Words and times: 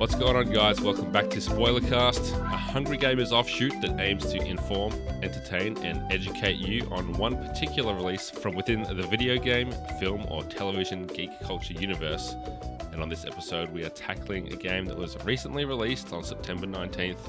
What's 0.00 0.14
going 0.14 0.34
on, 0.34 0.50
guys? 0.50 0.80
Welcome 0.80 1.12
back 1.12 1.28
to 1.28 1.40
Spoilercast, 1.40 2.32
a 2.32 2.56
Hungry 2.56 2.96
Gamers 2.96 3.32
offshoot 3.32 3.78
that 3.82 4.00
aims 4.00 4.24
to 4.32 4.42
inform, 4.42 4.94
entertain, 5.22 5.76
and 5.84 6.10
educate 6.10 6.56
you 6.56 6.88
on 6.90 7.12
one 7.18 7.36
particular 7.36 7.94
release 7.94 8.30
from 8.30 8.54
within 8.54 8.82
the 8.84 9.06
video 9.08 9.36
game, 9.36 9.70
film, 10.00 10.24
or 10.30 10.42
television 10.44 11.06
geek 11.06 11.38
culture 11.42 11.74
universe. 11.74 12.34
And 12.92 13.02
on 13.02 13.10
this 13.10 13.26
episode, 13.26 13.70
we 13.74 13.84
are 13.84 13.90
tackling 13.90 14.50
a 14.50 14.56
game 14.56 14.86
that 14.86 14.96
was 14.96 15.22
recently 15.26 15.66
released 15.66 16.14
on 16.14 16.24
September 16.24 16.66
19th, 16.66 17.20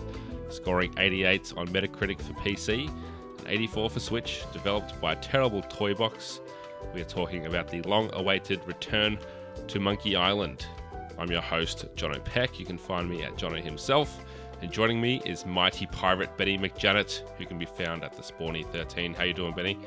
scoring 0.47 0.93
88 0.97 1.51
on 1.57 1.67
Metacritic 1.67 2.21
for 2.21 2.31
PC 2.35 2.87
and 2.87 3.47
84 3.49 3.89
for 3.89 3.99
Switch, 3.99 4.45
developed 4.53 5.01
by 5.01 5.15
Terrible 5.15 5.61
Toybox. 5.63 6.39
We 6.95 7.01
are 7.01 7.03
talking 7.03 7.47
about 7.47 7.67
the 7.67 7.81
long 7.81 8.09
awaited 8.13 8.65
return 8.65 9.19
to 9.67 9.79
Monkey 9.81 10.15
Island. 10.15 10.65
I'm 11.17 11.29
your 11.29 11.41
host, 11.41 11.85
Jono 11.95 12.23
Peck. 12.23 12.59
You 12.59 12.65
can 12.65 12.77
find 12.77 13.09
me 13.09 13.23
at 13.23 13.35
Jono 13.35 13.61
himself. 13.61 14.23
And 14.61 14.71
joining 14.71 15.01
me 15.01 15.21
is 15.25 15.45
mighty 15.45 15.87
pirate 15.87 16.37
Benny 16.37 16.57
McJanet, 16.57 17.23
who 17.37 17.45
can 17.45 17.57
be 17.57 17.65
found 17.65 18.03
at 18.03 18.13
the 18.13 18.21
Spawny 18.21 18.65
13. 18.71 19.13
How 19.13 19.23
you 19.23 19.33
doing, 19.33 19.53
Benny? 19.53 19.79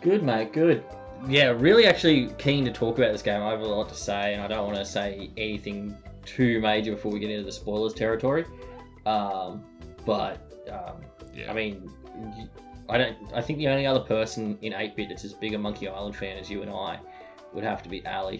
Good, 0.00 0.22
mate. 0.22 0.52
Good. 0.52 0.84
Yeah, 1.28 1.48
really 1.48 1.86
actually 1.86 2.28
keen 2.38 2.64
to 2.64 2.72
talk 2.72 2.96
about 2.96 3.12
this 3.12 3.22
game. 3.22 3.42
I 3.42 3.50
have 3.50 3.60
a 3.60 3.66
lot 3.66 3.88
to 3.88 3.94
say, 3.94 4.34
and 4.34 4.42
I 4.42 4.46
don't 4.46 4.64
want 4.66 4.78
to 4.78 4.84
say 4.84 5.30
anything 5.36 5.96
too 6.24 6.60
major 6.60 6.92
before 6.92 7.12
we 7.12 7.18
get 7.18 7.30
into 7.30 7.44
the 7.44 7.52
spoilers 7.52 7.92
territory. 7.92 8.44
Um, 9.04 9.64
but 10.06 10.38
um, 10.70 11.02
Yeah. 11.34 11.50
I 11.50 11.54
mean, 11.54 11.90
I 12.88 12.98
don't. 12.98 13.16
I 13.34 13.40
think 13.40 13.58
the 13.58 13.68
only 13.68 13.86
other 13.86 14.00
person 14.00 14.58
in 14.62 14.72
ATEBIT 14.72 15.08
that's 15.08 15.24
as 15.24 15.32
big 15.32 15.54
a 15.54 15.58
Monkey 15.58 15.88
Island 15.88 16.16
fan 16.16 16.38
as 16.38 16.50
you 16.50 16.62
and 16.62 16.70
I 16.70 16.98
would 17.52 17.64
have 17.64 17.82
to 17.82 17.88
be 17.88 18.04
Ally, 18.06 18.38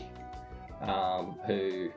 um, 0.80 1.38
who 1.46 1.90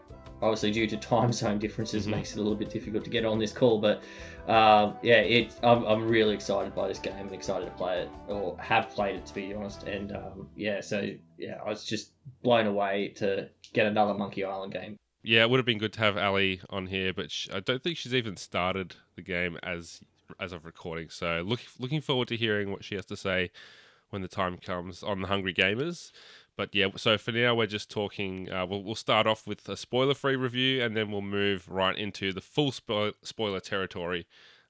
obviously 0.43 0.71
due 0.71 0.85
to 0.87 0.97
time 1.11 1.31
zone 1.31 1.57
differences 1.57 2.05
Mhm. 2.05 2.11
makes 2.11 2.33
it 2.33 2.39
a 2.39 2.41
little 2.41 2.57
bit 2.57 2.69
difficult 2.69 3.03
to 3.05 3.09
get 3.09 3.25
on 3.25 3.39
this 3.39 3.51
call. 3.53 3.79
But 3.79 4.03
um, 4.47 4.95
yeah, 5.01 5.21
it. 5.21 5.53
I'm, 5.63 5.83
I'm 5.85 6.07
really 6.07 6.33
excited 6.35 6.75
by 6.75 6.87
this 6.89 6.99
game 6.99 7.15
and 7.17 7.31
excited 7.31 7.65
to 7.65 7.71
play 7.71 8.01
it, 8.01 8.09
or 8.27 8.57
have 8.59 8.89
played 8.89 9.15
it 9.15 9.25
to 9.27 9.33
be 9.33 9.53
honest. 9.53 9.83
And 9.83 10.11
um, 10.11 10.49
yeah, 10.55 10.81
so 10.81 11.09
yeah, 11.37 11.59
I 11.65 11.69
was 11.69 11.85
just 11.85 12.11
blown 12.43 12.67
away 12.67 13.13
to 13.17 13.49
get 13.73 13.87
another 13.87 14.13
Monkey 14.13 14.43
Island 14.43 14.73
game. 14.73 14.97
Yeah, 15.23 15.43
it 15.43 15.49
would 15.49 15.57
have 15.57 15.65
been 15.65 15.77
good 15.77 15.93
to 15.93 15.99
have 16.01 16.17
Ally 16.17 16.57
on 16.69 16.87
here, 16.87 17.13
but 17.13 17.31
sh 17.31 17.47
I 17.53 17.61
don't 17.61 17.81
think 17.81 17.97
she's 17.97 18.13
even 18.13 18.35
started 18.35 18.95
the 19.15 19.21
game 19.21 19.57
as 19.63 20.01
as 20.39 20.51
of 20.51 20.65
recording. 20.65 21.09
So 21.09 21.41
look, 21.45 21.61
looking 21.79 22.01
forward 22.01 22.27
to 22.27 22.35
hearing 22.35 22.71
what 22.71 22.83
she 22.83 22.95
has 22.95 23.05
to 23.05 23.15
say 23.15 23.51
when 24.09 24.21
the 24.21 24.27
time 24.27 24.57
comes 24.57 25.01
on 25.03 25.21
the 25.21 25.27
Hungry 25.27 25.53
Gamers. 25.53 26.11
But 26.55 26.73
yeah, 26.75 26.87
so 26.97 27.17
for 27.17 27.31
now 27.31 27.55
we're 27.55 27.65
just 27.67 27.89
talking. 27.89 28.51
Uh, 28.51 28.65
we'll 28.65 28.83
we'll 28.83 28.95
start 28.95 29.25
off 29.25 29.47
with 29.47 29.67
a 29.67 29.75
spoiler-free 29.75 30.35
review, 30.35 30.83
and 30.83 30.95
then 30.95 31.11
we'll 31.11 31.21
move 31.21 31.67
right 31.67 31.97
into 31.97 32.31
the 32.31 32.41
full 32.41 32.71
spo- 32.71 33.13
spoiler 33.23 33.59
territory. 33.59 34.27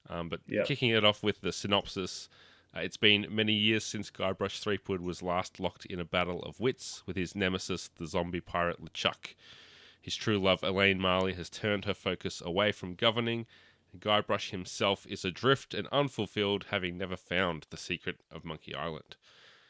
Um, 0.08 0.28
but 0.28 0.40
Yep. 0.46 0.66
kicking 0.66 0.90
it 0.90 1.04
off 1.04 1.22
with 1.22 1.40
the 1.40 1.52
synopsis. 1.52 2.28
Uh, 2.76 2.80
it's 2.80 2.96
been 2.96 3.26
many 3.30 3.52
years 3.52 3.84
since 3.84 4.10
Guybrush 4.10 4.58
Threepwood 4.60 5.00
was 5.00 5.22
last 5.22 5.60
locked 5.60 5.86
in 5.86 6.00
a 6.00 6.04
battle 6.04 6.42
of 6.42 6.58
wits 6.60 7.02
with 7.06 7.16
his 7.16 7.34
nemesis, 7.36 7.88
the 7.96 8.06
zombie 8.06 8.40
pirate 8.40 8.82
LeChuck. 8.84 9.34
His 10.00 10.16
true 10.16 10.38
love, 10.38 10.62
Elaine 10.62 11.00
Marley, 11.00 11.32
has 11.34 11.48
turned 11.48 11.84
her 11.86 11.94
focus 11.94 12.42
away 12.44 12.72
from 12.72 12.94
governing, 12.96 13.46
and 13.92 14.00
Guybrush 14.02 14.50
himself 14.50 15.06
is 15.06 15.24
adrift 15.24 15.72
and 15.72 15.86
unfulfilled, 15.92 16.66
having 16.70 16.98
never 16.98 17.16
found 17.16 17.66
the 17.70 17.76
secret 17.78 18.16
of 18.30 18.44
Monkey 18.44 18.74
Island. 18.74 19.16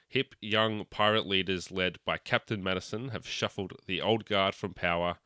Hip 0.08 0.34
young 0.40 0.84
pirate 0.90 1.26
leaders 1.26 1.70
led 1.70 1.98
by 2.04 2.18
Captain 2.18 2.62
Madison 2.62 3.08
have 3.08 3.26
shuffled 3.26 3.72
the 3.86 4.00
old 4.00 4.24
guard 4.26 4.54
from 4.54 4.72
power. 4.74 5.16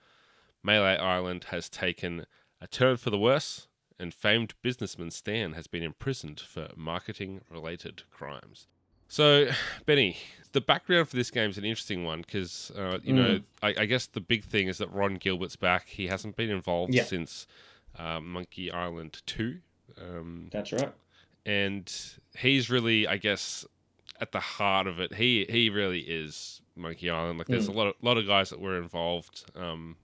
Melee 0.62 0.96
Island 0.96 1.44
has 1.50 1.68
taken 1.68 2.26
a 2.60 2.66
turn 2.66 2.96
for 2.96 3.10
the 3.10 3.18
worse, 3.18 3.68
and 3.98 4.12
famed 4.14 4.54
businessman 4.62 5.10
Stan 5.10 5.52
has 5.52 5.66
been 5.66 5.82
imprisoned 5.82 6.40
for 6.40 6.68
marketing 6.76 7.42
related 7.50 8.02
crimes. 8.10 8.66
So, 9.10 9.48
Benny, 9.86 10.18
the 10.52 10.60
background 10.60 11.08
for 11.08 11.16
this 11.16 11.30
game 11.30 11.50
is 11.50 11.58
an 11.58 11.64
interesting 11.64 12.04
one 12.04 12.20
because, 12.20 12.70
uh, 12.76 12.98
you 13.02 13.12
know, 13.14 13.40
I, 13.62 13.68
I 13.78 13.84
guess 13.86 14.06
the 14.06 14.20
big 14.20 14.44
thing 14.44 14.68
is 14.68 14.78
that 14.78 14.92
Ron 14.92 15.14
Gilbert's 15.14 15.56
back. 15.56 15.86
He 15.88 16.08
hasn't 16.08 16.36
been 16.36 16.50
involved 16.50 16.92
Yeah. 16.94 17.04
since 17.04 17.46
uh, 17.98 18.20
Monkey 18.20 18.70
Island 18.70 19.22
2. 19.26 19.58
Um, 20.00 20.48
That's 20.52 20.72
right. 20.72 20.92
and 21.46 21.90
he's 22.38 22.68
really, 22.68 23.06
I 23.06 23.16
guess, 23.16 23.64
at 24.20 24.32
the 24.32 24.40
heart 24.40 24.86
of 24.86 24.98
it. 25.00 25.14
He 25.14 25.46
he 25.48 25.70
really 25.70 26.00
is 26.00 26.60
Monkey 26.76 27.10
Island. 27.10 27.38
Like, 27.38 27.46
there's 27.48 27.68
Mm. 27.68 27.74
a 27.74 27.78
lot 27.78 27.86
of 27.88 27.94
lot 28.02 28.18
of 28.18 28.26
guys 28.26 28.50
that 28.50 28.60
were 28.60 28.78
involved 28.78 29.44
um, 29.56 29.96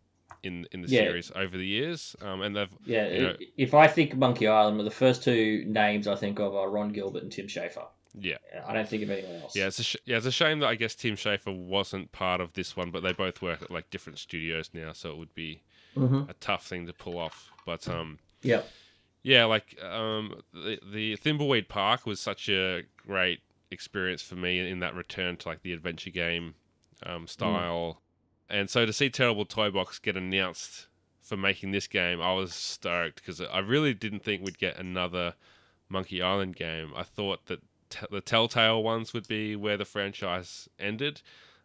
in 0.42 0.66
in 0.72 0.82
the 0.82 0.88
Yeah. 0.88 1.00
series 1.00 1.32
over 1.34 1.56
the 1.56 1.66
years, 1.66 2.14
um, 2.20 2.42
and 2.42 2.54
they've 2.56 2.68
Yeah, 2.84 3.08
you 3.08 3.22
know- 3.22 3.36
if 3.56 3.74
I 3.74 3.86
think 3.88 4.14
Monkey 4.16 4.46
Island, 4.46 4.78
the 4.80 4.90
first 4.90 5.22
two 5.24 5.64
names 5.66 6.06
I 6.06 6.16
think 6.16 6.38
of 6.38 6.54
are 6.54 6.68
Ron 6.70 6.92
Gilbert 6.92 7.22
and 7.22 7.32
Tim 7.32 7.46
Schafer. 7.46 7.86
yeah 8.16 8.36
I 8.64 8.72
don't 8.72 8.88
think 8.88 9.02
of 9.02 9.10
anyone 9.10 9.42
else. 9.42 9.56
yeah 9.56 9.66
it's 9.66 9.80
a 9.80 9.82
sh- 9.82 9.96
yeah 10.04 10.16
it's 10.18 10.26
a 10.26 10.30
shame 10.30 10.60
that 10.60 10.68
I 10.68 10.76
guess 10.76 10.94
Tim 10.94 11.16
Schafer 11.16 11.52
wasn't 11.56 12.12
part 12.12 12.40
of 12.40 12.52
this 12.52 12.76
one, 12.76 12.90
but 12.92 13.02
they 13.02 13.12
both 13.12 13.42
work 13.42 13.60
at 13.62 13.70
like 13.72 13.90
different 13.90 14.18
studios 14.20 14.70
now, 14.72 14.92
so 14.92 15.10
it 15.10 15.16
would 15.18 15.34
be 15.34 15.62
Mm-hmm. 15.96 16.28
a 16.28 16.34
tough 16.34 16.66
thing 16.66 16.86
to 16.86 16.92
pull 16.92 17.18
off. 17.18 17.50
But 17.64 17.88
um, 17.88 18.18
Yep. 18.42 18.68
yeah, 19.22 19.44
like 19.46 19.80
um, 19.82 20.42
the 20.52 20.78
the 20.92 21.16
Thimbleweed 21.16 21.68
Park 21.68 22.04
was 22.04 22.20
such 22.20 22.48
a 22.48 22.82
great 22.96 23.40
experience 23.74 24.22
for 24.22 24.36
me 24.36 24.58
in 24.70 24.78
that 24.80 24.94
return 24.94 25.36
to 25.38 25.48
like 25.48 25.60
the 25.62 25.72
adventure 25.74 26.10
game 26.10 26.54
um, 27.02 27.26
style, 27.26 28.00
and 28.48 28.70
so 28.70 28.86
to 28.86 28.92
see 28.92 29.10
Terrible 29.10 29.44
Toybox 29.44 30.00
get 30.00 30.16
announced 30.16 30.86
for 31.20 31.36
making 31.36 31.72
this 31.72 31.86
game, 31.86 32.20
I 32.22 32.32
was 32.32 32.54
stoked 32.54 33.16
because 33.16 33.40
I 33.40 33.58
really 33.58 33.92
didn't 33.94 34.20
think 34.24 34.42
we'd 34.42 34.58
get 34.58 34.78
another 34.78 35.34
Monkey 35.88 36.22
Island 36.22 36.56
game. 36.56 36.92
I 36.96 37.02
thought 37.02 37.46
that 37.46 37.60
t- 37.90 38.06
the 38.10 38.20
Telltale 38.20 38.82
ones 38.82 39.12
would 39.12 39.26
be 39.28 39.56
where 39.56 39.76
the 39.76 39.84
franchise 39.84 40.68
ended. 40.78 41.20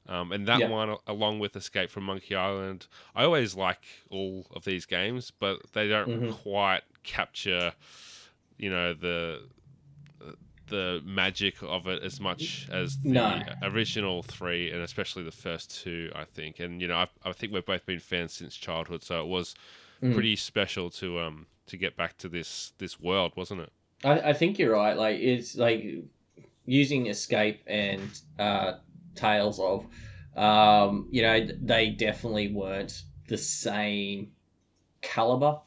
Um, 0.07 0.31
and 0.31 0.47
that 0.47 0.59
Yeah. 0.61 0.69
one, 0.69 0.95
along 1.05 1.39
with 1.39 1.55
Escape 1.55 1.89
from 1.91 2.05
Monkey 2.05 2.35
Island, 2.35 2.87
I 3.13 3.25
always 3.25 3.53
like 3.55 3.83
all 4.09 4.47
of 4.55 4.63
these 4.65 4.85
games, 4.85 5.29
but 5.31 5.73
they 5.73 5.87
don't 5.87 6.09
Mhm. 6.09 6.31
quite 6.33 6.83
capture, 7.03 7.73
you 8.57 8.69
know, 8.69 8.93
the 8.93 9.49
the 10.69 11.01
magic 11.05 11.61
of 11.61 11.87
it 11.87 12.01
as 12.03 12.19
much 12.19 12.67
as 12.71 12.97
the 12.97 13.09
No. 13.09 13.41
original 13.61 14.23
three, 14.23 14.71
and 14.71 14.81
especially 14.81 15.23
the 15.23 15.31
first 15.31 15.81
two. 15.83 16.11
I 16.15 16.23
think, 16.25 16.59
and 16.59 16.81
you 16.81 16.87
know, 16.87 16.95
I, 16.97 17.07
I 17.23 17.31
think 17.33 17.51
we've 17.53 17.65
both 17.65 17.85
been 17.85 17.99
fans 17.99 18.33
since 18.33 18.55
childhood, 18.55 19.03
so 19.03 19.21
it 19.21 19.27
was 19.27 19.55
Mm. 20.01 20.13
pretty 20.13 20.37
special 20.37 20.89
to 20.91 21.19
um 21.19 21.47
to 21.67 21.75
get 21.75 21.97
back 21.97 22.17
to 22.19 22.29
this 22.29 22.71
this 22.77 22.99
world, 23.01 23.33
wasn't 23.35 23.59
it? 23.61 23.71
I, 24.05 24.29
I 24.29 24.33
think 24.33 24.57
you're 24.57 24.71
right. 24.73 24.95
Like 24.95 25.19
it's 25.19 25.55
like 25.57 25.83
using 26.65 27.07
Escape 27.07 27.61
and 27.67 28.09
uh, 28.37 28.77
Tales 29.15 29.59
of, 29.59 29.85
um, 30.37 31.09
you 31.11 31.21
know, 31.21 31.45
they 31.61 31.89
definitely 31.89 32.53
weren't 32.53 33.01
the 33.27 33.37
same 33.37 34.31
caliber. 35.01 35.59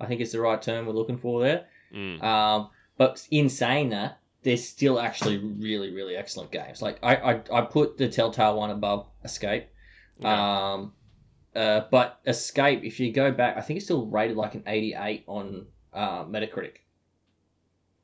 I 0.00 0.06
think 0.06 0.20
it's 0.20 0.32
the 0.32 0.40
right 0.40 0.60
term 0.60 0.86
we're 0.86 0.92
looking 0.92 1.18
for 1.18 1.40
there. 1.40 1.66
Mm. 1.94 2.22
Um, 2.22 2.68
but 2.98 3.26
in 3.30 3.48
saying 3.48 3.90
that, 3.90 4.18
they're 4.42 4.56
still 4.56 5.00
actually 5.00 5.38
really, 5.38 5.90
really 5.92 6.16
excellent 6.16 6.50
games. 6.50 6.82
Like 6.82 6.98
I, 7.02 7.16
I, 7.16 7.40
I 7.52 7.60
put 7.62 7.96
the 7.96 8.08
Telltale 8.08 8.56
one 8.56 8.70
above 8.70 9.06
Escape. 9.24 9.68
Yeah. 10.18 10.72
Um, 10.74 10.92
uh, 11.56 11.82
but 11.90 12.20
Escape, 12.26 12.84
if 12.84 13.00
you 13.00 13.12
go 13.12 13.32
back, 13.32 13.56
I 13.56 13.62
think 13.62 13.78
it's 13.78 13.86
still 13.86 14.06
rated 14.06 14.36
like 14.36 14.54
an 14.54 14.64
88 14.66 15.24
on 15.26 15.66
uh, 15.92 16.24
Metacritic. 16.24 16.76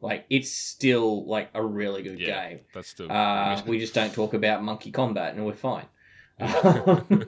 Like 0.01 0.27
it's 0.29 0.51
still 0.53 1.27
like 1.27 1.51
a 1.55 1.63
really 1.65 2.03
good 2.03 2.19
Yeah. 2.21 2.49
game. 2.49 2.61
That's 2.75 2.89
still. 2.89 3.11
Uh, 3.11 3.63
we 3.67 3.79
just 3.79 3.95
don't 3.95 4.13
talk 4.13 4.35
about 4.35 4.63
Monkey 4.63 4.93
Kombat, 4.93 5.31
and 5.31 5.47
we're 5.47 5.55
fine. 5.55 5.87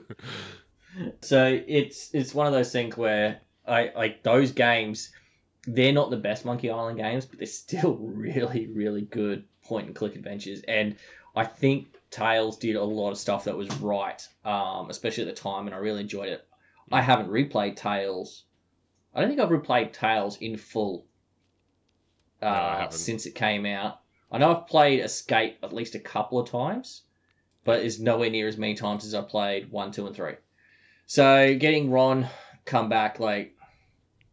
so 1.21 1.61
it's 1.67 2.13
it's 2.13 2.33
one 2.35 2.45
of 2.47 2.53
those 2.53 2.71
things 2.71 2.97
where 2.97 3.39
I 3.67 3.91
like 3.95 4.21
those 4.23 4.51
games. 4.51 5.11
They're 5.67 5.93
not 5.93 6.09
the 6.09 6.17
best 6.17 6.45
Monkey 6.45 6.69
Island 6.69 6.97
games, 6.97 7.25
but 7.25 7.39
they're 7.39 7.45
still 7.45 7.95
really, 7.99 8.67
really 8.67 9.01
good 9.01 9.43
point 9.63 9.87
and 9.87 9.95
click 9.95 10.15
adventures. 10.15 10.61
And 10.67 10.95
I 11.35 11.43
think 11.43 11.87
Tales 12.09 12.57
did 12.57 12.75
a 12.75 12.83
lot 12.83 13.11
of 13.11 13.17
stuff 13.17 13.43
that 13.43 13.55
was 13.55 13.69
right, 13.79 14.25
um, 14.45 14.89
especially 14.89 15.27
at 15.27 15.35
the 15.35 15.41
time, 15.41 15.67
and 15.67 15.75
I 15.75 15.79
really 15.79 16.01
enjoyed 16.01 16.29
it. 16.29 16.47
I 16.91 17.01
haven't 17.01 17.29
replayed 17.29 17.75
Tales. 17.75 18.45
I 19.13 19.19
don't 19.19 19.29
think 19.29 19.41
I've 19.41 19.49
replayed 19.49 19.91
Tales 19.91 20.37
in 20.37 20.57
full 20.57 21.05
uh, 22.41 22.85
No, 22.85 22.87
since 22.89 23.25
it 23.25 23.35
came 23.35 23.65
out. 23.65 23.99
I 24.31 24.37
know 24.37 24.55
I've 24.55 24.67
played 24.67 25.01
Escape 25.01 25.57
at 25.63 25.73
least 25.73 25.95
a 25.95 25.99
couple 25.99 26.39
of 26.39 26.49
times, 26.49 27.03
but 27.65 27.81
it's 27.81 27.99
nowhere 27.99 28.29
near 28.29 28.47
as 28.47 28.57
many 28.57 28.75
times 28.75 29.05
as 29.05 29.13
I 29.13 29.21
played 29.21 29.71
one, 29.71 29.91
two, 29.91 30.07
and 30.07 30.15
three. 30.15 30.35
So 31.05 31.55
getting 31.57 31.91
Ron 31.91 32.27
come 32.65 32.89
back, 32.89 33.19
like 33.19 33.56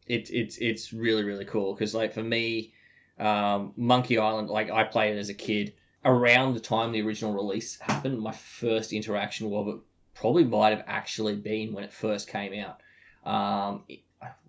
it's 0.06 0.30
it's 0.30 0.58
it's 0.58 0.92
really 0.92 1.24
really 1.24 1.44
cool 1.44 1.74
because 1.74 1.94
like 1.94 2.12
for 2.12 2.22
me, 2.22 2.72
um, 3.18 3.72
Monkey 3.76 4.18
Island, 4.18 4.48
like 4.48 4.70
I 4.70 4.84
played 4.84 5.16
it 5.16 5.18
as 5.18 5.28
a 5.28 5.34
kid. 5.34 5.74
Around 6.04 6.52
the 6.54 6.60
time 6.60 6.92
the 6.92 7.00
original 7.00 7.32
release 7.32 7.80
happened, 7.80 8.20
my 8.20 8.32
first 8.32 8.92
interaction 8.92 9.48
with 9.48 9.68
it 9.68 9.80
probably 10.14 10.44
might 10.44 10.76
have 10.76 10.84
actually 10.86 11.34
been 11.34 11.72
when 11.72 11.84
it 11.84 11.92
first 11.92 12.28
came 12.28 12.52
out. 12.62 12.80
Um, 13.24 13.84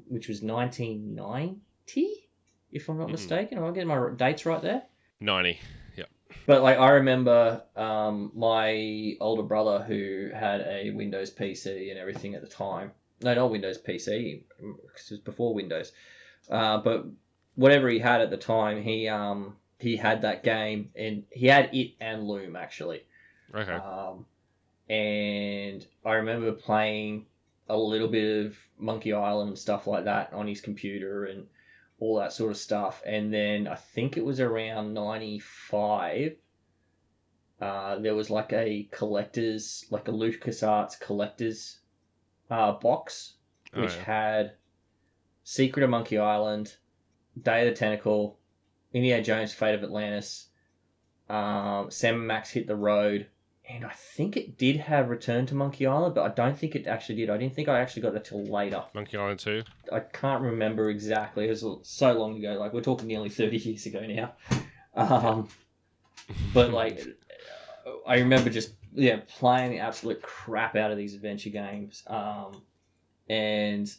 which 0.07 0.28
was 0.28 0.42
1990, 0.42 2.30
if 2.72 2.90
I'm 2.90 2.98
not 2.98 3.08
Mhm. 3.08 3.12
mistaken. 3.12 3.58
Am 3.58 3.63
I 3.63 3.72
getting 3.72 3.88
my 3.88 4.10
dates 4.16 4.46
right 4.46 4.62
there? 4.62 4.84
90. 5.22 5.60
But 6.48 6.62
like 6.62 6.78
I 6.78 6.90
remember, 6.92 7.63
um, 7.75 8.31
my 8.36 9.16
older 9.19 9.44
brother 9.44 9.84
who 9.84 10.30
had 10.34 10.62
a 10.62 10.92
Windows 10.92 11.31
PC 11.31 11.90
and 11.90 12.00
everything 12.00 12.36
at 12.36 12.42
the 12.42 12.48
time. 12.48 12.92
No, 13.22 13.34
not 13.34 13.52
Windows 13.52 13.78
PC, 13.78 14.44
because 14.60 15.12
it 15.12 15.16
was 15.16 15.20
before 15.20 15.54
Windows. 15.54 15.92
Uh, 16.50 16.78
but 16.78 17.06
whatever 17.56 17.90
he 17.90 18.00
had 18.00 18.22
at 18.22 18.30
the 18.30 18.38
time, 18.38 18.82
he 18.82 19.08
um 19.08 19.56
he 19.80 19.98
had 19.98 20.22
that 20.22 20.44
game 20.44 20.92
and 20.96 21.24
he 21.32 21.48
had 21.48 21.74
it 21.74 21.94
and 22.00 22.28
Loom 22.28 22.56
actually. 22.56 23.04
Okay. 23.54 23.72
Um, 23.72 24.26
and 24.90 25.86
I 26.06 26.14
remember 26.14 26.52
playing 26.52 27.26
a 27.68 27.78
little 27.78 28.08
bit 28.08 28.46
of 28.46 28.58
Monkey 28.78 29.14
Island 29.14 29.50
and 29.50 29.60
stuff 29.60 29.88
like 29.88 30.06
that 30.06 30.34
on 30.34 30.48
his 30.48 30.62
computer 30.62 31.26
and 31.26 31.48
all 32.00 32.18
that 32.20 32.34
sort 32.34 32.52
of 32.52 32.58
stuff. 32.58 33.02
And 33.06 33.34
then 33.34 33.68
I 33.68 33.76
think 33.76 34.18
it 34.18 34.26
was 34.26 34.40
around 34.40 34.94
95. 34.94 36.36
Uh, 37.60 38.00
there 38.00 38.16
was 38.16 38.30
like 38.30 38.54
a 38.54 38.88
collector's, 38.92 39.86
like 39.90 40.08
a 40.08 40.12
LucasArts 40.12 41.00
collector's 41.00 41.80
uh, 42.50 42.74
box, 42.74 43.34
Oh, 43.74 43.82
which 43.82 43.96
yeah. 43.96 44.04
had 44.04 44.52
Secret 45.44 45.84
of 45.84 45.90
Monkey 45.90 46.18
Island, 46.18 46.74
Day 47.42 47.68
of 47.68 47.74
the 47.74 47.78
Tentacle, 47.78 48.38
Indiana 48.94 49.24
Jones, 49.24 49.54
Fate 49.54 49.76
of 49.76 49.84
Atlantis, 49.84 50.48
um, 51.30 51.92
Sam 51.92 52.26
Max 52.26 52.50
Hit 52.52 52.68
the 52.68 52.76
Road, 52.76 53.28
and 53.68 53.84
I 53.84 53.90
think 53.90 54.38
it 54.38 54.58
did 54.58 54.78
have 54.78 55.10
Return 55.10 55.46
to 55.48 55.56
Monkey 55.56 55.88
Island, 55.88 56.14
but 56.16 56.22
I 56.24 56.34
don't 56.34 56.58
think 56.58 56.76
it 56.76 56.86
actually 56.88 57.16
did. 57.16 57.30
I 57.32 57.38
didn't 57.38 57.56
think 57.56 57.68
I 57.68 57.80
actually 57.82 58.04
got 58.04 58.14
that 58.14 58.24
till 58.26 58.46
later. 58.46 58.84
Monkey 58.94 59.18
Island 59.18 59.40
2. 59.40 59.64
I 59.92 60.00
can't 60.02 60.42
remember 60.44 60.90
exactly. 60.92 61.46
It 61.46 61.50
was 61.50 61.66
so 61.84 62.14
long 62.14 62.38
ago. 62.38 62.54
Like 62.60 62.74
we're 62.74 62.82
talking 62.82 63.08
nearly 63.08 63.30
thirty 63.30 63.58
years 63.58 63.86
ago 63.88 64.06
now. 64.06 64.34
Um, 64.96 65.50
but 66.54 66.72
like, 66.72 67.04
I 68.08 68.20
remember 68.20 68.50
just 68.50 68.72
yeah 68.96 69.20
playing 69.38 69.72
the 69.72 69.80
absolute 69.80 70.22
crap 70.22 70.76
out 70.76 70.92
of 70.92 70.98
these 70.98 71.14
adventure 71.14 71.50
games. 71.50 72.04
Um, 72.08 72.62
and 73.30 73.92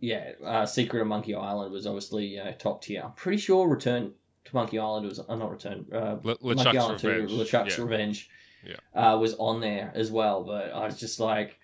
yeah, 0.00 0.32
uh, 0.44 0.66
Secret 0.66 1.00
of 1.00 1.06
Monkey 1.06 1.34
Island 1.34 1.72
was 1.72 1.86
obviously 1.86 2.36
know, 2.36 2.52
top 2.58 2.82
tier. 2.82 3.02
I'm 3.04 3.12
pretty 3.12 3.38
sure 3.38 3.68
Return 3.68 4.12
to 4.44 4.54
Monkey 4.54 4.78
Island 4.78 5.06
was 5.06 5.18
uh, 5.20 5.34
not 5.34 5.50
Return. 5.50 5.86
Uh, 5.92 6.16
Le- 6.22 6.36
Monkey 6.42 6.62
LeChuck's 6.64 6.76
Island 6.76 7.04
Revenge. 7.04 7.30
2, 7.30 7.36
LeChuck's 7.36 7.78
yeah. 7.78 7.84
Revenge, 7.84 8.30
Yeah. 8.66 9.12
uh, 9.12 9.18
was 9.18 9.34
on 9.34 9.60
there 9.60 9.90
as 9.94 10.10
well. 10.10 10.44
But 10.44 10.72
I 10.72 10.84
was 10.84 11.00
just 11.00 11.20
like, 11.20 11.58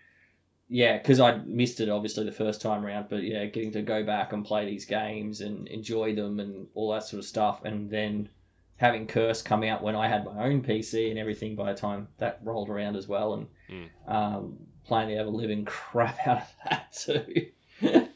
yeah, 0.69 0.97
because 0.97 1.21
I 1.21 1.37
missed 1.45 1.81
it 1.81 1.89
obviously 1.91 2.25
the 2.25 2.33
first 2.33 2.63
time 2.63 2.85
around. 2.87 3.09
But 3.11 3.23
yeah, 3.23 3.45
getting 3.47 3.73
to 3.73 3.83
go 3.83 4.05
back 4.05 4.33
and 4.33 4.45
play 4.45 4.65
these 4.65 4.87
games 4.87 5.43
and 5.43 5.69
enjoy 5.69 6.15
them 6.15 6.41
and 6.41 6.69
all 6.75 6.93
that 6.93 7.05
sort 7.05 7.19
of 7.19 7.27
stuff, 7.27 7.65
and 7.65 7.91
then 7.91 8.31
having 8.81 9.07
Curse 9.07 9.43
come 9.43 9.63
out 9.63 9.83
when 9.83 9.95
I 9.95 10.09
had 10.09 10.25
my 10.25 10.47
own 10.47 10.63
PC 10.63 11.11
and 11.11 11.19
everything 11.19 11.55
by 11.55 11.71
the 11.71 11.79
time 11.79 12.09
that 12.17 12.41
rolled 12.43 12.71
around 12.71 12.97
as 12.97 13.07
well, 13.07 13.35
and 13.35 13.47
Mm. 13.69 13.89
um, 14.11 14.59
playing 14.85 15.11
the 15.11 15.17
ever 15.17 15.29
living 15.29 15.65
crap 15.77 16.27
out 16.27 16.39
of 16.39 16.55
that 16.65 16.93
too. 16.95 17.51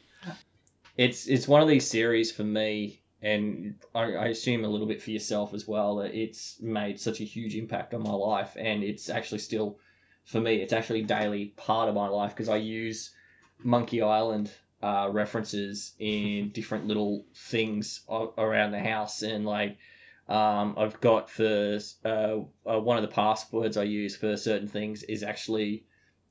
it's 0.97 1.27
it's 1.27 1.47
one 1.47 1.61
of 1.61 1.67
these 1.67 1.87
series 1.87 2.31
for 2.31 2.43
me, 2.43 2.99
and 3.21 3.75
I, 3.93 4.15
I 4.15 4.25
assume 4.29 4.65
a 4.65 4.67
little 4.67 4.87
bit 4.87 5.03
for 5.03 5.11
yourself 5.11 5.53
as 5.53 5.67
well 5.67 5.97
that 5.97 6.15
it's 6.15 6.59
made 6.59 6.99
such 6.99 7.21
a 7.21 7.25
huge 7.25 7.55
impact 7.55 7.93
on 7.93 8.01
my 8.01 8.13
life, 8.13 8.57
and 8.57 8.83
it's 8.83 9.07
actually 9.09 9.39
still 9.39 9.77
for 10.25 10.41
me, 10.41 10.55
it's 10.55 10.73
actually 10.73 11.03
daily 11.03 11.53
part 11.57 11.89
of 11.89 11.93
my 11.93 12.07
life 12.07 12.31
because 12.31 12.49
I 12.49 12.57
use 12.57 13.11
Monkey 13.63 14.01
Island 14.01 14.51
uh, 14.81 15.09
references 15.11 15.93
in 15.99 16.49
different 16.53 16.87
little 16.87 17.23
things 17.35 18.01
around 18.09 18.71
the 18.71 18.79
house, 18.79 19.21
and 19.21 19.45
like 19.45 19.77
um, 20.27 20.75
I've 20.77 20.99
got 21.01 21.29
for 21.29 21.79
uh, 22.03 22.09
uh, 22.65 22.79
one 22.79 22.97
of 22.97 23.03
the 23.03 23.13
passwords 23.13 23.77
I 23.77 23.83
use 23.83 24.15
for 24.15 24.35
certain 24.35 24.67
things 24.67 25.03
is 25.03 25.23
actually 25.23 25.85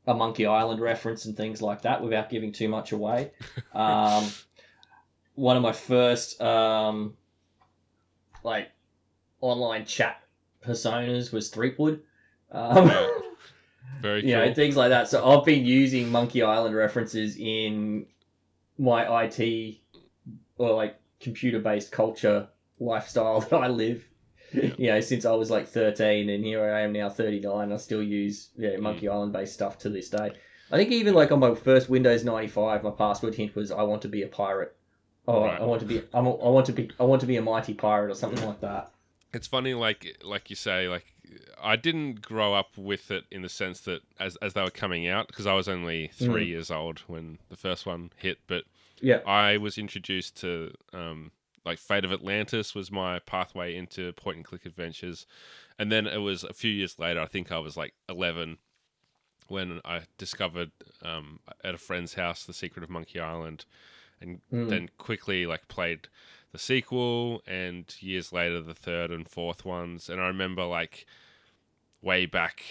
a 0.07 0.15
Monkey 0.15 0.47
Island 0.47 0.81
reference 0.81 1.25
and 1.27 1.37
things 1.37 1.63
like 1.63 1.83
that 1.83 2.03
without 2.03 2.29
giving 2.29 2.53
too 2.53 2.69
much 2.69 2.93
away. 2.93 3.33
Um, 3.73 4.25
one 5.35 5.57
of 5.57 5.63
my 5.65 5.73
first 5.73 6.41
um, 6.41 7.17
like 8.45 8.71
online 9.41 9.85
chat 9.85 10.23
personas 10.65 11.33
was 11.33 11.49
Threepwood. 11.49 12.03
Um, 12.53 12.89
Yeah. 12.89 13.09
Very 14.01 14.21
cool. 14.21 14.31
you 14.31 14.37
know, 14.37 14.55
things 14.55 14.77
like 14.77 14.91
that. 14.91 15.09
So 15.09 15.25
I've 15.25 15.45
been 15.47 15.65
using 15.65 16.11
Monkey 16.11 16.43
Island 16.43 16.75
references 16.75 17.37
in 17.39 18.07
my 18.77 19.25
IT 19.25 19.79
or 20.59 20.75
like 20.75 21.01
computer 21.21 21.59
based 21.59 21.91
culture 21.91 22.49
lifestyle 22.79 23.41
that 23.51 23.55
I 23.57 23.69
live. 23.69 24.05
Yeah. 24.53 24.71
You 24.79 24.87
know, 24.89 25.01
since 25.01 25.25
I 25.25 25.33
was 25.33 25.51
like 25.51 25.67
13 25.67 26.29
and 26.29 26.45
here 26.45 26.65
I 26.73 26.83
am 26.83 26.93
now 26.93 27.09
39, 27.09 27.73
I 27.73 27.77
still 27.77 28.03
use 28.03 28.51
Mm. 28.59 28.63
yeah, 28.73 28.77
Monkey 28.79 29.09
Island 29.09 29.33
based 29.33 29.55
stuff 29.55 29.79
to 29.79 29.89
this 29.89 30.09
day. 30.11 30.33
I 30.71 30.77
think 30.77 30.91
even 30.93 31.15
like 31.15 31.33
on 31.33 31.41
my 31.41 31.55
first 31.55 31.89
Windows 31.89 32.25
95, 32.25 32.83
my 32.85 32.91
password 32.91 33.35
hint 33.35 33.55
was 33.55 33.71
I 33.71 33.83
want 33.83 34.03
to 34.03 34.09
be 34.09 34.23
a 34.23 34.29
pirate. 34.29 34.77
Oh, 35.27 35.45
Right. 35.45 35.61
I 35.61 35.65
want 35.65 35.81
to 35.81 35.87
be 35.87 36.03
I'm 36.13 36.27
a, 36.27 36.35
I 36.35 36.49
want 36.51 36.67
to 36.67 36.73
be 36.73 36.91
I 37.01 37.05
want 37.05 37.21
to 37.23 37.27
be 37.27 37.37
a 37.37 37.43
mighty 37.43 37.75
pirate 37.75 38.11
or 38.11 38.15
something 38.15 38.47
like 38.47 38.61
that. 38.61 38.91
it's 39.33 39.47
funny 39.49 39.75
like 39.75 40.17
like 40.23 40.49
you 40.51 40.55
say 40.57 40.87
like 40.89 41.07
i 41.61 41.75
didn't 41.75 42.21
grow 42.23 42.55
up 42.55 42.77
with 42.79 43.11
it 43.11 43.25
in 43.33 43.43
the 43.43 43.49
sense 43.49 43.81
that 43.81 44.01
as, 44.21 44.37
as 44.37 44.53
they 44.53 44.63
were 44.63 44.71
coming 44.71 45.09
out 45.09 45.27
because 45.27 45.47
i 45.47 45.55
was 45.55 45.67
only 45.69 46.09
three 46.15 46.45
Mm. 46.47 46.49
years 46.55 46.71
old 46.71 47.01
when 47.09 47.39
the 47.49 47.57
first 47.57 47.85
one 47.87 48.11
hit 48.17 48.39
but 48.47 48.63
Yeah. 49.01 49.21
i 49.27 49.57
was 49.57 49.77
introduced 49.79 50.37
to 50.43 50.73
um, 50.93 51.33
like 51.65 51.79
fate 51.79 52.05
of 52.05 52.13
atlantis 52.13 52.75
was 52.75 52.91
my 52.91 53.19
pathway 53.21 53.75
into 53.75 54.13
point 54.13 54.37
and 54.37 54.45
click 54.45 54.67
adventures 54.67 55.27
and 55.79 55.91
then 55.91 56.07
it 56.07 56.19
was 56.19 56.45
a 56.45 56.53
few 56.53 56.71
years 56.71 56.99
later 56.99 57.21
i 57.21 57.27
think 57.27 57.51
i 57.51 57.59
was 57.59 57.77
like 57.77 57.95
11 58.09 58.59
when 59.49 59.81
i 59.85 60.01
discovered 60.19 60.71
um, 61.03 61.39
at 61.63 61.75
a 61.75 61.79
friend's 61.79 62.15
house 62.15 62.45
the 62.45 62.53
secret 62.53 62.83
of 62.83 62.91
monkey 62.91 63.21
island 63.21 63.65
and 64.21 64.41
Mm. 64.53 64.69
then 64.69 64.89
quickly 64.97 65.45
like 65.47 65.67
played 65.69 66.09
the 66.53 66.59
sequel 66.59 67.43
and 67.47 67.95
years 68.01 68.33
later 68.33 68.63
the 68.63 68.75
third 68.75 69.11
and 69.11 69.29
fourth 69.29 69.65
ones 69.65 70.09
and 70.09 70.21
i 70.21 70.27
remember 70.27 70.65
like 70.65 71.05
way 72.01 72.27
back 72.27 72.63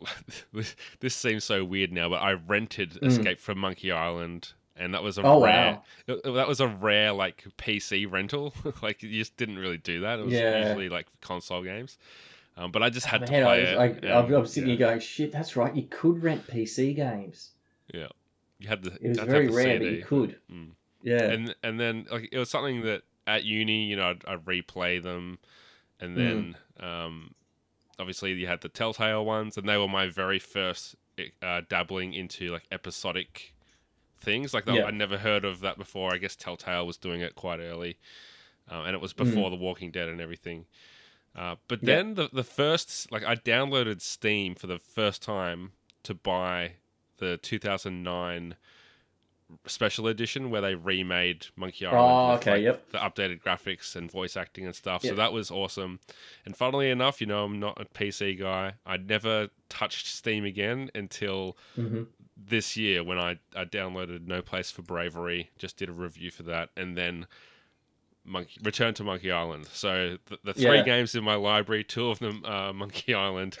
this, 1.00 1.14
seems 1.14 1.44
so 1.44 1.64
weird 1.64 1.90
now 1.92 2.08
but 2.08 2.20
i 2.22 2.32
rented 2.32 2.98
Mm. 3.00 3.06
escape 3.08 3.40
from 3.40 3.58
monkey 3.58 3.90
island 3.90 4.52
and 4.76 4.92
that 4.94 5.02
was 5.02 5.18
a 5.18 5.22
Oh 5.22 5.42
rare 5.42 5.78
wow. 6.06 6.16
that 6.34 6.48
was 6.48 6.60
a 6.60 6.68
rare 6.68 7.12
like 7.12 7.44
pc 7.58 8.10
rental 8.10 8.52
like 8.82 9.02
you 9.02 9.10
just 9.10 9.36
didn't 9.36 9.58
really 9.58 9.78
do 9.78 10.00
that 10.00 10.18
it 10.18 10.24
was 10.24 10.32
Yeah. 10.34 10.66
usually 10.66 10.88
like 10.88 11.06
console 11.20 11.62
games 11.62 11.98
um, 12.56 12.70
but 12.70 12.82
i 12.82 12.90
just 12.90 13.06
had 13.06 13.26
to 13.26 13.32
Man, 13.32 13.44
play 13.44 13.76
I 13.76 13.86
was, 13.88 13.96
it 13.98 14.04
I'm, 14.10 14.34
I'm 14.34 14.46
sitting 14.46 14.68
yeah, 14.70 14.76
here 14.76 14.86
going, 14.86 15.00
shit, 15.00 15.32
that's 15.32 15.56
right. 15.56 15.74
You 15.74 15.84
could 15.90 16.22
rent 16.22 16.46
PC 16.46 16.94
games. 16.94 17.50
Yeah, 17.92 18.06
you 18.58 18.68
had 18.68 18.84
to 18.84 18.92
It 19.00 19.08
was 19.08 19.18
to 19.18 19.24
very 19.24 19.48
rare, 19.48 19.78
but 19.78 19.86
you 19.88 20.04
could. 20.04 20.36
Mm. 20.52 20.68
Yeah. 21.02 21.24
and 21.24 21.54
and 21.62 21.80
then 21.80 22.06
like 22.10 22.28
it 22.32 22.38
was 22.38 22.50
something 22.50 22.82
that 22.82 23.02
at 23.26 23.44
uni 23.44 23.84
you 23.86 23.96
know 23.96 24.10
I'd, 24.10 24.24
I'd 24.26 24.44
replay 24.44 25.02
them 25.02 25.38
and 26.00 26.16
then 26.16 26.56
um 26.80 27.34
obviously 27.98 28.32
you 28.32 28.46
had 28.46 28.60
the 28.60 28.68
telltale 28.68 29.24
ones 29.24 29.56
and 29.56 29.68
they 29.68 29.76
were 29.76 29.88
my 29.88 30.08
very 30.08 30.38
first 30.38 30.94
uh, 31.42 31.62
dabbling 31.68 32.12
into 32.12 32.50
like 32.52 32.64
episodic 32.72 33.53
things 34.24 34.54
like 34.54 34.64
that 34.64 34.74
Yeah. 34.74 34.86
i'd 34.86 34.94
never 34.94 35.18
heard 35.18 35.44
of 35.44 35.60
that 35.60 35.78
before 35.78 36.12
i 36.12 36.18
guess 36.18 36.34
telltale 36.36 36.86
was 36.86 36.96
doing 36.96 37.20
it 37.20 37.34
quite 37.34 37.60
early 37.60 37.98
um, 38.70 38.86
and 38.86 38.94
it 38.94 39.00
was 39.00 39.12
before 39.12 39.50
the 39.50 39.56
walking 39.56 39.90
dead 39.90 40.08
and 40.08 40.20
everything 40.20 40.66
uh, 41.36 41.56
but 41.68 41.80
Yeah. 41.82 41.96
then 41.96 42.14
the, 42.14 42.28
the 42.32 42.44
first 42.44 43.10
like 43.12 43.24
i 43.24 43.34
downloaded 43.34 44.00
steam 44.00 44.54
for 44.54 44.66
the 44.66 44.78
first 44.78 45.22
time 45.22 45.72
to 46.02 46.14
buy 46.14 46.72
the 47.18 47.36
2009 47.38 48.56
special 49.66 50.06
edition 50.08 50.50
where 50.50 50.60
they 50.60 50.74
remade 50.74 51.46
Monkey 51.56 51.86
Island. 51.86 52.00
Oh, 52.00 52.32
with, 52.32 52.40
okay, 52.40 52.50
like, 52.52 52.62
yep. 52.62 52.90
The 52.90 52.98
updated 52.98 53.42
graphics 53.42 53.94
and 53.94 54.10
voice 54.10 54.36
acting 54.36 54.64
and 54.64 54.74
stuff. 54.74 55.02
So 55.02 55.14
that 55.14 55.32
was 55.32 55.50
awesome. 55.50 56.00
And 56.44 56.56
funnily 56.56 56.90
enough, 56.90 57.20
you 57.20 57.26
know, 57.26 57.44
I'm 57.44 57.60
not 57.60 57.80
a 57.80 57.84
PC 57.84 58.38
guy. 58.38 58.74
I 58.86 58.96
never 58.96 59.50
touched 59.68 60.06
Steam 60.06 60.44
again 60.44 60.90
until 60.94 61.56
hmm 61.76 62.02
this 62.36 62.76
year 62.76 63.02
when 63.04 63.18
I, 63.18 63.38
I 63.54 63.64
downloaded 63.64 64.26
No 64.26 64.42
Place 64.42 64.70
for 64.70 64.82
Bravery, 64.82 65.50
just 65.58 65.76
did 65.76 65.88
a 65.88 65.92
review 65.92 66.30
for 66.30 66.42
that, 66.44 66.70
and 66.76 66.96
then 66.96 67.26
Monkey 68.24 68.60
Return 68.62 68.94
to 68.94 69.04
Monkey 69.04 69.30
Island. 69.30 69.66
So 69.72 70.18
the, 70.26 70.38
the 70.44 70.54
three 70.54 70.76
Yeah. 70.78 70.82
games 70.82 71.14
in 71.14 71.22
my 71.24 71.34
library, 71.36 71.84
two 71.84 72.08
of 72.08 72.18
them 72.18 72.42
are 72.44 72.72
Monkey 72.72 73.14
Island, 73.14 73.56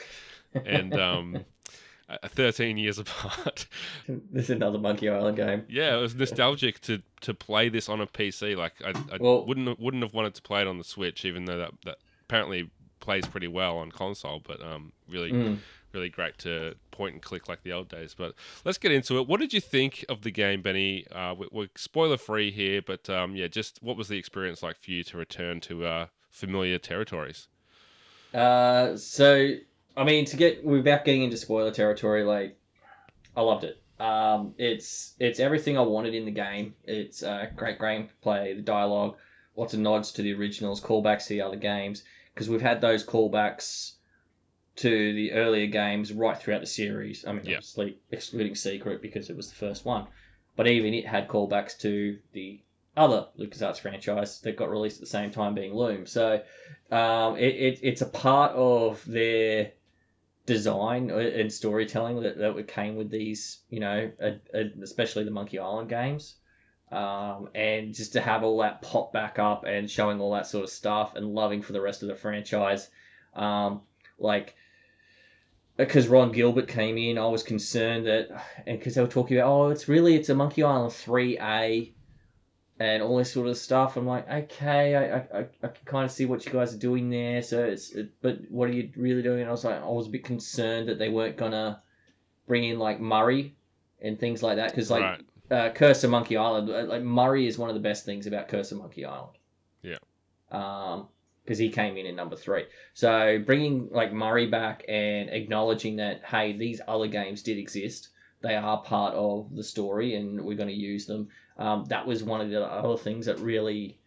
and 0.54 0.94
um, 0.98 1.44
13 2.26 2.76
years 2.78 2.98
apart. 2.98 3.66
this 4.08 4.44
is 4.44 4.50
another 4.50 4.78
Monkey 4.78 5.08
Island 5.08 5.36
game. 5.36 5.64
Yeah, 5.68 5.96
it 5.96 6.00
was 6.00 6.14
nostalgic 6.14 6.80
to 6.82 7.02
to 7.22 7.32
play 7.34 7.68
this 7.68 7.88
on 7.88 8.00
a 8.00 8.06
PC. 8.06 8.56
Like 8.56 8.72
I, 8.84 8.90
I 9.12 9.16
Well- 9.20 9.46
wouldn't 9.46 9.78
wouldn't 9.80 10.02
have 10.02 10.14
wanted 10.14 10.34
to 10.34 10.42
play 10.42 10.60
it 10.62 10.66
on 10.66 10.78
the 10.78 10.84
Switch, 10.84 11.24
even 11.24 11.44
though 11.44 11.58
that, 11.58 11.70
that 11.84 11.98
apparently 12.24 12.70
plays 13.00 13.26
pretty 13.26 13.48
well 13.48 13.78
on 13.78 13.90
console. 13.92 14.40
But 14.46 14.62
um, 14.62 14.92
really 15.08 15.30
Mm. 15.32 15.58
Really 15.94 16.08
great 16.10 16.36
to 16.38 16.74
point 16.90 17.14
and 17.14 17.22
click 17.22 17.48
like 17.48 17.62
the 17.62 17.72
old 17.72 17.88
days. 17.88 18.14
But 18.16 18.34
let's 18.64 18.78
get 18.78 18.92
into 18.92 19.18
it. 19.18 19.28
What 19.28 19.40
did 19.40 19.52
you 19.54 19.60
think 19.60 20.04
of 20.08 20.22
the 20.22 20.30
game, 20.30 20.60
Benny? 20.60 21.06
Uh, 21.10 21.34
we- 21.38 21.48
we're 21.50 21.68
spoiler 21.76 22.16
free 22.18 22.50
here, 22.50 22.82
but 22.82 23.08
um, 23.08 23.34
yeah, 23.36 23.46
just 23.46 23.82
what 23.82 23.96
was 23.96 24.08
the 24.08 24.18
experience 24.18 24.62
like 24.62 24.78
for 24.80 24.90
you 24.90 25.02
to 25.04 25.16
return 25.16 25.60
to 25.60 25.86
uh, 25.86 26.06
familiar 26.30 26.78
territories? 26.78 27.48
Uh, 28.34 28.96
so 28.96 29.52
I 29.96 30.04
mean, 30.04 30.24
to 30.26 30.36
get 30.36 30.64
without 30.64 31.04
getting 31.04 31.22
into 31.22 31.36
spoiler 31.36 31.70
territory, 31.70 32.24
like 32.24 32.58
I 33.36 33.42
loved 33.42 33.64
it. 33.64 33.80
Um, 34.00 34.54
it's 34.58 35.14
it's 35.20 35.38
everything 35.38 35.78
I 35.78 35.82
wanted 35.82 36.14
in 36.14 36.24
the 36.24 36.32
game. 36.32 36.74
It's 36.84 37.22
uh, 37.22 37.46
great 37.54 37.78
gameplay, 37.78 38.56
the 38.56 38.62
dialogue, 38.62 39.16
lots 39.56 39.72
of 39.74 39.80
nods 39.80 40.10
to 40.12 40.22
the 40.22 40.34
originals, 40.34 40.80
callbacks 40.80 41.24
to 41.24 41.34
the 41.34 41.42
other 41.42 41.56
games, 41.56 42.02
because 42.34 42.48
we've 42.48 42.60
had 42.60 42.80
those 42.80 43.04
callbacks 43.06 43.92
to 44.76 45.12
the 45.14 45.32
earlier 45.32 45.66
games 45.66 46.12
right 46.12 46.36
throughout 46.36 46.60
the 46.60 46.66
series. 46.66 47.24
I 47.26 47.32
mean, 47.32 47.44
Yeah. 47.44 47.56
obviously 47.56 47.98
excluding 48.10 48.54
Secret 48.54 49.02
because 49.02 49.30
it 49.30 49.36
was 49.36 49.48
the 49.48 49.56
first 49.56 49.84
one, 49.84 50.06
but 50.56 50.66
even 50.66 50.94
it 50.94 51.06
had 51.06 51.28
callbacks 51.28 51.78
to 51.80 52.18
the 52.32 52.60
other 52.96 53.26
LucasArts 53.38 53.78
franchise 53.80 54.40
that 54.42 54.56
got 54.56 54.70
released 54.70 54.96
at 54.96 55.00
the 55.00 55.06
same 55.06 55.30
time, 55.30 55.54
being 55.54 55.74
Loom. 55.74 56.06
So 56.06 56.42
um, 56.90 57.36
it, 57.36 57.54
it, 57.54 57.80
it's 57.82 58.02
a 58.02 58.06
part 58.06 58.52
of 58.52 59.04
their 59.04 59.72
design 60.46 61.10
and 61.10 61.52
storytelling 61.52 62.20
that, 62.22 62.38
that 62.38 62.68
came 62.68 62.96
with 62.96 63.10
these, 63.10 63.60
you 63.70 63.80
know, 63.80 64.10
uh, 64.22 64.32
uh, 64.56 64.64
especially 64.82 65.24
the 65.24 65.30
Monkey 65.30 65.58
Island 65.58 65.88
games. 65.88 66.36
Um, 66.92 67.48
and 67.54 67.92
just 67.92 68.12
to 68.12 68.20
have 68.20 68.44
all 68.44 68.58
that 68.58 68.82
pop 68.82 69.12
back 69.12 69.38
up 69.40 69.64
and 69.64 69.90
showing 69.90 70.20
all 70.20 70.34
that 70.34 70.46
sort 70.46 70.64
of 70.64 70.70
stuff 70.70 71.16
and 71.16 71.34
loving 71.34 71.62
for 71.62 71.72
the 71.72 71.80
rest 71.80 72.02
of 72.02 72.08
the 72.08 72.14
franchise. 72.14 72.88
Um, 73.34 73.80
like, 74.18 74.54
because 75.76 76.08
Ron 76.08 76.32
Gilbert 76.32 76.68
came 76.68 76.98
in, 76.98 77.18
I 77.18 77.26
was 77.26 77.42
concerned 77.42 78.06
that, 78.06 78.28
and 78.66 78.78
because 78.78 78.94
they 78.94 79.00
were 79.00 79.08
talking 79.08 79.36
about, 79.38 79.48
oh, 79.50 79.68
it's 79.70 79.88
really, 79.88 80.14
it's 80.14 80.28
a 80.28 80.34
Monkey 80.34 80.62
Island 80.62 80.92
3A 80.92 81.92
and 82.78 83.02
all 83.02 83.16
this 83.16 83.32
sort 83.32 83.48
of 83.48 83.56
stuff. 83.56 83.96
I'm 83.96 84.06
like, 84.06 84.28
okay, 84.28 84.94
I, 84.94 85.16
I, 85.16 85.40
I- 85.40 85.48
I 85.62 85.66
can 85.68 85.84
kind 85.84 86.04
of 86.04 86.10
see 86.10 86.26
what 86.26 86.44
you 86.44 86.52
guys 86.52 86.74
are 86.74 86.78
doing 86.78 87.10
there. 87.10 87.42
So 87.42 87.64
it's, 87.64 87.92
it, 87.92 88.10
but 88.20 88.38
what 88.50 88.68
are 88.68 88.72
you 88.72 88.90
really 88.96 89.22
doing? 89.22 89.40
And 89.40 89.48
I 89.48 89.52
was 89.52 89.64
like, 89.64 89.80
I 89.80 89.86
was 89.86 90.06
a 90.06 90.10
bit 90.10 90.24
concerned 90.24 90.88
that 90.88 90.98
they 90.98 91.08
weren't 91.08 91.36
gonna 91.36 91.82
bring 92.46 92.64
in 92.64 92.78
like 92.78 93.00
Murray 93.00 93.56
and 94.00 94.18
things 94.18 94.42
like 94.42 94.56
that 94.56 94.70
because 94.70 94.90
like 94.90 95.02
right. 95.02 95.22
uh, 95.50 95.70
Curse 95.72 96.04
of 96.04 96.10
Monkey 96.10 96.36
Island, 96.36 96.68
uh, 96.70 96.84
like 96.84 97.02
Murray 97.02 97.46
is 97.46 97.58
one 97.58 97.68
of 97.68 97.74
the 97.74 97.80
best 97.80 98.04
things 98.04 98.26
about 98.26 98.48
Curse 98.48 98.72
of 98.72 98.78
Monkey 98.78 99.04
Island. 99.04 99.38
Yeah. 99.82 99.98
Um, 100.50 101.08
because 101.44 101.58
he 101.58 101.68
came 101.68 101.96
in 101.96 102.06
in 102.06 102.16
number 102.16 102.36
three. 102.36 102.64
So 102.94 103.38
bringing 103.44 103.88
like 103.90 104.12
Murray 104.12 104.46
back 104.46 104.84
and 104.88 105.28
acknowledging 105.30 105.96
that 105.96 106.22
hey, 106.24 106.56
these 106.56 106.80
other 106.88 107.06
games 107.06 107.42
did 107.42 107.58
exist. 107.58 108.08
They 108.40 108.56
are 108.56 108.82
part 108.82 109.14
of 109.14 109.54
the 109.54 109.64
story, 109.64 110.16
and 110.16 110.40
we're 110.42 110.56
going 110.56 110.68
to 110.68 110.74
use 110.74 111.06
them. 111.06 111.28
Um, 111.56 111.84
that 111.86 112.06
was 112.06 112.22
one 112.22 112.40
of 112.40 112.50
the 112.50 112.62
other 112.64 112.96
things 112.98 113.26
that 113.26 113.38
really 113.38 113.98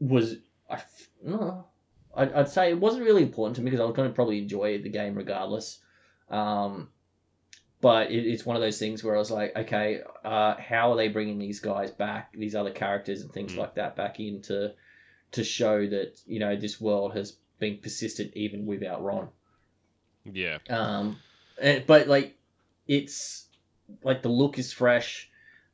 was. 0.00 0.36
I, 0.70 0.74
f- 0.74 1.08
no, 1.22 1.66
I'd, 2.14 2.32
I'd 2.32 2.48
say 2.48 2.70
it 2.70 2.78
wasn't 2.80 3.04
really 3.04 3.22
important 3.22 3.56
to 3.56 3.62
me 3.62 3.66
because 3.70 3.80
I 3.80 3.84
was 3.84 3.94
going 3.94 4.08
to 4.08 4.14
probably 4.14 4.38
enjoy 4.38 4.78
the 4.82 4.88
game 4.88 5.14
regardless. 5.14 5.78
Um, 6.30 6.88
but 7.80 8.10
it, 8.10 8.26
it's 8.26 8.46
one 8.46 8.56
of 8.56 8.62
those 8.62 8.78
things 8.78 9.04
where 9.04 9.14
I 9.14 9.18
was 9.18 9.30
like, 9.30 9.54
okay, 9.54 10.00
uh, 10.24 10.54
how 10.56 10.92
are 10.92 10.96
they 10.96 11.08
bringing 11.08 11.38
these 11.38 11.60
guys 11.60 11.90
back, 11.90 12.32
these 12.32 12.54
other 12.54 12.70
characters 12.70 13.20
and 13.22 13.30
things 13.32 13.52
Mm. 13.52 13.58
like 13.58 13.74
that, 13.74 13.96
back 13.96 14.18
in 14.18 14.40
to 15.32 15.44
show 15.44 15.86
that 15.86 16.20
you 16.26 16.38
know 16.38 16.56
this 16.56 16.80
world 16.80 17.14
has 17.14 17.36
been 17.58 17.78
persistent 17.78 18.32
even 18.34 18.66
without 18.66 19.02
Ron. 19.02 19.28
Yeah. 20.24 20.58
Um, 20.68 21.18
and, 21.60 21.86
but 21.86 22.08
like 22.08 22.36
it's 22.86 23.46
like 24.02 24.22
the 24.22 24.28
look 24.28 24.58
is 24.58 24.72
fresh. 24.72 25.30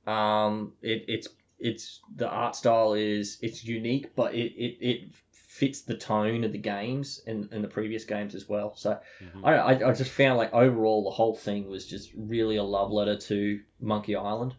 Um, 0.07 0.73
it, 0.83 1.05
it's 1.09 1.29
it's 1.59 2.01
the 2.17 2.29
art 2.29 2.57
style 2.57 2.95
is 2.95 3.39
it's 3.41 3.65
unique, 3.65 4.15
but 4.15 4.35
it, 4.35 4.53
it, 4.53 4.77
it 4.81 5.09
fits 5.31 5.83
the 5.83 5.97
tone 5.97 6.45
of 6.45 6.53
the 6.53 6.59
games 6.59 7.21
and, 7.27 7.49
and 7.53 7.63
the 7.63 7.69
previous 7.69 8.05
games 8.05 8.35
as 8.35 8.49
well. 8.49 8.75
So 8.75 8.99
Mhm. 9.23 9.45
I, 9.45 9.55
I 9.57 9.91
I 9.91 9.93
just 9.93 10.11
found 10.11 10.39
like 10.39 10.53
overall 10.53 11.05
the 11.05 11.11
whole 11.11 11.35
thing 11.35 11.69
was 11.69 11.87
just 11.87 12.11
really 12.17 12.57
a 12.57 12.63
love 12.63 12.91
letter 12.91 13.17
to 13.17 13.61
Monkey 13.81 14.17
Island. 14.17 14.55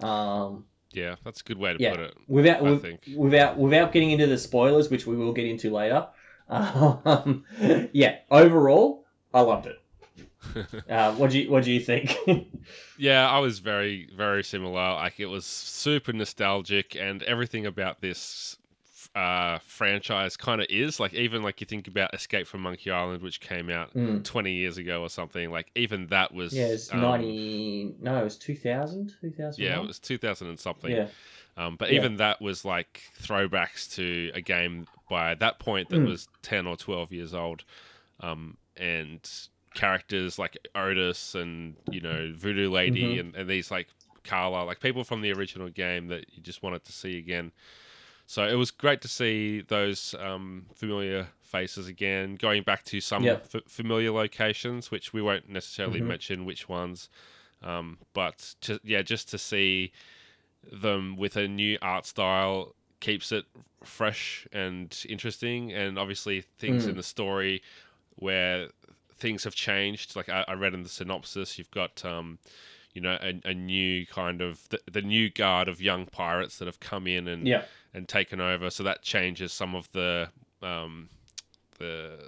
Um, 0.00 0.64
Yeah, 0.92 1.16
that's 1.24 1.40
a 1.40 1.44
good 1.44 1.58
way 1.58 1.72
to 1.72 1.82
Yeah. 1.82 1.90
put 1.92 2.00
it. 2.00 2.14
without 2.28 2.58
I 2.58 2.62
with- 2.62 2.82
think. 2.82 3.08
without 3.16 3.56
without 3.58 3.92
getting 3.92 4.10
into 4.10 4.26
the 4.26 4.38
spoilers, 4.38 4.90
which 4.90 5.06
we 5.06 5.16
will 5.16 5.32
get 5.32 5.46
into 5.46 5.70
later. 5.70 6.06
Um, 6.50 7.44
yeah, 7.92 8.16
overall, 8.30 9.04
I 9.32 9.40
loved 9.42 9.66
it. 9.66 9.76
Uh, 10.88 11.12
what 11.14 11.30
do 11.30 11.38
you 11.38 11.50
what 11.50 11.62
do 11.64 11.70
you 11.70 11.80
think? 11.80 12.16
Yeah, 12.98 13.28
I 13.30 13.38
was 13.38 13.60
very, 13.60 14.08
very 14.16 14.42
similar. 14.42 14.94
Like 14.94 15.20
it 15.20 15.26
was 15.26 15.46
super 15.46 16.12
nostalgic, 16.12 16.96
and 16.96 17.22
everything 17.22 17.66
about 17.66 18.00
this 18.00 18.56
uh, 19.14 19.58
franchise 19.58 20.36
kind 20.36 20.60
of 20.60 20.68
is 20.70 21.00
like 21.00 21.12
even 21.14 21.42
like 21.42 21.60
you 21.60 21.66
think 21.66 21.88
about 21.88 22.14
Escape 22.14 22.46
from 22.46 22.60
Monkey 22.62 22.90
Island, 22.90 23.22
which 23.22 23.40
came 23.40 23.68
out 23.70 23.92
Mm. 23.94 24.22
twenty 24.24 24.52
years 24.52 24.78
ago 24.78 25.02
or 25.02 25.08
something. 25.08 25.50
Like 25.50 25.70
even 25.74 26.06
that 26.08 26.32
was 26.32 26.52
Yeah, 26.52 26.66
it's 26.66 26.92
um, 26.92 27.00
ninety. 27.00 27.94
No, 28.00 28.20
it 28.20 28.24
was 28.24 28.36
2000, 28.38 29.14
2001? 29.20 29.56
Yeah, 29.58 29.82
it 29.82 29.86
was 29.86 29.98
two 29.98 30.16
thousand 30.18 30.48
and 30.48 30.60
something. 30.60 30.92
Yeah, 30.92 31.08
Um, 31.56 31.76
but 31.76 31.88
Yeah. 31.90 31.96
even 31.96 32.16
that 32.16 32.40
was 32.40 32.64
like 32.64 33.02
throwbacks 33.20 33.92
to 33.96 34.30
a 34.34 34.40
game 34.40 34.86
by 35.08 35.34
that 35.34 35.58
point 35.58 35.88
that 35.90 36.00
Mm. 36.00 36.06
was 36.06 36.28
10 36.42 36.66
or 36.68 36.76
12 36.76 37.12
years 37.12 37.34
old. 37.34 37.64
Um, 38.20 38.56
and 38.76 39.28
characters 39.74 40.38
like 40.38 40.56
Otis 40.74 41.34
and, 41.34 41.76
you 41.90 42.00
know, 42.00 42.32
Voodoo 42.34 42.70
Lady 42.70 43.16
Mhm. 43.16 43.20
and, 43.20 43.36
and 43.36 43.48
these 43.50 43.70
like 43.70 43.88
Carla, 44.22 44.64
like 44.64 44.80
people 44.80 45.02
from 45.04 45.20
the 45.20 45.32
original 45.32 45.68
game 45.68 46.08
that 46.08 46.26
you 46.32 46.42
just 46.42 46.62
wanted 46.62 46.84
to 46.84 46.92
see 46.92 47.18
again. 47.18 47.50
So 48.30 48.46
it 48.46 48.54
was 48.54 48.70
great 48.70 49.00
to 49.00 49.08
see 49.08 49.60
those 49.62 50.14
um, 50.20 50.66
familiar 50.72 51.26
faces 51.42 51.88
again, 51.88 52.36
going 52.36 52.62
back 52.62 52.84
to 52.84 53.00
some 53.00 53.24
Yep. 53.24 53.48
f- 53.52 53.62
familiar 53.66 54.12
locations, 54.12 54.88
which 54.88 55.12
we 55.12 55.20
won't 55.20 55.48
necessarily 55.48 56.00
Mhm. 56.00 56.06
mention 56.06 56.44
which 56.44 56.68
ones. 56.68 57.08
Um, 57.60 57.98
but 58.12 58.54
to, 58.60 58.78
yeah, 58.84 59.02
just 59.02 59.28
to 59.30 59.36
see 59.38 59.90
them 60.62 61.16
with 61.16 61.36
a 61.36 61.48
new 61.48 61.76
art 61.82 62.06
style 62.06 62.76
keeps 63.00 63.32
it 63.32 63.46
fresh 63.82 64.46
and 64.52 64.96
interesting. 65.08 65.72
And 65.72 65.98
obviously, 65.98 66.42
things 66.42 66.84
Mm. 66.84 66.90
in 66.90 66.96
the 66.98 67.02
story 67.02 67.62
where 68.14 68.70
things 69.16 69.42
have 69.42 69.56
changed. 69.56 70.14
Like 70.14 70.28
I, 70.28 70.44
I 70.46 70.52
read 70.52 70.72
in 70.72 70.84
the 70.84 70.88
synopsis, 70.88 71.58
you've 71.58 71.72
got. 71.72 72.04
Um, 72.04 72.38
you 73.00 73.08
know, 73.08 73.16
a, 73.22 73.40
a 73.48 73.54
new 73.54 74.04
kind 74.06 74.42
of 74.42 74.68
the, 74.68 74.78
the 74.92 75.00
new 75.00 75.30
guard 75.30 75.68
of 75.68 75.80
young 75.80 76.04
pirates 76.04 76.58
that 76.58 76.66
have 76.66 76.80
come 76.80 77.06
in 77.06 77.28
and 77.28 77.46
yeah, 77.46 77.62
and 77.94 78.06
taken 78.06 78.40
over. 78.42 78.68
So 78.68 78.82
that 78.82 79.00
changes 79.02 79.52
some 79.54 79.74
of 79.74 79.90
the 79.92 80.28
um, 80.62 81.08
the 81.78 82.18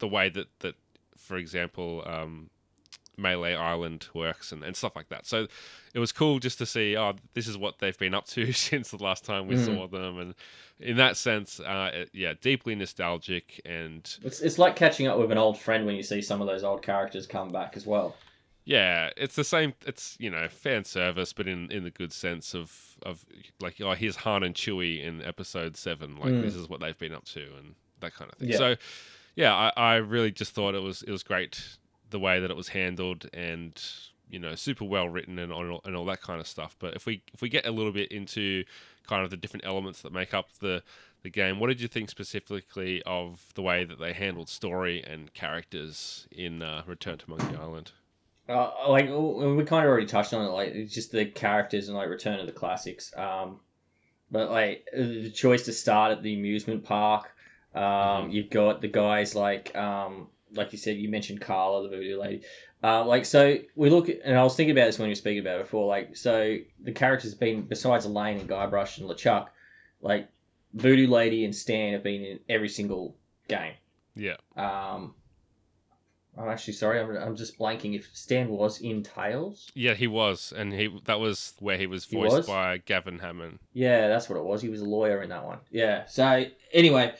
the 0.00 0.08
way 0.08 0.28
that 0.30 0.48
that, 0.60 0.74
for 1.16 1.36
example, 1.36 2.02
um, 2.06 2.50
Melee 3.16 3.54
Island 3.54 4.08
works 4.14 4.50
and, 4.50 4.64
and 4.64 4.74
stuff 4.74 4.96
like 4.96 5.10
that. 5.10 5.26
So 5.26 5.46
it 5.94 6.00
was 6.00 6.10
cool 6.10 6.40
just 6.40 6.58
to 6.58 6.66
see. 6.66 6.96
Oh, 6.96 7.12
this 7.34 7.46
is 7.46 7.56
what 7.56 7.78
they've 7.78 7.96
been 7.98 8.14
up 8.14 8.26
to 8.28 8.50
since 8.68 8.90
the 8.90 9.02
last 9.02 9.24
time 9.24 9.46
we 9.46 9.54
Mm. 9.54 9.64
saw 9.64 9.86
them, 9.86 10.18
and 10.18 10.34
in 10.80 10.96
that 10.96 11.16
sense, 11.16 11.60
uh, 11.60 11.90
it- 11.94 12.10
yeah, 12.12 12.34
deeply 12.40 12.74
nostalgic 12.74 13.60
and 13.64 14.16
it's 14.24 14.40
it's 14.40 14.58
like 14.58 14.74
catching 14.74 15.06
up 15.06 15.18
with 15.18 15.30
an 15.30 15.38
old 15.38 15.56
friend 15.56 15.86
when 15.86 15.94
you 15.94 16.02
see 16.02 16.20
some 16.20 16.40
of 16.40 16.48
those 16.48 16.64
old 16.64 16.82
characters 16.82 17.28
come 17.28 17.52
back 17.52 17.76
as 17.76 17.86
well. 17.86 18.16
Yeah, 18.70 19.10
it's 19.16 19.34
the 19.34 19.42
same. 19.42 19.74
It's 19.84 20.16
you 20.20 20.30
know 20.30 20.46
fan 20.48 20.84
service, 20.84 21.32
but 21.32 21.48
in 21.48 21.70
in 21.72 21.82
the 21.82 21.90
good 21.90 22.12
sense 22.12 22.54
of 22.54 22.96
of 23.02 23.24
like 23.60 23.80
oh 23.80 23.92
here's 23.94 24.16
Han 24.16 24.44
and 24.44 24.54
Chewie 24.54 25.02
in 25.04 25.22
episode 25.22 25.76
seven. 25.76 26.16
Like 26.16 26.30
Mm. 26.32 26.42
this 26.42 26.54
is 26.54 26.68
what 26.68 26.78
they've 26.80 26.96
been 26.98 27.12
up 27.12 27.24
to 27.26 27.40
and 27.58 27.74
that 27.98 28.14
kind 28.14 28.30
of 28.30 28.38
thing. 28.38 28.50
Yeah. 28.50 28.56
So 28.58 28.76
yeah, 29.34 29.54
I, 29.54 29.72
I 29.76 29.94
really 29.96 30.30
just 30.30 30.52
thought 30.54 30.74
it 30.76 30.82
was 30.82 31.02
it 31.02 31.10
was 31.10 31.22
great 31.24 31.78
the 32.10 32.20
way 32.20 32.38
that 32.40 32.50
it 32.50 32.56
was 32.56 32.68
handled 32.68 33.28
and 33.34 33.80
you 34.28 34.38
know 34.38 34.54
super 34.54 34.84
well 34.84 35.08
written 35.08 35.38
and 35.40 35.52
all, 35.52 35.80
and 35.84 35.96
all 35.96 36.04
that 36.04 36.20
kind 36.22 36.40
of 36.40 36.46
stuff. 36.46 36.76
But 36.78 36.94
if 36.94 37.06
we 37.06 37.22
if 37.34 37.42
we 37.42 37.48
get 37.48 37.66
a 37.66 37.72
little 37.72 37.92
bit 37.92 38.12
into 38.12 38.62
kind 39.08 39.24
of 39.24 39.30
the 39.30 39.36
different 39.36 39.66
elements 39.66 40.02
that 40.02 40.12
make 40.12 40.32
up 40.32 40.46
the 40.60 40.84
the 41.22 41.30
game, 41.30 41.58
what 41.58 41.66
did 41.66 41.80
you 41.80 41.88
think 41.88 42.08
specifically 42.08 43.02
of 43.04 43.52
the 43.56 43.62
way 43.62 43.84
that 43.84 43.98
they 43.98 44.12
handled 44.12 44.48
story 44.48 45.02
and 45.04 45.34
characters 45.34 46.28
in 46.30 46.62
uh, 46.62 46.82
Return 46.86 47.18
to 47.18 47.28
Monkey 47.30 47.56
Island? 47.56 47.90
Uh, 48.48 48.70
like 48.88 49.06
we 49.06 49.64
kind 49.64 49.84
of 49.84 49.90
already 49.90 50.06
touched 50.06 50.34
on 50.34 50.44
it, 50.44 50.48
like 50.48 50.68
it's 50.74 50.92
just 50.94 51.12
the 51.12 51.24
characters 51.24 51.88
and 51.88 51.96
like 51.96 52.08
Return 52.08 52.40
of 52.40 52.46
the 52.46 52.52
Classics. 52.52 53.12
Um, 53.16 53.60
but 54.30 54.50
like 54.50 54.86
the 54.92 55.30
choice 55.30 55.64
to 55.66 55.72
start 55.72 56.12
at 56.12 56.22
the 56.22 56.34
amusement 56.34 56.84
park, 56.84 57.30
um, 57.74 57.82
Mhm. 57.82 58.32
you've 58.32 58.50
got 58.50 58.80
the 58.80 58.88
guys 58.88 59.34
like 59.36 59.76
um, 59.76 60.28
like 60.52 60.72
you 60.72 60.78
said, 60.78 60.96
you 60.96 61.08
mentioned 61.08 61.40
Carla, 61.40 61.84
the 61.84 61.96
voodoo 61.96 62.18
lady. 62.20 62.42
Uh, 62.82 63.04
like 63.04 63.24
so, 63.24 63.58
we 63.76 63.90
look 63.90 64.08
at, 64.08 64.20
and 64.24 64.36
I 64.36 64.42
was 64.42 64.56
thinking 64.56 64.76
about 64.76 64.86
this 64.86 64.98
when 64.98 65.06
you 65.08 65.12
were 65.12 65.16
speaking 65.16 65.40
about 65.40 65.60
it 65.60 65.64
before. 65.64 65.86
Like 65.86 66.16
so, 66.16 66.56
the 66.82 66.92
characters 66.92 67.32
have 67.32 67.40
been 67.40 67.62
besides 67.62 68.04
Elaine 68.06 68.38
and 68.38 68.48
Guybrush 68.48 68.98
and 68.98 69.08
LeChuck, 69.08 69.48
like 70.00 70.28
Voodoo 70.74 71.06
Lady 71.06 71.44
and 71.44 71.54
Stan 71.54 71.92
have 71.92 72.02
been 72.02 72.24
in 72.24 72.40
every 72.48 72.68
single 72.70 73.16
game. 73.48 73.74
Yeah. 74.16 74.36
Um, 74.56 75.14
I'm 76.40 76.48
actually 76.48 76.72
sorry. 76.74 77.00
I'm, 77.00 77.16
I'm 77.16 77.36
just 77.36 77.58
blanking. 77.58 77.94
If 77.94 78.08
Stan 78.14 78.48
was 78.48 78.80
in 78.80 79.02
Tales, 79.02 79.70
Yeah, 79.74 79.94
he 79.94 80.06
was, 80.06 80.52
and 80.56 80.72
he 80.72 80.88
that 81.04 81.20
was 81.20 81.52
where 81.58 81.76
he 81.76 81.86
was 81.86 82.04
He 82.04 82.16
voiced 82.16 82.36
was? 82.36 82.46
by 82.46 82.78
Gavin 82.78 83.18
Hammon. 83.18 83.58
yeah, 83.72 84.08
that's 84.08 84.28
what 84.28 84.38
it 84.38 84.44
was. 84.44 84.62
He 84.62 84.68
was 84.68 84.80
a 84.80 84.84
lawyer 84.86 85.22
in 85.22 85.28
that 85.28 85.44
one. 85.44 85.58
Yeah. 85.70 86.06
So 86.06 86.44
anyway, 86.72 87.14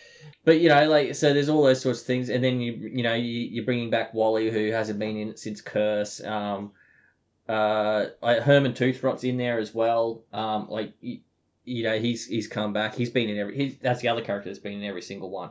but 0.44 0.60
you 0.60 0.68
know, 0.70 0.88
like 0.88 1.14
so, 1.14 1.34
there's 1.34 1.48
all 1.48 1.62
those 1.62 1.80
sorts 1.80 2.00
of 2.00 2.06
things, 2.06 2.30
and 2.30 2.42
then 2.42 2.60
you 2.60 2.72
you 2.72 3.02
know 3.02 3.14
you, 3.14 3.24
you're 3.24 3.64
bringing 3.64 3.90
back 3.90 4.14
Wally, 4.14 4.50
who 4.50 4.70
hasn't 4.72 4.98
been 4.98 5.16
in 5.16 5.28
it 5.30 5.38
since 5.38 5.60
Curse. 5.60 6.22
Um, 6.24 6.72
uh, 7.48 8.06
Herman 8.22 8.74
Toothrot's 8.74 9.24
in 9.24 9.36
there 9.36 9.58
as 9.58 9.74
well. 9.74 10.22
Um, 10.32 10.68
like 10.70 10.92
you, 11.00 11.18
you 11.64 11.82
know, 11.82 11.98
he's 11.98 12.26
he's 12.26 12.46
come 12.46 12.72
back. 12.72 12.94
He's 12.94 13.10
been 13.10 13.28
in 13.28 13.38
every. 13.38 13.56
He's, 13.56 13.76
that's 13.78 14.00
the 14.00 14.08
other 14.08 14.22
character 14.22 14.48
that's 14.48 14.58
been 14.60 14.74
in 14.74 14.84
every 14.84 15.02
single 15.02 15.30
one. 15.30 15.50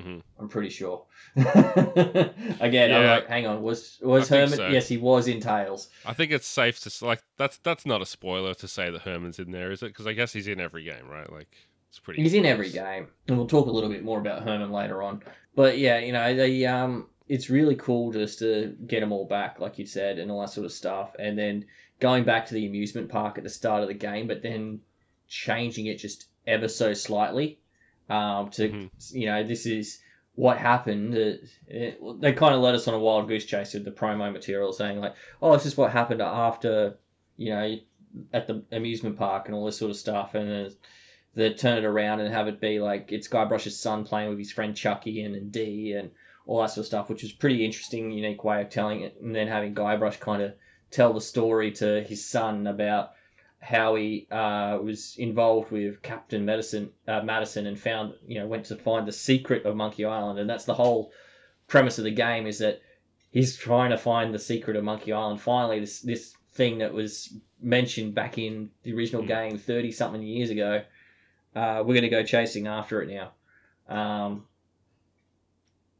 Hmm 0.00 0.18
I'm 0.38 0.48
pretty 0.48 0.70
sure. 0.70 1.04
Again, 1.36 2.92
I'm 2.92 3.06
like, 3.06 3.26
hang 3.26 3.46
on, 3.46 3.62
was 3.62 3.98
was 4.00 4.30
I 4.30 4.38
Herman? 4.38 4.56
so. 4.56 4.68
Yes, 4.68 4.88
he 4.88 4.96
was 4.96 5.26
in 5.26 5.40
Tales. 5.40 5.88
I 6.06 6.14
think 6.14 6.30
it's 6.30 6.46
safe 6.46 6.80
to 6.80 7.04
like 7.04 7.22
that's 7.36 7.58
that's 7.58 7.84
not 7.84 8.00
a 8.00 8.06
spoiler 8.06 8.54
to 8.54 8.68
say 8.68 8.90
that 8.90 9.02
Herman's 9.02 9.38
in 9.38 9.50
there, 9.50 9.72
is 9.72 9.82
it? 9.82 9.88
Because 9.88 10.06
I 10.06 10.12
guess 10.12 10.32
he's 10.32 10.48
in 10.48 10.60
every 10.60 10.84
game, 10.84 11.08
right? 11.08 11.30
Like 11.30 11.54
it's 11.88 11.98
pretty. 11.98 12.22
He's 12.22 12.34
in 12.34 12.46
every 12.46 12.70
game, 12.70 13.08
and 13.26 13.36
we'll 13.36 13.48
talk 13.48 13.66
a 13.66 13.70
little 13.70 13.90
bit 13.90 14.04
more 14.04 14.20
about 14.20 14.42
Herman 14.42 14.70
later 14.70 15.02
on. 15.02 15.22
But 15.54 15.78
yeah, 15.78 15.98
you 15.98 16.12
know, 16.12 16.34
they 16.34 16.64
um, 16.66 17.08
it's 17.28 17.50
really 17.50 17.74
cool 17.74 18.12
just 18.12 18.38
to 18.38 18.76
get 18.86 19.00
them 19.00 19.12
all 19.12 19.26
back, 19.26 19.58
like 19.58 19.78
you 19.78 19.86
said, 19.86 20.18
and 20.18 20.30
all 20.30 20.40
that 20.42 20.50
sort 20.50 20.66
of 20.66 20.72
stuff, 20.72 21.16
and 21.18 21.36
then 21.36 21.66
going 22.00 22.24
back 22.24 22.46
to 22.46 22.54
the 22.54 22.66
amusement 22.66 23.08
park 23.08 23.38
at 23.38 23.44
the 23.44 23.50
start 23.50 23.82
of 23.82 23.88
the 23.88 23.94
game, 23.94 24.28
but 24.28 24.42
then 24.42 24.80
changing 25.26 25.86
it 25.86 25.96
just 25.98 26.26
ever 26.46 26.68
so 26.68 26.94
slightly, 26.94 27.58
um, 28.08 28.50
to 28.50 28.68
Mhm. 28.68 28.90
you 29.12 29.26
know, 29.26 29.42
this 29.44 29.66
is 29.66 30.00
what 30.34 30.56
happened. 30.58 31.14
It, 31.14 31.40
it, 31.66 32.00
they 32.20 32.32
kind 32.32 32.54
of 32.54 32.60
led 32.60 32.74
us 32.74 32.86
on 32.88 32.94
a 32.94 32.98
wild 32.98 33.28
goose 33.28 33.44
chase 33.44 33.74
with 33.74 33.84
the 33.84 33.90
promo 33.90 34.32
material, 34.32 34.72
saying 34.72 35.00
like, 35.00 35.14
"Oh, 35.42 35.52
this 35.52 35.66
is 35.66 35.76
what 35.76 35.90
happened 35.92 36.22
after, 36.22 36.98
you 37.36 37.50
know, 37.50 37.76
at 38.32 38.46
the 38.46 38.64
amusement 38.72 39.16
park 39.18 39.46
and 39.46 39.54
all 39.54 39.66
this 39.66 39.78
sort 39.78 39.90
of 39.90 39.96
stuff," 39.96 40.34
and 40.34 40.48
then 40.50 40.70
they 41.34 41.52
turn 41.52 41.78
it 41.78 41.84
around 41.84 42.20
and 42.20 42.32
have 42.32 42.48
it 42.48 42.60
be 42.60 42.80
like 42.80 43.12
it's 43.12 43.28
Guybrush's 43.28 43.78
son 43.78 44.04
playing 44.04 44.30
with 44.30 44.38
his 44.38 44.52
friend 44.52 44.76
Chucky 44.76 45.22
and, 45.22 45.34
and 45.34 45.52
Dee 45.52 45.92
and 45.92 46.10
all 46.46 46.62
that 46.62 46.70
sort 46.70 46.82
of 46.82 46.86
stuff, 46.86 47.10
which 47.10 47.22
was 47.22 47.32
pretty 47.32 47.64
interesting, 47.64 48.10
unique 48.10 48.42
way 48.42 48.62
of 48.62 48.70
telling 48.70 49.02
it, 49.02 49.16
and 49.20 49.34
then 49.34 49.48
having 49.48 49.74
Guybrush 49.74 50.18
kind 50.18 50.42
of 50.42 50.54
tell 50.90 51.12
the 51.12 51.20
story 51.20 51.72
to 51.72 52.02
his 52.02 52.24
son 52.24 52.66
about 52.66 53.10
how 53.60 53.96
he 53.96 54.26
uh, 54.30 54.78
was 54.82 55.16
involved 55.18 55.70
with 55.70 56.00
Captain 56.02 56.44
Madison, 56.44 56.90
uh, 57.06 57.22
Madison 57.22 57.66
and 57.66 57.78
found, 57.78 58.14
you 58.26 58.38
know, 58.38 58.46
went 58.46 58.66
to 58.66 58.76
find 58.76 59.06
the 59.06 59.12
secret 59.12 59.66
of 59.66 59.76
Monkey 59.76 60.04
Island, 60.04 60.38
and 60.38 60.48
that's 60.48 60.64
the 60.64 60.74
whole 60.74 61.12
premise 61.66 61.98
of 61.98 62.04
the 62.04 62.10
game 62.10 62.46
is 62.46 62.60
that 62.60 62.80
he's 63.30 63.56
trying 63.56 63.90
to 63.90 63.98
find 63.98 64.32
the 64.32 64.38
secret 64.38 64.76
of 64.76 64.84
Monkey 64.84 65.12
Island. 65.12 65.40
Finally, 65.40 65.80
this 65.80 66.00
this 66.00 66.34
thing 66.52 66.78
that 66.78 66.92
was 66.94 67.32
mentioned 67.60 68.14
back 68.14 68.38
in 68.38 68.70
the 68.84 68.94
original 68.94 69.22
Mm. 69.22 69.28
game 69.28 69.58
thirty 69.58 69.90
something 69.92 70.22
years 70.22 70.50
ago, 70.50 70.82
uh, 71.54 71.82
we're 71.84 71.94
gonna 71.94 72.08
go 72.08 72.22
chasing 72.22 72.66
after 72.68 73.02
it 73.02 73.08
now. 73.08 73.32
Um, 73.88 74.46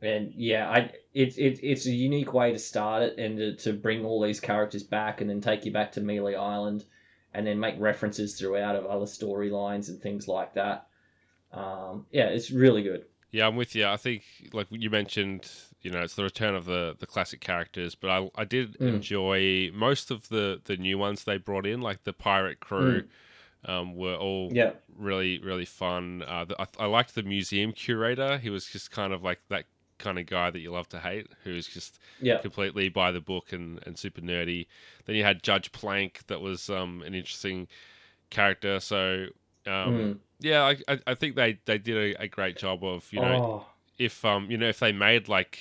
and 0.00 0.32
yeah, 0.36 0.70
I 0.70 0.92
it's 1.12 1.36
it, 1.36 1.58
it's 1.62 1.86
a 1.86 1.90
unique 1.90 2.32
way 2.32 2.52
to 2.52 2.58
start 2.58 3.02
it 3.02 3.18
and 3.18 3.36
to, 3.36 3.56
to 3.56 3.72
bring 3.72 4.04
all 4.04 4.22
these 4.22 4.40
characters 4.40 4.84
back 4.84 5.20
and 5.20 5.28
then 5.28 5.40
take 5.40 5.64
you 5.66 5.72
back 5.72 5.92
to 5.92 6.00
Melee 6.00 6.36
Island 6.36 6.84
and 7.34 7.46
then 7.46 7.58
make 7.60 7.76
references 7.78 8.38
throughout 8.38 8.76
of 8.76 8.86
other 8.86 9.04
storylines 9.06 9.88
and 9.88 10.00
things 10.00 10.28
like 10.28 10.54
that. 10.54 10.86
Um, 11.52 12.06
yeah, 12.10 12.26
it's 12.26 12.50
really 12.50 12.82
good. 12.82 13.04
Yeah, 13.30 13.46
I'm 13.46 13.56
with 13.56 13.74
you. 13.74 13.86
I 13.86 13.96
think, 13.98 14.24
like 14.52 14.68
you 14.70 14.88
mentioned, 14.88 15.50
you 15.82 15.90
know, 15.90 16.00
it's 16.00 16.14
the 16.14 16.22
return 16.24 16.54
of 16.54 16.64
the 16.64 16.96
the 16.98 17.06
classic 17.06 17.40
characters, 17.40 17.94
but 17.94 18.10
I 18.10 18.30
I 18.34 18.44
did 18.44 18.78
Mm. 18.78 18.88
enjoy 18.94 19.70
most 19.74 20.10
of 20.10 20.28
the 20.28 20.60
the 20.64 20.76
new 20.76 20.96
ones 20.98 21.24
they 21.24 21.36
brought 21.36 21.66
in, 21.66 21.80
like 21.82 22.04
the 22.04 22.12
pirate 22.12 22.60
crew. 22.60 23.02
Um, 23.64 23.96
were 23.96 24.14
all 24.14 24.52
Yeah. 24.54 24.72
really 24.96 25.38
really 25.40 25.64
fun. 25.66 26.22
Uh, 26.26 26.44
the, 26.46 26.60
I, 26.62 26.66
I 26.80 26.86
liked 26.86 27.14
the 27.14 27.22
museum 27.24 27.72
curator. 27.72 28.38
He 28.38 28.50
was 28.50 28.66
just 28.66 28.90
kind 28.90 29.12
of 29.12 29.22
like 29.22 29.40
that 29.48 29.66
kind 29.98 30.18
of 30.18 30.26
guy 30.26 30.50
that 30.50 30.60
you 30.60 30.70
love 30.70 30.88
to 30.90 30.98
hate, 30.98 31.26
who's 31.44 31.66
just 31.66 31.98
Yeah. 32.20 32.38
completely 32.38 32.88
by 32.88 33.12
the 33.12 33.20
book 33.20 33.52
and, 33.52 33.80
and 33.86 33.98
super 33.98 34.20
nerdy. 34.20 34.66
Then 35.04 35.16
you 35.16 35.24
had 35.24 35.42
Judge 35.42 35.72
Plank, 35.72 36.22
that 36.28 36.40
was 36.40 36.70
um, 36.70 37.02
an 37.02 37.14
interesting 37.14 37.68
character. 38.30 38.80
So 38.80 39.26
um, 39.66 39.94
Mm. 39.94 40.18
yeah, 40.40 40.72
I, 40.88 40.98
I, 41.06 41.14
think 41.14 41.36
they, 41.36 41.58
they 41.64 41.78
did 41.78 42.16
a, 42.16 42.22
a 42.22 42.28
great 42.28 42.56
job 42.56 42.84
of 42.84 43.12
you 43.12 43.20
know 43.20 43.40
oh, 43.42 43.66
if 43.98 44.24
um 44.24 44.50
you 44.50 44.56
know 44.56 44.68
if 44.68 44.78
they 44.78 44.92
made 44.92 45.28
like 45.28 45.58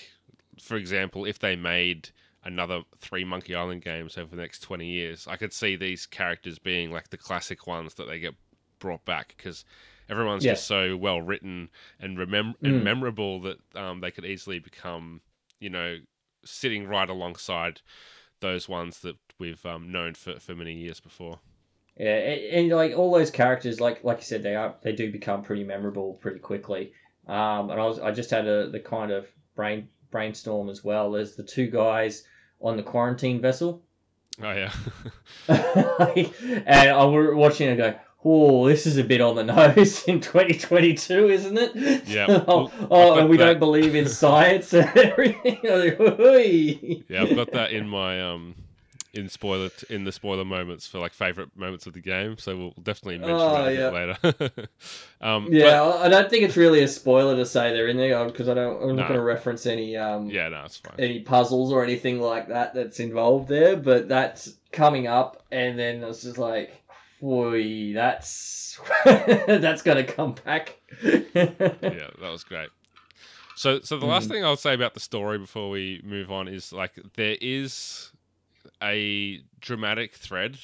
for 0.61 0.77
example 0.77 1.25
if 1.25 1.39
they 1.39 1.55
made 1.55 2.09
another 2.43 2.83
three 2.99 3.25
Monkey 3.25 3.55
Island 3.55 3.81
games 3.81 4.17
over 4.17 4.35
the 4.35 4.41
next 4.41 4.59
twenty 4.59 4.87
years, 4.87 5.27
I 5.27 5.35
could 5.35 5.53
see 5.53 5.75
these 5.75 6.05
characters 6.05 6.59
being 6.59 6.91
like 6.91 7.09
the 7.09 7.17
classic 7.17 7.67
ones 7.67 7.95
that 7.95 8.07
they 8.07 8.19
get 8.19 8.35
brought 8.79 9.03
back 9.05 9.33
because 9.35 9.65
everyone's 10.09 10.43
Yeah. 10.45 10.53
just 10.53 10.67
so 10.67 10.95
well 10.97 11.21
written 11.21 11.69
and 11.99 12.17
remem- 12.17 12.55
and 12.63 12.81
Mm. 12.81 12.83
memorable 12.83 13.41
that 13.41 13.57
um 13.75 13.99
they 14.01 14.11
could 14.11 14.25
easily 14.25 14.59
become 14.59 15.21
you 15.59 15.69
know 15.69 15.97
sitting 16.45 16.87
right 16.87 17.09
alongside 17.09 17.81
those 18.39 18.69
ones 18.69 18.99
that 18.99 19.15
we've 19.39 19.65
um, 19.65 19.91
known 19.91 20.13
for, 20.13 20.39
for 20.39 20.53
many 20.55 20.73
years 20.73 20.99
before. 20.99 21.39
Yeah, 21.97 22.15
and, 22.15 22.69
and 22.69 22.69
like 22.69 22.95
all 22.95 23.11
those 23.11 23.31
characters, 23.31 23.81
like 23.81 24.03
like 24.03 24.17
you 24.19 24.23
said, 24.25 24.43
they 24.43 24.55
are 24.55 24.75
they 24.83 24.93
do 24.93 25.11
become 25.11 25.41
pretty 25.41 25.63
memorable 25.63 26.13
pretty 26.13 26.39
quickly. 26.39 26.93
Um, 27.27 27.69
and 27.71 27.81
I 27.81 27.85
was 27.85 27.99
I 27.99 28.11
just 28.11 28.29
had 28.29 28.47
a 28.47 28.69
the 28.69 28.79
kind 28.79 29.11
of 29.11 29.27
brain 29.55 29.89
brainstorm 30.11 30.69
as 30.69 30.83
well. 30.83 31.11
There's 31.11 31.35
the 31.35 31.43
two 31.43 31.67
guys 31.69 32.23
on 32.61 32.77
the 32.77 32.83
quarantine 32.83 33.41
vessel, 33.41 33.83
Oh 34.41 34.51
yeah, 34.51 34.71
and 35.47 36.89
I 36.91 37.05
were 37.05 37.35
watching 37.35 37.69
and 37.69 37.77
go, 37.77 37.95
"Oh, 38.29 38.67
this 38.67 38.85
is 38.85 38.97
a 38.97 39.03
bit 39.03 39.21
on 39.21 39.35
the 39.35 39.43
nose 39.75 40.03
in 40.05 40.19
2022, 40.21 41.29
isn't 41.29 41.57
it?" 41.57 42.07
Yeah. 42.07 42.25
oh, 42.47 42.71
Well, 42.79 42.87
oh, 42.91 43.19
and 43.19 43.29
we 43.29 43.37
that. 43.37 43.45
don't 43.45 43.59
believe 43.59 43.95
in 43.95 44.07
science 44.07 44.73
and 44.73 44.85
everything. 44.97 45.59
I 45.63 45.71
was 45.73 45.83
like, 45.99 46.17
"Hoi." 46.17 47.03
yeah. 47.09 47.23
I've 47.23 47.35
got 47.35 47.51
that 47.53 47.71
in 47.71 47.87
my 47.87 48.21
um 48.21 48.55
in 49.13 49.29
spoiler 49.29 49.69
in 49.89 50.03
the 50.03 50.11
spoiler 50.11 50.45
moments 50.45 50.85
for 50.85 50.99
like 50.99 51.11
favorite 51.13 51.49
moments 51.55 51.87
of 51.87 51.93
the 51.93 51.99
game. 52.01 52.37
So 52.37 52.55
we'll 52.55 52.73
definitely 52.83 53.17
mention 53.17 53.35
Oh, 53.39 53.53
that 53.63 53.67
a 53.67 53.73
yeah. 53.73 53.89
bit 54.21 54.51
later. 54.51 54.67
um, 55.21 55.47
Yeah, 55.51 55.81
I 55.81 56.05
I 56.05 56.09
don't 56.09 56.29
think 56.29 56.43
it's 56.43 56.57
really 56.57 56.83
a 56.83 56.87
spoiler 56.87 57.35
to 57.35 57.45
say 57.45 57.71
they're 57.71 57.87
in 57.87 57.97
there 57.97 58.23
because 58.25 58.47
I 58.47 58.53
don't. 58.53 58.79
I'm 58.81 58.89
No. 58.89 58.93
not 58.95 59.07
going 59.07 59.19
to 59.19 59.23
reference 59.25 59.65
any 59.65 59.97
um 59.97 60.29
yeah, 60.29 60.49
no, 60.49 60.63
it's 60.65 60.77
fine. 60.77 60.95
any 60.99 61.21
puzzles 61.21 61.71
or 61.71 61.83
anything 61.83 62.19
like 62.21 62.49
that 62.49 62.75
that's 62.75 62.99
involved 62.99 63.47
there. 63.49 63.75
But 63.75 64.07
that's 64.07 64.53
coming 64.71 65.07
up, 65.07 65.41
and 65.51 65.79
then 65.79 66.03
it's 66.03 66.21
just 66.23 66.37
like, 66.37 66.83
boy, 67.21 67.93
that's 67.93 68.79
that's 69.05 69.81
going 69.81 69.97
to 69.97 70.11
come 70.11 70.35
back. 70.45 70.79
yeah, 71.03 71.23
that 71.83 72.19
was 72.21 72.43
great. 72.43 72.69
So, 73.55 73.79
so 73.81 73.97
the 73.97 74.05
last 74.05 74.27
Mhm. 74.27 74.31
thing 74.33 74.45
I'll 74.45 74.55
say 74.55 74.73
about 74.73 74.93
the 74.93 74.99
story 74.99 75.39
before 75.39 75.69
we 75.71 76.01
move 76.03 76.31
on 76.31 76.47
is 76.47 76.71
like 76.71 76.93
there 77.15 77.37
is 77.41 78.11
a 78.83 79.41
dramatic 79.59 80.13
thread 80.15 80.57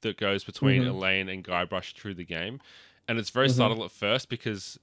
that 0.00 0.16
goes 0.16 0.42
between 0.42 0.82
Mhm. 0.82 0.88
Elaine 0.88 1.28
and 1.28 1.44
Guybrush 1.44 1.94
through 1.94 2.14
the 2.14 2.24
game, 2.24 2.60
and 3.06 3.18
it's 3.18 3.30
very 3.30 3.46
Mhm. 3.48 3.52
subtle 3.56 3.84
at 3.84 3.92
first 3.92 4.28
because 4.28 4.78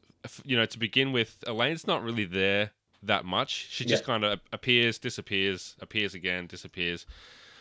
you 0.45 0.55
know 0.58 0.65
to 0.65 0.79
begin 0.79 1.12
with, 1.12 1.43
Elaine's 1.47 1.86
not 1.88 2.03
really 2.03 2.25
there 2.25 2.71
that 3.03 3.23
much. 3.25 3.67
She 3.69 3.86
just 3.86 4.03
Yeah. 4.03 4.08
kind 4.08 4.23
of 4.25 4.39
appears, 4.51 4.97
disappears, 4.97 5.75
appears 5.79 6.13
again, 6.13 6.47
disappears. 6.47 7.05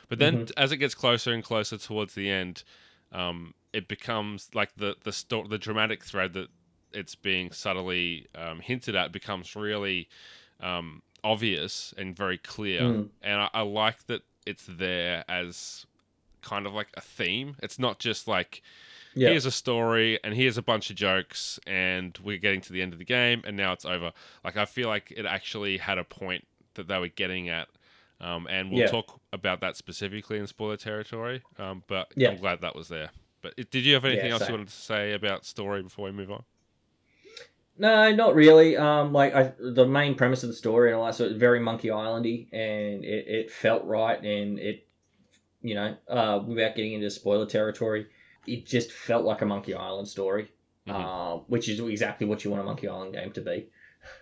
But 0.08 0.18
then 0.18 0.46
Mhm. 0.46 0.52
as 0.56 0.72
it 0.72 0.78
gets 0.78 0.94
closer 0.94 1.32
and 1.32 1.42
closer 1.44 1.76
towards 1.78 2.14
the 2.14 2.30
end, 2.30 2.62
um, 3.12 3.54
it 3.72 3.88
becomes 3.88 4.50
like 4.54 4.74
the 4.76 4.96
the 5.04 5.12
sto- 5.12 5.46
the 5.46 5.58
dramatic 5.58 6.04
thread 6.04 6.32
that 6.34 6.48
it's 6.92 7.14
being 7.14 7.52
subtly 7.52 8.26
um, 8.34 8.60
hinted 8.60 8.96
at 8.96 9.12
becomes 9.12 9.54
really 9.54 10.08
um, 10.60 11.02
obvious 11.22 11.92
and 11.96 12.16
very 12.16 12.38
clear. 12.38 12.80
Mm. 12.80 13.08
And 13.22 13.40
I, 13.40 13.50
I 13.52 13.62
like 13.62 14.06
that 14.06 14.22
it's 14.46 14.64
there 14.68 15.24
as 15.28 15.86
kind 16.42 16.66
of 16.66 16.72
like 16.72 16.88
a 16.94 17.00
theme. 17.00 17.56
It's 17.62 17.78
not 17.78 17.98
just 17.98 18.26
like 18.26 18.62
yeah, 19.14 19.30
here's 19.30 19.46
a 19.46 19.50
story 19.50 20.18
and 20.22 20.34
here's 20.34 20.58
a 20.58 20.62
bunch 20.62 20.90
of 20.90 20.96
jokes 20.96 21.58
and 21.66 22.18
we're 22.22 22.38
getting 22.38 22.60
to 22.62 22.72
the 22.72 22.82
end 22.82 22.92
of 22.92 22.98
the 22.98 23.04
game 23.04 23.42
and 23.46 23.56
now 23.56 23.72
it's 23.72 23.84
over. 23.84 24.12
Like 24.44 24.56
I 24.56 24.64
feel 24.64 24.88
like 24.88 25.12
it 25.16 25.26
actually 25.26 25.78
had 25.78 25.98
a 25.98 26.04
point 26.04 26.46
that 26.74 26.88
they 26.88 26.98
were 26.98 27.08
getting 27.08 27.48
at. 27.48 27.68
Um, 28.20 28.46
and 28.50 28.70
we'll 28.70 28.80
Yeah. 28.80 28.86
talk 28.88 29.20
about 29.32 29.60
that 29.60 29.76
specifically 29.76 30.38
in 30.38 30.46
spoiler 30.46 30.76
territory. 30.76 31.42
Um, 31.58 31.84
but 31.86 32.12
Yeah. 32.16 32.30
I'm 32.30 32.36
glad 32.38 32.60
that 32.62 32.74
was 32.74 32.88
there. 32.88 33.10
But 33.42 33.54
it- 33.56 33.70
did 33.70 33.84
you 33.84 33.94
have 33.94 34.04
anything 34.04 34.26
Yeah, 34.26 34.32
else 34.32 34.48
you 34.48 34.54
wanted 34.54 34.68
to 34.68 34.74
say 34.74 35.12
about 35.12 35.44
story 35.44 35.82
before 35.82 36.06
we 36.06 36.12
move 36.12 36.30
on? 36.32 36.44
No, 37.80 38.12
not 38.12 38.34
really. 38.34 38.76
Um, 38.76 39.12
like 39.12 39.32
I, 39.34 39.52
the 39.60 39.86
main 39.86 40.16
premise 40.16 40.42
of 40.42 40.48
the 40.48 40.54
story 40.56 40.90
and 40.90 40.98
all 40.98 41.06
that 41.06 41.14
sort 41.14 41.30
of 41.30 41.38
very 41.38 41.60
Monkey 41.60 41.88
Islandy, 41.88 42.48
and 42.52 43.04
it, 43.04 43.28
it 43.28 43.50
felt 43.52 43.84
right, 43.84 44.20
and 44.20 44.58
it, 44.58 44.84
you 45.62 45.76
know, 45.76 45.96
uh, 46.08 46.42
without 46.44 46.74
getting 46.74 46.94
into 46.94 47.08
spoiler 47.10 47.46
territory, 47.46 48.08
it 48.48 48.66
just 48.66 48.90
felt 48.90 49.24
like 49.24 49.42
a 49.42 49.46
Monkey 49.46 49.74
Island 49.74 50.08
story, 50.08 50.50
Mhm. 50.88 50.94
uh, 50.94 51.42
which 51.46 51.68
is 51.68 51.78
exactly 51.78 52.26
what 52.26 52.44
you 52.44 52.50
want 52.50 52.62
a 52.62 52.64
Monkey 52.64 52.88
Island 52.88 53.12
game 53.14 53.30
to 53.32 53.40
be. 53.42 53.68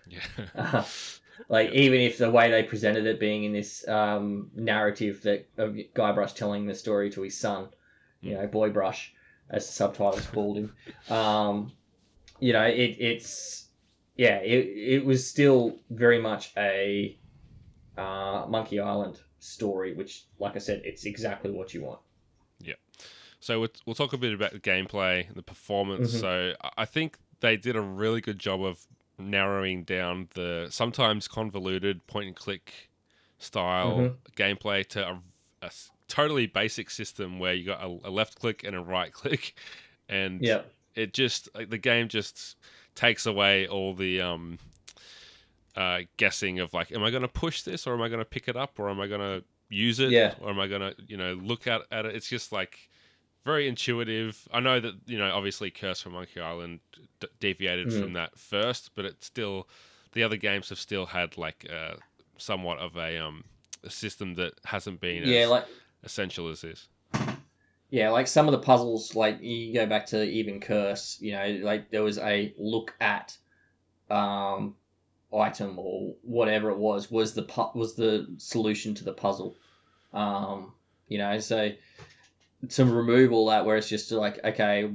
Yeah. 0.06 0.20
Uh, 0.54 0.85
Like 1.49 1.70
even 1.72 2.01
if 2.01 2.18
the 2.18 2.31
way 2.31 2.51
they 2.51 2.62
presented 2.62 3.07
it 3.07 3.20
being 3.20 3.44
in 3.44 3.53
this 3.53 3.87
um, 3.88 4.51
narrative 4.55 5.22
that 5.22 5.49
of 5.57 5.75
Guybrush 5.94 6.35
telling 6.35 6.66
the 6.66 6.75
story 6.75 7.11
to 7.11 7.22
his 7.22 7.38
son, 7.38 7.68
you 8.20 8.35
know, 8.35 8.46
Boybrush, 8.46 9.09
as 9.51 9.66
the 9.66 9.72
subtitles 9.72 10.27
called 10.27 10.57
him. 10.57 10.75
Um, 11.11 11.72
you 12.40 12.53
know, 12.53 12.64
it, 12.64 12.96
it's 12.99 13.68
yeah, 14.16 14.37
it, 14.37 14.66
it 14.94 15.05
was 15.05 15.29
still 15.29 15.79
very 15.90 16.20
much 16.20 16.53
a 16.57 17.18
uh, 17.96 18.46
Monkey 18.49 18.81
Island 18.81 19.20
story, 19.38 19.94
which, 19.94 20.25
like 20.38 20.57
I 20.57 20.59
said, 20.59 20.83
it's 20.85 21.05
exactly 21.05 21.51
what 21.51 21.75
you 21.75 21.83
want. 21.83 22.01
Yeah. 22.61 22.75
So 23.40 23.61
we'll, 23.61 23.68
we'll 23.85 23.94
talk 23.94 24.12
a 24.12 24.18
bit 24.18 24.33
about 24.33 24.53
the 24.53 24.59
gameplay 24.59 25.27
and 25.27 25.37
the 25.37 25.42
performance. 25.42 26.14
Mhm. 26.14 26.20
So 26.20 26.53
I 26.77 26.85
think 26.87 27.18
they 27.40 27.57
did 27.57 27.77
a 27.77 27.81
really 27.81 28.20
good 28.20 28.38
job 28.38 28.62
of 28.62 28.87
narrowing 29.18 29.85
down 29.85 30.29
the 30.35 30.66
sometimes 30.70 31.29
convoluted 31.29 32.07
point 32.07 32.26
and 32.29 32.37
click 32.37 32.90
style 33.38 33.98
Mhm. 33.98 34.16
gameplay 34.37 34.87
to 34.88 35.20
a 35.62 35.70
totally 36.09 36.46
basic 36.46 36.90
system 36.90 37.38
where 37.38 37.55
you 37.55 37.64
got 37.64 37.83
a, 37.83 37.87
a 38.05 38.11
left 38.11 38.38
click 38.38 38.62
and 38.64 38.76
a 38.76 38.81
right 38.81 39.12
click, 39.20 39.55
and 40.09 40.42
Yeah, 40.42 40.62
it 40.94 41.12
just 41.12 41.48
like 41.55 41.70
the 41.70 41.79
game 41.79 42.09
just 42.09 42.57
takes 42.94 43.26
away 43.26 43.66
all 43.66 43.94
the 43.94 44.20
um 44.20 44.59
uh 45.76 46.00
guessing 46.16 46.59
of 46.61 46.72
like 46.72 46.90
am 46.92 47.05
i 47.05 47.11
going 47.11 47.22
to 47.22 47.29
push 47.29 47.62
this 47.62 47.87
or 47.87 47.92
am 47.92 48.00
i 48.00 48.09
going 48.09 48.18
to 48.20 48.24
pick 48.24 48.48
it 48.48 48.57
up 48.57 48.79
or 48.79 48.88
am 48.88 48.98
i 48.98 49.07
going 49.07 49.20
to 49.20 49.44
use 49.68 50.00
it 50.00 50.11
Yeah. 50.11 50.35
or 50.40 50.48
am 50.48 50.59
i 50.59 50.66
going 50.66 50.81
to 50.81 50.94
you 51.07 51.18
know 51.18 51.35
look 51.35 51.66
at, 51.66 51.83
at 51.90 52.07
it 52.07 52.14
it's 52.14 52.29
just 52.29 52.52
like 52.52 52.88
very 53.46 53.68
intuitive 53.68 54.48
i 54.52 54.61
know 54.61 54.80
that 54.80 54.94
you 55.06 55.18
know 55.18 55.30
obviously 55.32 55.70
curse 55.70 56.00
from 56.02 56.12
monkey 56.12 56.40
island 56.40 56.80
d- 57.20 57.28
deviated 57.40 57.88
Mhm. 57.88 58.00
from 58.02 58.12
that 58.14 58.37
first 58.38 58.90
but 58.96 59.04
it's 59.04 59.26
still 59.26 59.68
the 60.12 60.22
other 60.22 60.37
games 60.37 60.68
have 60.68 60.78
still 60.78 61.06
had 61.06 61.38
like 61.38 61.66
uh 61.72 61.94
somewhat 62.38 62.78
of 62.78 62.96
a 62.96 63.16
um 63.18 63.44
a 63.85 63.90
system 63.90 64.35
that 64.35 64.52
hasn't 64.64 65.00
been 65.00 65.24
yeah, 65.24 65.44
as 65.44 65.50
like 65.50 65.66
essential 66.04 66.48
as 66.48 66.61
this 66.62 66.88
Yeah, 67.90 68.11
like 68.11 68.26
some 68.26 68.48
of 68.48 68.52
the 68.52 68.59
puzzles, 68.59 69.14
like 69.14 69.40
you 69.40 69.72
go 69.72 69.87
back 69.87 70.06
to 70.06 70.22
even 70.24 70.61
Curse, 70.61 71.18
you 71.20 71.32
know, 71.32 71.61
like 71.62 71.90
there 71.90 72.02
was 72.02 72.18
a 72.18 72.52
look 72.59 72.94
at 73.00 73.37
um, 74.11 74.74
item 75.32 75.78
or 75.78 76.14
whatever 76.22 76.70
it 76.70 76.78
was 76.78 77.11
was 77.11 77.35
the 77.35 77.42
pu- 77.44 77.78
was 77.78 77.94
the 77.94 78.26
solution 78.38 78.94
to 78.96 79.04
the 79.04 79.12
puzzle. 79.12 79.56
Um, 80.12 80.74
you 81.09 81.18
know, 81.18 81.38
so 81.38 81.70
to 82.70 82.85
remove 82.85 83.33
all 83.33 83.48
that, 83.48 83.64
where 83.64 83.76
it's 83.76 83.88
just 83.88 84.11
like 84.12 84.40
okay, 84.44 84.90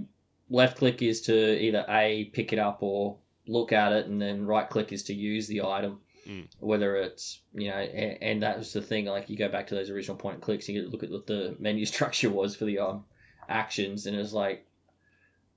left 0.50 0.78
click 0.78 1.02
is 1.02 1.22
to 1.22 1.62
either 1.62 1.86
a 1.88 2.26
pick 2.26 2.54
it 2.54 2.60
up 2.60 2.80
or 2.82 3.18
look 3.48 3.72
at 3.72 3.94
it, 3.94 4.08
and 4.08 4.22
then 4.22 4.46
right 4.46 4.70
click 4.70 4.92
is 4.92 5.04
to 5.04 5.14
use 5.14 5.48
the 5.48 5.64
item. 5.64 6.00
Mm. 6.28 6.48
Whether 6.60 6.98
it's 6.98 7.42
you 7.54 7.70
know, 7.70 7.78
and, 7.78 8.18
and 8.22 8.44
that 8.44 8.58
was 8.58 8.74
the 8.74 8.82
thing. 8.82 9.06
Like 9.06 9.30
you 9.30 9.38
go 9.38 9.50
back 9.50 9.68
to 9.68 9.76
those 9.76 9.90
original 9.90 10.18
point 10.18 10.36
and 10.36 10.44
clicks, 10.44 10.70
you 10.70 10.88
look 10.88 11.04
at 11.04 11.10
what 11.12 11.28
the 11.28 11.56
menu 11.60 11.86
structure 11.96 12.30
was 12.30 12.56
for 12.56 12.66
the 12.66 12.80
um, 12.80 13.06
actions, 13.50 14.06
and 14.06 14.16
it's 14.16 14.34
like, 14.34 14.66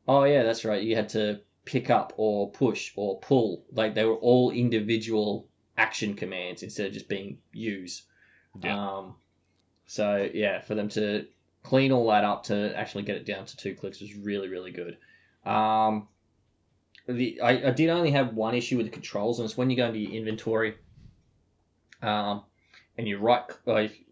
oh 0.08 0.24
yeah, 0.24 0.42
that's 0.42 0.64
right. 0.64 0.82
You 0.82 0.96
had 0.96 1.10
to 1.10 1.40
pick 1.64 1.90
up 1.90 2.12
or 2.16 2.50
push 2.50 2.92
or 2.96 3.18
pull. 3.20 3.64
Like 3.72 3.94
they 3.94 4.04
were 4.04 4.16
all 4.16 4.50
individual 4.50 5.48
action 5.76 6.14
commands 6.14 6.62
instead 6.62 6.86
of 6.86 6.92
just 6.92 7.08
being 7.08 7.38
use. 7.52 8.02
Yeah. 8.62 8.78
Um, 8.78 9.16
so 9.86 10.28
yeah, 10.32 10.60
for 10.60 10.74
them 10.74 10.88
to 10.90 11.26
clean 11.64 11.90
all 11.90 12.08
that 12.08 12.22
up 12.22 12.44
to 12.44 12.76
actually 12.76 13.02
get 13.02 13.16
it 13.16 13.26
down 13.26 13.46
to 13.46 13.56
two 13.56 13.74
clicks 13.74 14.00
was 14.00 14.14
really 14.14 14.48
really 14.48 14.70
good. 14.70 14.96
Um, 15.44 16.06
the 17.08 17.40
I, 17.40 17.68
I 17.68 17.70
did 17.70 17.90
only 17.90 18.12
have 18.12 18.34
one 18.34 18.54
issue 18.54 18.76
with 18.76 18.86
the 18.86 18.92
controls, 18.92 19.40
and 19.40 19.48
it's 19.48 19.58
when 19.58 19.70
you 19.70 19.76
go 19.76 19.86
into 19.86 19.98
your 19.98 20.12
inventory, 20.12 20.76
um, 22.02 22.42
and 22.96 23.08
you 23.08 23.18
right 23.18 23.42
like 23.66 24.04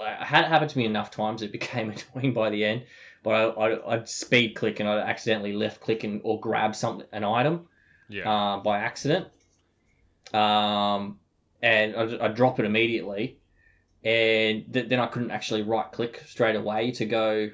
I 0.00 0.24
had 0.24 0.44
it 0.44 0.48
happen 0.48 0.68
to 0.68 0.78
me 0.78 0.86
enough 0.86 1.10
times 1.10 1.42
it 1.42 1.52
became 1.58 1.92
annoying 2.14 2.32
by 2.32 2.50
the 2.50 2.64
end. 2.64 2.84
But 3.22 3.56
I, 3.56 3.94
I'd 3.94 4.08
speed 4.08 4.54
click 4.54 4.80
and 4.80 4.88
I'd 4.88 5.08
accidentally 5.08 5.52
left 5.52 5.80
click 5.80 6.02
and 6.02 6.20
or 6.24 6.40
grab 6.40 6.74
something 6.74 7.06
an 7.12 7.22
item 7.24 7.68
yeah 8.08 8.30
uh, 8.30 8.58
by 8.58 8.78
accident, 8.78 9.28
um, 10.32 11.18
and 11.60 11.94
I'd, 11.94 12.20
I'd 12.20 12.34
drop 12.34 12.58
it 12.58 12.64
immediately, 12.64 13.38
and 14.04 14.72
th- 14.72 14.88
then 14.88 14.98
I 15.00 15.06
couldn't 15.06 15.30
actually 15.30 15.62
right 15.62 15.90
click 15.90 16.22
straight 16.26 16.56
away 16.56 16.90
to 16.92 17.04
go. 17.06 17.50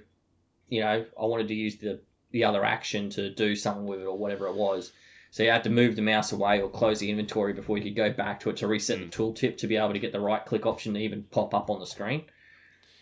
You 0.69 0.81
know, 0.81 1.05
I 1.21 1.25
wanted 1.25 1.49
to 1.49 1.55
use 1.55 1.77
the 1.77 2.01
the 2.31 2.45
other 2.45 2.65
action 2.65 3.11
to 3.11 3.31
do 3.31 3.57
something 3.57 3.87
with 3.87 4.01
it 4.01 4.05
or 4.07 4.17
whatever 4.19 4.47
it 4.49 4.55
was. 4.55 4.93
So 5.31 5.43
you 5.43 5.51
had 5.51 5.65
to 5.65 5.71
move 5.71 5.95
the 5.97 6.03
mouse 6.03 6.33
away 6.33 6.61
or 6.61 6.71
close 6.71 7.01
the 7.01 7.11
inventory 7.11 7.53
before 7.53 7.77
you 7.79 7.85
could 7.85 7.97
go 7.97 8.11
back 8.11 8.41
to 8.41 8.51
it 8.51 8.59
to 8.59 8.67
reset 8.67 8.99
Mm. 8.99 9.11
the 9.11 9.17
tooltip 9.17 9.59
to 9.59 9.67
be 9.67 9.77
able 9.77 9.93
to 9.93 9.99
get 9.99 10.13
the 10.13 10.21
right 10.21 10.45
click 10.45 10.65
option 10.67 10.95
to 10.95 11.01
even 11.01 11.23
pop 11.23 11.53
up 11.55 11.69
on 11.71 11.81
the 11.81 11.87
screen. 11.87 12.25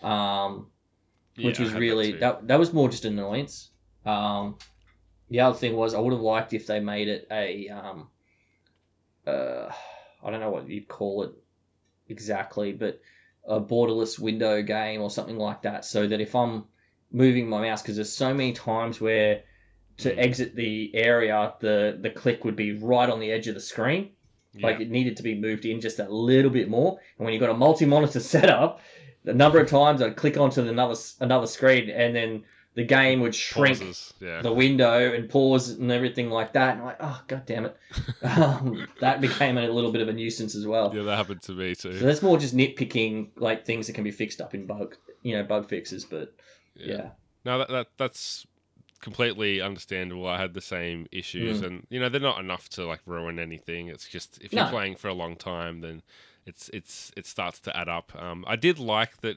Um, 0.03 0.67
which 1.41 1.59
Yeah, 1.59 1.67
I 1.67 1.69
was 1.69 1.75
really 1.75 2.13
too. 2.13 2.19
that, 2.19 2.49
that 2.49 2.59
was 2.59 2.73
more 2.73 2.89
just 2.89 3.05
an 3.05 3.19
annoyance. 3.19 3.71
Um, 4.05 4.57
the 5.31 5.41
other 5.41 5.57
thing 5.57 5.75
was 5.77 5.95
I 5.95 6.01
would 6.01 6.13
have 6.13 6.23
liked 6.23 6.53
if 6.53 6.67
they 6.67 6.81
made 6.81 7.09
it 7.09 7.27
a 7.31 7.69
um, 7.69 8.09
uh, 9.27 9.71
I 10.23 10.31
don't 10.31 10.41
know 10.41 10.51
what 10.51 10.69
you'd 10.69 10.89
call 10.89 11.25
it 11.25 11.33
exactly, 12.09 12.73
but 12.73 13.01
a 13.47 13.61
borderless 13.61 14.19
window 14.19 14.63
game 14.63 15.01
or 15.01 15.11
something 15.11 15.39
like 15.39 15.63
that, 15.63 15.85
so 15.85 16.07
that 16.07 16.21
if 16.21 16.35
I'm 16.35 16.65
moving 17.13 17.49
my 17.49 17.61
mouse, 17.63 17.83
because 17.83 17.97
there's 17.97 18.13
so 18.13 18.35
many 18.35 18.53
times 18.53 19.01
where 19.01 19.43
to 19.99 20.11
Mm. 20.15 20.19
exit 20.19 20.55
the 20.57 20.91
area, 20.95 21.55
the 21.61 21.99
the 22.01 22.11
click 22.11 22.45
would 22.45 22.57
be 22.57 22.73
right 22.73 23.09
on 23.09 23.21
the 23.21 23.31
edge 23.33 23.49
of 23.49 23.55
the 23.55 23.61
screen. 23.61 24.11
Yeah. 24.53 24.67
Like 24.67 24.81
it 24.81 24.91
needed 24.91 25.17
to 25.19 25.23
be 25.23 25.35
moved 25.35 25.65
in 25.65 25.81
just 25.81 25.99
a 25.99 26.09
little 26.09 26.51
bit 26.51 26.69
more. 26.69 26.99
And 27.19 27.25
when 27.25 27.33
you've 27.33 27.41
got 27.41 27.51
a 27.51 27.55
multi-monitor 27.55 28.21
setup, 28.35 28.81
the 29.25 29.35
number 29.35 29.59
of 29.59 29.69
times 29.69 30.03
I'd 30.03 30.17
click 30.17 30.37
onto 30.37 30.61
another 30.63 30.97
another 31.21 31.47
screen, 31.47 31.89
and 31.91 32.15
then 32.15 32.45
the 32.77 32.85
game 32.85 33.21
would 33.21 33.35
shrink 33.35 33.79
Pauses, 33.79 34.15
yeah 34.21 34.43
the 34.43 34.53
window 34.53 35.13
and 35.13 35.29
pause 35.29 35.71
and 35.71 35.91
everything 35.91 36.31
like 36.31 36.53
that. 36.53 36.73
And 36.73 36.81
I'm 36.83 36.87
like, 36.87 36.99
oh 37.01 37.21
god 37.27 37.45
damn 37.47 37.65
it, 37.67 37.77
um, 38.23 38.87
that 39.01 39.21
became 39.21 39.59
a 39.59 39.67
little 39.69 39.91
bit 39.93 40.03
of 40.03 40.09
a 40.09 40.13
nuisance 40.13 40.55
as 40.55 40.67
well. 40.67 40.95
yeah 40.95 41.03
that 41.03 41.17
happened 41.17 41.43
to 41.43 41.53
me 41.53 41.75
too 41.75 41.99
So 41.99 42.05
that's 42.05 42.23
more 42.23 42.39
just 42.39 42.55
nitpicking, 42.57 43.31
like 43.37 43.65
things 43.67 43.87
that 43.89 43.95
can 43.95 44.05
be 44.05 44.11
fixed 44.13 44.41
up 44.41 44.55
in 44.55 44.67
bug, 44.67 44.95
you 45.23 45.37
know, 45.37 45.43
bug 45.43 45.69
fixes. 45.69 46.05
But 46.05 46.35
yeah, 46.75 47.09
No, 47.45 47.59
that, 47.59 47.69
that 47.71 47.87
that's 47.97 48.47
completely 49.01 49.61
understandable. 49.61 50.27
I 50.27 50.39
had 50.39 50.55
the 50.55 50.61
same 50.61 51.07
issues, 51.13 51.61
Mm. 51.61 51.67
and 51.67 51.87
you 51.91 52.01
know 52.01 52.09
they're 52.09 52.21
not 52.21 52.41
enough 52.41 52.69
to 52.71 52.87
like 52.87 53.01
ruin 53.07 53.39
anything. 53.39 53.89
It's 53.89 54.09
just 54.09 54.39
if 54.43 54.53
you're 54.53 54.65
No. 54.65 54.71
playing 54.71 54.97
for 54.97 55.09
a 55.09 55.15
long 55.15 55.37
time, 55.37 55.81
then 55.81 56.03
it's 56.45 56.69
it's 56.75 57.11
it 57.17 57.27
starts 57.27 57.59
to 57.61 57.77
add 57.77 57.89
up. 57.89 58.13
Um, 58.21 58.45
I 58.47 58.57
did 58.57 58.79
like 58.79 59.21
that. 59.23 59.37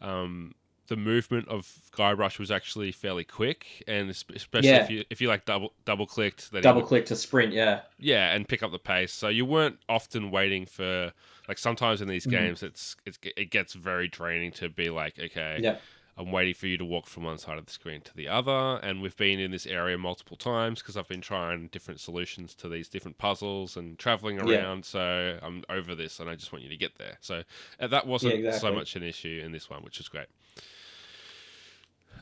Um, 0.00 0.54
the 0.88 0.96
movement 0.96 1.48
of 1.48 1.66
Guybrush 1.92 2.38
was 2.38 2.50
actually 2.50 2.92
fairly 2.92 3.24
quick, 3.24 3.82
and 3.86 4.10
especially 4.10 4.68
Yeah. 4.68 4.76
if 4.78 4.90
you 4.90 5.04
if 5.10 5.20
you 5.20 5.28
like 5.28 5.44
double 5.44 5.72
double 5.84 6.06
clicked, 6.06 6.50
double 6.60 6.82
click 6.82 7.06
to 7.06 7.16
sprint. 7.16 7.52
Yeah, 7.52 7.82
yeah, 7.98 8.34
and 8.34 8.48
pick 8.48 8.62
up 8.62 8.72
the 8.72 8.78
pace. 8.78 9.12
So 9.12 9.28
you 9.28 9.44
weren't 9.44 9.78
often 9.88 10.30
waiting 10.30 10.66
for 10.66 11.12
like 11.48 11.58
sometimes 11.58 12.00
in 12.00 12.08
these 12.08 12.26
Mhm. 12.26 12.30
games 12.30 12.62
it's, 12.62 12.96
it's 13.04 13.18
it 13.36 13.50
gets 13.50 13.74
very 13.74 14.08
draining 14.08 14.52
to 14.52 14.68
be 14.68 14.90
like 14.90 15.18
okay 15.18 15.58
yeah, 15.60 15.76
I'm 16.16 16.30
waiting 16.30 16.54
for 16.54 16.66
you 16.66 16.76
to 16.76 16.84
walk 16.84 17.06
from 17.06 17.24
one 17.24 17.38
side 17.38 17.56
of 17.58 17.64
the 17.64 17.72
screen 17.72 18.02
to 18.02 18.14
the 18.14 18.28
other. 18.28 18.78
And 18.82 19.00
we've 19.00 19.16
been 19.16 19.40
in 19.40 19.50
this 19.50 19.66
area 19.66 19.96
multiple 19.96 20.36
times 20.36 20.80
because 20.82 20.96
I've 20.96 21.08
been 21.08 21.22
trying 21.22 21.68
different 21.68 22.00
solutions 22.00 22.54
to 22.56 22.68
these 22.68 22.88
different 22.88 23.16
puzzles 23.16 23.76
and 23.78 23.98
traveling 23.98 24.38
Yeah. 24.40 24.56
around. 24.60 24.84
So 24.84 25.38
I'm 25.42 25.64
over 25.70 25.94
this 25.94 26.20
and 26.20 26.28
I 26.28 26.34
just 26.36 26.52
want 26.52 26.64
you 26.64 26.68
to 26.68 26.76
get 26.76 26.96
there. 26.98 27.16
So 27.22 27.44
uh, 27.80 27.86
that 27.88 28.06
wasn't 28.06 28.40
Yeah, 28.42 28.50
so 28.50 28.70
much 28.72 28.94
an 28.94 29.02
issue 29.02 29.40
in 29.42 29.52
this 29.52 29.70
one, 29.70 29.82
which 29.82 29.98
was 29.98 30.08
great. 30.08 30.28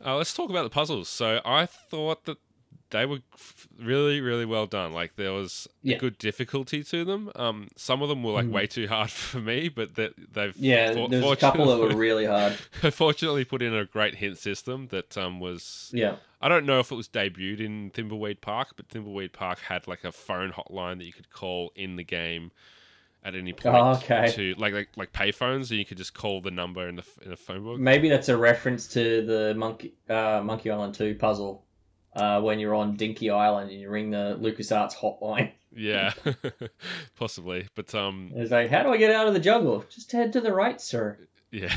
Uh, 0.05 0.17
let's 0.17 0.33
talk 0.35 0.51
about 0.51 0.65
the 0.65 0.71
puzzles. 0.71 1.09
So 1.09 1.41
I 1.45 1.67
thought 1.67 2.25
that 2.25 2.39
they 2.91 3.07
were 3.07 3.19
really, 3.81 4.21
really 4.21 4.45
well 4.45 4.67
done. 4.67 4.93
Like 4.93 5.15
there 5.15 5.33
was 5.33 5.69
Yeah. 5.83 5.95
a 5.97 5.99
good 6.01 6.19
difficulty 6.19 6.83
to 6.83 7.05
them. 7.05 7.31
Um, 7.37 7.69
some 7.77 8.03
of 8.03 8.09
them 8.09 8.25
were 8.25 8.33
like 8.33 8.47
Mhm. 8.47 8.51
way 8.53 8.67
too 8.67 8.89
hard 8.89 9.11
for 9.31 9.39
me, 9.39 9.69
but 9.69 9.95
that 9.95 10.15
they've 10.33 10.57
yeah. 10.57 10.93
for- 10.95 11.09
There's 11.09 11.25
a 11.25 11.37
couple 11.37 11.67
that 11.67 11.79
were 11.79 11.95
really 11.97 12.27
hard. 12.27 12.55
fortunately 12.93 13.45
put 13.45 13.63
in 13.63 13.73
a 13.75 13.85
great 13.85 14.17
hint 14.17 14.39
system 14.39 14.89
that 14.89 15.17
um, 15.17 15.39
was 15.39 15.91
Yeah, 15.95 16.17
I 16.41 16.49
don't 16.49 16.67
know 16.67 16.81
if 16.81 16.91
it 16.91 16.97
was 16.97 17.09
debuted 17.09 17.61
in 17.61 17.91
Thimbleweed 17.93 18.41
Park, 18.41 18.71
but 18.77 18.89
Thimbleweed 18.89 19.33
Park 19.33 19.61
had 19.61 19.87
like 19.87 20.03
a 20.03 20.11
phone 20.11 20.51
hotline 20.53 20.99
that 20.99 21.05
you 21.05 21.13
could 21.13 21.31
call 21.31 21.71
in 21.77 21.95
the 21.95 22.05
game 22.05 22.51
at 23.25 23.35
any 23.35 23.53
point 23.53 23.75
Oh, 23.77 23.91
okay. 23.97 24.31
to 24.33 24.55
like 24.59 24.73
like 24.73 24.89
like 24.97 25.13
payphones, 25.13 25.71
and 25.71 25.79
you 25.79 25.85
could 25.85 25.99
just 25.99 26.15
call 26.15 26.41
the 26.41 26.51
number 26.51 26.89
in 26.89 26.97
the 26.97 27.05
in 27.25 27.33
a 27.33 27.37
phone 27.37 27.63
book. 27.65 27.79
maybe 27.79 28.09
that's 28.09 28.29
a 28.29 28.37
reference 28.37 28.87
to 28.89 29.25
the 29.27 29.55
Monkey 29.57 29.95
uh, 30.09 30.41
Monkey 30.45 30.71
Island 30.71 30.95
Two 30.95 31.15
puzzle. 31.15 31.65
Uh, 32.13 32.41
when 32.41 32.59
you're 32.59 32.75
on 32.75 32.97
Dinky 32.97 33.31
Island 33.31 33.71
and 33.71 33.81
you 33.81 33.89
ring 33.89 34.11
the 34.11 34.37
LucasArts 34.41 34.95
hotline. 34.97 35.53
Yeah, 35.73 36.13
possibly, 37.19 37.69
but 37.77 37.95
um, 37.95 38.33
It's 38.35 38.51
like, 38.51 38.69
how 38.71 38.83
do 38.83 38.91
I 38.91 38.97
get 38.97 39.15
out 39.15 39.29
of 39.29 39.35
the 39.35 39.39
jungle? 39.39 39.85
Just 39.91 40.11
head 40.11 40.33
to 40.33 40.41
the 40.41 40.53
right, 40.53 40.81
sir. 40.81 41.19
Yeah. 41.53 41.75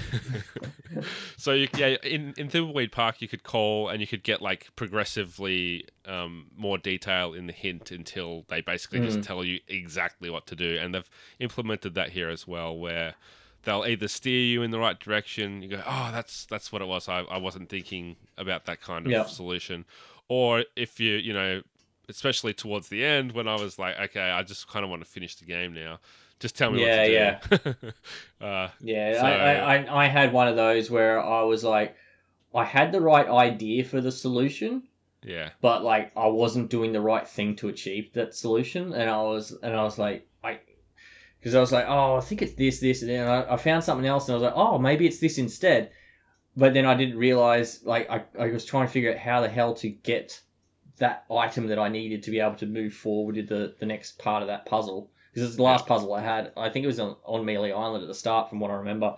so 1.38 1.52
you, 1.54 1.68
yeah, 1.76 1.96
in 2.04 2.34
in 2.38 2.48
Thimbleweed 2.50 2.92
Park, 2.92 3.22
you 3.22 3.28
could 3.28 3.44
call 3.44 3.90
and 3.90 4.00
you 4.02 4.08
could 4.08 4.24
get 4.24 4.42
like 4.42 4.68
progressively 4.76 5.86
um, 6.06 6.48
more 6.56 6.78
detail 6.78 7.34
in 7.34 7.48
the 7.48 7.54
hint 7.54 7.92
until 7.92 8.46
they 8.50 8.62
basically 8.62 9.00
just 9.00 9.20
Mm. 9.20 9.26
tell 9.26 9.44
you 9.44 9.60
exactly 9.68 10.30
what 10.30 10.46
to 10.48 10.56
do, 10.56 10.78
and 10.80 10.94
they've 10.94 11.10
implemented 11.40 11.96
that 11.96 12.10
here 12.12 12.30
as 12.30 12.48
well, 12.48 12.78
where 12.78 13.16
they'll 13.64 13.86
either 13.86 14.08
steer 14.08 14.42
you 14.44 14.62
in 14.62 14.72
the 14.72 14.80
right 14.80 15.00
direction. 15.00 15.62
You 15.62 15.70
go, 15.70 15.84
oh, 15.86 16.10
that's 16.12 16.46
that's 16.46 16.72
what 16.72 16.82
it 16.82 16.86
was. 16.88 17.08
I, 17.10 17.22
I 17.22 17.38
wasn't 17.38 17.70
thinking 17.70 18.16
about 18.38 18.66
that 18.66 18.82
kind 18.82 19.06
of 19.06 19.12
Yeah. 19.12 19.26
solution. 19.26 19.86
Or 20.30 20.64
if 20.76 21.00
you 21.00 21.14
you 21.16 21.34
know, 21.34 21.62
especially 22.10 22.54
towards 22.54 22.90
the 22.90 23.04
end 23.04 23.32
when 23.32 23.48
I 23.48 23.56
was 23.56 23.80
like, 23.80 24.00
okay, 24.00 24.30
I 24.30 24.44
just 24.44 24.68
kind 24.68 24.84
of 24.84 24.90
want 24.90 25.04
to 25.04 25.10
finish 25.10 25.36
the 25.36 25.46
game 25.46 25.74
now. 25.74 26.00
Just 26.44 26.58
tell 26.58 26.72
me 26.72 26.86
Yeah, 26.86 27.40
what 27.48 27.64
to 27.64 27.76
do. 27.82 27.92
uh, 28.46 28.68
Yeah, 28.82 29.14
So- 29.14 29.26
I, 29.26 29.54
I, 29.54 29.76
I, 29.78 30.04
I 30.04 30.08
had 30.10 30.34
one 30.34 30.50
of 30.50 30.58
those 30.58 30.92
where 30.92 31.24
I 31.24 31.44
was 31.44 31.64
like, 31.64 31.96
I 32.54 32.66
had 32.66 32.92
the 32.92 33.00
right 33.00 33.26
idea 33.26 33.86
for 33.86 34.02
the 34.02 34.12
solution, 34.12 34.84
yeah. 35.24 35.52
but 35.62 35.86
like 35.86 36.12
I 36.18 36.28
wasn't 36.28 36.70
doing 36.70 36.92
the 36.92 37.00
right 37.00 37.26
thing 37.26 37.56
to 37.58 37.70
achieve 37.70 38.12
that 38.16 38.36
solution, 38.36 38.92
and 38.92 39.10
I 39.10 39.22
was 39.22 39.58
and 39.64 39.74
I 39.74 39.84
was 39.84 39.98
like, 39.98 40.28
I, 40.44 40.60
because 41.40 41.56
I 41.56 41.62
was 41.62 41.72
like, 41.72 41.86
oh, 41.88 42.18
I 42.18 42.20
think 42.20 42.42
it's 42.42 42.56
this, 42.56 42.82
this, 42.82 43.04
and 43.04 43.10
then 43.10 43.26
I, 43.26 43.54
I 43.54 43.56
found 43.56 43.86
something 43.86 44.06
else, 44.06 44.28
and 44.28 44.34
I 44.34 44.36
was 44.36 44.44
like, 44.44 44.58
oh, 44.58 44.78
maybe 44.78 45.08
it's 45.08 45.20
this 45.20 45.38
instead, 45.38 45.92
but 46.58 46.74
then 46.74 46.86
I 46.86 46.96
didn't 46.96 47.18
realize, 47.18 47.82
like, 47.86 48.10
I, 48.10 48.26
I 48.38 48.48
was 48.52 48.66
trying 48.66 48.88
to 48.88 48.92
figure 48.92 49.14
out 49.14 49.18
how 49.18 49.40
the 49.40 49.50
hell 49.50 49.76
to 49.76 49.88
get 49.88 50.42
that 50.98 51.24
item 51.32 51.68
that 51.68 51.80
I 51.80 51.88
needed 51.88 52.24
to 52.24 52.32
be 52.32 52.42
able 52.42 52.58
to 52.58 52.66
move 52.66 52.94
forward 52.94 53.36
to 53.36 53.44
the 53.44 53.76
the 53.80 53.86
next 53.86 54.20
part 54.20 54.42
of 54.44 54.50
that 54.50 54.66
puzzle. 54.66 55.10
Because 55.34 55.50
it's 55.50 55.58
the 55.58 55.63
last 55.63 55.88
puzzle 55.88 56.13
I 56.13 56.22
had. 56.22 56.52
I 56.56 56.69
think 56.69 56.84
it 56.84 56.88
was 56.88 57.00
on, 57.00 57.15
on 57.24 57.46
Melee 57.46 57.72
Island 57.72 58.04
at 58.04 58.08
the 58.08 58.13
start, 58.13 58.50
from 58.50 58.60
what 58.60 58.72
I 58.72 58.76
remember. 58.76 59.15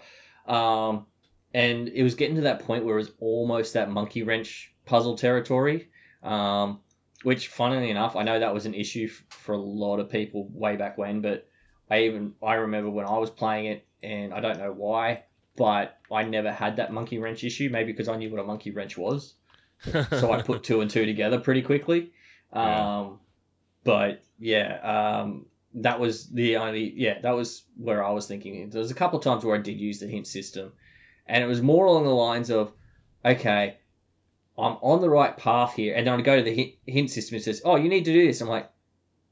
Um, 0.47 1.07
and 1.53 1.89
it 1.89 2.03
was 2.03 2.15
getting 2.15 2.35
to 2.35 2.41
that 2.43 2.65
point 2.65 2.85
where 2.85 2.95
it 2.95 2.99
was 2.99 3.11
almost 3.19 3.73
that 3.73 3.89
monkey 3.89 4.23
wrench 4.23 4.73
puzzle 4.85 5.17
territory. 5.17 5.89
Um, 6.23 6.79
which, 7.23 7.47
funnily 7.47 7.89
enough, 7.89 8.15
I 8.15 8.23
know 8.23 8.39
that 8.39 8.53
was 8.53 8.65
an 8.65 8.73
issue 8.73 9.09
f- 9.09 9.23
for 9.29 9.53
a 9.53 9.57
lot 9.57 9.99
of 9.99 10.09
people 10.09 10.47
way 10.51 10.75
back 10.75 10.97
when. 10.97 11.21
But 11.21 11.47
I 11.89 12.03
even 12.03 12.33
I 12.41 12.55
remember 12.55 12.89
when 12.89 13.05
I 13.05 13.17
was 13.17 13.29
playing 13.29 13.65
it, 13.65 13.85
and 14.03 14.33
I 14.33 14.39
don't 14.39 14.57
know 14.57 14.71
why, 14.71 15.23
but 15.55 15.97
I 16.11 16.23
never 16.23 16.51
had 16.51 16.77
that 16.77 16.93
monkey 16.93 17.17
wrench 17.17 17.43
issue. 17.43 17.69
Maybe 17.69 17.91
because 17.91 18.07
I 18.07 18.15
knew 18.15 18.29
what 18.29 18.39
a 18.39 18.43
monkey 18.43 18.71
wrench 18.71 18.97
was 18.97 19.33
so 20.09 20.31
I 20.31 20.41
put 20.41 20.63
two 20.63 20.81
and 20.81 20.89
two 20.89 21.05
together 21.05 21.39
pretty 21.39 21.61
quickly. 21.61 22.11
Yeah. 22.53 22.99
Um, 22.99 23.19
but 23.83 24.23
yeah, 24.39 25.21
um, 25.21 25.45
that 25.75 25.99
was 25.99 26.29
the 26.29 26.57
only 26.57 26.93
yeah 26.95 27.19
that 27.21 27.35
was 27.35 27.63
where 27.77 28.03
I 28.03 28.11
was 28.11 28.27
thinking. 28.27 28.69
There 28.69 28.81
was 28.81 28.91
a 28.91 28.95
couple 28.95 29.19
of 29.19 29.23
times 29.23 29.43
where 29.43 29.55
I 29.55 29.61
did 29.61 29.79
use 29.79 29.99
the 29.99 30.07
hint 30.07 30.27
system, 30.27 30.73
and 31.27 31.43
it 31.43 31.47
was 31.47 31.61
more 31.61 31.85
along 31.85 32.05
the 32.05 32.09
lines 32.09 32.49
of, 32.49 32.71
okay, 33.23 33.77
I'm 34.57 34.77
on 34.81 35.01
the 35.01 35.09
right 35.09 35.35
path 35.35 35.73
here, 35.73 35.95
and 35.95 36.07
then 36.07 36.19
I 36.19 36.21
go 36.21 36.37
to 36.37 36.43
the 36.43 36.55
hint, 36.55 36.73
hint 36.85 37.11
system 37.11 37.35
and 37.35 37.41
it 37.41 37.45
says, 37.45 37.61
oh, 37.65 37.75
you 37.75 37.89
need 37.89 38.05
to 38.05 38.13
do 38.13 38.25
this. 38.25 38.41
I'm 38.41 38.47
like, 38.47 38.69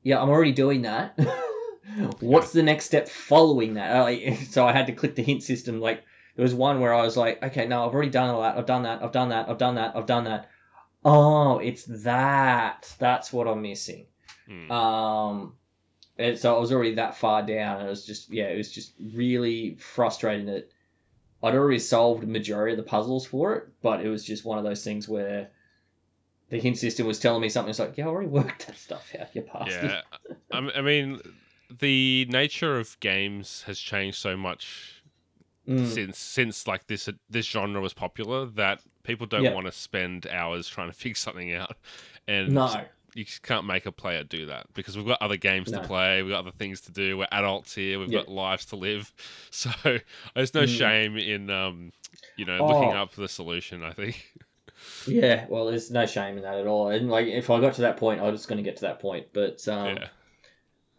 yeah, 0.02 0.22
I'm 0.22 0.30
already 0.30 0.52
doing 0.52 0.82
that. 0.82 1.18
What's 2.20 2.52
the 2.52 2.64
next 2.64 2.86
step 2.86 3.08
following 3.08 3.76
that? 3.76 3.92
Uh, 3.92 4.36
so 4.50 4.68
I 4.68 4.74
had 4.74 4.88
to 4.88 4.94
click 4.94 5.16
the 5.16 5.24
hint 5.24 5.44
system 5.44 5.80
like 5.80 6.04
there 6.36 6.44
was 6.44 6.54
one 6.54 6.80
where 6.80 6.94
I 6.94 7.04
was 7.04 7.16
like, 7.16 7.42
okay, 7.44 7.68
no, 7.68 7.86
I've 7.86 7.94
already 7.94 8.10
done 8.10 8.30
all 8.30 8.42
that. 8.42 8.58
I've 8.58 8.66
done 8.66 8.84
that. 8.84 9.02
I've 9.04 9.12
done 9.12 9.30
that. 9.30 9.50
I've 9.50 9.58
done 9.58 9.76
that. 9.76 9.96
I've 9.96 10.06
done 10.06 10.24
that. 10.26 10.50
Oh, 11.06 11.60
it's 11.60 11.84
that. 12.04 12.94
That's 13.00 13.32
what 13.32 13.48
I'm 13.48 13.62
missing. 13.62 14.08
Hmm. 14.48 14.72
Um, 14.72 15.54
and 16.18 16.38
so 16.38 16.56
I 16.56 16.60
was 16.60 16.72
already 16.72 16.96
that 16.96 17.18
far 17.18 17.42
down, 17.44 17.78
and 17.80 17.88
it 17.88 17.90
was 17.90 18.06
just 18.06 18.32
yeah, 18.32 18.46
it 18.46 18.58
was 18.58 18.72
just 18.72 18.94
really 19.14 19.76
frustrating 19.76 20.46
that 20.48 20.70
I'd 21.42 21.56
already 21.56 21.80
solved 21.80 22.22
the 22.24 22.28
majority 22.28 22.74
of 22.74 22.78
the 22.78 22.90
puzzles 22.90 23.26
for 23.26 23.56
it, 23.56 23.68
but 23.82 24.06
it 24.06 24.10
was 24.10 24.24
just 24.24 24.46
one 24.46 24.58
of 24.58 24.64
those 24.64 24.84
things 24.84 25.08
where 25.10 25.50
the 26.50 26.60
hint 26.60 26.78
system 26.78 27.08
was 27.08 27.20
telling 27.20 27.42
me 27.42 27.50
something. 27.50 27.70
It's 27.70 27.80
like, 27.80 27.98
yeah, 27.98 28.06
I 28.06 28.10
already 28.10 28.30
worked 28.30 28.68
that 28.68 28.78
stuff 28.78 29.14
out. 29.20 29.36
You 29.36 29.42
bastard. 29.42 29.92
yeah. 30.52 30.70
I 30.76 30.82
mean, 30.82 31.20
the 31.80 32.28
nature 32.30 32.80
of 32.80 33.00
games 33.00 33.64
has 33.64 33.80
changed 33.80 34.18
so 34.18 34.38
much 34.38 35.00
Mm. 35.66 35.86
since 35.88 36.20
since 36.20 36.68
like 36.68 36.88
this 36.88 37.08
this 37.30 37.46
genre 37.46 37.80
was 37.80 37.94
popular 37.94 38.46
that 38.48 38.82
people 39.04 39.26
don't 39.26 39.44
Yeah. 39.44 39.54
want 39.54 39.66
to 39.66 39.72
spend 39.72 40.28
hours 40.28 40.68
trying 40.68 40.90
to 40.90 40.94
figure 40.94 41.16
something 41.16 41.54
out, 41.54 41.78
and 42.28 42.54
No. 42.54 42.82
You 43.16 43.26
can't 43.44 43.66
make 43.66 43.86
a 43.86 43.92
player 43.92 44.24
do 44.24 44.48
that 44.48 44.66
because 44.74 44.96
we've 44.98 45.06
got 45.06 45.22
other 45.22 45.38
games 45.38 45.72
No. 45.72 45.82
to 45.82 45.88
play, 45.88 46.22
we've 46.24 46.32
got 46.32 46.40
other 46.40 46.52
things 46.58 46.82
to 46.82 46.92
do. 46.92 47.18
We're 47.18 47.28
adults 47.32 47.74
here, 47.76 48.00
we've 48.00 48.12
Yeah. 48.12 48.20
got 48.20 48.28
lives 48.30 48.66
to 48.68 48.76
live, 48.76 49.12
so 49.52 49.70
there's 50.36 50.54
no 50.54 50.64
Mm. 50.64 50.78
shame 50.78 51.18
in 51.18 51.50
um, 51.50 51.92
you 52.38 52.46
know, 52.46 52.66
looking 52.66 52.94
Oh. 52.94 53.04
up 53.04 53.12
for 53.14 53.22
the 53.22 53.28
solution. 53.30 53.84
I 53.84 53.94
think. 53.94 54.32
Yeah, 55.08 55.46
well, 55.48 55.68
there's 55.68 55.92
no 55.92 56.06
shame 56.06 56.36
in 56.36 56.44
that 56.44 56.58
at 56.58 56.68
all. 56.68 56.90
And 56.90 57.10
like, 57.10 57.28
if 57.28 57.50
I 57.50 57.62
got 57.62 57.76
to 57.76 57.82
that 57.84 57.96
point, 57.96 58.20
I 58.20 58.30
was 58.30 58.46
going 58.46 58.58
to 58.58 58.64
get 58.64 58.76
to 58.78 58.82
that 58.82 59.00
point. 59.00 59.28
But 59.32 59.66
um, 59.70 59.96
yeah. 59.96 60.08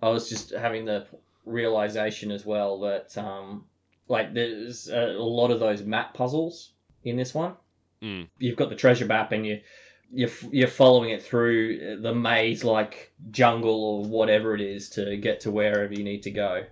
I 0.03 0.09
was 0.09 0.29
just 0.31 0.51
having 0.53 0.87
the 0.87 1.07
realization 1.45 2.31
as 2.31 2.47
well 2.47 2.81
that 2.81 3.17
um, 3.19 3.67
like 4.09 4.33
there's 4.33 4.89
a, 4.89 5.11
a 5.11 5.23
lot 5.23 5.51
of 5.51 5.61
those 5.61 5.83
map 5.83 6.15
puzzles 6.15 6.71
in 7.03 7.17
this 7.17 7.35
one. 7.35 7.55
Mm. 8.03 8.29
You've 8.39 8.57
got 8.57 8.71
the 8.71 8.77
treasure 8.77 9.05
map, 9.07 9.33
and 9.33 9.47
you 9.47 9.61
you're 10.15 10.31
you're 10.51 10.69
following 10.69 11.11
it 11.11 11.23
through 11.23 12.01
the 12.01 12.15
maze 12.15 12.65
like 12.65 13.13
jungle 13.31 13.85
or 13.85 14.05
whatever 14.05 14.55
it 14.55 14.61
is 14.61 14.89
to 14.91 15.17
get 15.17 15.41
to 15.41 15.51
wherever 15.51 15.93
you 15.93 16.05
need 16.05 16.23
to 16.23 16.31
go. 16.31 16.65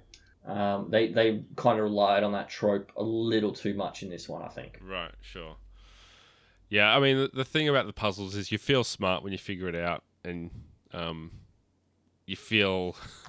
Um, 0.46 0.88
they 0.90 1.08
they 1.08 1.44
kind 1.56 1.78
of 1.78 1.84
relied 1.84 2.22
on 2.22 2.32
that 2.32 2.48
trope 2.48 2.92
a 2.96 3.02
little 3.02 3.52
too 3.52 3.74
much 3.74 4.02
in 4.02 4.10
this 4.10 4.28
one, 4.28 4.42
I 4.42 4.48
think. 4.48 4.78
Right, 4.82 5.12
sure. 5.20 5.56
Yeah, 6.68 6.96
I 6.96 7.00
mean, 7.00 7.18
the, 7.18 7.30
the 7.32 7.44
thing 7.44 7.68
about 7.68 7.86
the 7.86 7.92
puzzles 7.92 8.34
is 8.34 8.50
you 8.50 8.58
feel 8.58 8.82
smart 8.82 9.22
when 9.22 9.32
you 9.32 9.38
figure 9.38 9.68
it 9.68 9.74
out, 9.74 10.04
and 10.24 10.50
um, 10.92 11.30
you 12.26 12.36
feel 12.36 12.96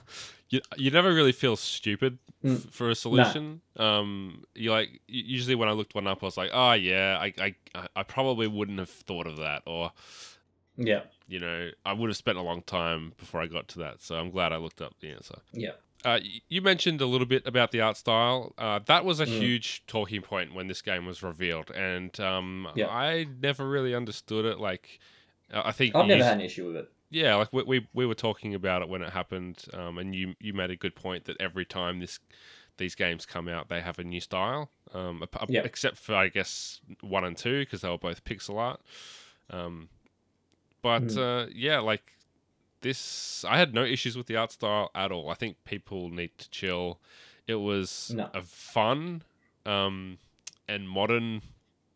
you 0.53 0.61
you 0.77 0.91
never 0.91 1.11
really 1.13 1.31
feel 1.31 1.55
stupid 1.55 2.17
f- 2.43 2.51
Mm. 2.51 2.71
for 2.71 2.89
a 2.89 2.95
solution. 2.95 3.61
Um, 3.77 4.43
you 4.55 4.69
like 4.71 4.89
usually 5.07 5.55
when 5.55 5.69
I 5.69 5.71
looked 5.73 5.95
one 5.95 6.07
up, 6.07 6.19
I 6.23 6.25
was 6.25 6.37
like, 6.37 6.51
oh 6.53 6.73
yeah, 6.73 7.17
I 7.25 7.33
I 7.47 7.55
I 7.95 8.03
probably 8.03 8.47
wouldn't 8.47 8.79
have 8.79 8.89
thought 9.07 9.27
of 9.27 9.37
that, 9.37 9.63
or 9.65 9.91
Yeah, 10.77 11.01
you 11.27 11.39
know, 11.39 11.69
I 11.85 11.93
would 11.93 12.09
have 12.09 12.17
spent 12.17 12.37
a 12.37 12.41
long 12.41 12.61
time 12.63 13.13
before 13.17 13.41
I 13.41 13.47
got 13.47 13.67
to 13.69 13.79
that. 13.79 14.01
So 14.01 14.15
I'm 14.15 14.31
glad 14.31 14.51
I 14.51 14.57
looked 14.57 14.81
up 14.81 14.93
the 14.99 15.09
answer. 15.11 15.39
yeah, 15.53 15.71
Uh, 16.05 16.19
you 16.49 16.61
mentioned 16.61 16.99
a 17.01 17.05
little 17.05 17.27
bit 17.27 17.43
about 17.47 17.71
the 17.71 17.79
art 17.81 17.95
style. 17.97 18.53
Uh, 18.57 18.79
that 18.91 19.05
was 19.05 19.19
a 19.21 19.25
Mm. 19.25 19.39
huge 19.39 19.83
talking 19.87 20.21
point 20.21 20.53
when 20.53 20.67
this 20.67 20.81
game 20.81 21.05
was 21.05 21.23
revealed, 21.23 21.69
and 21.71 22.11
um, 22.19 22.67
Yeah. 22.75 22.89
I 22.89 23.25
never 23.41 23.63
really 23.75 23.93
understood 23.95 24.43
it. 24.45 24.59
Like, 24.59 24.99
uh, 25.53 25.61
I 25.65 25.71
think 25.71 25.95
I've 25.95 26.07
never 26.07 26.17
used- 26.17 26.27
had 26.29 26.37
an 26.39 26.45
issue 26.45 26.65
with 26.67 26.75
it. 26.75 26.91
Yeah, 27.13 27.35
like 27.35 27.53
we, 27.53 27.63
we 27.63 27.87
we 27.93 28.05
were 28.05 28.15
talking 28.15 28.55
about 28.55 28.81
it 28.81 28.89
when 28.89 29.01
it 29.01 29.11
happened, 29.13 29.65
um, 29.73 29.97
and 29.99 30.13
you 30.15 30.33
you 30.39 30.53
made 30.53 30.71
a 30.71 30.75
good 30.75 30.95
point 30.95 31.25
that 31.25 31.37
every 31.39 31.63
time 31.65 31.99
this 31.99 32.19
these 32.77 32.95
games 32.95 33.25
come 33.25 33.47
out, 33.47 33.69
they 33.69 33.81
have 33.81 33.99
a 33.99 34.03
new 34.03 34.19
style. 34.19 34.69
Um, 34.93 35.23
Yeah. 35.47 35.61
except 35.61 35.97
for 35.97 36.15
I 36.15 36.27
guess 36.29 36.81
one 37.01 37.23
and 37.23 37.37
two 37.37 37.59
because 37.61 37.81
they 37.81 37.89
were 37.89 37.97
both 37.99 38.23
pixel 38.23 38.57
art. 38.57 38.81
Um, 39.49 39.89
but 40.81 41.03
Mm. 41.03 41.17
uh, 41.17 41.49
yeah, 41.53 41.79
like 41.79 42.13
this, 42.81 43.45
I 43.45 43.57
had 43.57 43.73
no 43.73 43.83
issues 43.83 44.17
with 44.17 44.27
the 44.27 44.35
art 44.35 44.51
style 44.51 44.89
at 44.95 45.11
all. 45.11 45.29
I 45.29 45.35
think 45.35 45.63
people 45.65 46.09
need 46.09 46.37
to 46.39 46.49
chill. 46.49 46.99
It 47.47 47.55
was 47.55 48.11
No. 48.15 48.29
a 48.33 48.41
fun 48.41 49.23
um, 49.65 50.17
and 50.67 50.89
modern 50.89 51.41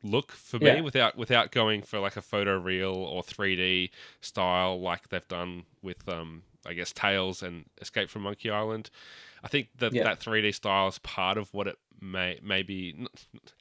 look 0.10 0.32
for 0.32 0.60
me 0.60 0.66
Yeah. 0.68 0.82
without 0.82 1.18
without 1.18 1.52
going 1.52 1.82
for 1.82 2.00
like 2.00 2.16
a 2.18 2.22
photo 2.22 2.58
real 2.58 2.94
or 2.96 3.22
3D 3.24 3.90
style 4.22 4.80
like 4.80 5.10
they've 5.10 5.28
done 5.28 5.64
with 5.82 6.08
um 6.10 6.44
I 6.66 6.74
guess 6.74 6.92
Tales 6.92 7.42
and 7.44 7.66
Escape 7.82 8.10
from 8.10 8.24
Monkey 8.24 8.50
Island. 8.50 8.90
I 9.44 9.48
think 9.48 9.70
that 9.78 9.94
Yeah. 9.94 10.04
that 10.04 10.20
3D 10.20 10.52
style 10.54 10.88
is 10.90 11.00
part 11.00 11.38
of 11.38 11.54
what 11.54 11.68
it 11.68 11.78
may 12.00 12.40
maybe 12.44 13.08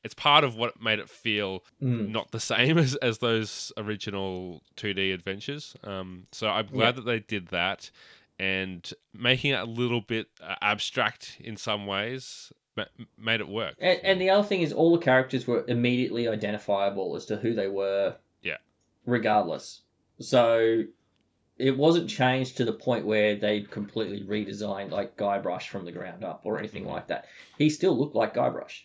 it's 0.05 0.13
part 0.15 0.45
of 0.45 0.57
what 0.57 0.83
made 0.83 0.99
it 0.99 1.09
feel 1.09 1.65
Mm. 1.83 2.09
not 2.09 2.33
the 2.33 2.41
same 2.55 2.77
as, 2.79 2.95
as 2.97 3.19
those 3.19 3.73
original 3.77 4.63
2D 4.77 5.13
adventures. 5.15 5.75
Um, 5.85 6.27
so 6.33 6.49
I'm 6.49 6.67
glad 6.67 6.87
Yeah. 6.87 6.91
that 6.93 7.05
they 7.07 7.21
did 7.21 7.49
that 7.49 7.91
and 8.39 8.93
making 9.15 9.53
it 9.53 9.61
a 9.61 9.65
little 9.65 10.03
bit 10.03 10.27
uh, 10.43 10.57
abstract 10.61 11.37
in 11.41 11.57
some 11.57 11.87
ways 11.87 12.53
made 13.19 13.41
it 13.41 13.49
work. 13.49 13.75
And, 13.81 14.01
and 14.05 14.21
the 14.21 14.31
other 14.31 14.47
thing 14.47 14.61
is, 14.63 14.73
all 14.73 14.93
the 14.97 15.05
characters 15.05 15.47
were 15.47 15.65
immediately 15.69 16.29
identifiable 16.29 17.17
as 17.17 17.27
to 17.27 17.37
who 17.37 17.55
they 17.55 17.69
were. 17.69 18.17
Yeah. 18.43 18.57
Regardless, 19.07 19.83
so 20.21 20.83
it 21.59 21.77
wasn't 21.77 22.11
changed 22.11 22.59
to 22.59 22.65
the 22.65 22.73
point 22.73 23.07
where 23.07 23.35
they 23.37 23.63
completely 23.63 24.23
redesigned 24.23 24.91
like 24.91 25.17
Guybrush 25.17 25.69
from 25.69 25.85
the 25.85 25.93
ground 25.93 26.23
up 26.25 26.43
or 26.45 26.59
anything 26.59 26.85
Mhm. 26.85 26.89
like 26.91 27.07
that. 27.09 27.27
He 27.57 27.71
still 27.71 27.97
looked 27.97 28.15
like 28.15 28.35
Guybrush. 28.35 28.83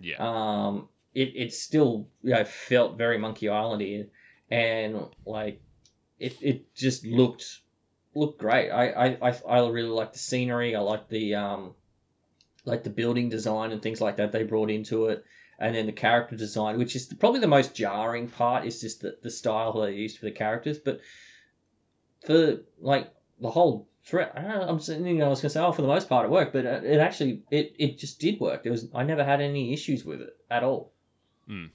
yeah. 0.00 0.16
Um, 0.18 0.88
it 1.14 1.32
it 1.36 1.52
still 1.52 2.08
you 2.22 2.30
know 2.34 2.44
felt 2.44 2.98
very 2.98 3.18
Monkey 3.18 3.46
Islandy, 3.46 4.08
and 4.50 5.06
like 5.26 5.60
it 6.18 6.36
it 6.42 6.74
just 6.74 7.04
looked 7.06 7.60
looked 8.14 8.40
great. 8.40 8.70
I 8.70 8.88
I 8.90 9.28
I, 9.30 9.34
I 9.48 9.68
really 9.68 9.88
like 9.88 10.12
the 10.12 10.18
scenery. 10.18 10.74
I 10.76 10.80
like 10.80 11.08
the 11.08 11.34
um 11.36 11.74
like 12.64 12.84
the 12.84 12.90
building 12.90 13.28
design 13.28 13.72
and 13.72 13.82
things 13.82 14.00
like 14.00 14.16
that 14.16 14.32
they 14.32 14.42
brought 14.42 14.70
into 14.70 15.06
it, 15.06 15.24
and 15.58 15.74
then 15.74 15.86
the 15.86 15.92
character 15.92 16.36
design, 16.36 16.78
which 16.78 16.94
is 16.96 17.06
probably 17.06 17.40
the 17.40 17.46
most 17.46 17.74
jarring 17.74 18.28
part, 18.28 18.66
is 18.66 18.80
just 18.80 19.00
the, 19.00 19.16
the 19.22 19.30
style 19.30 19.80
they 19.80 19.92
used 19.92 20.18
for 20.18 20.26
the 20.26 20.30
characters. 20.32 20.78
But 20.78 21.00
for 22.26 22.60
like 22.80 23.12
the 23.40 23.50
whole 23.50 23.88
threat, 24.04 24.32
I 24.36 24.42
know, 24.42 24.62
I'm 24.62 24.80
saying, 24.80 25.06
you 25.06 25.14
know, 25.14 25.26
I 25.26 25.28
was 25.28 25.40
gonna 25.40 25.50
say, 25.50 25.60
oh, 25.60 25.72
for 25.72 25.82
the 25.82 25.88
most 25.88 26.08
part 26.08 26.26
it 26.26 26.30
worked, 26.30 26.52
but 26.52 26.64
it 26.64 27.00
actually 27.00 27.42
it 27.50 27.74
it 27.78 27.98
just 27.98 28.20
did 28.20 28.40
work. 28.40 28.62
There 28.62 28.72
was 28.72 28.88
I 28.94 29.02
never 29.02 29.24
had 29.24 29.40
any 29.40 29.72
issues 29.72 30.04
with 30.04 30.20
it 30.22 30.36
at 30.50 30.62
all. 30.62 30.92
Mm. 31.48 31.70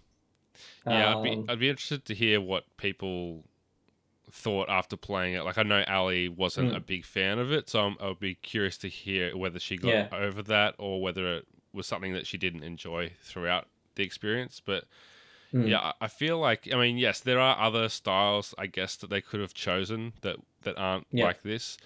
Yeah, 0.86 1.18
I'd 1.18 1.24
be 1.24 1.32
Um, 1.32 1.46
I'd 1.50 1.60
be 1.60 1.70
interested 1.70 2.06
to 2.06 2.16
hear 2.16 2.40
what 2.40 2.66
people 2.78 3.44
thought 4.36 4.68
after 4.68 4.98
playing 4.98 5.36
it. 5.36 5.44
Like 5.46 5.58
I 5.60 5.64
know 5.64 5.84
Ally 5.88 6.28
wasn't 6.28 6.72
Mm. 6.74 6.78
a 6.78 6.80
big 6.80 7.06
fan 7.06 7.38
of 7.38 7.52
it, 7.52 7.70
so 7.70 7.82
I'm, 7.86 7.96
I 8.02 8.08
would 8.08 8.20
be 8.20 8.34
curious 8.36 8.78
to 8.80 8.88
hear 8.90 9.38
whether 9.38 9.60
she 9.60 9.78
got 9.78 9.90
Yeah. 9.90 10.08
over 10.12 10.42
that 10.44 10.74
or 10.80 11.02
whether 11.02 11.36
it 11.38 11.46
was 11.72 11.86
something 11.86 12.14
that 12.14 12.26
she 12.26 12.38
didn't 12.38 12.64
enjoy 12.64 13.12
throughout 13.22 13.68
the 13.96 14.04
experience. 14.04 14.60
But 14.60 14.86
mm, 15.54 15.70
yeah, 15.70 15.92
I- 16.02 16.08
feel 16.08 16.40
like 16.40 16.68
I 16.74 16.78
mean, 16.78 16.98
yes, 16.98 17.20
there 17.20 17.40
are 17.40 17.58
other 17.60 17.88
styles 17.90 18.56
I 18.58 18.66
guess 18.66 18.96
that 18.98 19.12
they 19.12 19.22
could 19.22 19.40
have 19.40 19.54
chosen 19.54 20.14
that 20.22 20.38
that 20.64 20.78
aren't 20.80 21.06
Yeah. 21.12 21.26
like 21.26 21.44
this. 21.44 21.78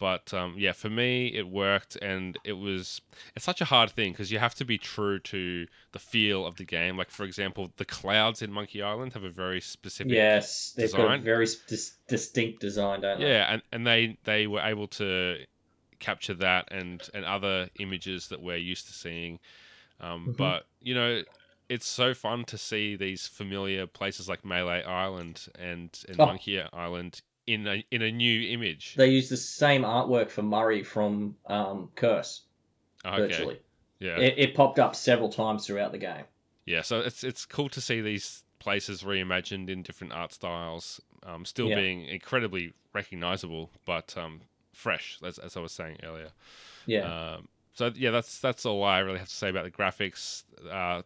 But 0.00 0.32
um, 0.34 0.54
yeah, 0.56 0.72
for 0.72 0.88
me, 0.90 1.26
it 1.28 1.46
worked, 1.46 1.94
and 1.96 2.36
it 2.42 2.54
was. 2.54 3.00
It's 3.36 3.44
such 3.44 3.60
a 3.60 3.66
hard 3.66 3.90
thing 3.90 4.12
because 4.12 4.32
you 4.32 4.38
have 4.38 4.54
to 4.56 4.64
be 4.64 4.78
true 4.78 5.18
to 5.20 5.66
the 5.92 5.98
feel 5.98 6.46
of 6.46 6.56
the 6.56 6.64
game. 6.64 6.96
Like 6.96 7.10
for 7.10 7.24
example, 7.24 7.70
the 7.76 7.84
clouds 7.84 8.40
in 8.42 8.50
Monkey 8.50 8.80
Island 8.82 9.12
have 9.12 9.24
a 9.24 9.30
very 9.30 9.60
specific. 9.60 10.08
Design. 10.08 10.24
Yes, 10.24 10.72
they've 10.74 10.90
got 10.90 11.00
a 11.00 11.02
design. 11.08 11.22
very 11.22 11.46
dis- 11.68 11.92
distinct 12.08 12.60
design, 12.60 13.02
don't 13.02 13.20
they? 13.20 13.28
Yeah, 13.28 13.52
and, 13.52 13.62
and 13.70 13.86
they 13.86 14.16
they 14.24 14.46
were 14.46 14.62
able 14.62 14.88
to 14.88 15.36
capture 15.98 16.34
that 16.34 16.72
and 16.72 17.06
and 17.12 17.26
other 17.26 17.68
images 17.78 18.28
that 18.28 18.40
we're 18.40 18.56
used 18.56 18.86
to 18.86 18.94
seeing. 18.94 19.38
Um, 20.00 20.28
Mhm. 20.28 20.36
But 20.38 20.66
you 20.80 20.94
know, 20.94 21.22
it's 21.68 21.86
so 21.86 22.14
fun 22.14 22.44
to 22.46 22.56
see 22.56 22.96
these 22.96 23.26
familiar 23.26 23.86
places 23.86 24.30
like 24.30 24.46
Melee 24.46 24.82
Island 24.82 25.46
and, 25.58 25.90
and 26.08 26.18
Oh. 26.18 26.24
Monkey 26.26 26.58
Island 26.72 27.20
in 27.46 27.66
a 27.66 27.84
in 27.90 28.02
a 28.02 28.10
new 28.10 28.48
image. 28.50 28.94
They 28.96 29.08
use 29.08 29.28
the 29.28 29.36
same 29.36 29.82
artwork 29.82 30.30
for 30.30 30.42
Murray 30.42 30.82
from 30.82 31.36
um, 31.46 31.90
Curse 31.94 32.42
okay, 33.04 33.16
virtually. 33.16 33.60
yeah, 33.98 34.18
It, 34.18 34.34
it 34.38 34.54
popped 34.54 34.78
up 34.78 34.94
several 34.94 35.28
times 35.30 35.66
throughout 35.66 35.92
the 35.92 35.98
game. 35.98 36.24
yeah. 36.66 36.82
So 36.82 37.00
it's 37.00 37.24
it's 37.24 37.44
cool 37.46 37.68
to 37.70 37.80
see 37.80 38.00
these 38.00 38.44
places 38.58 39.02
reimagined 39.02 39.68
in 39.70 39.82
different 39.82 40.12
art 40.12 40.32
styles, 40.32 41.00
um, 41.24 41.44
still 41.44 41.68
Yeah. 41.68 41.76
being 41.76 42.04
incredibly 42.06 42.72
recognizable, 42.92 43.70
but 43.86 44.14
um, 44.18 44.42
fresh. 44.74 45.18
As, 45.24 45.38
as 45.38 45.56
I 45.56 45.60
was 45.60 45.72
saying 45.72 45.98
earlier. 46.02 46.30
Yeah, 46.86 47.34
Um, 47.36 47.48
so 47.72 47.90
yeah, 47.94 48.10
that's 48.10 48.38
that's 48.38 48.66
all 48.66 48.84
I 48.84 48.98
really 48.98 49.18
have 49.18 49.28
to 49.28 49.34
say 49.34 49.48
about 49.48 49.64
the 49.64 49.70
graphics. 49.70 50.44
Uh, 50.70 51.02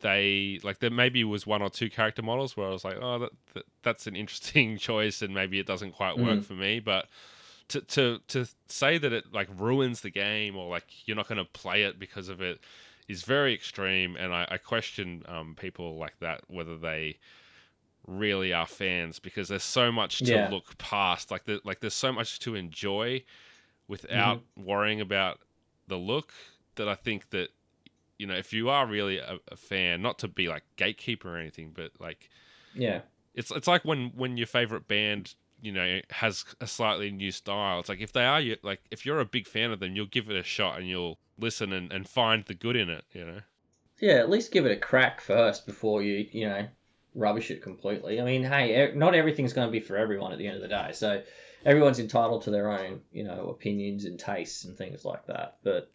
they 0.00 0.60
like 0.62 0.78
there 0.80 0.90
maybe 0.90 1.24
was 1.24 1.46
one 1.46 1.62
or 1.62 1.70
two 1.70 1.90
character 1.90 2.22
models 2.22 2.56
where 2.56 2.68
I 2.68 2.70
was 2.70 2.84
like, 2.84 2.96
oh, 3.00 3.18
that, 3.20 3.32
that 3.54 3.64
that's 3.82 4.06
an 4.06 4.16
interesting 4.16 4.78
choice, 4.88 5.22
and 5.22 5.34
maybe 5.34 5.58
it 5.58 5.66
doesn't 5.66 5.92
quite 5.92 6.18
work 6.18 6.40
Mm. 6.40 6.44
for 6.44 6.54
me. 6.54 6.80
But 6.80 7.08
to 7.68 7.80
to 7.82 8.20
to 8.28 8.46
say 8.68 8.98
that 8.98 9.12
it 9.12 9.32
like 9.32 9.48
ruins 9.56 10.00
the 10.00 10.10
game 10.10 10.56
or 10.56 10.68
like 10.68 11.06
you're 11.06 11.16
not 11.16 11.28
going 11.28 11.38
to 11.38 11.44
play 11.44 11.82
it 11.82 11.98
because 11.98 12.28
of 12.28 12.40
it 12.40 12.60
is 13.08 13.22
very 13.22 13.54
extreme, 13.54 14.16
and 14.16 14.32
I, 14.34 14.46
I 14.50 14.58
question 14.58 15.22
um, 15.28 15.56
people 15.58 15.96
like 15.98 16.18
that 16.20 16.42
whether 16.48 16.76
they 16.76 17.18
really 18.06 18.52
are 18.52 18.66
fans 18.66 19.18
because 19.18 19.48
there's 19.48 19.62
so 19.62 19.92
much 19.92 20.22
to 20.24 20.30
Yeah. 20.30 20.48
look 20.50 20.76
past. 20.78 21.30
Like 21.30 21.44
the, 21.44 21.60
like 21.64 21.80
there's 21.80 21.94
so 21.94 22.12
much 22.12 22.38
to 22.40 22.54
enjoy 22.54 23.22
without 23.86 24.42
worrying 24.56 25.00
about 25.00 25.40
the 25.86 25.96
look 25.96 26.32
that 26.76 26.88
I 26.88 26.94
think 26.94 27.30
that 27.30 27.50
you 28.18 28.26
know 28.26 28.34
if 28.34 28.52
you 28.52 28.68
are 28.68 28.86
really 28.86 29.18
a, 29.18 29.38
a 29.50 29.56
fan, 29.56 30.02
not 30.02 30.18
to 30.20 30.28
be 30.28 30.48
like 30.48 30.64
gatekeeper 30.76 31.34
or 31.34 31.38
anything, 31.38 31.72
but 31.74 31.92
like 31.98 32.28
yeah, 32.74 33.00
it's 33.34 33.50
it's 33.50 33.68
like 33.68 33.84
when 33.84 34.12
when 34.14 34.36
your 34.36 34.46
favorite 34.46 34.88
band 34.88 35.34
you 35.60 35.72
know 35.72 36.00
has 36.10 36.44
a 36.60 36.66
slightly 36.66 37.10
new 37.10 37.30
style. 37.30 37.80
It's 37.80 37.88
like 37.88 38.00
if 38.00 38.12
they 38.12 38.24
are 38.24 38.40
you 38.40 38.56
like 38.62 38.80
if 38.90 39.04
you're 39.06 39.20
a 39.20 39.24
big 39.24 39.46
fan 39.46 39.70
of 39.70 39.80
them, 39.80 39.94
you'll 39.94 40.06
give 40.06 40.30
it 40.30 40.36
a 40.36 40.42
shot 40.42 40.78
and 40.78 40.88
you'll 40.88 41.18
listen 41.38 41.72
and, 41.72 41.92
and 41.92 42.08
find 42.08 42.44
the 42.44 42.54
good 42.54 42.76
in 42.76 42.90
it. 42.90 43.04
You 43.12 43.24
know. 43.24 43.40
yeah. 44.00 44.14
At 44.14 44.30
least 44.30 44.52
give 44.52 44.66
it 44.66 44.72
a 44.72 44.76
crack 44.76 45.20
first 45.20 45.66
before 45.66 46.02
you 46.02 46.26
you 46.32 46.48
know 46.48 46.66
rubbish 47.14 47.50
it 47.50 47.62
completely. 47.62 48.20
I 48.20 48.24
mean, 48.24 48.44
hey, 48.44 48.92
not 48.94 49.14
everything's 49.14 49.52
going 49.52 49.66
to 49.66 49.72
be 49.72 49.80
for 49.80 49.96
everyone 49.96 50.32
at 50.32 50.38
the 50.38 50.46
end 50.46 50.56
of 50.56 50.62
the 50.62 50.68
day. 50.68 50.90
So 50.92 51.22
everyone's 51.64 51.98
entitled 51.98 52.42
to 52.42 52.50
their 52.50 52.70
own 52.70 53.00
you 53.12 53.24
know 53.24 53.48
opinions 53.48 54.04
and 54.04 54.18
tastes 54.18 54.64
and 54.64 54.76
things 54.76 55.04
like 55.04 55.26
that. 55.26 55.56
But 55.62 55.90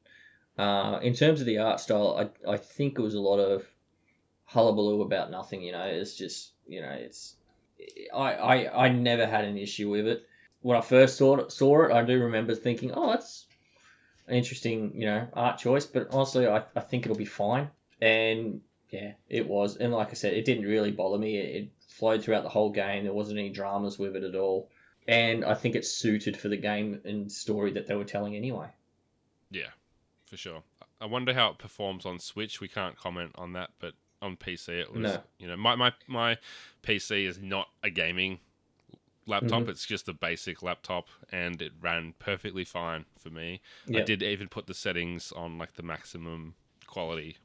uh, 0.57 0.99
in 1.01 1.13
terms 1.13 1.39
of 1.39 1.45
the 1.45 1.59
art 1.59 1.79
style, 1.79 2.29
I 2.47 2.51
I 2.51 2.57
think 2.57 2.97
it 2.97 3.01
was 3.01 3.15
a 3.15 3.19
lot 3.19 3.39
of 3.39 3.65
hullabaloo 4.45 5.01
about 5.01 5.31
nothing. 5.31 5.61
You 5.61 5.71
know, 5.71 5.83
it's 5.83 6.15
just 6.15 6.51
you 6.67 6.81
know 6.81 6.91
it's 6.91 7.35
I 8.13 8.33
I, 8.33 8.85
I 8.85 8.89
never 8.89 9.25
had 9.25 9.45
an 9.45 9.57
issue 9.57 9.89
with 9.89 10.07
it. 10.07 10.27
When 10.61 10.77
I 10.77 10.81
first 10.81 11.17
saw 11.17 11.37
it, 11.37 11.51
saw 11.51 11.85
it, 11.85 11.91
I 11.91 12.03
do 12.03 12.23
remember 12.23 12.55
thinking, 12.55 12.91
oh, 12.93 13.11
that's 13.11 13.45
an 14.27 14.35
interesting, 14.35 14.93
you 14.95 15.05
know, 15.05 15.27
art 15.33 15.57
choice. 15.57 15.85
But 15.85 16.07
honestly, 16.11 16.47
I, 16.47 16.63
I 16.75 16.79
think 16.79 17.05
it'll 17.05 17.17
be 17.17 17.25
fine. 17.25 17.69
And 18.01 18.61
yeah, 18.89 19.13
it 19.27 19.47
was. 19.47 19.77
And 19.77 19.91
like 19.91 20.11
I 20.11 20.13
said, 20.13 20.33
it 20.33 20.45
didn't 20.45 20.65
really 20.65 20.91
bother 20.91 21.17
me. 21.17 21.37
It, 21.37 21.55
it 21.55 21.69
flowed 21.89 22.23
throughout 22.23 22.43
the 22.43 22.49
whole 22.49 22.69
game. 22.69 23.03
There 23.03 23.13
wasn't 23.13 23.39
any 23.39 23.49
dramas 23.49 23.99
with 23.99 24.15
it 24.15 24.23
at 24.23 24.35
all. 24.35 24.69
And 25.07 25.43
I 25.43 25.53
think 25.53 25.75
it's 25.75 25.91
suited 25.91 26.37
for 26.37 26.47
the 26.47 26.57
game 26.57 27.01
and 27.03 27.29
story 27.29 27.73
that 27.73 27.87
they 27.87 27.95
were 27.95 28.05
telling 28.05 28.35
anyway. 28.35 28.69
Yeah, 29.51 29.69
for 30.33 30.37
sure. 30.37 30.63
I 30.99 31.05
wonder 31.05 31.31
how 31.31 31.49
it 31.49 31.59
performs 31.59 32.07
on 32.07 32.17
Switch. 32.17 32.59
We 32.59 32.67
can't 32.67 32.97
comment 32.97 33.33
on 33.35 33.53
that, 33.53 33.69
but 33.77 33.93
on 34.19 34.35
PC 34.35 34.79
it 34.79 34.91
was. 34.91 35.01
No. 35.01 35.21
You 35.37 35.47
know, 35.47 35.55
my 35.55 35.75
my 35.75 35.93
my 36.07 36.39
PC 36.81 37.27
is 37.27 37.37
not 37.37 37.67
a 37.83 37.91
gaming 37.91 38.39
laptop. 39.27 39.63
Mhm. 39.63 39.69
It's 39.69 39.85
just 39.85 40.09
a 40.09 40.13
basic 40.13 40.63
laptop, 40.63 41.07
and 41.31 41.61
it 41.61 41.73
ran 41.79 42.15
perfectly 42.17 42.63
fine 42.63 43.05
for 43.19 43.29
me. 43.29 43.61
I 43.93 44.01
did 44.01 44.23
even 44.23 44.47
put 44.47 44.65
the 44.65 44.73
settings 44.73 45.31
on 45.33 45.59
like 45.59 45.75
the 45.75 45.83
maximum 45.83 46.55
quality. 46.87 47.37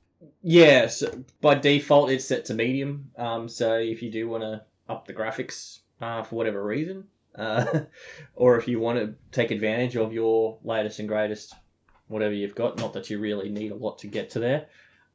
Yeah, 0.43 0.87
so 0.87 1.23
by 1.43 1.57
default 1.57 2.09
it's 2.09 2.25
set 2.25 2.47
to 2.47 2.55
medium. 2.55 3.11
Um, 3.19 3.51
so 3.51 3.77
if 3.77 4.03
you 4.03 4.11
do 4.11 4.31
want 4.31 4.45
to 4.45 4.65
up 4.89 5.07
the 5.07 5.13
graphics 5.13 5.81
uh, 6.01 6.23
for 6.23 6.37
whatever 6.37 6.65
reason, 6.65 7.07
uh, 7.35 7.81
or 8.35 8.57
if 8.57 8.67
you 8.67 8.81
want 8.81 8.99
to 8.99 9.15
take 9.31 9.51
advantage 9.51 9.95
of 9.95 10.15
your 10.15 10.57
latest 10.65 11.01
and 11.01 11.09
greatest, 11.09 11.55
whatever 12.09 12.35
you've 12.35 12.55
got, 12.55 12.79
not 12.79 12.93
that 12.95 13.11
you 13.11 13.19
really 13.19 13.49
need 13.49 13.73
a 13.73 13.77
lot 13.77 13.99
to 14.01 14.07
get 14.07 14.31
to 14.31 14.39
there. 14.41 14.67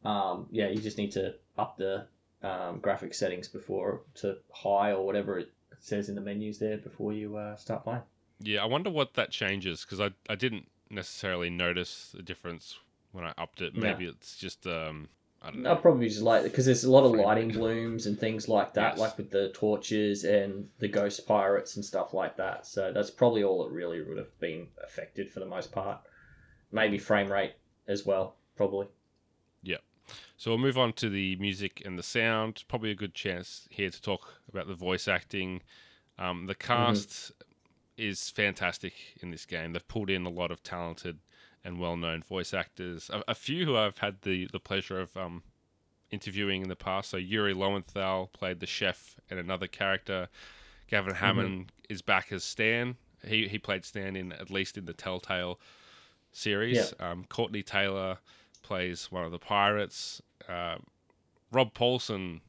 Um, 0.05 0.47
yeah, 0.51 0.69
you 0.69 0.81
just 0.81 0.97
need 0.97 1.11
to 1.13 1.35
up 1.57 1.77
the 1.77 2.05
um, 2.41 2.79
graphic 2.79 3.13
settings 3.13 3.47
before 3.47 4.01
to 4.15 4.37
high 4.51 4.91
or 4.91 5.05
whatever 5.05 5.39
it 5.39 5.51
says 5.79 6.09
in 6.09 6.15
the 6.15 6.21
menus 6.21 6.59
there 6.59 6.77
before 6.77 7.13
you 7.13 7.37
uh, 7.37 7.55
start 7.55 7.83
playing. 7.83 8.01
Yeah, 8.39 8.63
I 8.63 8.65
wonder 8.65 8.89
what 8.89 9.13
that 9.13 9.31
changes 9.31 9.85
because 9.85 10.01
I 10.01 10.11
I 10.29 10.35
didn't 10.35 10.67
necessarily 10.89 11.49
notice 11.49 12.11
the 12.13 12.21
difference 12.23 12.77
when 13.11 13.23
I 13.25 13.33
upped 13.37 13.61
it. 13.61 13.75
No. 13.75 13.81
Maybe 13.81 14.05
it's 14.05 14.37
just 14.37 14.67
um 14.67 15.07
I 15.41 15.51
don't 15.51 15.63
know. 15.63 15.69
I'll 15.71 15.77
probably 15.77 16.07
just 16.09 16.21
like 16.21 16.43
because 16.43 16.65
there's 16.65 16.83
a 16.83 16.91
lot 16.91 17.05
of 17.05 17.11
lighting 17.13 17.49
blooms 17.49 18.05
and 18.05 18.19
things 18.19 18.47
like 18.49 18.73
that, 18.73 18.93
Yes. 18.93 18.99
like 18.99 19.17
with 19.17 19.29
the 19.29 19.49
torches 19.49 20.23
and 20.25 20.69
the 20.79 20.87
ghost 20.87 21.25
pirates 21.27 21.75
and 21.75 21.83
stuff 21.85 22.13
like 22.13 22.37
that. 22.37 22.65
So 22.65 22.91
that's 22.93 23.11
probably 23.11 23.43
all 23.43 23.63
that 23.63 23.71
really 23.73 24.01
would 24.01 24.17
have 24.17 24.37
been 24.39 24.67
affected 24.83 25.31
for 25.31 25.39
the 25.39 25.45
most 25.45 25.71
part. 25.71 25.99
Maybe 26.73 26.97
frame 26.97 27.31
rate 27.31 27.53
as 27.87 28.05
well, 28.05 28.35
probably. 28.57 28.87
Yeah. 29.61 29.77
So 30.35 30.51
we'll 30.51 30.57
move 30.57 30.77
on 30.77 30.91
to 30.93 31.07
the 31.07 31.37
music 31.37 31.81
and 31.85 31.97
the 31.97 32.03
sound. 32.03 32.63
Probably 32.67 32.91
a 32.91 32.95
good 32.95 33.13
chance 33.13 33.67
here 33.69 33.89
to 33.89 34.01
talk 34.01 34.41
about 34.49 34.67
the 34.67 34.73
voice 34.73 35.07
acting. 35.07 35.61
Um, 36.19 36.47
the 36.47 36.55
cast 36.55 37.31
is 37.97 38.29
fantastic 38.29 38.93
in 39.21 39.31
this 39.31 39.45
game. 39.45 39.71
They've 39.71 39.87
pulled 39.87 40.09
in 40.09 40.25
a 40.25 40.29
lot 40.29 40.51
of 40.51 40.63
talented 40.63 41.19
and 41.63 41.79
well-known 41.79 42.23
voice 42.23 42.53
actors. 42.53 43.09
A, 43.13 43.23
a 43.29 43.35
few 43.35 43.65
who 43.65 43.77
I've 43.77 43.99
had 43.99 44.21
the, 44.23 44.49
the 44.51 44.59
pleasure 44.59 44.99
of 44.99 45.15
um, 45.15 45.43
interviewing 46.11 46.61
in 46.61 46.69
the 46.69 46.75
past. 46.75 47.09
So 47.09 47.17
Yuri 47.17 47.53
Lowenthal 47.53 48.31
played 48.33 48.59
the 48.59 48.65
chef 48.65 49.15
and 49.29 49.39
another 49.39 49.67
character. 49.67 50.27
Gavin 50.87 51.15
Hammon 51.15 51.69
is 51.89 52.01
back 52.01 52.31
as 52.31 52.43
Stan. 52.43 52.97
He 53.25 53.47
he 53.47 53.57
played 53.57 53.85
Stan 53.85 54.15
in 54.15 54.33
at 54.33 54.51
least 54.51 54.77
in 54.77 54.85
the 54.85 54.93
Telltale 54.93 55.59
series. 56.33 56.93
Um, 56.99 57.25
Courtenay 57.29 57.61
Taylor 57.61 58.17
plays 58.61 59.09
one 59.11 59.23
of 59.23 59.31
the 59.31 59.39
pirates. 59.39 60.21
Uh, 60.49 60.75
Rob 61.51 61.73
Paulsen, 61.73 62.41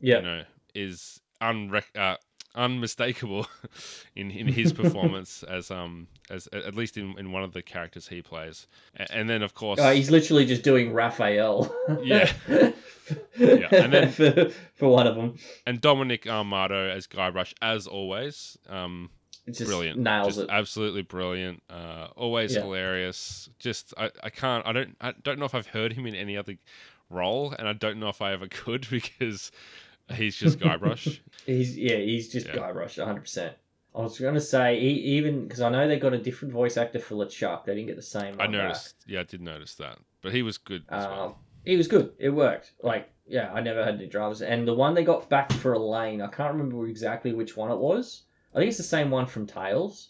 Yeah, 0.00 0.16
you 0.18 0.22
know, 0.22 0.42
is 0.74 1.20
unrec- 1.42 1.96
uh, 1.98 2.16
unmistakable 2.54 3.46
in, 4.16 4.30
in 4.30 4.46
his 4.48 4.72
performance 4.72 5.42
as 5.48 5.70
um 5.70 6.06
as 6.30 6.48
at 6.54 6.74
least 6.74 6.96
in, 6.96 7.14
in 7.18 7.30
one 7.30 7.42
of 7.42 7.52
the 7.52 7.60
characters 7.62 8.08
he 8.08 8.22
plays. 8.22 8.66
And 9.10 9.28
then 9.28 9.42
of 9.42 9.52
course 9.54 9.78
uh, 9.78 9.90
he's 9.92 10.10
literally 10.10 10.46
just 10.46 10.62
doing 10.62 10.92
Raphael. 10.92 11.74
Yeah. 12.02 12.30
Yeah, 13.38 13.68
and 13.70 13.92
then- 13.92 14.10
for, 14.10 14.50
for 14.74 14.88
one 14.88 15.06
of 15.06 15.14
them. 15.14 15.36
and 15.64 15.80
Dominic 15.80 16.24
Armato 16.24 16.90
as 16.90 17.06
Guybrush 17.06 17.52
as 17.62 17.86
always. 17.86 18.58
Um 18.68 19.10
it 19.46 19.52
just 19.52 19.64
brilliant, 19.66 19.98
nails 19.98 20.36
just 20.36 20.40
it. 20.40 20.50
absolutely 20.50 21.02
brilliant. 21.02 21.62
Uh, 21.70 22.08
always 22.16 22.52
Yeah. 22.54 22.62
hilarious. 22.62 23.48
Just 23.58 23.94
I, 23.96 24.10
I 24.22 24.30
can't 24.30 24.66
I 24.66 24.72
don't 24.72 24.96
I 25.00 25.12
don't 25.22 25.38
know 25.38 25.44
if 25.46 25.54
I've 25.54 25.68
heard 25.68 25.92
him 25.92 26.06
in 26.06 26.14
any 26.14 26.36
other 26.36 26.56
role, 27.10 27.54
and 27.58 27.68
I 27.68 27.72
don't 27.72 27.98
know 27.98 28.08
if 28.08 28.20
I 28.22 28.32
ever 28.32 28.48
could 28.50 28.86
because 28.90 29.50
he's 30.14 30.36
just 30.36 30.58
Guybrush. 30.58 31.20
He's 31.46 31.76
yeah, 31.76 31.96
he's 31.96 32.28
just 32.28 32.46
Yeah. 32.46 32.56
Guybrush, 32.56 32.98
100. 32.98 33.20
percent 33.20 33.56
I 33.94 34.00
was 34.00 34.18
gonna 34.18 34.40
say 34.40 34.78
he, 34.78 34.88
even 35.16 35.44
because 35.44 35.60
I 35.60 35.70
know 35.70 35.88
they 35.88 35.98
got 35.98 36.12
a 36.12 36.18
different 36.18 36.52
voice 36.52 36.76
actor 36.76 36.98
for 36.98 37.14
LeChuck. 37.14 37.64
They 37.64 37.74
didn't 37.74 37.86
get 37.86 37.96
the 37.96 38.02
same. 38.02 38.34
I 38.40 38.44
one 38.44 38.52
back. 38.56 38.62
noticed. 38.64 38.94
Yeah, 39.06 39.20
I 39.20 39.22
did 39.24 39.40
notice 39.40 39.74
that, 39.76 39.98
but 40.22 40.32
he 40.32 40.42
was 40.42 40.58
good 40.58 40.84
as 40.90 41.04
Um, 41.06 41.10
well. 41.12 41.38
He 41.64 41.76
was 41.76 41.88
good. 41.88 42.12
It 42.18 42.30
worked. 42.30 42.72
Like 42.82 43.08
yeah, 43.26 43.52
I 43.52 43.60
never 43.60 43.82
had 43.84 43.94
any 43.94 44.06
dramas. 44.06 44.42
And 44.42 44.68
the 44.68 44.74
one 44.74 44.94
they 44.94 45.02
got 45.04 45.28
back 45.30 45.50
for 45.52 45.72
Elaine, 45.72 46.20
I 46.20 46.28
can't 46.28 46.52
remember 46.52 46.86
exactly 46.86 47.32
which 47.32 47.56
one 47.56 47.70
it 47.70 47.78
was. 47.78 48.22
I 48.56 48.60
think 48.60 48.68
it's 48.70 48.78
the 48.78 48.82
same 48.82 49.10
one 49.10 49.26
from 49.26 49.46
Tales, 49.46 50.08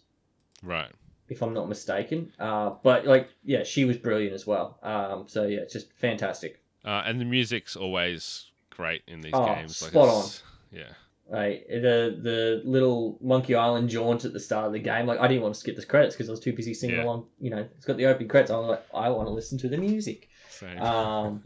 Right. 0.62 0.90
if 1.28 1.42
I'm 1.42 1.52
not 1.52 1.68
mistaken. 1.68 2.32
Uh, 2.38 2.70
but 2.82 3.04
like 3.04 3.28
yeah, 3.44 3.64
she 3.64 3.84
was 3.84 3.96
brilliant 3.98 4.32
as 4.34 4.46
well. 4.46 4.78
Um, 4.82 5.26
so 5.28 5.46
yeah, 5.46 5.58
it's 5.58 5.72
just 5.72 5.92
fantastic. 5.94 6.62
Uh, 6.84 7.02
and 7.04 7.20
the 7.20 7.24
music's 7.24 7.74
always 7.76 8.50
great 8.70 9.02
in 9.08 9.20
these 9.20 9.32
Oh, 9.34 9.44
games. 9.46 9.76
spot 9.78 10.04
it's- 10.04 10.42
Yeah. 10.72 10.92
Like 11.28 11.66
the 11.68 12.16
the 12.22 12.62
little 12.64 13.18
Monkey 13.20 13.56
Island 13.56 13.88
jaunt 13.90 14.24
at 14.24 14.32
the 14.32 14.38
start 14.38 14.66
of 14.68 14.72
the 14.72 14.78
game. 14.78 15.06
Like 15.06 15.18
I 15.18 15.26
didn't 15.26 15.42
want 15.42 15.54
to 15.54 15.60
skip 15.60 15.74
the 15.74 15.84
credits 15.84 16.14
because 16.14 16.28
I 16.28 16.30
was 16.32 16.38
too 16.38 16.52
busy 16.52 16.72
singing 16.72 16.98
Yeah. 16.98 17.04
along. 17.04 17.26
You 17.40 17.50
know, 17.50 17.66
it's 17.76 17.84
got 17.84 17.96
the 17.96 18.06
opening 18.06 18.28
credits. 18.28 18.52
I 18.52 18.56
was 18.58 18.68
like, 18.68 18.84
I 18.94 19.08
want 19.10 19.26
to 19.26 19.32
listen 19.34 19.58
to 19.58 19.68
the 19.68 19.76
music. 19.76 20.28
Same. 20.48 20.78
Um, 20.80 21.42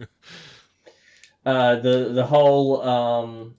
uh, 1.47 1.77
the 1.77 2.11
the 2.13 2.27
whole 2.27 2.83
um, 2.83 3.55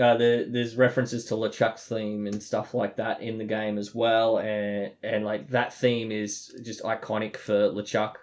uh, 0.00 0.16
the, 0.16 0.46
there's 0.48 0.76
references 0.76 1.26
to 1.26 1.34
LeChuck's 1.34 1.86
theme 1.86 2.26
and 2.26 2.42
stuff 2.42 2.74
like 2.74 2.96
that 2.96 3.20
in 3.20 3.38
the 3.38 3.44
game 3.44 3.78
as 3.78 3.94
well, 3.94 4.38
and 4.38 4.92
and 5.02 5.24
like 5.24 5.50
that 5.50 5.74
theme 5.74 6.10
is 6.10 6.54
just 6.62 6.82
iconic 6.82 7.36
for 7.36 7.70
LeChuck. 7.70 8.16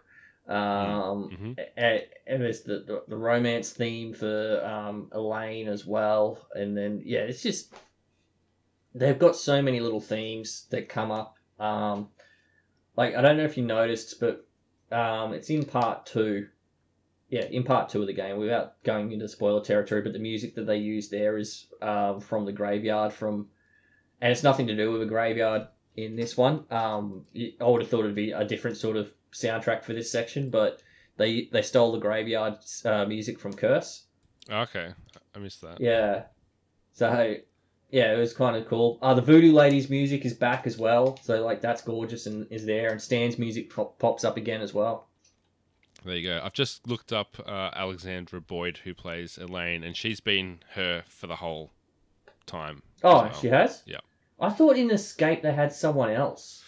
Um, 0.47 1.29
hmm 1.29 1.51
and, 1.75 2.01
and 2.25 2.41
there's 2.41 2.61
the, 2.61 2.79
the, 2.79 3.03
the 3.09 3.17
romance 3.17 3.71
theme 3.71 4.13
for 4.13 4.65
um, 4.65 5.09
Elaine 5.11 5.67
as 5.67 5.85
well. 5.85 6.47
And 6.55 6.75
then, 6.77 7.01
yeah, 7.03 7.19
it's 7.19 7.43
just. 7.43 7.73
They've 8.95 9.19
got 9.19 9.35
so 9.35 9.61
many 9.61 9.79
little 9.79 9.99
themes 9.99 10.65
that 10.71 10.89
come 10.89 11.11
up. 11.11 11.37
Um, 11.59 12.07
like, 12.95 13.15
I 13.15 13.21
don't 13.21 13.37
know 13.37 13.43
if 13.43 13.57
you 13.57 13.63
noticed, 13.63 14.19
but 14.19 14.47
um, 14.91 15.33
it's 15.33 15.49
in 15.49 15.65
part 15.65 16.05
two. 16.05 16.47
Yeah, 17.29 17.45
in 17.45 17.63
part 17.63 17.89
two 17.89 18.01
of 18.01 18.07
the 18.07 18.13
game, 18.13 18.37
without 18.37 18.81
going 18.83 19.11
into 19.11 19.27
spoiler 19.27 19.61
territory, 19.61 20.01
but 20.01 20.13
the 20.13 20.19
music 20.19 20.55
that 20.55 20.65
they 20.65 20.77
use 20.77 21.09
there 21.09 21.37
is 21.37 21.67
um, 21.81 22.21
from 22.21 22.45
the 22.45 22.53
graveyard 22.53 23.11
from. 23.11 23.47
And 24.21 24.31
it's 24.31 24.43
nothing 24.43 24.67
to 24.67 24.75
do 24.75 24.91
with 24.91 25.01
a 25.01 25.05
graveyard 25.05 25.67
in 25.95 26.15
this 26.15 26.37
one. 26.37 26.63
Um, 26.71 27.25
I 27.35 27.65
would 27.65 27.81
have 27.81 27.89
thought 27.89 27.99
it'd 27.99 28.15
be 28.15 28.31
a 28.31 28.45
different 28.45 28.77
sort 28.77 28.97
of 28.97 29.11
soundtrack 29.31 29.83
for 29.83 29.93
this 29.93 30.11
section, 30.11 30.49
but 30.49 30.81
they 31.17 31.49
they 31.51 31.61
stole 31.61 31.91
the 31.91 31.99
graveyard 31.99 32.55
uh, 32.85 33.05
music 33.05 33.39
from 33.39 33.53
Curse. 33.53 34.05
Okay, 34.49 34.93
I 35.35 35.39
missed 35.39 35.61
that. 35.61 35.81
Yeah, 35.81 36.23
so 36.93 37.35
yeah, 37.89 38.13
it 38.13 38.17
was 38.17 38.33
kind 38.33 38.55
of 38.55 38.67
cool. 38.67 38.99
Uh, 39.01 39.13
the 39.13 39.21
Voodoo 39.21 39.53
Ladies 39.53 39.89
music 39.89 40.25
is 40.25 40.33
back 40.33 40.67
as 40.67 40.77
well, 40.77 41.19
so 41.23 41.43
like 41.43 41.61
that's 41.61 41.81
gorgeous 41.81 42.25
and 42.25 42.47
is 42.51 42.65
there. 42.65 42.91
And 42.91 43.01
Stan's 43.01 43.37
music 43.37 43.73
pop- 43.73 43.97
pops 43.99 44.23
up 44.23 44.37
again 44.37 44.61
as 44.61 44.73
well. 44.73 45.06
There 46.07 46.15
you 46.15 46.27
go. 46.27 46.41
I've 46.43 46.53
just 46.53 46.87
looked 46.87 47.11
up 47.13 47.37
uh, 47.45 47.69
Alexandra 47.75 48.41
Boyd, 48.41 48.79
who 48.83 48.93
plays 48.93 49.37
Elaine, 49.37 49.83
and 49.83 49.95
she's 49.95 50.19
been 50.19 50.59
her 50.73 51.03
for 51.07 51.27
the 51.27 51.35
whole 51.35 51.71
time. 52.45 52.81
Oh, 53.03 53.23
well. 53.23 53.33
she 53.33 53.47
has. 53.47 53.83
Yeah. 53.85 53.97
I 54.39 54.49
thought 54.49 54.77
in 54.77 54.89
Escape 54.91 55.41
they 55.41 55.53
had 55.53 55.73
someone 55.73 56.09
else 56.11 56.63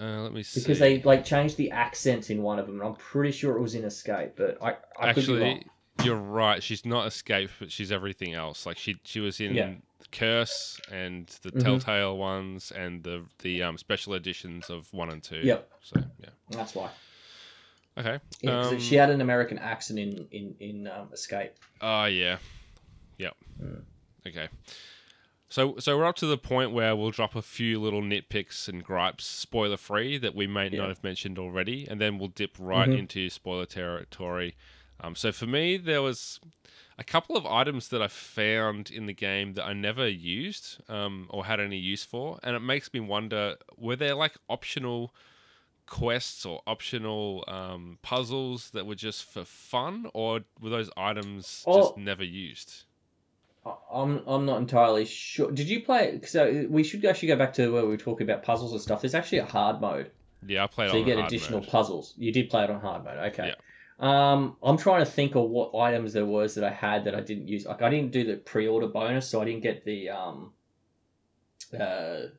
Uh, 0.00 0.22
let 0.22 0.32
me 0.32 0.42
see. 0.42 0.60
because 0.60 0.78
they 0.78 1.02
like 1.02 1.24
changed 1.24 1.56
the 1.56 1.70
accent 1.70 2.30
in 2.30 2.42
one 2.42 2.58
of 2.58 2.66
them, 2.66 2.76
and 2.80 2.88
I'm 2.88 2.94
pretty 2.94 3.32
sure 3.32 3.56
it 3.56 3.60
was 3.60 3.74
in 3.74 3.84
Escape, 3.84 4.32
but 4.36 4.56
I, 4.62 4.76
I 4.98 5.12
could 5.12 5.26
be 5.26 5.32
wrong. 5.34 5.42
actually, 5.42 5.66
you're 6.04 6.16
right. 6.16 6.62
She's 6.62 6.86
not 6.86 7.06
Escape, 7.08 7.50
but 7.58 7.70
she's 7.72 7.90
everything 7.92 8.34
else. 8.34 8.64
Like 8.66 8.78
she, 8.78 8.96
she 9.04 9.20
was 9.20 9.40
in 9.40 9.54
Yeah. 9.54 9.72
Curse 10.12 10.80
and 10.90 11.26
the 11.42 11.50
Mhm. 11.50 11.62
Telltale 11.62 12.16
ones 12.16 12.70
and 12.70 13.02
the 13.02 13.24
the 13.40 13.62
um, 13.64 13.76
special 13.76 14.14
editions 14.14 14.70
of 14.70 14.90
one 14.94 15.10
and 15.10 15.22
two. 15.22 15.40
Yep. 15.42 15.70
So 15.82 16.00
yeah. 16.20 16.28
That's 16.50 16.74
why. 16.74 16.88
Okay. 17.98 18.18
Yeah, 18.42 18.60
Um, 18.70 18.78
she 18.78 18.94
had 18.94 19.10
an 19.10 19.20
American 19.20 19.58
accent 19.58 19.98
in 19.98 20.26
in 20.30 20.54
in 20.60 20.86
um, 20.86 21.08
Escape. 21.12 21.52
Oh 21.80 22.04
yeah. 22.04 22.38
Yep. 23.18 23.34
Mm. 23.62 23.82
Okay. 24.26 24.48
So 25.48 25.76
so 25.78 25.96
we're 25.96 26.04
up 26.04 26.16
to 26.16 26.26
the 26.26 26.36
point 26.38 26.72
where 26.72 26.94
we'll 26.94 27.10
drop 27.10 27.34
a 27.34 27.42
few 27.42 27.80
little 27.80 28.02
nitpicks 28.02 28.68
and 28.68 28.84
gripes, 28.84 29.24
spoiler 29.24 29.76
free, 29.78 30.18
that 30.18 30.34
we 30.34 30.46
may 30.46 30.68
Yeah. 30.68 30.78
not 30.80 30.88
have 30.90 31.02
mentioned 31.02 31.38
already, 31.38 31.86
and 31.88 32.00
then 32.00 32.18
we'll 32.18 32.28
dip 32.28 32.54
right 32.58 32.88
Mhm. 32.88 32.98
into 32.98 33.30
spoiler 33.30 33.66
territory. 33.66 34.54
Um, 35.00 35.14
so 35.14 35.32
for 35.32 35.46
me, 35.46 35.76
there 35.76 36.02
was 36.02 36.38
a 36.98 37.04
couple 37.04 37.36
of 37.36 37.46
items 37.46 37.88
that 37.88 38.02
I 38.02 38.08
found 38.08 38.90
in 38.90 39.06
the 39.06 39.14
game 39.14 39.54
that 39.54 39.64
I 39.64 39.72
never 39.72 40.06
used 40.08 40.82
um, 40.90 41.28
or 41.30 41.46
had 41.46 41.60
any 41.60 41.78
use 41.78 42.04
for, 42.04 42.38
and 42.42 42.54
it 42.54 42.60
makes 42.60 42.92
me 42.92 43.00
wonder: 43.00 43.56
were 43.76 43.96
there 43.96 44.14
like 44.14 44.36
optional 44.48 45.14
quests 45.88 46.44
or 46.46 46.60
optional 46.66 47.44
um, 47.48 47.98
puzzles 48.02 48.70
that 48.70 48.86
were 48.86 48.94
just 48.94 49.24
for 49.24 49.44
fun, 49.44 50.06
or 50.14 50.40
were 50.60 50.70
those 50.70 50.90
items 50.96 51.64
Oh. 51.66 51.80
just 51.80 51.96
never 51.98 52.24
used? 52.24 52.84
I'm 53.92 54.22
I'm 54.26 54.46
not 54.46 54.58
entirely 54.58 55.04
sure. 55.04 55.50
Did 55.50 55.68
you 55.68 55.82
play? 55.82 56.20
So 56.24 56.66
we 56.70 56.82
should 56.84 57.04
actually 57.04 57.28
go 57.28 57.36
back 57.36 57.52
to 57.54 57.72
where 57.72 57.82
we 57.82 57.88
were 57.88 57.96
talking 57.98 58.28
about 58.28 58.42
puzzles 58.42 58.72
and 58.72 58.80
stuff. 58.80 59.02
There's 59.02 59.14
actually 59.14 59.38
a 59.38 59.44
hard 59.44 59.80
mode, 59.80 60.10
Yeah, 60.46 60.64
I 60.64 60.66
played 60.68 60.90
so 60.90 60.96
on 60.98 61.02
hard 61.02 61.06
mode. 61.06 61.06
So 61.06 61.10
you 61.10 61.16
get 61.16 61.26
additional 61.26 61.60
mode. 61.60 61.68
puzzles. 61.68 62.14
You 62.16 62.32
did 62.32 62.48
play 62.48 62.64
it 62.64 62.70
on 62.70 62.80
hard 62.80 63.04
mode, 63.04 63.18
okay? 63.32 63.48
Yeah. 63.48 63.54
Um, 64.00 64.56
I'm 64.62 64.76
trying 64.78 65.04
to 65.04 65.10
think 65.10 65.34
of 65.34 65.50
what 65.50 65.74
items 65.76 66.12
there 66.12 66.24
was 66.24 66.54
that 66.54 66.64
I 66.64 66.70
had 66.70 67.04
that 67.04 67.14
I 67.14 67.20
didn't 67.20 67.48
use. 67.48 67.66
Like 67.66 67.82
I 67.82 67.90
didn't 67.90 68.12
do 68.12 68.24
the 68.24 68.36
pre-order 68.36 68.86
bonus, 68.86 69.28
so 69.28 69.42
I 69.42 69.44
didn't 69.44 69.62
get 69.64 69.84
the 69.84 70.10
um. 70.10 70.52
Uh, 71.74 72.30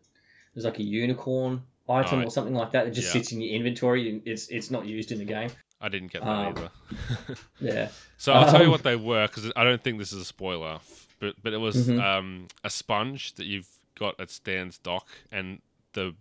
there's 0.55 0.65
like 0.65 0.79
a 0.79 0.83
unicorn 0.83 1.61
item 1.89 2.19
Oh, 2.19 2.23
or 2.25 2.31
something 2.31 2.53
like 2.53 2.71
that 2.71 2.85
that 2.85 2.91
just 2.93 3.07
yeah. 3.07 3.13
sits 3.13 3.31
in 3.31 3.41
your 3.41 3.53
inventory. 3.55 4.09
and 4.09 4.21
It's 4.27 4.47
it's 4.49 4.69
not 4.71 4.85
used 4.85 5.11
in 5.11 5.17
the 5.19 5.25
game. 5.25 5.49
I 5.81 5.87
didn't 5.89 6.11
get 6.11 6.21
that 6.23 6.29
Um, 6.29 6.47
either. 6.57 6.69
Yeah. 7.61 7.89
so 8.17 8.33
I'll 8.33 8.49
tell 8.51 8.59
you 8.61 8.65
um, 8.67 8.71
what 8.71 8.83
they 8.83 8.95
were 8.95 9.27
because 9.27 9.51
I 9.55 9.63
don't 9.63 9.81
think 9.81 9.97
this 9.99 10.11
is 10.13 10.21
a 10.21 10.25
spoiler, 10.25 10.79
but 11.19 11.35
but 11.41 11.53
it 11.53 11.57
was 11.57 11.87
Mhm. 11.89 12.01
um, 12.01 12.47
a 12.63 12.69
sponge 12.69 13.33
that 13.35 13.45
you've 13.45 13.67
got 13.95 14.19
at 14.19 14.29
Stan's 14.29 14.77
dock 14.77 15.07
and 15.31 15.61
the 15.93 16.15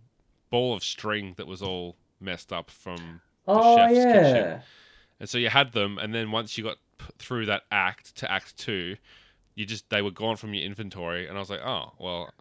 ball 0.49 0.73
of 0.73 0.83
string 0.83 1.33
that 1.37 1.45
was 1.47 1.61
all 1.61 1.95
messed 2.19 2.51
up 2.51 2.69
from, 2.71 3.21
Oh 3.47 3.77
chef's 3.77 3.95
yeah. 3.95 4.13
kitchen. 4.13 4.61
and 5.19 5.29
so 5.29 5.37
you 5.37 5.49
had 5.49 5.71
them, 5.73 5.97
and 5.97 6.13
then 6.13 6.31
once 6.31 6.57
you 6.57 6.63
got 6.63 6.77
p- 6.97 7.05
through 7.19 7.45
that 7.47 7.63
act 7.71 8.15
to 8.17 8.31
Act 8.31 8.57
Two, 8.57 8.95
you 9.55 9.65
just 9.65 9.89
they 9.89 10.01
were 10.01 10.11
gone 10.11 10.37
from 10.37 10.53
your 10.53 10.63
inventory, 10.65 11.27
and 11.27 11.37
I 11.37 11.39
was 11.39 11.49
like, 11.49 11.61
oh 11.63 11.93
well, 11.99 12.33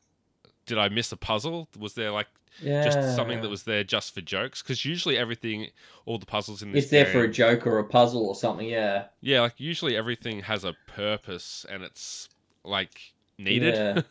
did 0.66 0.78
I 0.78 0.88
miss 0.88 1.10
a 1.12 1.16
puzzle? 1.16 1.68
Was 1.78 1.94
there 1.94 2.10
like 2.12 2.28
Yeah. 2.60 2.82
just 2.84 3.02
something 3.02 3.40
that 3.40 3.48
was 3.48 3.62
there 3.64 3.84
just 3.84 4.14
for 4.14 4.20
jokes? 4.20 4.62
Because 4.62 4.84
usually 4.84 5.16
everything, 5.16 5.68
all 6.06 6.18
the 6.18 6.26
puzzles 6.26 6.62
in 6.62 6.72
this 6.72 6.84
It's 6.84 6.90
there 6.90 7.06
for 7.06 7.24
a 7.24 7.28
joke 7.30 7.66
or 7.66 7.78
a 7.78 7.84
puzzle 7.84 8.26
or 8.26 8.34
something. 8.34 8.68
Yeah. 8.68 9.06
Yeah, 9.20 9.40
like 9.42 9.58
usually 9.58 9.96
everything 9.96 10.40
has 10.40 10.64
a 10.64 10.74
purpose 10.86 11.64
and 11.68 11.82
it's 11.82 12.28
like 12.64 13.12
needed. 13.38 14.04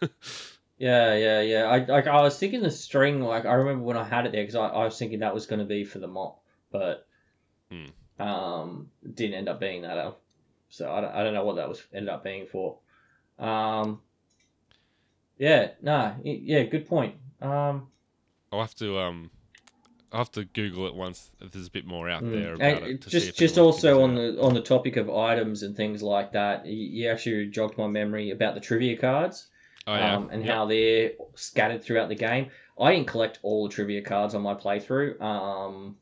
Yeah, 0.77 1.15
yeah, 1.15 1.41
yeah. 1.41 1.63
I 1.65 1.85
like 1.85 2.07
I 2.07 2.21
was 2.21 2.37
thinking 2.37 2.61
the 2.61 2.71
string. 2.71 3.21
Like 3.21 3.45
I 3.45 3.53
remember 3.53 3.83
when 3.83 3.97
I 3.97 4.03
had 4.03 4.25
it 4.25 4.31
there 4.31 4.43
because 4.43 4.55
I, 4.55 4.67
I 4.67 4.83
was 4.85 4.97
thinking 4.97 5.19
that 5.19 5.33
was 5.33 5.45
going 5.47 5.59
to 5.59 5.65
be 5.65 5.83
for 5.83 5.99
the 5.99 6.07
mop, 6.07 6.39
but 6.71 7.07
Hmm. 7.71 7.87
um, 8.19 8.89
didn't 9.13 9.35
end 9.35 9.49
up 9.49 9.59
being 9.59 9.81
that. 9.81 9.97
uh, 9.97 10.11
So 10.69 10.91
I 10.91 11.01
don't, 11.01 11.13
I 11.15 11.23
don't 11.23 11.33
know 11.33 11.45
what 11.45 11.55
that 11.57 11.67
was 11.69 11.81
ended 11.93 12.09
up 12.09 12.23
being 12.23 12.45
for. 12.47 12.77
Um, 13.39 14.01
yeah, 15.37 15.71
no, 15.81 16.15
y- 16.23 16.39
yeah, 16.43 16.63
good 16.63 16.87
point. 16.87 17.15
Um, 17.41 17.87
I'll 18.51 18.61
have 18.61 18.75
to 18.75 18.99
um, 18.99 19.29
I'll 20.11 20.19
have 20.19 20.31
to 20.33 20.45
Google 20.45 20.87
it 20.87 20.95
once 20.95 21.31
if 21.41 21.51
there's 21.51 21.67
a 21.67 21.71
bit 21.71 21.85
more 21.85 22.09
out 22.09 22.23
mm. 22.23 22.31
there 22.31 22.53
about 22.53 22.83
And 22.83 22.85
it. 22.93 23.01
To 23.03 23.09
see 23.09 23.17
just 23.17 23.29
if 23.29 23.35
just 23.35 23.57
also 23.57 24.03
on 24.03 24.11
out. 24.11 24.35
the 24.35 24.41
on 24.41 24.53
the 24.53 24.61
topic 24.61 24.95
of 24.97 25.09
items 25.09 25.63
and 25.63 25.75
things 25.75 26.01
like 26.01 26.31
that, 26.33 26.65
you, 26.65 26.73
you 27.03 27.09
actually 27.09 27.47
jogged 27.47 27.77
my 27.77 27.87
memory 27.87 28.31
about 28.31 28.53
the 28.55 28.61
trivia 28.61 28.97
cards. 28.97 29.47
oh 29.85 29.95
yeah, 29.95 30.15
um, 30.15 30.29
and 30.31 30.45
Yep. 30.45 30.53
how 30.55 30.65
they're 30.65 31.11
scattered 31.35 31.83
throughout 31.83 32.09
the 32.09 32.15
game. 32.15 32.49
I 32.79 32.93
didn't 32.93 33.07
collect 33.07 33.39
all 33.41 33.67
the 33.67 33.73
trivia 33.73 34.01
cards 34.01 34.35
on 34.35 34.41
my 34.43 34.53
playthrough. 34.53 35.19
Um, 35.19 35.97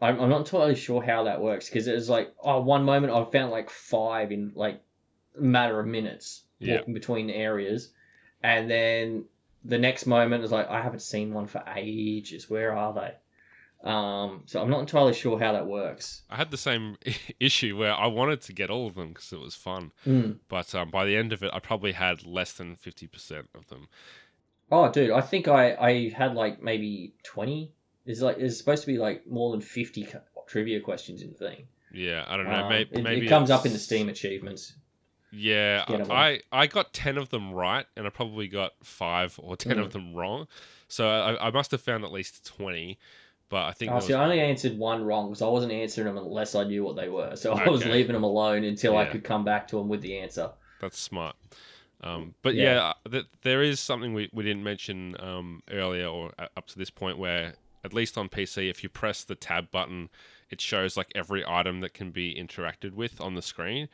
I'm, 0.00 0.20
I'm 0.20 0.28
not 0.30 0.38
entirely 0.40 0.76
sure 0.76 1.02
how 1.02 1.24
that 1.24 1.40
works 1.42 1.68
because 1.68 1.88
it 1.88 1.92
was 1.94 2.08
like, 2.08 2.32
oh, 2.42 2.60
one 2.62 2.84
moment 2.84 3.12
I 3.12 3.24
found 3.30 3.50
like 3.50 3.68
five 3.68 4.30
in 4.32 4.52
like 4.54 4.80
a 5.36 5.42
matter 5.42 5.78
of 5.78 5.86
minutes 5.86 6.42
Yeah. 6.58 6.76
walking 6.78 6.94
between 6.94 7.30
areas, 7.30 7.90
and 8.42 8.70
then 8.70 9.24
the 9.68 9.78
next 9.78 10.06
moment 10.06 10.42
is 10.44 10.50
like, 10.50 10.68
I 10.68 10.80
haven't 10.82 11.02
seen 11.02 11.32
one 11.32 11.46
for 11.46 11.62
ages. 11.76 12.50
Where 12.50 12.76
are 12.76 12.92
they? 12.94 13.14
Um, 13.88 14.42
so 14.46 14.60
I'm 14.60 14.70
not 14.70 14.80
entirely 14.80 15.14
sure 15.14 15.38
how 15.38 15.52
that 15.52 15.66
works. 15.68 16.22
I 16.28 16.34
had 16.34 16.50
the 16.50 16.56
same 16.56 16.96
issue 17.40 17.76
where 17.76 17.92
I 17.94 18.06
wanted 18.08 18.40
to 18.42 18.52
get 18.52 18.70
all 18.70 18.88
of 18.88 18.96
them 18.96 19.08
because 19.10 19.32
it 19.32 19.38
was 19.38 19.54
fun, 19.54 19.92
Mm. 20.04 20.38
but 20.48 20.74
um, 20.74 20.90
by 20.90 21.04
the 21.04 21.16
end 21.16 21.32
of 21.32 21.44
it, 21.44 21.50
I 21.54 21.60
probably 21.60 21.92
had 21.92 22.26
less 22.26 22.52
than 22.54 22.74
fifty 22.74 23.06
percent 23.06 23.48
of 23.54 23.68
them. 23.68 23.86
Oh, 24.72 24.90
dude, 24.90 25.12
I 25.12 25.20
think 25.20 25.46
I 25.46 25.74
I 25.76 26.08
had 26.10 26.34
like 26.34 26.60
maybe 26.60 27.14
twenty. 27.22 27.70
There's 28.04 28.20
like 28.20 28.38
there's 28.38 28.58
supposed 28.58 28.82
to 28.82 28.86
be 28.88 28.98
like 28.98 29.26
more 29.28 29.52
than 29.52 29.60
fifty 29.60 30.08
trivia 30.48 30.80
questions 30.80 31.22
in 31.22 31.28
the 31.30 31.36
thing. 31.36 31.68
Yeah, 31.92 32.24
I 32.26 32.36
don't 32.36 32.46
know. 32.46 32.64
Um, 32.64 32.68
maybe 32.68 32.90
it, 32.98 33.02
maybe 33.02 33.26
it 33.26 33.28
comes 33.28 33.50
up 33.50 33.64
in 33.64 33.72
the 33.72 33.78
Steam 33.78 34.08
achievements. 34.08 34.74
Yeah, 35.30 35.84
I 36.10 36.40
I 36.50 36.66
got 36.66 36.92
ten 36.92 37.18
of 37.18 37.28
them 37.28 37.52
right, 37.52 37.86
and 37.96 38.06
I 38.06 38.10
probably 38.10 38.48
got 38.48 38.72
five 38.82 39.38
or 39.42 39.56
ten 39.56 39.76
Mm. 39.76 39.84
of 39.84 39.92
them 39.92 40.14
wrong. 40.14 40.46
So 40.88 41.08
I, 41.08 41.48
I 41.48 41.50
must 41.50 41.70
have 41.72 41.80
found 41.82 42.04
at 42.04 42.12
least 42.12 42.46
twenty. 42.46 42.98
But 43.50 43.64
I 43.64 43.72
think 43.72 43.92
Oh, 43.92 44.00
see, 44.00 44.12
I 44.12 44.22
only 44.22 44.40
answered 44.40 44.76
one 44.76 45.02
wrong 45.04 45.28
because 45.28 45.40
I 45.40 45.48
wasn't 45.48 45.72
answering 45.72 46.06
them 46.06 46.18
unless 46.18 46.54
I 46.54 46.64
knew 46.64 46.84
what 46.84 46.96
they 46.96 47.08
were. 47.08 47.34
So 47.34 47.54
I 47.54 47.66
was 47.68 47.84
leaving 47.86 48.12
them 48.12 48.22
alone 48.24 48.62
until 48.64 48.96
I 48.98 49.06
could 49.06 49.24
come 49.24 49.42
back 49.44 49.68
to 49.68 49.76
them 49.76 49.88
with 49.88 50.02
the 50.02 50.18
answer. 50.18 50.50
That's 50.80 50.98
smart. 50.98 51.34
Um, 52.02 52.34
but 52.42 52.54
Yeah. 52.54 52.74
yeah, 52.74 52.82
uh, 52.84 52.94
th- 53.10 53.26
there 53.42 53.62
is 53.62 53.80
something 53.80 54.12
we, 54.12 54.28
we 54.34 54.44
didn't 54.44 54.62
mention 54.64 55.16
um, 55.18 55.62
earlier 55.70 56.06
or 56.06 56.32
up 56.38 56.66
to 56.68 56.78
this 56.78 56.90
point 56.90 57.16
where, 57.18 57.54
at 57.84 57.94
least 57.94 58.18
on 58.18 58.28
PC, 58.28 58.68
if 58.68 58.82
you 58.82 58.90
press 58.90 59.24
the 59.24 59.34
tab 59.34 59.70
button, 59.70 60.10
it 60.50 60.60
shows 60.60 60.96
like 60.98 61.10
every 61.14 61.42
item 61.46 61.80
that 61.80 61.94
can 61.94 62.10
be 62.10 62.34
interacted 62.34 62.92
with 62.92 63.18
on 63.18 63.34
the 63.34 63.42
screen. 63.42 63.88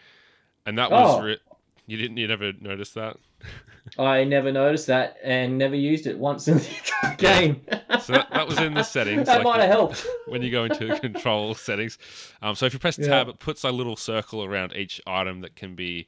And 0.67 0.79
that 0.79 0.91
was. 0.91 1.19
Oh. 1.21 1.23
Re- 1.25 1.39
you 1.87 1.97
didn't. 1.99 2.17
You 2.17 2.27
never 2.29 2.53
noticed 2.61 2.95
that. 2.95 3.17
I 3.99 4.25
never 4.25 4.51
noticed 4.51 4.87
that 4.87 5.19
and 5.23 5.59
never 5.59 5.77
used 5.77 6.07
it 6.07 6.19
once 6.19 6.49
in 6.49 6.57
the 6.57 7.15
game. 7.19 7.61
So 8.01 8.15
that, 8.15 8.31
that 8.31 8.49
was 8.49 8.59
in 8.59 8.73
the 8.73 8.83
settings. 8.83 9.27
that 9.27 9.37
like 9.37 9.45
might 9.45 9.61
have 9.61 9.69
helped. 9.71 10.07
when 10.27 10.41
you 10.41 10.51
go 10.51 10.65
into 10.65 10.87
the 10.87 10.99
control 10.99 11.55
settings. 11.55 11.99
Um, 12.41 12.55
so 12.55 12.65
if 12.65 12.73
you 12.73 12.79
press 12.79 12.99
Yeah. 12.99 13.09
tab, 13.09 13.29
it 13.29 13.39
puts 13.39 13.63
a 13.63 13.71
little 13.71 13.97
circle 13.97 14.43
around 14.43 14.73
each 14.75 15.01
item 15.07 15.43
that 15.43 15.55
can 15.57 15.75
be 15.75 16.07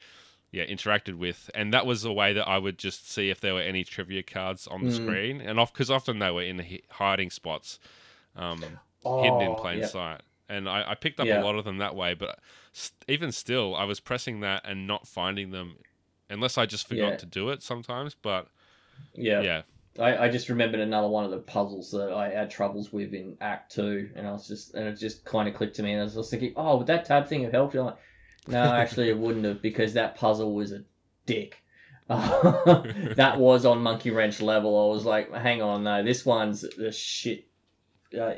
yeah 0.53 0.65
interacted 0.65 1.17
with, 1.17 1.51
and 1.55 1.75
that 1.75 1.85
was 1.85 2.07
a 2.07 2.13
way 2.13 2.33
that 2.33 2.49
I 2.49 2.57
would 2.57 2.79
just 2.79 3.11
see 3.13 3.29
if 3.29 3.41
there 3.43 3.53
were 3.53 3.61
any 3.61 3.85
trivia 3.85 4.23
cards 4.23 4.67
on 4.67 4.85
the 4.85 4.91
Mm. 4.91 4.97
screen, 5.05 5.41
and 5.43 5.61
off 5.61 5.75
because 5.75 5.91
often 5.91 6.19
they 6.19 6.31
were 6.31 6.43
in 6.43 6.57
the 6.57 6.83
hiding 6.89 7.29
spots, 7.31 7.79
um, 8.37 8.61
hidden 9.05 9.43
in 9.43 9.51
Oh, 9.51 9.55
plain 9.57 9.81
yeah. 9.81 9.87
sight. 9.87 10.23
And 10.49 10.69
I, 10.69 10.93
I 10.93 10.95
picked 10.95 11.19
up 11.21 11.27
Yeah. 11.27 11.41
a 11.41 11.45
lot 11.45 11.57
of 11.57 11.65
them 11.65 11.79
that 11.79 11.97
way, 11.97 12.15
but 12.15 12.39
s 12.75 12.93
even 13.09 13.33
still, 13.33 13.75
I 13.75 13.85
was 13.85 14.01
pressing 14.01 14.41
that 14.41 14.63
and 14.65 14.87
not 14.87 15.07
finding 15.07 15.51
them, 15.51 15.79
unless 16.31 16.57
I 16.57 16.67
just 16.67 16.87
forgot 16.89 17.11
Yeah. 17.11 17.17
to 17.19 17.27
do 17.27 17.51
it 17.51 17.63
sometimes. 17.63 18.15
But 18.15 18.49
Yeah. 19.15 19.41
yeah, 19.43 19.63
I, 19.99 20.27
I 20.27 20.29
just 20.29 20.49
remembered 20.49 20.81
another 20.81 21.09
one 21.09 21.25
of 21.25 21.31
the 21.31 21.39
puzzles 21.39 21.91
that 21.93 22.13
I 22.13 22.29
had 22.31 22.51
troubles 22.51 22.93
with 22.93 23.15
in 23.15 23.37
Act 23.41 23.73
Two, 23.73 24.11
and 24.15 24.27
I 24.27 24.33
was 24.33 24.47
just 24.47 24.75
and 24.75 24.87
it 24.87 24.95
just 24.97 25.25
kind 25.25 25.49
of 25.49 25.55
clicked 25.55 25.77
to 25.77 25.83
me, 25.83 25.93
and 25.93 26.01
I 26.01 26.15
was 26.17 26.31
thinking, 26.31 26.53
oh, 26.57 26.77
would 26.79 26.87
that 26.89 27.05
tab 27.07 27.27
thing 27.29 27.43
have 27.45 27.53
helped? 27.53 27.75
you? 27.75 27.83
Like, 27.83 27.97
no, 28.47 28.73
actually, 28.73 29.09
it 29.09 29.19
wouldn't 29.19 29.45
have 29.45 29.63
because 29.63 29.95
that 29.95 30.17
puzzle 30.17 30.55
was 30.55 30.73
a 30.73 30.85
dick. 31.27 31.63
that 32.09 33.35
was 33.39 33.65
on 33.67 33.83
Monkey 33.83 34.11
Wrench 34.11 34.41
level. 34.41 34.89
I 34.91 34.95
was 34.95 35.05
like, 35.05 35.33
hang 35.33 35.61
on, 35.63 35.83
no, 35.85 36.05
this 36.05 36.25
one's 36.25 36.61
the 36.61 36.93
shit. 36.93 37.49
Uh, 38.17 38.33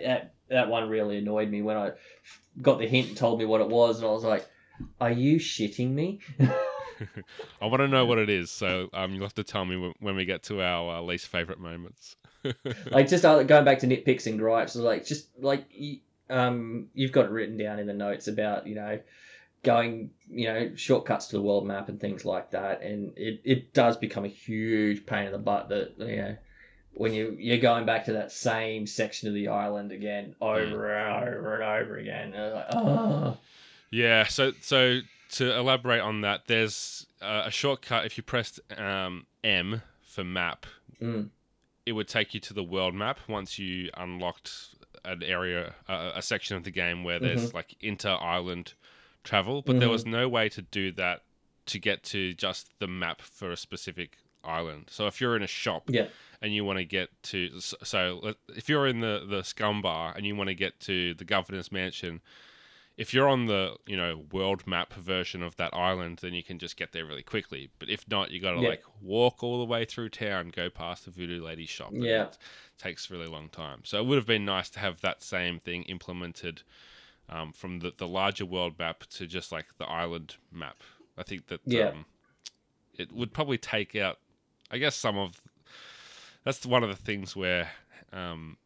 that 0.51 0.69
one 0.69 0.89
really 0.89 1.19
annoyed 1.19 1.51
me 1.51 1.63
when 1.63 1.77
I 1.77 1.93
got 2.61 2.79
the 2.79 2.87
hint 2.87 3.09
and 3.09 3.17
told 3.17 3.39
me 3.39 3.45
what 3.45 3.61
it 3.61 3.69
was, 3.69 3.99
and 3.99 4.07
I 4.07 4.11
was 4.11 4.25
like, 4.25 4.49
are 5.01 5.11
you 5.11 5.39
shitting 5.39 5.91
me? 5.93 6.21
I 7.61 7.67
want 7.67 7.81
to 7.81 7.89
know 7.89 8.07
what 8.07 8.19
it 8.19 8.29
is. 8.29 8.51
So 8.51 8.89
um, 8.93 9.13
you'll 9.13 9.25
have 9.25 9.35
to 9.35 9.45
tell 9.45 9.65
me 9.65 9.93
when, 10.01 10.17
we 10.17 10.25
get 10.25 10.43
to 10.45 10.63
our 10.63 10.97
uh, 10.97 11.01
least 11.01 11.29
favorite 11.29 11.61
moments. 11.61 12.17
like 12.91 13.09
just 13.09 13.25
uh, 13.25 13.43
going 13.43 13.65
back 13.65 13.81
to 13.81 13.87
nitpicks 13.87 14.27
and 14.27 14.39
gripes, 14.39 14.77
like 14.77 15.07
just 15.07 15.29
like 15.39 15.67
you, 15.71 15.99
um, 16.31 16.89
you've 16.95 17.13
got 17.13 17.27
it 17.27 17.31
written 17.31 17.57
down 17.57 17.79
in 17.79 17.87
the 17.87 17.95
notes 17.95 18.29
about 18.29 18.67
you 18.67 18.75
know 18.75 19.01
going 19.65 20.11
you 20.31 20.47
know 20.47 20.71
shortcuts 20.77 21.29
to 21.29 21.37
the 21.37 21.43
world 21.43 21.67
map 21.67 21.89
and 21.89 22.01
things 22.01 22.25
like 22.25 22.53
that, 22.53 22.83
and 22.83 23.13
it, 23.17 23.41
it 23.45 23.75
does 23.75 23.97
become 23.97 24.25
a 24.25 24.29
huge 24.29 25.05
pain 25.05 25.27
in 25.27 25.33
the 25.33 25.39
butt 25.39 25.69
that 25.69 25.95
you 25.99 26.17
know 26.17 26.37
when 26.99 27.15
you 27.15 27.37
you're 27.39 27.59
going 27.59 27.87
back 27.87 28.05
to 28.07 28.13
that 28.13 28.33
same 28.33 28.87
section 28.87 29.29
of 29.29 29.35
the 29.35 29.49
island 29.49 29.93
again 29.93 30.35
over 30.41 30.95
and 30.95 31.29
over 31.29 31.55
and 31.55 31.63
over 31.63 31.97
again. 31.97 32.35
And 32.35 32.55
like, 32.55 32.67
oh. 32.73 33.37
Yeah, 33.91 34.25
so 34.25 34.53
so 34.61 35.01
to 35.33 35.57
elaborate 35.57 36.01
on 36.01 36.21
that, 36.23 36.43
there's 36.47 37.07
uh, 37.23 37.43
a 37.47 37.51
shortcut. 37.51 38.05
If 38.05 38.17
you 38.19 38.23
pressed 38.23 38.61
um, 38.77 39.27
M 39.43 39.83
for 40.03 40.25
map, 40.25 40.67
Mm. 41.01 41.29
it 41.87 41.93
would 41.93 42.09
take 42.09 42.35
you 42.35 42.41
to 42.41 42.53
the 42.53 42.65
world 42.65 42.93
map 42.95 43.21
once 43.29 43.57
you 43.59 43.89
unlocked 43.97 44.53
an 45.05 45.23
area, 45.23 45.75
uh, 45.89 46.11
a 46.17 46.23
section 46.23 46.57
of 46.57 46.65
the 46.65 46.73
game 46.73 47.05
where 47.05 47.21
there's 47.21 47.55
like 47.55 47.77
inter 47.81 48.17
island 48.21 48.75
travel. 49.23 49.63
But 49.63 49.79
there 49.79 49.89
was 49.89 50.05
no 50.05 50.29
way 50.29 50.49
to 50.49 50.61
do 50.63 50.91
that 50.93 51.23
to 51.67 51.79
get 51.79 52.03
to 52.03 52.35
just 52.35 52.67
the 52.81 52.89
map 52.89 53.23
for 53.23 53.53
a 53.53 53.57
specific 53.57 54.17
island. 54.49 54.87
So 54.91 55.07
if 55.07 55.21
you're 55.21 55.37
in 55.37 55.43
a 55.43 55.47
shop 55.49 55.85
Yeah. 55.89 56.09
and 56.43 56.55
you 56.55 56.65
want 56.65 56.79
to 56.79 56.85
get 56.85 57.11
to, 57.25 57.61
so 57.61 58.35
if 58.57 58.69
you're 58.69 58.87
in 58.87 59.01
the 59.01 59.25
the 59.29 59.43
scum 59.43 59.83
bar 59.83 60.13
and 60.17 60.25
you 60.27 60.35
want 60.35 60.49
to 60.49 60.55
get 60.55 60.81
to 60.81 61.15
the 61.15 61.25
governor's 61.25 61.71
mansion 61.71 62.21
if 62.97 63.15
you're 63.15 63.29
on 63.29 63.47
the 63.47 63.77
you 63.87 63.97
know 63.97 64.25
world 64.33 64.67
map 64.67 64.93
version 64.95 65.41
of 65.41 65.55
that 65.55 65.73
island, 65.73 66.19
then 66.21 66.35
you 66.35 66.43
can 66.43 66.59
just 66.59 66.77
get 66.77 66.91
there 66.91 67.07
really 67.07 67.23
quickly. 67.23 67.71
But 67.79 67.89
if 67.89 68.09
not, 68.11 68.33
you 68.33 68.41
got 68.41 68.55
to 68.57 68.61
Yeah. 68.61 68.71
like 68.71 68.83
walk 69.01 69.45
all 69.45 69.61
the 69.61 69.65
way 69.65 69.85
through 69.85 70.09
town, 70.09 70.49
go 70.49 70.69
past 70.69 71.05
the 71.05 71.13
voodoo 71.13 71.41
lady 71.41 71.65
shop. 71.65 71.93
and 71.93 72.03
Yeah. 72.03 72.25
it 72.25 72.39
takes 72.77 73.09
a 73.09 73.13
really 73.15 73.29
long 73.29 73.51
time. 73.51 73.83
So 73.85 74.01
it 74.01 74.07
would 74.07 74.17
have 74.17 74.27
been 74.27 74.45
nice 74.45 74.69
to 74.71 74.81
have 74.81 75.01
that 75.03 75.23
same 75.23 75.61
thing 75.61 75.85
implemented 75.85 76.63
um, 77.29 77.53
from 77.53 77.79
the 77.79 77.93
the 77.97 78.09
larger 78.09 78.45
world 78.45 78.77
map 78.81 79.05
to 79.11 79.29
just 79.29 79.53
like 79.53 79.67
the 79.79 79.87
island 79.89 80.35
map. 80.51 80.83
I 81.17 81.23
think 81.23 81.47
that 81.47 81.61
Yeah. 81.65 81.91
um, 81.91 82.07
it 82.95 83.13
would 83.13 83.33
probably 83.33 83.59
take 83.59 83.95
out, 83.95 84.19
I 84.71 84.79
guess, 84.79 84.97
some 84.97 85.19
of. 85.19 85.41
That's 86.45 86.65
one 86.65 86.83
of 86.83 86.89
the 86.89 86.97
things 86.97 87.37
where 87.37 87.71
um, 88.13 88.57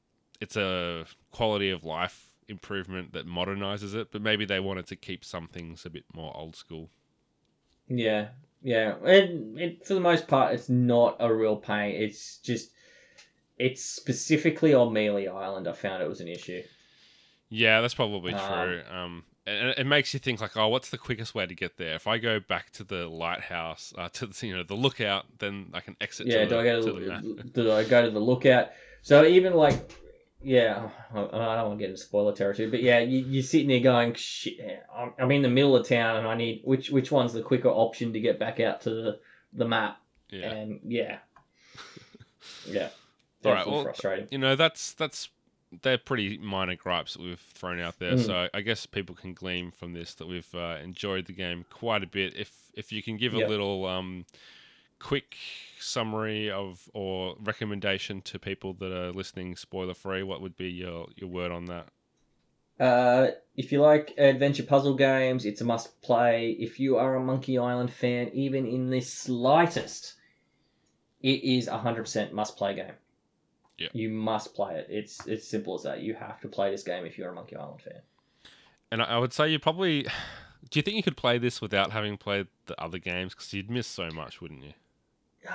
it's 0.40 0.56
a 0.56 1.06
quality 1.30 1.70
of 1.70 1.84
life 1.84 2.28
improvement 2.48 3.12
that 3.12 3.26
modernizes 3.26 3.94
it, 3.94 4.12
but 4.12 4.22
maybe 4.22 4.44
they 4.44 4.60
wanted 4.60 4.86
to 4.88 4.96
keep 4.96 5.24
some 5.24 5.48
things 5.48 5.84
a 5.86 5.90
bit 5.90 6.04
more 6.14 6.36
old 6.36 6.54
school. 6.54 6.90
Yeah, 7.88 8.28
yeah. 8.62 8.94
And 9.04 9.58
it, 9.58 9.86
for 9.86 9.94
the 9.94 10.00
most 10.00 10.28
part, 10.28 10.54
it's 10.54 10.68
not 10.68 11.16
a 11.18 11.32
real 11.32 11.56
pain. 11.56 11.94
It's 12.00 12.38
just, 12.38 12.70
it's 13.58 13.82
specifically 13.84 14.74
on 14.74 14.92
Melee 14.92 15.26
Island. 15.28 15.66
I 15.66 15.72
found 15.72 16.02
it 16.02 16.08
was 16.08 16.20
an 16.20 16.28
issue. 16.28 16.62
Yeah, 17.48 17.80
that's 17.80 17.94
probably 17.94 18.32
Um, 18.34 18.52
true. 18.52 18.82
Um, 18.90 19.24
and 19.46 19.68
it- 19.76 19.86
makes 19.86 20.14
you 20.14 20.20
think 20.20 20.40
like, 20.40 20.56
oh, 20.56 20.68
what's 20.68 20.90
the 20.90 20.98
quickest 20.98 21.34
way 21.34 21.46
to 21.46 21.54
get 21.54 21.76
there? 21.76 21.94
If 21.94 22.06
I 22.06 22.18
go 22.18 22.40
back 22.40 22.70
to 22.72 22.84
the 22.84 23.06
lighthouse, 23.08 23.92
uh, 23.98 24.08
to 24.10 24.26
the, 24.26 24.46
you 24.46 24.56
know 24.56 24.62
the 24.62 24.74
lookout, 24.74 25.26
then 25.38 25.70
I 25.74 25.80
can 25.80 25.96
exit. 26.00 26.26
yeah, 26.26 26.44
do 26.44 26.50
the, 26.50 26.58
I 26.58 26.64
go 26.64 26.80
to, 26.82 26.92
to 26.92 27.00
the 27.00 27.06
map. 27.06 27.22
the, 27.52 27.62
do 27.62 27.72
I 27.72 27.84
go 27.84 28.02
to 28.02 28.10
the 28.10 28.20
lookout? 28.20 28.68
So 29.02 29.24
even 29.24 29.54
like, 29.54 29.92
yeah, 30.42 30.88
I 31.14 31.18
I 31.20 31.56
don't 31.56 31.68
want 31.68 31.78
to 31.78 31.82
get 31.82 31.90
into 31.90 32.00
spoiler 32.02 32.32
territory, 32.34 32.70
but 32.70 32.82
yeah, 32.82 33.00
you, 33.00 33.20
you're 33.20 33.42
sitting 33.42 33.68
there 33.68 33.80
going, 33.80 34.14
shit, 34.14 34.58
I'm, 34.96 35.12
I'm 35.18 35.30
in 35.32 35.42
the 35.42 35.48
middle 35.48 35.76
of 35.76 35.86
town 35.88 36.16
and 36.16 36.26
I 36.26 36.34
need 36.36 36.62
which 36.64 36.90
which 36.90 37.10
one's 37.10 37.32
the 37.32 37.42
quicker 37.42 37.68
option 37.68 38.12
to 38.12 38.20
get 38.20 38.38
back 38.38 38.60
out 38.60 38.82
to 38.82 38.90
the, 38.90 39.18
the 39.52 39.66
map? 39.66 40.00
Yeah. 40.30 40.50
And 40.52 40.80
yeah, 40.86 41.18
yeah, 42.66 42.88
All 43.44 43.52
right, 43.52 43.66
well, 43.66 43.82
frustrating. 43.84 44.28
you 44.30 44.38
know 44.38 44.56
that's 44.56 44.92
that's 44.94 45.28
they're 45.80 45.98
pretty 45.98 46.38
minor 46.38 46.76
gripes 46.76 47.14
that 47.14 47.22
we've 47.22 47.40
thrown 47.40 47.80
out 47.80 47.98
there. 47.98 48.12
Mm. 48.12 48.26
So 48.26 48.48
I 48.52 48.60
guess 48.60 48.84
people 48.84 49.14
can 49.14 49.32
glean 49.32 49.70
from 49.70 49.94
this 49.94 50.14
that 50.14 50.28
we've 50.28 50.54
uh, 50.54 50.76
enjoyed 50.82 51.26
the 51.26 51.32
game 51.32 51.64
quite 51.70 52.02
a 52.02 52.06
bit. 52.06 52.36
If 52.36 52.52
if 52.74 52.92
you 52.92 53.02
can 53.02 53.16
give 53.16 53.34
a 53.34 53.46
little 53.46 53.86
um, 53.86 54.26
quick 54.98 55.36
summary 55.78 56.50
of 56.50 56.88
or 56.94 57.36
recommendation 57.42 58.20
to 58.22 58.38
people 58.38 58.74
that 58.74 58.92
are 58.92 59.12
listening, 59.12 59.56
spoiler 59.56 59.94
free, 59.94 60.22
what 60.22 60.40
would 60.40 60.56
be 60.56 60.68
your 60.68 61.08
your 61.16 61.30
word 61.30 61.50
on 61.50 61.66
that? 61.66 61.88
Uh, 62.80 63.30
if 63.56 63.70
you 63.70 63.80
like 63.80 64.14
adventure 64.18 64.62
puzzle 64.62 64.94
games, 64.94 65.44
it's 65.44 65.60
a 65.60 65.64
must 65.64 66.00
play. 66.02 66.50
If 66.50 66.80
you 66.80 66.96
are 66.96 67.14
a 67.14 67.20
Monkey 67.20 67.58
Island 67.58 67.92
fan, 67.92 68.30
even 68.32 68.66
in 68.66 68.90
the 68.90 69.00
slightest, 69.00 70.14
it 71.20 71.44
is 71.44 71.68
a 71.68 71.78
hundred 71.78 72.02
percent 72.02 72.32
must 72.32 72.56
play 72.56 72.74
game. 72.74 72.94
Yeah. 73.82 73.88
You 73.92 74.08
must 74.10 74.54
play 74.54 74.76
it. 74.76 74.86
It's 74.88 75.26
it's 75.26 75.46
simple 75.46 75.74
as 75.74 75.82
that. 75.82 76.00
You 76.00 76.14
have 76.14 76.40
to 76.40 76.48
play 76.48 76.70
this 76.70 76.82
game 76.82 77.04
if 77.04 77.18
you're 77.18 77.30
a 77.30 77.34
Monkey 77.34 77.56
Island 77.56 77.82
fan. 77.82 78.00
And 78.90 79.02
I, 79.02 79.18
would 79.18 79.32
say 79.32 79.48
you 79.50 79.58
probably. 79.58 80.06
Do 80.70 80.78
you 80.78 80.82
think 80.82 80.96
you 80.96 81.02
could 81.02 81.16
play 81.16 81.38
this 81.38 81.60
without 81.60 81.90
having 81.90 82.16
played 82.16 82.46
the 82.66 82.80
other 82.80 82.98
games? 82.98 83.34
Because 83.34 83.52
you'd 83.52 83.68
miss 83.68 83.86
so 83.86 84.08
much, 84.10 84.40
wouldn't 84.40 84.62
you? 84.62 84.72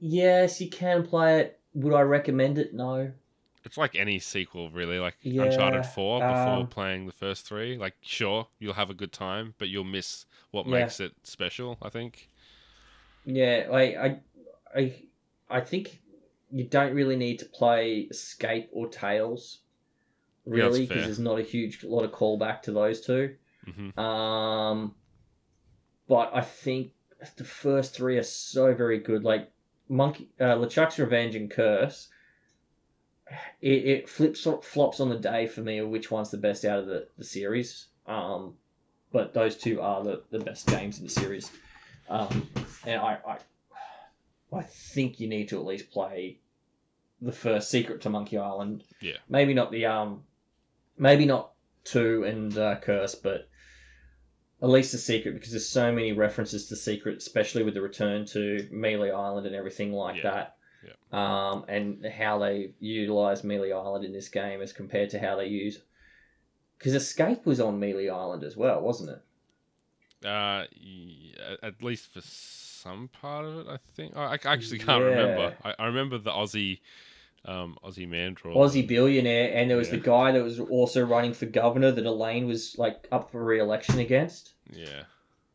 yes, 0.00 0.60
you 0.60 0.68
can 0.68 1.06
play 1.06 1.40
it. 1.40 1.60
Would 1.74 1.94
I 1.94 2.02
recommend 2.02 2.58
it? 2.58 2.74
No. 2.74 3.12
It's 3.64 3.76
like 3.76 3.94
any 3.94 4.18
sequel, 4.18 4.70
really. 4.70 4.98
Like 4.98 5.16
Yeah, 5.22 5.44
Uncharted 5.44 5.86
Four 5.86 6.20
before 6.20 6.60
um, 6.60 6.66
playing 6.68 7.06
the 7.06 7.12
first 7.12 7.46
three. 7.46 7.76
Like, 7.76 7.94
sure, 8.00 8.46
you'll 8.58 8.74
have 8.74 8.90
a 8.90 8.94
good 8.94 9.12
time, 9.12 9.54
but 9.58 9.68
you'll 9.68 9.84
miss 9.84 10.24
what 10.50 10.66
Yeah. 10.66 10.80
makes 10.80 11.00
it 11.00 11.12
special. 11.24 11.78
I 11.82 11.88
think. 11.88 12.28
Yeah, 13.24 13.66
like 13.70 13.96
I, 13.96 14.18
I, 14.74 14.94
I 15.50 15.60
think 15.60 16.00
you 16.50 16.64
don't 16.64 16.94
really 16.94 17.16
need 17.16 17.38
to 17.40 17.44
play 17.46 18.08
Escape 18.10 18.68
or 18.72 18.88
Tales, 18.88 19.60
really, 20.44 20.82
because 20.82 20.96
fair. 20.96 21.04
there's 21.06 21.18
not 21.18 21.38
a 21.38 21.42
huge 21.42 21.84
lot 21.84 22.04
of 22.04 22.12
callback 22.12 22.62
to 22.62 22.72
those 22.72 23.00
two. 23.00 23.34
hmm 23.64 23.98
Um, 23.98 24.94
but 26.08 26.30
I 26.34 26.40
think 26.40 26.92
the 27.36 27.44
first 27.44 27.94
three 27.94 28.16
are 28.18 28.22
so 28.22 28.74
very 28.74 28.98
good. 28.98 29.24
Like 29.24 29.50
Monkey 29.88 30.30
uh, 30.40 30.54
LeChuck's 30.56 30.98
Revenge 30.98 31.34
and 31.34 31.50
Curse. 31.50 32.08
It, 33.60 33.84
it 33.86 34.08
flips 34.08 34.46
flops 34.62 35.00
on 35.00 35.08
the 35.08 35.18
day 35.18 35.48
for 35.48 35.60
me 35.60 35.78
of 35.78 35.88
which 35.88 36.12
one's 36.12 36.30
the 36.30 36.38
best 36.38 36.64
out 36.64 36.78
of 36.78 36.86
the, 36.86 37.08
the 37.18 37.24
series. 37.24 37.86
Um, 38.06 38.54
but 39.12 39.34
those 39.34 39.56
two 39.56 39.80
are 39.80 40.04
the, 40.04 40.22
the 40.30 40.38
best 40.38 40.68
games 40.68 40.98
in 40.98 41.04
the 41.04 41.10
series. 41.10 41.50
Um, 42.08 42.48
and 42.84 43.00
I, 43.00 43.18
I 43.26 43.38
I 44.56 44.62
think 44.62 45.20
you 45.20 45.28
need 45.28 45.48
to 45.50 45.58
at 45.58 45.64
least 45.66 45.90
play 45.90 46.38
the 47.20 47.32
first 47.32 47.70
Secret 47.70 48.00
to 48.02 48.10
Monkey 48.10 48.38
Island. 48.38 48.84
Yeah. 49.00 49.16
Maybe 49.28 49.54
not 49.54 49.70
the 49.70 49.86
um, 49.86 50.22
maybe 50.98 51.24
not 51.24 51.52
two 51.84 52.24
and 52.24 52.56
uh, 52.56 52.76
Curse, 52.76 53.14
but 53.14 53.48
at 54.62 54.68
least 54.68 54.92
the 54.92 54.98
Secret 54.98 55.34
because 55.34 55.50
there's 55.50 55.68
so 55.68 55.92
many 55.92 56.12
references 56.12 56.66
to 56.68 56.76
Secret, 56.76 57.18
especially 57.18 57.62
with 57.62 57.74
the 57.74 57.82
return 57.82 58.24
to 58.26 58.68
Melee 58.70 59.10
Island 59.10 59.46
and 59.46 59.54
everything 59.54 59.92
like 59.92 60.16
Yeah. 60.16 60.22
that. 60.30 60.56
Yeah. 60.84 60.92
Um, 61.50 61.64
and 61.68 62.04
how 62.06 62.38
they 62.38 62.72
utilize 62.80 63.44
Melee 63.44 63.72
Island 63.72 64.04
in 64.04 64.12
this 64.12 64.28
game 64.28 64.60
as 64.62 64.72
compared 64.72 65.10
to 65.10 65.18
how 65.18 65.36
they 65.36 65.46
use. 65.46 65.80
Because 66.78 66.94
Escape 66.94 67.46
was 67.46 67.60
on 67.60 67.80
Melee 67.80 68.08
Island 68.10 68.44
as 68.44 68.56
well, 68.56 68.80
wasn't 68.82 69.10
it? 69.10 70.26
Uh, 70.26 70.64
yeah, 70.72 71.56
at 71.62 71.82
least 71.82 72.12
for 72.12 72.20
some 72.86 73.08
part 73.08 73.44
of 73.44 73.58
it, 73.58 73.66
I 73.68 73.78
think. 73.94 74.16
I, 74.16 74.34
I 74.34 74.38
actually 74.44 74.78
can't 74.78 75.02
Yeah. 75.02 75.08
remember. 75.10 75.56
I, 75.64 75.74
I 75.78 75.86
remember 75.86 76.18
the 76.18 76.30
Ozzie, 76.32 76.80
um, 77.44 77.76
Ozzie 77.82 78.06
Mandrill. 78.06 78.56
Aussie 78.56 78.86
billionaire, 78.86 79.52
and 79.54 79.70
there 79.70 79.76
was 79.76 79.90
the 79.90 79.96
guy 79.98 80.32
that 80.32 80.42
was 80.42 80.60
also 80.60 81.04
running 81.04 81.32
for 81.34 81.46
governor 81.46 81.90
that 81.90 82.06
Elaine 82.06 82.46
was 82.46 82.76
like 82.78 83.08
up 83.12 83.30
for 83.30 83.44
re-election 83.44 83.98
against, 83.98 84.54
Yeah. 84.72 85.04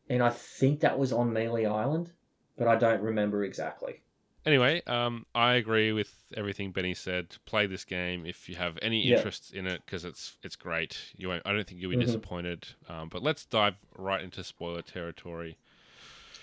and 0.10 0.22
I 0.22 0.30
think 0.30 0.82
that 0.82 0.98
was 0.98 1.12
on 1.14 1.32
Melee 1.34 1.66
Island, 1.66 2.12
but 2.58 2.68
I 2.68 2.76
don't 2.76 3.02
remember 3.02 3.44
exactly. 3.44 4.02
Anyway, 4.44 4.82
um, 4.88 5.28
I 5.36 5.54
agree 5.54 5.92
with 5.92 6.12
everything 6.36 6.72
Benny 6.72 6.96
said. 6.96 7.36
Play 7.46 7.68
this 7.68 7.86
game 7.86 8.26
if 8.26 8.50
you 8.50 8.56
have 8.56 8.80
any 8.82 9.06
Yeah. 9.06 9.18
interest 9.18 9.54
in 9.54 9.68
it 9.68 9.84
because 9.86 10.04
it's 10.04 10.38
it's 10.42 10.56
great. 10.56 10.98
You 11.16 11.28
won't. 11.28 11.44
I 11.46 11.54
don't 11.54 11.68
think 11.68 11.80
you'll 11.80 11.92
be 11.92 11.98
Mhm. 11.98 12.06
disappointed. 12.08 12.68
Um, 12.90 13.08
but 13.10 13.22
let's 13.22 13.46
dive 13.46 13.76
right 13.96 14.24
into 14.24 14.44
spoiler 14.44 14.82
territory. 14.82 15.58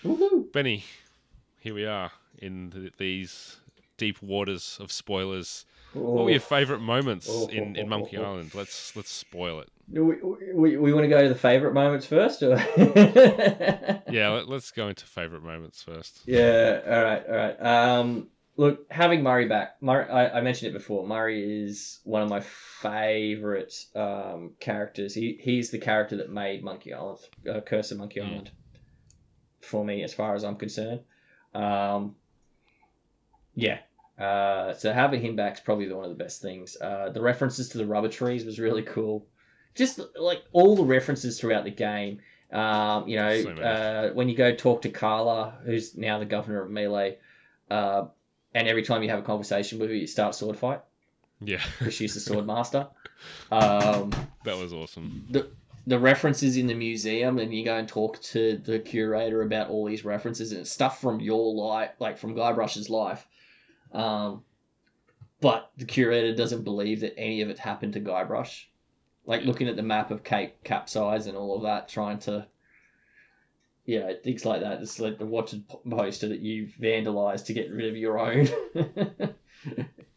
Woohoo! 0.05 0.53
Benny, 0.53 0.84
here 1.61 1.74
we 1.74 1.86
are 1.86 2.12
in 2.38 2.70
th 2.70 2.92
these 2.99 3.57
deep 3.96 4.22
waters 4.22 4.78
of 4.80 4.92
spoilers. 4.92 5.64
What 5.94 6.24
were 6.26 6.30
your 6.30 6.40
favourite 6.40 6.82
moments 6.82 7.26
Oh, 7.30 7.49
in, 7.49 7.74
oh, 7.76 7.80
in 7.80 7.86
oh, 7.86 7.88
Monkey 7.88 8.16
oh, 8.18 8.22
oh. 8.22 8.26
Island? 8.32 8.55
Let's 8.55 8.94
let's 8.94 9.11
spoil 9.11 9.61
it. 9.61 9.68
Do 9.92 10.05
we, 10.05 10.16
we, 10.53 10.76
we 10.76 10.92
want 10.92 11.05
to 11.05 11.09
go 11.09 11.22
to 11.22 11.28
the 11.30 11.34
favorite 11.34 11.72
moments 11.72 12.05
first, 12.05 12.42
or 12.42 12.57
Yeah, 14.11 14.28
let, 14.30 14.49
let's 14.49 14.70
go 14.70 14.88
into 14.88 15.07
favourite 15.07 15.42
moments 15.42 15.82
first. 15.82 16.20
Yeah, 16.26 16.80
all 16.86 17.03
right, 17.03 17.22
all 17.26 17.36
right. 17.36 17.61
Um, 17.62 18.28
look, 18.59 18.84
having 18.90 19.22
Murray 19.22 19.49
back, 19.49 19.76
Murray, 19.80 20.07
I, 20.11 20.38
I 20.38 20.40
mentioned 20.42 20.70
it 20.70 20.78
before. 20.78 21.07
Murray 21.07 21.64
is 21.64 22.01
one 22.05 22.20
of 22.22 22.28
my 22.28 22.40
favorite 22.40 23.74
um, 23.96 24.53
characters. 24.61 25.14
He 25.14 25.38
he's 25.40 25.70
the 25.70 25.78
character 25.78 26.18
that 26.18 26.30
made 26.30 26.62
Monkey 26.62 26.92
Island, 26.92 27.20
uh, 27.51 27.61
Curse 27.62 27.90
of 27.90 27.99
Monkey 27.99 28.20
Mm. 28.20 28.26
Island, 28.26 28.51
for 29.68 29.84
me, 29.84 30.02
as 30.02 30.12
far 30.14 30.34
as 30.34 30.44
I'm 30.44 30.56
concerned. 30.56 31.00
Um, 31.54 32.16
yeah. 33.54 33.78
Uh, 34.18 34.74
so 34.74 34.92
having 34.92 35.20
him 35.20 35.36
back 35.36 35.54
is 35.54 35.60
probably 35.60 35.92
one 35.92 36.04
of 36.04 36.10
the 36.10 36.22
best 36.22 36.42
things. 36.42 36.76
Uh, 36.80 37.10
the 37.10 37.20
references 37.20 37.68
to 37.70 37.78
the 37.78 37.86
rubber 37.86 38.08
trees 38.08 38.44
was 38.44 38.58
really 38.58 38.82
cool. 38.82 39.26
Just 39.74 40.00
like 40.16 40.42
all 40.52 40.74
the 40.74 40.84
references 40.84 41.38
throughout 41.38 41.64
the 41.64 41.70
game. 41.70 42.20
Um, 42.50 43.06
you 43.06 43.16
know, 43.16 43.42
So 43.42 43.50
uh, 43.50 44.10
when 44.14 44.28
you 44.28 44.34
go 44.34 44.54
talk 44.54 44.82
to 44.82 44.88
Carla, 44.88 45.58
who's 45.64 45.96
now 45.96 46.18
the 46.18 46.24
governor 46.24 46.62
of 46.62 46.70
Melee, 46.70 47.18
uh, 47.70 48.06
and 48.54 48.66
every 48.66 48.82
time 48.82 49.02
you 49.02 49.10
have 49.10 49.18
a 49.18 49.22
conversation 49.22 49.78
with 49.78 49.90
her, 49.90 49.94
you 49.94 50.06
start 50.06 50.34
a 50.34 50.38
sword 50.38 50.56
fight 50.56 50.80
Yeah, 51.40 51.60
because 51.78 51.94
she's 51.94 52.14
the 52.14 52.20
sword 52.20 52.46
master. 52.46 52.88
Um, 53.52 54.12
that 54.44 54.56
was 54.56 54.72
awesome. 54.72 55.26
the 55.30 55.50
the 55.89 55.99
references 55.99 56.59
in 56.59 56.66
the 56.66 56.74
museum, 56.74 57.39
and 57.39 57.53
you 57.53 57.64
go 57.64 57.76
and 57.76 57.89
talk 57.89 58.20
to 58.20 58.59
the 58.59 58.78
curator 58.78 59.41
about 59.41 59.70
all 59.70 59.86
these 59.86 60.05
references 60.05 60.53
and 60.53 60.66
stuff 60.66 61.01
from 61.01 61.18
your 61.18 61.55
life, 61.55 61.93
like 61.99 62.18
from 62.18 62.34
Guybrush's 62.34 62.91
life. 62.91 63.26
Um, 63.93 64.45
but 65.41 65.70
the 65.78 65.86
curator 65.86 66.34
doesn't 66.34 66.64
believe 66.64 67.01
that 67.01 67.18
any 67.18 67.41
of 67.41 67.49
it 67.49 67.59
happened 67.59 67.95
to 67.95 68.01
Guybrush. 68.01 68.66
Like 69.24 69.45
looking 69.45 69.66
at 69.66 69.76
the 69.76 69.82
map 69.82 70.11
of 70.11 70.22
Cape 70.22 70.62
Capsize 70.62 71.26
and 71.26 71.36
all 71.36 71.57
of 71.57 71.62
that, 71.62 71.89
trying 71.89 72.18
to, 72.20 72.47
yeah, 73.86 74.12
things 74.22 74.45
like 74.45 74.61
that. 74.61 74.82
It's 74.82 75.01
like 75.01 75.18
the 75.18 75.24
wanted 75.24 75.64
poster 75.89 76.28
that 76.28 76.41
you 76.41 76.68
vandalized 76.78 77.47
to 77.47 77.55
get 77.55 77.72
rid 77.72 77.89
of 77.89 77.97
your 77.97 78.18
own 78.18 78.47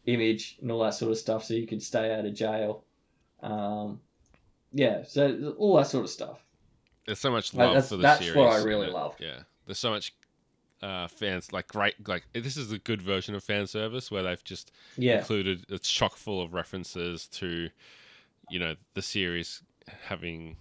image 0.06 0.58
and 0.60 0.70
all 0.70 0.82
that 0.84 0.94
sort 0.94 1.12
of 1.12 1.18
stuff, 1.18 1.44
so 1.44 1.54
you 1.54 1.66
could 1.66 1.82
stay 1.82 2.12
out 2.14 2.26
of 2.26 2.34
jail. 2.34 2.84
Um, 3.42 4.00
yeah, 4.72 5.02
so 5.06 5.54
all 5.58 5.76
that 5.76 5.86
sort 5.86 6.04
of 6.04 6.10
stuff. 6.10 6.42
There's 7.06 7.18
so 7.18 7.30
much 7.30 7.52
Like, 7.54 7.66
love 7.66 7.74
that's- 7.74 7.88
for 7.88 7.96
the 7.96 8.02
that's 8.02 8.20
series. 8.20 8.34
That's 8.34 8.46
what 8.54 8.60
I 8.60 8.64
really 8.64 8.90
love. 8.90 9.16
Yeah, 9.18 9.40
there's 9.66 9.78
so 9.78 9.90
much 9.90 10.14
uh, 10.82 11.06
fans 11.06 11.52
like 11.52 11.68
great 11.68 12.08
like 12.08 12.24
this 12.32 12.56
is 12.56 12.72
a 12.72 12.78
good 12.78 13.00
version 13.00 13.36
of 13.36 13.44
fan 13.44 13.68
service 13.68 14.10
where 14.10 14.24
they've 14.24 14.42
just 14.42 14.72
Yeah, 14.96 15.18
included 15.18 15.64
it's 15.68 15.88
chock 15.88 16.16
full 16.16 16.42
of 16.42 16.52
references 16.54 17.28
to 17.28 17.68
you 18.50 18.58
know 18.58 18.74
the 18.94 19.02
series 19.02 19.62
having 20.06 20.56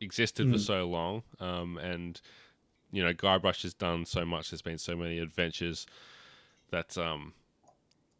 existed 0.00 0.50
for 0.50 0.56
Mm. 0.56 0.66
so 0.66 0.84
long 0.88 1.22
um, 1.38 1.78
and 1.78 2.20
you 2.90 3.04
know 3.04 3.12
guybrush 3.14 3.62
has 3.62 3.72
done 3.72 4.04
so 4.04 4.24
much 4.24 4.50
there's 4.50 4.62
been 4.62 4.78
so 4.78 4.96
many 4.96 5.18
adventures 5.20 5.86
that 6.70 6.98
um 6.98 7.32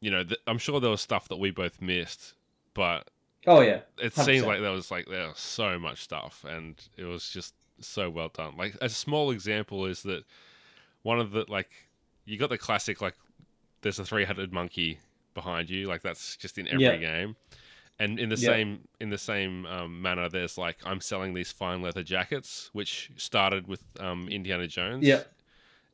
you 0.00 0.12
know 0.12 0.22
th- 0.22 0.40
i'm 0.46 0.58
sure 0.58 0.78
there 0.78 0.90
was 0.90 1.00
stuff 1.00 1.26
that 1.28 1.38
we 1.38 1.50
both 1.50 1.82
missed 1.82 2.34
but 2.72 3.10
oh 3.46 3.60
yeah, 3.60 3.80
it 3.98 4.14
seemed 4.14 4.44
100%. 4.44 4.46
like 4.46 4.60
there 4.60 4.70
was 4.72 4.90
like 4.90 5.06
there 5.06 5.28
was 5.28 5.38
so 5.38 5.78
much 5.78 6.02
stuff 6.02 6.44
and 6.48 6.82
it 6.96 7.04
was 7.04 7.28
just 7.28 7.54
so 7.80 8.08
well 8.08 8.28
done 8.28 8.56
like 8.56 8.76
a 8.80 8.88
small 8.88 9.30
example 9.30 9.86
is 9.86 10.02
that 10.02 10.24
one 11.02 11.18
of 11.18 11.32
the 11.32 11.44
like 11.48 11.70
you 12.24 12.38
got 12.38 12.48
the 12.50 12.58
classic 12.58 13.00
like 13.00 13.14
there's 13.80 13.98
a 13.98 14.04
three-headed 14.04 14.52
monkey 14.52 14.98
behind 15.34 15.68
you 15.68 15.86
like 15.88 16.02
that's 16.02 16.36
just 16.36 16.58
in 16.58 16.68
every 16.68 16.80
Yeah. 16.80 16.96
game 16.96 17.36
and 17.98 18.20
in 18.20 18.28
the 18.28 18.36
Yeah. 18.36 18.50
same 18.50 18.86
in 19.00 19.10
the 19.10 19.18
same 19.18 19.66
um, 19.66 20.00
manner 20.00 20.28
there's 20.28 20.56
like 20.56 20.76
i'm 20.84 21.00
selling 21.00 21.34
these 21.34 21.50
fine 21.50 21.82
leather 21.82 22.02
jackets 22.04 22.70
which 22.72 23.10
started 23.16 23.66
with 23.66 23.82
um, 23.98 24.28
indiana 24.28 24.68
jones 24.68 25.04
Yeah. 25.04 25.22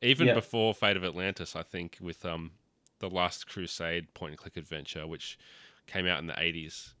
even 0.01 0.27
Yeah. 0.27 0.33
before 0.35 0.73
fate 0.75 0.95
of 0.97 1.03
atlantis 1.03 1.55
i 1.55 1.63
think 1.63 1.97
with 1.99 2.23
um, 2.25 2.51
the 2.99 3.09
last 3.09 3.47
crusade 3.47 4.13
point 4.13 4.31
and 4.31 4.37
click 4.39 4.57
adventure 4.57 5.07
which 5.07 5.39
came 5.87 6.05
out 6.05 6.19
in 6.19 6.27
the 6.27 6.33
80s 6.33 6.93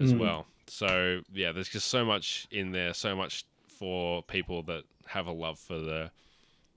as 0.00 0.12
Mm. 0.14 0.18
well 0.20 0.46
so 0.66 1.20
yeah 1.32 1.52
there's 1.52 1.68
just 1.68 1.88
so 1.88 2.04
much 2.04 2.46
in 2.50 2.72
there 2.72 2.94
so 2.94 3.14
much 3.14 3.44
for 3.68 4.22
people 4.22 4.62
that 4.64 4.84
have 5.06 5.26
a 5.26 5.32
love 5.32 5.58
for 5.58 5.78
the 5.78 6.10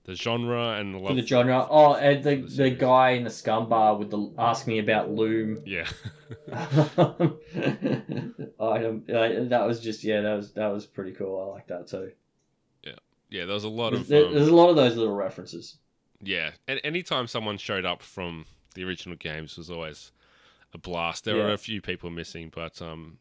the 0.04 0.14
genre 0.14 0.72
and 0.78 1.00
love 1.00 1.08
for 1.08 1.14
the 1.14 1.26
genre. 1.26 1.66
Oh, 1.70 1.94
and 1.94 2.22
the 2.22 2.36
the 2.36 2.56
the 2.64 2.70
guy 2.70 3.10
in 3.10 3.24
the 3.24 3.30
scum 3.30 3.68
bar 3.68 3.96
with 3.96 4.10
the 4.10 4.32
ask 4.38 4.66
me 4.66 4.78
about 4.78 5.10
loom 5.10 5.62
yeah. 5.64 5.86
Uh, 8.58 8.78
that 9.08 9.64
was 9.66 9.80
just 9.80 10.04
yeah, 10.04 10.20
that 10.22 10.34
was 10.34 10.52
that 10.52 10.68
was 10.68 10.86
pretty 10.86 11.12
cool. 11.12 11.40
I 11.50 11.54
like 11.54 11.66
that 11.68 11.86
too. 11.86 12.12
Yeah, 12.82 12.92
yeah 13.30 13.44
there 13.44 13.54
was 13.54 13.64
a 13.64 13.68
lot 13.68 13.90
There's, 13.90 14.02
of 14.02 14.08
there- 14.08 14.26
um, 14.26 14.34
there's 14.34 14.48
a 14.48 14.54
lot 14.54 14.70
of 14.70 14.76
those 14.76 14.96
little 14.96 15.14
references. 15.14 15.76
yeah 16.22 16.50
and 16.68 16.80
anytime 16.84 17.26
someone 17.26 17.58
showed 17.58 17.84
up 17.84 18.00
from 18.02 18.46
the 18.74 18.84
original 18.84 19.16
games 19.16 19.56
was 19.56 19.70
always 19.70 20.10
a 20.74 20.78
blast. 20.78 21.24
There 21.24 21.36
were 21.36 21.52
a 21.52 21.58
few 21.58 21.80
people 21.80 22.10
missing 22.10 22.50
but 22.54 22.80
um 22.82 23.18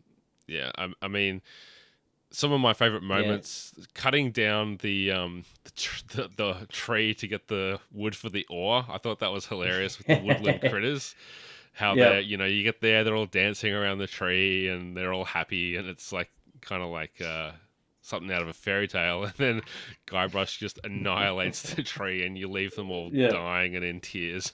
yeah 0.47 0.71
i, 0.77 0.91
I 1.01 1.07
mean 1.07 1.41
some 2.31 2.51
of 2.51 2.59
my 2.59 2.73
favorite 2.73 3.03
moments 3.03 3.73
cutting 3.93 4.31
down 4.31 4.77
the 4.81 5.11
um 5.11 5.45
the, 5.65 5.71
tr- 5.71 6.01
the 6.15 6.29
the 6.35 6.67
tree 6.67 7.13
to 7.13 7.27
get 7.27 7.47
the 7.47 7.79
wood 7.91 8.15
for 8.15 8.29
the 8.29 8.45
oar. 8.49 8.85
I 8.89 8.97
thought 8.97 9.19
that 9.19 9.31
was 9.31 9.45
hilarious 9.45 9.97
with 9.99 10.07
the 10.07 10.17
woodland 10.17 10.61
critters. 10.69 11.15
How 11.73 11.95
Yeah. 11.95 12.09
they're 12.09 12.21
you 12.21 12.37
know 12.37 12.45
you 12.45 12.63
get 12.63 12.81
there 12.81 13.03
they're 13.03 13.15
all 13.15 13.27
dancing 13.27 13.73
around 13.73 13.99
the 13.99 14.07
tree 14.07 14.67
and 14.67 14.97
they're 14.97 15.13
all 15.13 15.25
happy 15.25 15.75
and 15.75 15.87
it's 15.87 16.11
like 16.11 16.29
kind 16.61 16.81
of 16.81 16.89
like 16.89 17.21
uh 17.21 17.51
something 18.01 18.31
out 18.31 18.41
of 18.41 18.47
a 18.47 18.53
fairy 18.53 18.87
tale. 18.87 19.23
And 19.25 19.33
then 19.37 19.61
guybrush 20.07 20.57
just 20.57 20.79
annihilates 20.83 21.61
the 21.73 21.83
tree 21.95 22.25
and 22.25 22.35
you 22.37 22.47
leave 22.49 22.75
them 22.75 22.89
all 22.91 23.11
Yeah. 23.13 23.29
dying 23.29 23.75
and 23.75 23.85
in 23.85 24.01
tears 24.01 24.53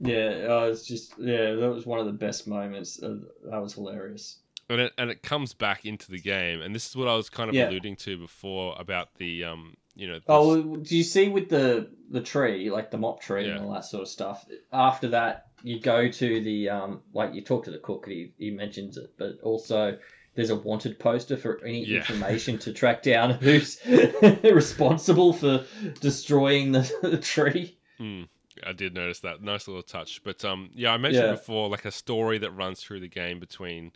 Yeah, 0.00 0.46
uh, 0.48 0.68
it's 0.70 0.86
just 0.86 1.14
yeah, 1.18 1.54
that 1.54 1.70
was 1.72 1.86
one 1.86 2.00
of 2.00 2.06
the 2.06 2.12
best 2.12 2.46
moments. 2.46 3.02
Uh, 3.02 3.16
that 3.50 3.62
was 3.62 3.74
hilarious. 3.74 4.38
and 4.68 4.80
it, 4.80 4.92
and 4.98 5.10
it 5.10 5.22
comes 5.22 5.54
back 5.54 5.84
into 5.84 6.10
the 6.10 6.18
game 6.18 6.62
and 6.62 6.74
this 6.74 6.88
is 6.88 6.96
what 6.96 7.06
i 7.06 7.14
was 7.14 7.28
kind 7.28 7.48
of 7.50 7.54
Yeah. 7.54 7.68
alluding 7.68 7.96
to 7.96 8.16
before 8.16 8.74
about 8.78 9.08
the 9.18 9.44
um 9.44 9.76
you 9.94 10.08
know 10.08 10.20
Oh, 10.26 10.56
this- 10.56 10.64
well, 10.64 10.76
do 10.80 10.96
you 10.96 11.04
see 11.04 11.28
with 11.28 11.48
the 11.50 11.90
the 12.10 12.22
tree, 12.22 12.70
like 12.70 12.90
the 12.90 12.96
mop 12.98 13.20
tree 13.20 13.48
and 13.48 13.62
all 13.64 13.72
that 13.74 13.84
sort 13.84 14.02
of 14.02 14.08
stuff? 14.08 14.44
After 14.72 15.08
that, 15.08 15.46
you 15.62 15.80
go 15.80 16.08
to 16.08 16.40
the 16.40 16.68
um, 16.70 17.02
like 17.12 17.34
you 17.34 17.42
talk 17.42 17.64
to 17.66 17.70
the 17.70 17.78
cook. 17.78 18.06
He 18.08 18.32
he 18.38 18.50
mentions 18.50 18.96
it, 18.96 19.12
but 19.18 19.38
also 19.42 19.98
there's 20.34 20.50
a 20.50 20.56
wanted 20.56 20.98
poster 20.98 21.36
for 21.36 21.62
any 21.64 21.84
Yeah. 21.84 21.98
information 21.98 22.58
to 22.58 22.72
track 22.72 23.02
down 23.02 23.30
who's 23.46 23.78
responsible 24.42 25.32
for 25.32 25.64
destroying 26.00 26.72
the, 26.72 26.90
the 27.02 27.18
tree. 27.18 27.78
Mm. 28.00 28.28
I 28.66 28.72
did 28.72 28.94
notice 28.94 29.20
that. 29.20 29.42
Nice 29.42 29.66
little 29.68 29.82
touch. 29.82 30.22
But 30.24 30.44
um, 30.44 30.70
yeah, 30.74 30.92
I 30.92 30.96
mentioned 30.96 31.26
Yeah. 31.26 31.32
before 31.32 31.68
like 31.68 31.84
a 31.84 31.90
story 31.90 32.38
that 32.38 32.50
runs 32.52 32.80
through 32.82 33.00
the 33.00 33.08
game 33.08 33.38
between 33.40 33.92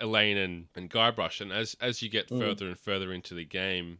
Elaine 0.00 0.36
and, 0.36 0.66
and 0.74 0.90
Guybrush, 0.90 1.40
and 1.40 1.52
as 1.52 1.76
as 1.80 2.02
you 2.02 2.08
get 2.10 2.28
Mm. 2.28 2.38
further 2.38 2.66
and 2.68 2.78
further 2.78 3.12
into 3.12 3.34
the 3.34 3.44
game, 3.44 3.98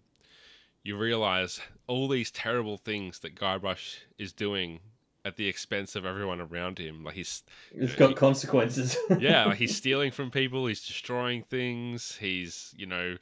you 0.82 0.96
realize 0.96 1.60
all 1.86 2.06
these 2.08 2.30
terrible 2.30 2.76
things 2.76 3.20
that 3.20 3.34
Guybrush 3.34 3.96
is 4.18 4.32
doing 4.32 4.80
at 5.24 5.36
the 5.36 5.48
expense 5.48 5.96
of 5.96 6.04
everyone 6.06 6.40
around 6.40 6.78
him. 6.78 7.02
Like 7.02 7.14
he's 7.14 7.42
It's 7.72 7.92
he- 7.92 7.98
got 7.98 8.14
consequences. 8.14 8.96
yeah, 9.18 9.46
like 9.46 9.56
he's 9.64 9.76
stealing 9.76 10.10
from 10.10 10.30
people, 10.30 10.66
he's 10.66 10.86
destroying 10.86 11.42
things, 11.44 12.16
he's 12.16 12.74
you 12.76 12.86
know 12.86 13.16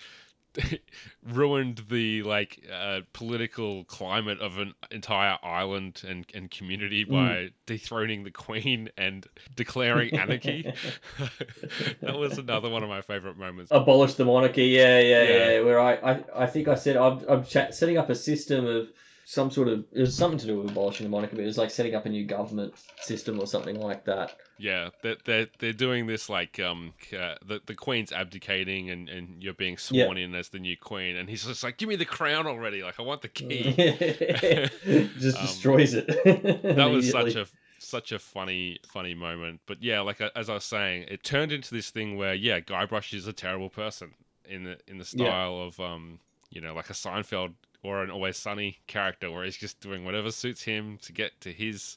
ruined 1.24 1.82
the 1.90 2.22
like 2.22 2.66
uh, 2.72 3.00
political 3.12 3.84
climate 3.84 4.40
of 4.40 4.58
an 4.58 4.74
entire 4.90 5.38
island 5.42 6.02
and, 6.06 6.26
and 6.34 6.50
community 6.50 7.04
by 7.04 7.50
dethroning 7.66 8.24
the 8.24 8.30
queen 8.30 8.88
and 8.96 9.26
declaring 9.56 10.12
anarchy. 10.18 10.72
that 12.00 12.16
was 12.16 12.38
another 12.38 12.68
one 12.68 12.82
of 12.82 12.88
my 12.88 13.00
favorite 13.00 13.36
moments. 13.36 13.70
abolish 13.72 14.14
the 14.14 14.24
monarchy. 14.24 14.64
Yeah, 14.66 15.00
yeah, 15.00 15.22
Yeah. 15.22 15.50
yeah. 15.50 15.60
Where 15.60 15.80
I, 15.80 15.94
I, 15.94 16.24
I 16.34 16.46
think 16.46 16.68
I 16.68 16.74
said 16.74 16.96
I'm, 16.96 17.24
I'm 17.28 17.44
cha- 17.44 17.70
setting 17.70 17.98
up 17.98 18.10
a 18.10 18.14
system 18.14 18.66
of 18.66 18.88
some 19.24 19.50
sort 19.50 19.68
of. 19.68 19.84
It 19.92 20.00
was 20.00 20.16
something 20.16 20.38
to 20.38 20.46
do 20.46 20.60
with 20.60 20.70
abolishing 20.70 21.04
the 21.04 21.10
monarchy, 21.10 21.36
but 21.36 21.42
it 21.42 21.46
was 21.46 21.58
like 21.58 21.70
setting 21.70 21.94
up 21.94 22.06
a 22.06 22.08
new 22.08 22.24
government 22.26 22.74
system 23.00 23.38
or 23.40 23.46
something 23.46 23.80
like 23.80 24.04
that. 24.04 24.36
Yeah, 24.56 24.90
they're, 25.02 25.16
they're, 25.24 25.46
they're 25.58 25.72
doing 25.72 26.06
this 26.06 26.28
like 26.28 26.60
um 26.60 26.94
uh, 27.12 27.34
the 27.44 27.60
the 27.66 27.74
queen's 27.74 28.12
abdicating 28.12 28.88
and, 28.90 29.08
and 29.08 29.42
you're 29.42 29.52
being 29.52 29.76
Yeah. 29.90 30.06
sworn 30.06 30.16
in 30.16 30.34
as 30.34 30.48
the 30.50 30.60
new 30.60 30.76
queen 30.76 31.16
and 31.16 31.28
he's 31.28 31.44
just 31.44 31.64
like 31.64 31.76
give 31.76 31.88
me 31.88 31.96
the 31.96 32.04
crown 32.04 32.46
already 32.46 32.82
like 32.82 33.00
I 33.00 33.02
want 33.02 33.22
the 33.22 33.28
key. 33.28 33.76
Just 35.18 35.40
Um, 35.40 35.40
destroys 35.40 35.94
it. 35.94 36.06
that 36.74 36.86
was 36.86 37.06
such 37.06 37.34
a 37.34 37.46
such 37.78 38.12
a 38.12 38.18
funny 38.18 38.78
funny 38.86 39.14
moment. 39.14 39.60
But 39.66 39.82
yeah, 39.82 40.00
like 40.00 40.20
as 40.20 40.48
I 40.48 40.54
was 40.54 40.64
saying, 40.64 41.04
it 41.08 41.22
turned 41.22 41.52
into 41.52 41.74
this 41.74 41.90
thing 41.90 42.16
where 42.16 42.34
yeah, 42.34 42.60
Guybrush 42.60 43.12
is 43.14 43.26
a 43.26 43.32
terrible 43.32 43.70
person 43.70 44.14
in 44.44 44.64
the 44.64 44.78
in 44.86 44.98
the 44.98 45.04
Yeah. 45.12 45.34
style 45.34 45.58
of 45.60 45.78
um 45.80 46.20
you 46.50 46.60
know 46.60 46.74
like 46.74 46.90
a 46.90 46.94
Seinfeld 46.94 47.54
or 47.84 48.02
an 48.02 48.10
Always 48.10 48.36
Sunny 48.36 48.78
character 48.88 49.30
where 49.30 49.44
he's 49.44 49.56
just 49.56 49.78
doing 49.80 50.04
whatever 50.04 50.32
suits 50.32 50.62
him 50.62 50.98
to 51.02 51.12
get 51.12 51.40
to 51.42 51.52
his 51.52 51.96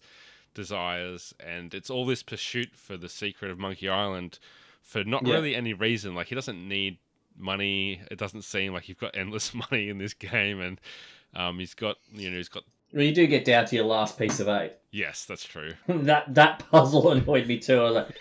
desires, 0.53 1.33
and 1.39 1.73
it's 1.73 1.89
all 1.89 2.05
this 2.05 2.23
pursuit 2.23 2.69
for 2.75 2.97
the 2.97 3.09
secret 3.09 3.49
of 3.51 3.57
Monkey 3.59 3.89
Island 3.89 4.37
for 4.83 5.03
not 5.03 5.25
Yeah. 5.25 5.35
really 5.35 5.55
any 5.55 5.73
reason. 5.73 6.13
Like 6.15 6.27
he 6.27 6.35
doesn't 6.35 6.67
need 6.67 6.97
money. 7.37 8.01
It 8.11 8.17
doesn't 8.17 8.41
seem 8.43 8.73
like 8.73 8.89
you've 8.89 8.99
got 8.99 9.15
endless 9.15 9.53
money 9.71 9.89
in 9.89 9.97
this 9.97 10.13
game, 10.13 10.59
and 10.61 10.79
um, 11.35 11.59
he's 11.59 11.73
got 11.73 11.97
you 12.11 12.29
know 12.29 12.37
he's 12.37 12.49
got 12.49 12.63
Well, 12.93 13.03
you 13.03 13.13
do 13.13 13.27
get 13.27 13.45
down 13.45 13.65
to 13.67 13.75
your 13.75 13.85
last 13.85 14.17
piece 14.17 14.39
of 14.39 14.47
eight. 14.49 14.73
yes, 14.91 15.25
that's 15.25 15.43
true. 15.45 15.73
that 15.87 16.33
that 16.33 16.63
puzzle 16.71 17.11
annoyed 17.13 17.47
me 17.47 17.59
too. 17.59 17.79
I 17.79 17.83
was 17.83 17.93
like, 17.95 18.15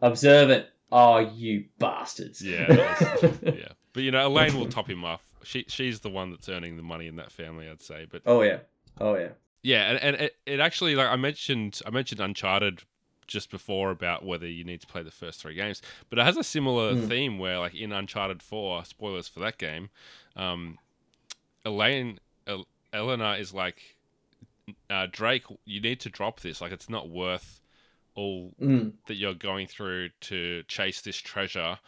observe 0.00 0.50
it, 0.50 0.70
Oh, 0.92 1.18
you 1.18 1.64
bastards. 1.78 2.40
Yeah, 2.40 2.68
was- 2.68 3.38
yeah. 3.42 3.68
But 3.92 4.02
you 4.04 4.12
know, 4.12 4.26
Elaine 4.28 4.56
will 4.56 4.68
top 4.68 4.88
him 4.88 5.04
off. 5.04 5.22
She 5.46 5.64
she's 5.68 6.00
the 6.00 6.10
one 6.10 6.30
that's 6.30 6.48
earning 6.48 6.76
the 6.76 6.82
money 6.82 7.06
in 7.06 7.16
that 7.16 7.30
family, 7.30 7.68
I'd 7.68 7.80
say. 7.82 8.06
But 8.10 8.22
oh 8.26 8.42
yeah. 8.42 8.58
Oh 9.00 9.14
yeah. 9.16 9.28
yeah, 9.62 9.90
and, 9.90 9.98
and 10.02 10.16
it, 10.16 10.36
it 10.44 10.60
actually 10.60 10.94
like 10.96 11.08
I 11.08 11.16
mentioned 11.16 11.80
I 11.86 11.90
mentioned 11.90 12.20
Uncharted 12.20 12.82
just 13.26 13.50
before 13.50 13.90
about 13.90 14.24
whether 14.24 14.46
you 14.46 14.64
need 14.64 14.80
to 14.80 14.86
play 14.86 15.02
the 15.02 15.10
first 15.10 15.40
three 15.40 15.54
games, 15.54 15.82
but 16.10 16.18
it 16.18 16.24
has 16.24 16.36
a 16.36 16.44
similar 16.44 16.94
Mm. 16.94 17.08
theme 17.08 17.38
where 17.38 17.58
like 17.58 17.74
in 17.74 17.92
Uncharted 17.92 18.42
Four, 18.42 18.84
spoilers 18.84 19.28
for 19.28 19.40
that 19.40 19.58
game, 19.58 19.90
um, 20.36 20.78
Elaine 21.64 22.18
El- 22.46 22.66
Eleanor 22.92 23.36
is 23.36 23.52
like 23.52 23.96
uh, 24.90 25.06
Drake, 25.10 25.44
you 25.64 25.80
need 25.80 26.00
to 26.00 26.10
drop 26.10 26.40
this. 26.40 26.60
Like 26.60 26.72
it's 26.72 26.90
not 26.90 27.08
worth 27.08 27.60
all 28.14 28.52
Mm. 28.60 28.94
that 29.06 29.14
you're 29.14 29.34
going 29.34 29.66
through 29.66 30.08
to 30.22 30.62
chase 30.68 31.02
this 31.02 31.16
treasure 31.18 31.78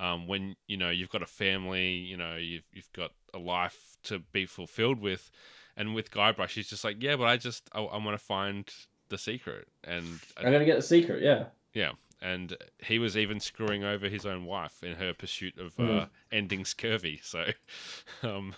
um, 0.00 0.26
when 0.26 0.56
you 0.66 0.76
know 0.76 0.90
you've 0.90 1.10
got 1.10 1.22
a 1.22 1.26
family 1.26 1.90
you 1.92 2.16
know 2.16 2.36
you've, 2.36 2.64
you've 2.72 2.92
got 2.92 3.12
a 3.34 3.38
life 3.38 3.96
to 4.04 4.18
be 4.18 4.46
fulfilled 4.46 5.00
with 5.00 5.30
and 5.76 5.94
with 5.94 6.10
guybrush 6.10 6.50
he's 6.54 6.68
just 6.68 6.84
like 6.84 6.96
yeah 7.02 7.16
but 7.16 7.24
i 7.28 7.36
just 7.36 7.68
i, 7.72 7.80
I 7.80 7.96
want 8.04 8.18
to 8.18 8.24
find 8.24 8.68
the 9.10 9.18
secret 9.18 9.68
and 9.84 10.18
I'm 10.38 10.52
gonna 10.52 10.64
get 10.64 10.76
the 10.76 10.82
secret. 10.82 11.22
Yeah. 11.22 11.44
yeah 11.74 11.92
and 12.22 12.56
he 12.78 12.98
was 12.98 13.16
even 13.16 13.40
screwing 13.40 13.82
over 13.84 14.08
his 14.08 14.26
own 14.26 14.44
wife 14.44 14.82
in 14.82 14.94
her 14.96 15.14
pursuit 15.14 15.58
of 15.58 15.78
uh, 15.78 15.82
Mm. 15.82 16.08
ending 16.32 16.64
scurvy 16.64 17.20
so 17.22 17.46
um, 18.22 18.54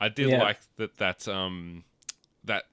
i 0.00 0.08
did 0.08 0.28
Yeah. 0.30 0.42
like 0.42 0.58
that 0.76 0.96
that 0.98 1.28
um, 1.28 1.84
that 2.44 2.64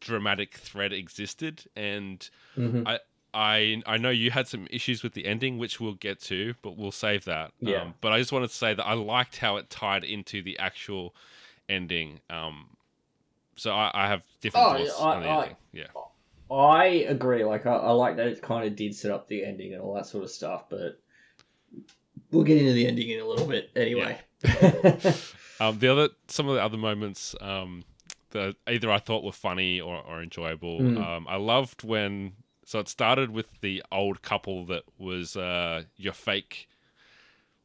dramatic 0.00 0.56
thread 0.56 0.92
existed 0.92 1.64
and 1.76 2.28
hmm 2.54 2.82
I 2.86 3.00
I 3.36 3.82
I 3.86 3.98
know 3.98 4.10
you 4.10 4.30
had 4.30 4.48
some 4.48 4.66
issues 4.70 5.02
with 5.02 5.12
the 5.12 5.26
ending, 5.26 5.58
which 5.58 5.78
we'll 5.80 5.94
get 5.94 6.20
to, 6.22 6.54
but 6.62 6.76
we'll 6.76 6.90
save 6.90 7.24
that. 7.26 7.52
Yeah. 7.60 7.82
Um, 7.82 7.94
but 8.00 8.12
I 8.12 8.18
just 8.18 8.32
wanted 8.32 8.48
to 8.48 8.54
say 8.54 8.72
that 8.74 8.84
I 8.86 8.94
liked 8.94 9.36
how 9.36 9.56
it 9.56 9.68
tied 9.70 10.04
into 10.04 10.42
the 10.42 10.58
actual 10.58 11.14
ending. 11.68 12.20
Um, 12.30 12.68
so 13.56 13.72
I, 13.72 13.90
I 13.92 14.08
have 14.08 14.22
different 14.40 14.66
Oh, 14.66 14.78
thoughts 14.78 15.00
I- 15.00 15.14
on 15.16 15.22
the 15.22 15.28
I- 15.28 15.40
ending. 15.42 15.56
Yeah. 15.72 15.86
I 16.48 16.84
agree. 17.08 17.44
Like, 17.44 17.66
I, 17.66 17.72
I 17.74 17.90
like 17.90 18.16
that 18.18 18.28
it 18.28 18.40
kind 18.40 18.66
of 18.68 18.76
did 18.76 18.94
set 18.94 19.10
up 19.10 19.26
the 19.26 19.44
ending 19.44 19.72
and 19.72 19.82
all 19.82 19.94
that 19.94 20.06
sort 20.06 20.22
of 20.22 20.30
stuff, 20.30 20.66
but 20.68 21.00
we'll 22.30 22.44
get 22.44 22.56
into 22.58 22.72
the 22.72 22.86
ending 22.86 23.10
in 23.10 23.18
a 23.20 23.24
little 23.26 23.46
bit 23.48 23.70
anyway. 23.76 24.18
Um, 25.58 25.78
the 25.78 25.88
other 25.88 26.10
some 26.28 26.48
of 26.50 26.54
the 26.56 26.62
other 26.62 26.76
moments 26.76 27.34
um, 27.40 27.82
that 28.32 28.56
either 28.68 28.90
I 28.92 28.98
thought 28.98 29.24
were 29.24 29.32
funny 29.32 29.80
or, 29.80 29.96
or 30.06 30.22
enjoyable. 30.22 30.80
Mm. 30.80 31.02
Um, 31.02 31.26
I 31.28 31.36
loved 31.36 31.82
when 31.82 32.32
so 32.66 32.80
it 32.80 32.88
started 32.88 33.30
with 33.30 33.46
the 33.60 33.82
old 33.92 34.22
couple 34.22 34.66
that 34.66 34.82
was 34.98 35.36
uh, 35.36 35.84
your 35.96 36.12
fake 36.12 36.68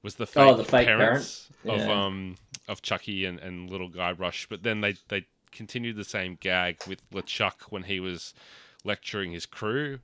was 0.03 0.15
the 0.15 0.23
oh, 0.23 0.27
fake, 0.27 0.47
oh, 0.47 0.55
the 0.55 0.63
fake 0.63 0.87
parents 0.87 1.49
yeah. 1.63 1.73
of 1.73 1.89
um 1.89 2.37
of 2.69 2.81
Chucky 2.81 3.25
and, 3.25 3.39
and 3.39 3.69
little 3.69 3.89
Guybrush, 3.89 4.47
but 4.47 4.63
then 4.63 4.81
they 4.81 4.95
they 5.09 5.25
continued 5.51 5.97
the 5.97 6.05
same 6.05 6.37
gag 6.39 6.77
with 6.87 7.01
LeChuck 7.11 7.71
when 7.71 7.83
he 7.83 7.99
was 7.99 8.33
lecturing 8.83 9.31
his 9.31 9.47
crew, 9.47 9.99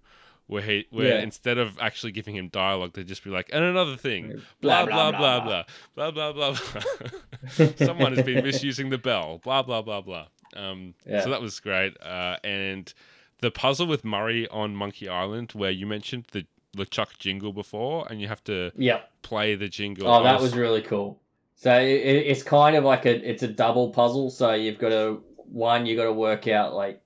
where 0.48 0.64
he 0.64 0.88
where 0.90 1.10
yeah. 1.10 1.20
instead 1.20 1.60
of 1.60 1.78
actually 1.80 2.12
giving 2.12 2.36
him 2.36 2.48
dialogue, 2.48 2.94
they'd 2.94 3.08
just 3.08 3.24
be 3.24 3.30
like, 3.30 3.52
and 3.54 3.64
another 3.64 3.96
thing, 3.96 4.42
blah 4.62 4.86
blah 4.86 5.12
blah 5.12 5.40
blah 5.40 5.64
blah 5.96 6.12
blah 6.12 6.34
blah. 6.34 6.58
blah. 6.58 7.68
Someone 7.86 8.16
has 8.16 8.26
been 8.26 8.44
misusing 8.44 8.90
the 8.90 8.98
bell, 8.98 9.40
blah 9.44 9.62
blah 9.62 9.84
blah 9.84 10.02
blah. 10.02 10.26
Um, 10.56 10.96
yeah. 11.06 11.22
so 11.22 11.30
that 11.30 11.42
was 11.42 11.60
great, 11.60 11.96
uh, 12.02 12.38
and 12.44 12.92
the 13.40 13.52
puzzle 13.52 13.88
with 13.88 14.04
Murray 14.04 14.48
on 14.50 14.76
Monkey 14.76 15.08
Island, 15.08 15.52
where 15.54 15.72
you 15.72 15.86
mentioned 15.86 16.26
the 16.32 16.46
LeChuck 16.76 17.18
jingle 17.18 17.54
before, 17.54 18.08
and 18.10 18.22
you 18.22 18.28
have 18.28 18.44
to 18.46 18.72
Yep. 18.76 19.10
play 19.22 19.56
the 19.56 19.68
jingle. 19.70 20.08
Oh, 20.08 20.24
that 20.24 20.40
was 20.42 20.56
really 20.56 20.82
cool. 20.82 21.20
So 21.56 21.74
it, 21.80 21.86
it- 21.88 22.28
it's 22.28 22.44
kind 22.44 22.76
of 22.76 22.84
like 22.84 23.06
a 23.06 23.30
it's 23.30 23.44
a 23.44 23.48
double 23.48 23.90
puzzle. 23.90 24.30
So 24.30 24.54
you've 24.54 24.78
got 24.80 24.90
to 24.90 25.24
one 25.52 25.86
you 25.86 25.96
got 25.96 26.06
to 26.06 26.14
work 26.14 26.48
out 26.48 26.74
like. 26.76 27.02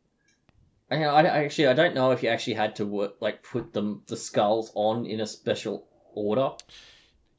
I, 0.90 1.04
I 1.06 1.22
I 1.22 1.44
actually 1.46 1.68
I 1.68 1.74
don't 1.74 1.96
know 1.96 2.12
if 2.12 2.22
you 2.22 2.28
actually 2.30 2.56
had 2.56 2.76
to 2.78 2.86
work 2.86 3.16
like 3.22 3.44
put 3.44 3.72
them 3.72 4.02
the 4.08 4.18
skulls 4.18 4.72
on 4.76 5.06
in 5.06 5.22
a 5.22 5.28
special 5.28 5.88
order. 6.14 6.52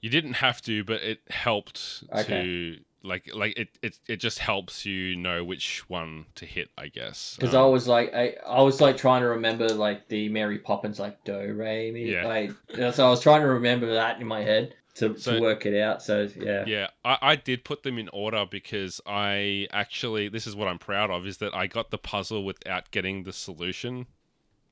You 0.01 0.09
didn't 0.09 0.35
have 0.35 0.63
to, 0.63 0.85
but 0.85 1.03
it 1.03 1.21
helped 1.29 2.03
Okay. 2.13 2.25
to 2.25 2.79
like 3.05 3.31
like 3.35 3.59
it, 3.59 3.69
it 3.83 3.99
it 4.09 4.17
just 4.17 4.39
helps 4.39 4.85
you 4.87 5.17
know 5.17 5.45
which 5.45 5.89
one 5.89 6.27
to 6.37 6.47
hit, 6.47 6.71
I 6.79 6.89
guess. 6.89 7.37
Because 7.39 7.55
Um, 7.55 7.63
I 7.63 7.67
was 7.67 7.89
like, 7.89 8.15
I, 8.15 8.35
I 8.47 8.63
was 8.63 8.81
like 8.81 8.97
trying 8.97 9.23
to 9.23 9.29
remember 9.29 9.69
like 9.69 10.09
the 10.09 10.29
Mary 10.29 10.59
Poppins 10.59 10.99
like 10.99 11.23
do 11.25 11.35
re 11.55 11.91
mi. 11.91 12.13
Yeah. 12.13 12.27
Like, 12.27 12.53
so 12.95 13.07
I 13.07 13.11
was 13.11 13.21
trying 13.21 13.43
to 13.43 13.49
remember 13.49 13.93
that 13.95 14.21
in 14.21 14.27
my 14.27 14.43
head 14.43 14.75
to, 14.97 15.19
So- 15.19 15.35
to 15.35 15.41
work 15.41 15.67
it 15.67 15.81
out. 15.81 16.03
So 16.03 16.29
yeah. 16.37 16.65
Yeah, 16.67 16.89
I, 17.05 17.19
I 17.23 17.37
did 17.37 17.65
put 17.65 17.83
them 17.83 17.99
in 17.99 18.09
order 18.13 18.45
because 18.49 19.01
I 19.07 19.67
actually 19.73 20.29
this 20.29 20.47
is 20.47 20.55
what 20.55 20.69
I'm 20.69 20.79
proud 20.79 21.11
of 21.11 21.27
is 21.27 21.39
that 21.39 21.55
I 21.55 21.67
got 21.67 21.91
the 21.91 21.99
puzzle 21.99 22.45
without 22.45 22.91
getting 22.91 23.25
the 23.25 23.33
solution 23.33 24.07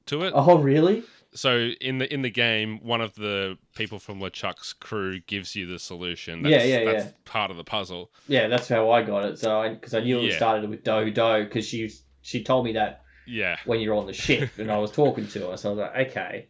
to 0.06 0.22
it. 0.22 0.32
Oh 0.34 0.58
really? 0.58 1.04
So 1.32 1.70
in 1.80 1.98
the 1.98 2.12
in 2.12 2.22
the 2.22 2.30
game, 2.30 2.80
one 2.82 3.00
of 3.00 3.14
the 3.14 3.56
people 3.76 3.98
from 3.98 4.20
LeChuck's 4.20 4.72
crew 4.72 5.20
gives 5.20 5.54
you 5.54 5.66
the 5.66 5.78
solution. 5.78 6.42
Yeah, 6.44 6.50
That's, 6.58 6.64
yeah, 6.66 6.84
that's 6.84 7.04
yeah. 7.04 7.10
part 7.24 7.50
of 7.50 7.56
the 7.56 7.64
puzzle. 7.64 8.10
Yeah, 8.26 8.48
that's 8.48 8.68
how 8.68 8.90
I 8.90 9.02
got 9.02 9.24
it. 9.24 9.38
So 9.38 9.68
because 9.72 9.94
I 9.94 10.00
knew 10.00 10.20
it 10.24 10.30
Yeah. 10.30 10.36
started 10.36 10.68
with 10.68 10.82
do 10.82 11.10
do 11.10 11.44
because 11.44 11.66
she 11.66 11.90
she 12.22 12.42
told 12.42 12.64
me 12.64 12.72
that 12.72 13.04
Yeah, 13.26 13.56
when 13.64 13.80
you're 13.80 13.94
on 13.94 14.06
the 14.06 14.12
ship 14.12 14.50
and 14.58 14.70
I 14.72 14.78
was 14.78 14.90
talking 14.90 15.26
to 15.28 15.50
her. 15.50 15.56
So 15.56 15.70
I 15.70 15.72
was 15.72 15.78
like, 15.78 16.08
okay, 16.10 16.48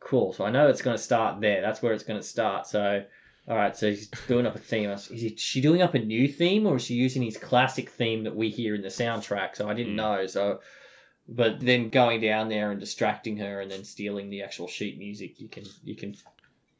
cool. 0.00 0.32
So 0.32 0.44
I 0.44 0.50
know 0.50 0.68
it's 0.68 0.82
going 0.82 0.96
to 0.96 1.02
start 1.02 1.40
there. 1.40 1.60
That's 1.62 1.82
where 1.82 1.92
it's 1.92 2.04
going 2.04 2.20
to 2.20 2.26
start. 2.26 2.66
So, 2.66 3.04
all 3.48 3.56
right. 3.56 3.76
So 3.76 3.88
he's 3.88 4.08
doing 4.28 4.46
up 4.46 4.54
a 4.56 4.58
theme. 4.58 4.90
Was- 4.90 5.10
Is 5.10 5.22
he, 5.22 5.36
she 5.36 5.60
doing 5.60 5.80
up 5.82 5.94
a 5.94 5.98
new 5.98 6.28
theme 6.28 6.66
or 6.66 6.76
is 6.76 6.84
she 6.84 6.94
using 6.94 7.22
his 7.22 7.38
classic 7.38 7.88
theme 7.90 8.24
that 8.24 8.36
we 8.36 8.50
hear 8.50 8.74
in 8.74 8.82
the 8.82 8.88
soundtrack? 8.88 9.56
So 9.56 9.68
I 9.68 9.74
didn't 9.74 9.92
Hmm. 9.92 9.96
know. 9.96 10.26
So, 10.26 10.60
but 11.28 11.60
then 11.60 11.88
going 11.88 12.20
down 12.20 12.48
there 12.48 12.70
and 12.70 12.80
distracting 12.80 13.36
her 13.38 13.60
and 13.60 13.70
then 13.70 13.84
stealing 13.84 14.30
the 14.30 14.42
actual 14.42 14.68
sheet 14.68 14.98
music, 14.98 15.40
you 15.40 15.48
can 15.48 15.64
you 15.84 15.94
can 15.94 16.16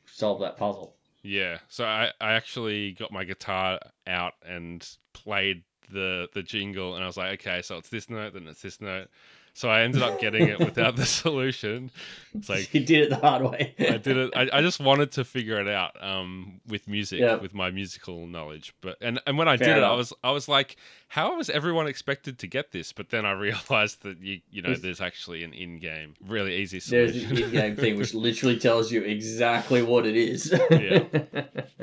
solve 0.07 0.40
that 0.40 0.57
puzzle. 0.57 0.95
yeah. 1.22 1.59
So 1.68 1.84
I, 1.84 2.11
I 2.20 2.32
actually 2.34 2.93
got 2.93 3.12
my 3.12 3.24
guitar 3.24 3.78
out 4.07 4.34
and 4.45 4.86
played 5.12 5.62
the 5.90 6.28
the 6.34 6.43
jingle, 6.43 6.95
and 6.95 7.05
I 7.05 7.07
was 7.07 7.16
like, 7.16 7.40
okay, 7.40 7.62
so 7.62 7.76
it's 7.76 7.88
this 7.88 8.11
note, 8.11 8.34
then 8.34 8.49
it's 8.49 8.62
this 8.62 8.80
note. 8.80 9.09
So 9.55 9.68
I 9.68 9.82
ended 9.82 10.00
up 10.00 10.18
getting 10.18 10.48
it 10.48 10.59
without 10.59 10.96
the 10.96 11.05
solution. 11.22 11.90
It's 12.34 12.48
like 12.48 12.72
you 12.72 12.80
did 12.84 13.00
it 13.03 13.11
the 13.11 13.16
hard 13.16 13.42
way. 13.42 13.74
I 13.78 13.98
did 13.98 14.16
it. 14.16 14.30
I, 14.34 14.48
I 14.50 14.62
just 14.62 14.80
wanted 14.80 15.12
to 15.12 15.24
figure 15.24 15.61
it 15.61 15.68
out 15.68 16.03
um, 16.03 16.61
with 16.66 16.88
music, 16.88 17.20
Yeah. 17.20 17.34
with 17.34 17.53
my 17.53 17.70
musical 17.70 18.26
knowledge. 18.26 18.74
But 18.80 18.96
and, 19.03 19.20
and 19.26 19.36
when 19.36 19.48
I 19.48 19.59
Fair 19.59 19.74
did 19.74 19.76
it, 19.78 19.84
I 19.84 19.92
was 19.94 20.12
I 20.24 20.30
was 20.30 20.48
like, 20.48 20.76
how 21.09 21.36
was 21.36 21.50
everyone 21.50 21.86
expected 21.86 22.38
to 22.38 22.46
get 22.46 22.72
this? 22.72 22.94
But 22.94 23.11
then 23.11 23.26
I 23.26 23.32
realized 23.48 24.03
that 24.05 24.18
you 24.22 24.40
you 24.50 24.62
know 24.62 24.68
There's- 24.68 24.80
there's 24.82 25.00
actually 25.03 25.44
an 25.44 25.53
in-game, 25.53 26.14
really 26.26 26.57
easy 26.57 26.78
There's 26.78 27.14
an 27.22 27.36
in-game 27.36 27.76
thing 27.76 27.98
which 27.98 28.14
literally 28.26 28.59
tells 28.59 28.90
you 28.90 29.03
exactly 29.03 29.82
what 29.82 30.07
it 30.07 30.16
is. 30.16 30.50
Yeah. 30.70 31.05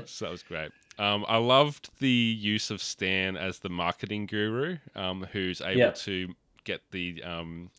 so 0.05 0.25
that 0.25 0.31
was 0.31 0.41
great. 0.43 0.71
Um, 0.97 1.23
I 1.29 1.37
loved 1.37 1.91
the 1.99 2.09
use 2.09 2.71
of 2.71 2.81
Stan 2.81 3.37
as 3.37 3.59
the 3.59 3.69
marketing 3.69 4.25
guru, 4.25 4.77
um, 4.95 5.27
who's 5.31 5.61
able 5.61 5.77
Yeah. 5.79 5.91
to 5.91 6.33
get 6.69 6.81
the 6.91 7.23
um, 7.23 7.71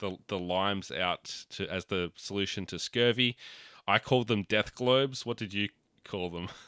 the 0.00 0.16
the 0.28 0.38
limes 0.38 0.90
out 0.90 1.24
to 1.50 1.68
as 1.68 1.84
the 1.86 2.10
solution 2.16 2.66
to 2.66 2.78
scurvy. 2.78 3.36
I 3.88 3.98
called 3.98 4.26
them 4.26 4.42
death 4.48 4.74
globes. 4.74 5.24
What 5.24 5.36
did 5.36 5.54
you 5.54 5.68
call 6.04 6.30
them? 6.30 6.48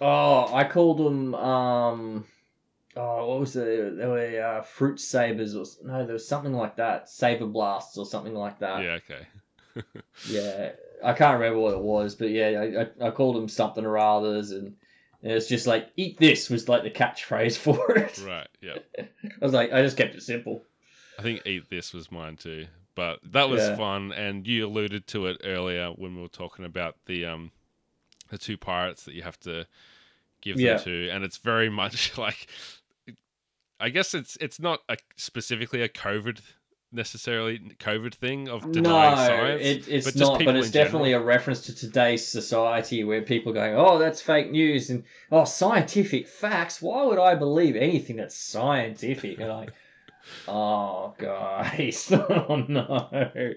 Oh, 0.00 0.54
I 0.54 0.62
called 0.62 0.98
them. 0.98 1.34
Um, 1.34 2.24
oh, 2.96 3.26
what 3.26 3.40
was 3.40 3.56
it? 3.56 3.96
They 3.96 4.06
were 4.06 4.40
uh, 4.40 4.62
fruit 4.62 5.00
sabers, 5.00 5.56
or 5.56 5.64
no, 5.84 6.06
there 6.06 6.12
was 6.12 6.28
something 6.28 6.52
like 6.52 6.76
that. 6.76 7.08
Saber 7.08 7.46
blasts, 7.46 7.98
or 7.98 8.06
something 8.06 8.32
like 8.32 8.60
that. 8.60 8.84
yeah, 8.84 8.98
okay. 9.02 9.26
Yeah, 10.28 10.70
I 11.04 11.14
can't 11.14 11.40
remember 11.40 11.58
what 11.58 11.74
it 11.74 11.80
was, 11.80 12.14
but 12.14 12.30
yeah, 12.30 12.46
I, 12.46 12.82
I, 12.82 13.08
I 13.08 13.10
called 13.10 13.34
them 13.34 13.48
something 13.48 13.84
or 13.84 13.98
others, 13.98 14.52
and 14.52 14.76
it 15.20 15.32
was 15.32 15.48
just 15.48 15.66
like 15.66 15.90
"eat 15.96 16.16
this" 16.18 16.48
was 16.48 16.68
like 16.68 16.84
the 16.84 16.90
catchphrase 16.90 17.56
for 17.66 17.98
it. 17.98 18.22
Right, 18.24 18.48
yeah. 18.60 18.78
I 19.00 19.44
was 19.44 19.52
like, 19.52 19.72
I 19.72 19.82
just 19.82 19.96
kept 19.96 20.14
it 20.14 20.22
simple. 20.22 20.62
I 21.18 21.22
think 21.22 21.42
eat 21.46 21.68
this 21.68 21.92
was 21.92 22.12
mine 22.12 22.36
too. 22.36 22.66
But 22.94 23.18
that 23.32 23.48
was 23.48 23.60
Yeah. 23.62 23.76
fun 23.76 24.12
and 24.12 24.46
you 24.46 24.66
alluded 24.66 25.06
to 25.08 25.26
it 25.26 25.40
earlier 25.44 25.90
when 25.90 26.16
we 26.16 26.22
were 26.22 26.28
talking 26.28 26.64
about 26.64 26.96
the 27.06 27.26
um 27.26 27.50
the 28.30 28.38
two 28.38 28.56
pirates 28.56 29.04
that 29.04 29.14
you 29.14 29.22
have 29.22 29.38
to 29.40 29.66
give 30.40 30.60
Yeah. 30.60 30.74
them 30.74 30.84
to 30.84 31.08
and 31.10 31.24
it's 31.24 31.36
very 31.38 31.68
much 31.82 32.16
like 32.18 32.48
I 33.80 33.88
guess 33.90 34.14
it's 34.14 34.36
it's 34.40 34.58
not 34.60 34.80
a, 34.88 34.96
specifically 35.16 35.82
a 35.82 35.88
COVID 35.88 36.40
necessarily 36.90 37.58
COVID 37.78 38.14
thing 38.14 38.48
of 38.48 38.62
denying 38.72 39.16
no, 39.16 39.26
science. 39.26 39.62
it, 39.62 39.88
it's 39.88 40.06
but 40.06 40.16
not, 40.16 40.44
but 40.44 40.56
it's 40.56 40.68
in 40.68 40.72
general. 40.72 40.86
definitely 40.86 41.12
a 41.12 41.20
reference 41.20 41.60
to 41.66 41.74
today's 41.74 42.26
society 42.26 43.04
where 43.04 43.22
people 43.22 43.52
are 43.52 43.54
going, 43.54 43.74
oh, 43.76 43.98
that's 43.98 44.22
fake 44.22 44.50
news, 44.50 44.88
and 44.90 45.04
oh, 45.30 45.44
scientific 45.44 46.26
facts. 46.26 46.80
Why 46.80 47.04
would 47.04 47.18
I 47.18 47.34
believe 47.34 47.76
anything 47.76 48.16
that's 48.16 48.34
scientific? 48.34 49.38
And 49.38 49.48
like, 49.50 49.72
oh, 50.46 51.14
guys, 51.18 52.10
oh 52.12 52.64
no. 52.68 53.54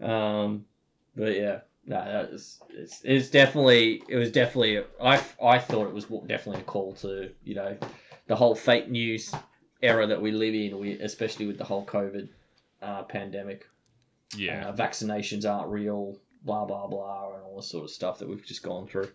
Um, 0.00 0.64
but 1.16 1.34
yeah, 1.34 1.60
no, 1.86 2.04
that 2.04 2.32
was 2.32 2.60
it's, 2.70 3.00
it's 3.04 3.30
definitely 3.30 4.02
it 4.08 4.16
was 4.16 4.30
definitely 4.30 4.84
I 5.02 5.22
I 5.42 5.58
thought 5.58 5.88
it 5.88 5.94
was 5.94 6.04
definitely 6.26 6.60
a 6.60 6.64
call 6.64 6.92
to 6.96 7.30
you 7.44 7.54
know 7.54 7.76
the 8.26 8.36
whole 8.36 8.54
fake 8.54 8.88
news 8.88 9.34
era 9.82 10.06
that 10.06 10.20
we 10.20 10.30
live 10.32 10.54
in, 10.54 10.78
we 10.78 10.92
especially 11.00 11.46
with 11.46 11.58
the 11.58 11.64
whole 11.64 11.84
COVID 11.86 12.28
uh, 12.82 13.02
pandemic. 13.04 13.66
yeah. 14.36 14.68
Uh, 14.68 14.72
vaccinations 14.76 15.48
aren't 15.48 15.68
real, 15.68 16.16
blah 16.44 16.64
blah 16.64 16.86
blah, 16.86 17.34
and 17.34 17.42
all 17.44 17.56
this 17.56 17.68
sort 17.68 17.84
of 17.84 17.90
stuff 17.90 18.18
that 18.18 18.28
we've 18.28 18.44
just 18.44 18.62
gone 18.62 18.86
through. 18.86 19.08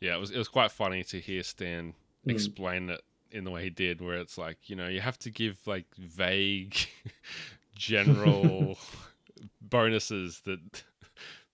Yeah, 0.00 0.16
it 0.16 0.20
was 0.20 0.30
it 0.30 0.38
was 0.38 0.48
quite 0.48 0.70
funny 0.70 1.02
to 1.04 1.18
hear 1.20 1.42
Stan 1.42 1.94
Mm. 2.24 2.30
explain 2.30 2.88
it 2.88 3.00
in 3.32 3.44
the 3.44 3.50
way 3.50 3.64
he 3.64 3.70
did, 3.70 4.00
where 4.00 4.16
it's 4.16 4.36
like 4.38 4.58
you 4.68 4.76
know 4.76 4.88
you 4.88 5.00
have 5.00 5.18
to 5.20 5.30
give 5.30 5.58
like 5.66 5.86
vague, 5.96 6.76
general 7.74 8.78
bonuses 9.60 10.40
that 10.44 10.82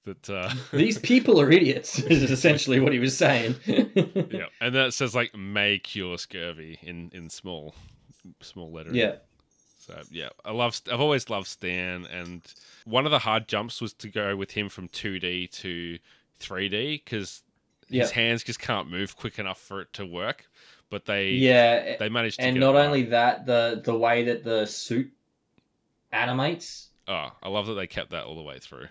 that 0.04 0.30
uh, 0.30 0.50
These 0.72 0.98
people 1.12 1.40
are 1.40 1.50
idiots. 1.50 1.98
Is 2.00 2.30
essentially 2.30 2.80
what 2.80 2.92
he 2.92 2.98
was 2.98 3.16
saying. 3.16 3.56
yeah, 3.66 4.46
and 4.60 4.74
that 4.74 4.94
says 4.94 5.14
like 5.14 5.34
may 5.34 5.78
cure 5.78 6.18
scurvy 6.18 6.78
in 6.82 7.10
in 7.12 7.30
small 7.30 7.74
small 8.40 8.70
lettering. 8.72 8.96
yeah. 8.96 9.16
So 9.78 10.02
yeah, 10.10 10.28
I 10.44 10.52
love. 10.52 10.80
I've 10.92 11.00
always 11.00 11.30
loved 11.30 11.46
Stan, 11.46 12.04
and 12.06 12.42
one 12.84 13.06
of 13.06 13.10
the 13.10 13.18
hard 13.20 13.48
jumps 13.48 13.80
was 13.80 13.94
to 13.94 14.08
go 14.10 14.36
with 14.36 14.50
him 14.50 14.68
from 14.68 14.88
2D 14.88 15.50
to 15.62 15.98
3D 16.40 17.02
because 17.04 17.42
his 17.88 18.10
Yeah. 18.10 18.10
hands 18.10 18.44
just 18.44 18.58
can't 18.60 18.90
move 18.90 19.16
quick 19.16 19.38
enough 19.38 19.58
for 19.58 19.80
it 19.80 19.92
to 19.94 20.04
work. 20.04 20.44
But 20.90 21.04
they 21.04 21.30
Yeah, 21.32 21.96
they 21.98 22.08
managed 22.08 22.38
to 22.40 22.46
and 22.46 22.58
not 22.60 22.74
it 22.74 22.78
right. 22.78 22.86
only 22.86 23.02
that, 23.04 23.44
the 23.46 23.80
the 23.84 23.96
way 23.96 24.24
that 24.24 24.42
the 24.44 24.66
suit 24.66 25.10
animates. 26.12 26.88
Oh, 27.06 27.30
I 27.42 27.48
love 27.48 27.66
that 27.66 27.74
they 27.74 27.86
kept 27.86 28.10
that 28.10 28.24
all 28.24 28.34
the 28.36 28.42
way 28.42 28.58
through. 28.58 28.86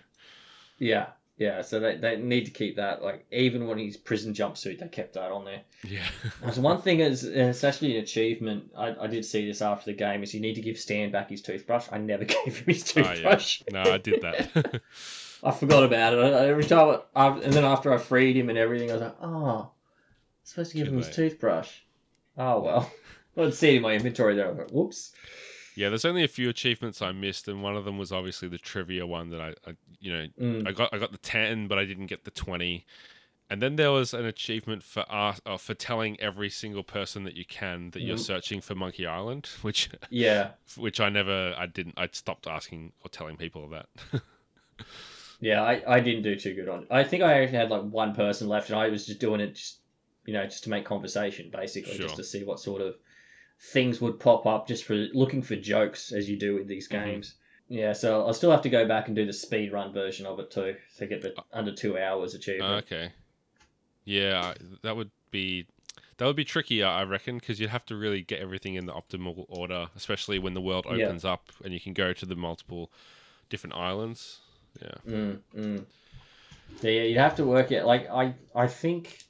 Yeah, 0.78 1.06
yeah. 1.36 1.62
So 1.62 1.80
they, 1.80 1.96
they 1.96 2.16
need 2.16 2.44
to 2.46 2.50
keep 2.50 2.76
that. 2.76 3.02
Like 3.02 3.26
even 3.32 3.66
when 3.66 3.78
he's 3.78 3.96
prison 3.96 4.32
jumpsuit, 4.34 4.78
they 4.78 4.88
kept 4.88 5.14
that 5.14 5.30
on 5.32 5.44
there. 5.44 5.62
Yeah. 5.84 6.04
There's 6.42 6.58
one 6.58 6.80
thing 6.82 7.00
is, 7.00 7.24
it's 7.24 7.64
actually 7.64 7.96
an 7.96 8.02
achievement. 8.02 8.70
I, 8.76 8.94
I 9.00 9.06
did 9.08 9.24
see 9.24 9.46
this 9.46 9.62
after 9.62 9.90
the 9.90 9.96
game. 9.96 10.22
Is 10.22 10.34
you 10.34 10.40
need 10.40 10.54
to 10.54 10.60
give 10.60 10.78
Stan 10.78 11.10
back 11.10 11.30
his 11.30 11.42
toothbrush. 11.42 11.86
I 11.90 11.98
never 11.98 12.24
gave 12.44 12.58
him 12.58 12.66
his 12.74 12.92
Oh, 12.96 13.00
yeah. 13.00 13.12
toothbrush. 13.12 13.62
no, 13.72 13.82
I 13.82 13.98
did 13.98 14.22
that. 14.22 14.80
I 15.42 15.50
forgot 15.52 15.84
about 15.84 16.14
it. 16.14 16.18
I- 16.18 16.46
Every 16.48 16.64
time, 16.64 17.00
I, 17.14 17.28
and 17.28 17.52
then 17.52 17.64
after 17.64 17.92
I 17.92 17.98
freed 17.98 18.36
him 18.36 18.48
and 18.50 18.58
everything, 18.58 18.90
I 18.90 18.94
was 18.94 19.02
like, 19.02 19.16
oh, 19.22 19.60
I'm 19.60 19.66
supposed 20.44 20.72
to 20.72 20.76
give 20.78 20.88
him 20.88 20.96
his 20.96 21.10
toothbrush. 21.10 21.70
Oh 22.38 22.60
well. 22.60 22.90
Let's 23.36 23.58
see 23.58 23.76
in 23.76 23.82
my 23.82 23.92
inventory 23.94 24.34
there. 24.34 24.52
Whoops. 24.72 25.12
yeah, 25.76 25.88
there's 25.90 26.04
only 26.04 26.24
a 26.24 26.28
few 26.28 26.48
achievements 26.48 27.00
I 27.02 27.12
missed, 27.12 27.46
and 27.48 27.62
one 27.62 27.76
of 27.76 27.84
them 27.84 27.98
was 27.98 28.10
obviously 28.12 28.48
the 28.48 28.58
trivia 28.58 29.06
one 29.06 29.30
that 29.30 29.40
I, 29.40 29.48
I 29.66 29.74
you 30.00 30.12
know, 30.12 30.26
Mm. 30.40 30.66
I 30.68 30.72
got 30.72 30.92
I 30.92 30.98
got 30.98 31.12
the 31.12 31.18
ten, 31.18 31.68
but 31.68 31.78
I 31.78 31.84
didn't 31.84 32.06
get 32.06 32.24
the 32.24 32.30
twenty. 32.30 32.84
And 33.50 33.62
then 33.62 33.76
there 33.76 33.90
was 33.92 34.12
an 34.12 34.26
achievement 34.26 34.82
for 34.82 35.06
art, 35.08 35.40
uh, 35.46 35.56
for 35.56 35.72
telling 35.72 36.20
every 36.20 36.50
single 36.50 36.82
person 36.82 37.24
that 37.24 37.34
you 37.34 37.46
can 37.46 37.90
that 37.92 38.02
you're 38.02 38.16
Mhm. 38.16 38.20
searching 38.26 38.60
for 38.60 38.74
Monkey 38.74 39.06
Island, 39.06 39.46
which 39.62 39.88
Yeah, 40.10 40.50
which 40.76 41.00
I 41.00 41.08
never, 41.08 41.54
I 41.56 41.64
didn't, 41.66 41.94
I 41.96 42.08
stopped 42.12 42.46
asking 42.46 42.92
or 43.04 43.08
telling 43.08 43.36
people 43.38 43.66
that. 43.70 43.86
yeah. 45.40 45.62
I, 45.62 45.82
I 45.86 46.00
didn't 46.00 46.22
do 46.24 46.36
too 46.36 46.54
good 46.54 46.68
on. 46.68 46.82
it. 46.82 46.88
I 46.90 47.04
think 47.04 47.22
I 47.22 47.40
actually 47.42 47.58
had 47.58 47.70
like 47.70 47.82
one 47.84 48.14
person 48.14 48.48
left, 48.48 48.68
and 48.70 48.78
I 48.78 48.88
was 48.88 49.06
just 49.06 49.20
doing 49.20 49.40
it 49.40 49.54
just, 49.54 49.78
you 50.28 50.34
know, 50.34 50.44
just 50.44 50.64
to 50.64 50.70
make 50.70 50.84
conversation, 50.84 51.48
basically, 51.50 51.96
Sure. 51.96 52.04
just 52.06 52.16
to 52.16 52.24
see 52.24 52.44
what 52.44 52.60
sort 52.60 52.82
of 52.82 52.94
things 53.72 53.98
would 53.98 54.20
pop 54.20 54.44
up, 54.44 54.68
just 54.68 54.84
for 54.84 54.94
looking 54.94 55.40
for 55.40 55.56
jokes 55.56 56.12
as 56.12 56.28
you 56.28 56.36
do 56.38 56.54
with 56.54 56.68
these 56.68 56.86
Mhm. 56.86 57.06
games. 57.06 57.34
Yeah, 57.70 57.94
so 57.94 58.26
I'll 58.26 58.34
still 58.34 58.50
have 58.50 58.60
to 58.62 58.68
go 58.68 58.86
back 58.86 59.06
and 59.06 59.16
do 59.16 59.24
the 59.24 59.32
speed 59.32 59.72
run 59.72 59.90
version 59.92 60.26
of 60.26 60.38
it 60.38 60.50
too, 60.50 60.76
to 60.98 61.06
get 61.06 61.22
the 61.22 61.34
under 61.50 61.74
two 61.74 61.98
hours 61.98 62.34
achievement. 62.34 62.84
okay. 62.84 63.10
Yeah, 64.04 64.52
that 64.82 64.96
would 64.96 65.10
be 65.30 65.66
that 66.18 66.26
would 66.26 66.36
be 66.36 66.44
tricky, 66.44 66.82
I 66.82 67.04
reckon, 67.04 67.38
because 67.38 67.58
you'd 67.58 67.70
have 67.70 67.86
to 67.86 67.96
really 67.96 68.22
get 68.22 68.40
everything 68.40 68.74
in 68.74 68.84
the 68.86 68.92
optimal 68.92 69.46
order, 69.48 69.88
especially 69.96 70.38
when 70.38 70.52
the 70.52 70.60
world 70.60 70.86
Yeah. 70.86 71.06
opens 71.06 71.24
up 71.24 71.52
and 71.64 71.72
you 71.72 71.80
can 71.80 71.94
go 71.94 72.12
to 72.12 72.26
the 72.26 72.36
multiple 72.36 72.90
different 73.48 73.76
islands. 73.76 74.40
Yeah. 74.82 74.94
Mm, 75.06 75.38
mm. 75.56 75.84
Yeah, 76.82 76.90
yeah, 76.90 77.02
you'd 77.02 77.18
have 77.18 77.36
to 77.36 77.44
work 77.44 77.72
it. 77.72 77.84
Like 77.84 78.10
I, 78.10 78.34
I 78.54 78.66
think 78.66 79.24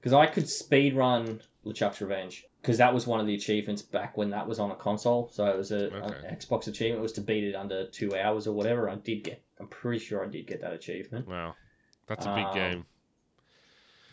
because 0.00 0.12
I 0.12 0.26
could 0.26 0.48
speed 0.48 0.94
run 0.94 1.40
LeChuck's 1.66 2.00
Revenge 2.00 2.44
because 2.62 2.78
that 2.78 2.92
was 2.94 3.06
one 3.06 3.20
of 3.20 3.26
the 3.26 3.34
achievements 3.34 3.82
back 3.82 4.16
when 4.16 4.30
that 4.30 4.46
was 4.48 4.58
on 4.58 4.70
a 4.70 4.74
console. 4.74 5.28
So 5.32 5.46
it 5.46 5.56
was 5.56 5.70
a 5.72 5.86
Okay. 5.94 6.28
an 6.28 6.36
Xbox 6.36 6.66
achievement 6.68 7.02
was 7.02 7.12
to 7.14 7.20
beat 7.20 7.44
it 7.44 7.54
under 7.54 7.86
two 7.86 8.16
hours 8.16 8.46
or 8.46 8.52
whatever. 8.52 8.88
I 8.88 8.96
did 8.96 9.24
get. 9.24 9.42
I'm 9.60 9.68
pretty 9.68 9.98
sure 10.04 10.24
I 10.24 10.28
did 10.28 10.46
get 10.46 10.60
that 10.62 10.72
achievement. 10.72 11.26
Wow, 11.28 11.54
that's 12.06 12.26
a 12.26 12.34
big 12.34 12.46
Um, 12.46 12.54
game. 12.54 12.86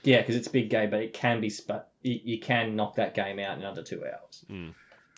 Yeah, 0.03 0.21
because 0.21 0.35
it's 0.35 0.47
a 0.47 0.51
big 0.51 0.69
game, 0.69 0.89
but 0.91 1.01
it 1.01 1.13
can 1.13 1.41
be. 1.41 1.49
Sp- 1.49 1.89
you, 2.03 2.19
you 2.23 2.39
can 2.39 2.75
knock 2.75 2.95
that 2.95 3.15
game 3.15 3.39
out 3.39 3.57
in 3.57 3.63
under 3.65 3.81
two 3.83 4.03
hours. 4.05 4.45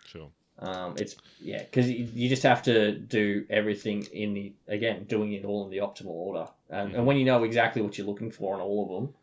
Sure. 0.06 0.30
Um, 0.60 0.96
it's 0.98 1.16
yeah, 1.40 1.60
because 1.64 1.90
you, 1.90 2.08
you 2.14 2.30
just 2.30 2.44
have 2.44 2.64
to 2.64 2.94
do 2.98 3.46
everything 3.50 4.04
in 4.14 4.34
the 4.34 4.54
again 4.68 5.04
doing 5.04 5.34
it 5.34 5.46
all 5.46 5.66
in 5.66 5.70
the 5.70 5.78
optimal 5.78 6.08
order, 6.08 6.48
and, 6.70 6.92
Mhm. 6.94 6.96
and 6.98 7.06
when 7.06 7.18
you 7.18 7.26
know 7.26 7.44
exactly 7.44 7.82
what 7.82 7.98
you're 7.98 8.08
looking 8.08 8.32
for 8.32 8.56
on 8.56 8.62
all 8.62 8.84
of 8.84 9.04
them, 9.04 9.14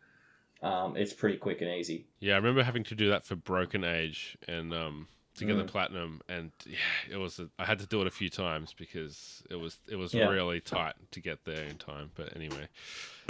um, 0.65 0.97
it's 0.97 1.13
pretty 1.13 1.37
quick 1.37 1.61
and 1.61 1.69
easy. 1.71 2.05
Yeah, 2.19 2.33
I 2.33 2.37
remember 2.37 2.63
having 2.63 2.83
to 2.85 2.95
do 2.95 3.09
that 3.09 3.25
for 3.25 3.35
Broken 3.35 3.83
Age 3.83 4.37
and 4.47 4.73
um 4.73 5.07
to 5.35 5.43
get 5.45 5.57
the 5.57 5.63
Mm. 5.63 5.67
platinum, 5.67 6.21
and 6.29 6.51
yeah, 6.65 6.77
it 7.11 7.17
was. 7.17 7.39
A, 7.39 7.49
I 7.59 7.65
had 7.65 7.79
to 7.79 7.85
do 7.85 7.99
it 7.99 8.07
a 8.07 8.11
few 8.11 8.29
times 8.29 8.73
because 8.73 9.43
it 9.49 9.55
was 9.57 9.79
it 9.89 9.97
was 9.97 10.13
Yeah. 10.13 10.27
really 10.29 10.61
tight 10.61 10.95
to 11.11 11.19
get 11.19 11.43
there 11.43 11.65
in 11.65 11.77
time. 11.77 12.11
But 12.15 12.35
anyway, 12.37 12.69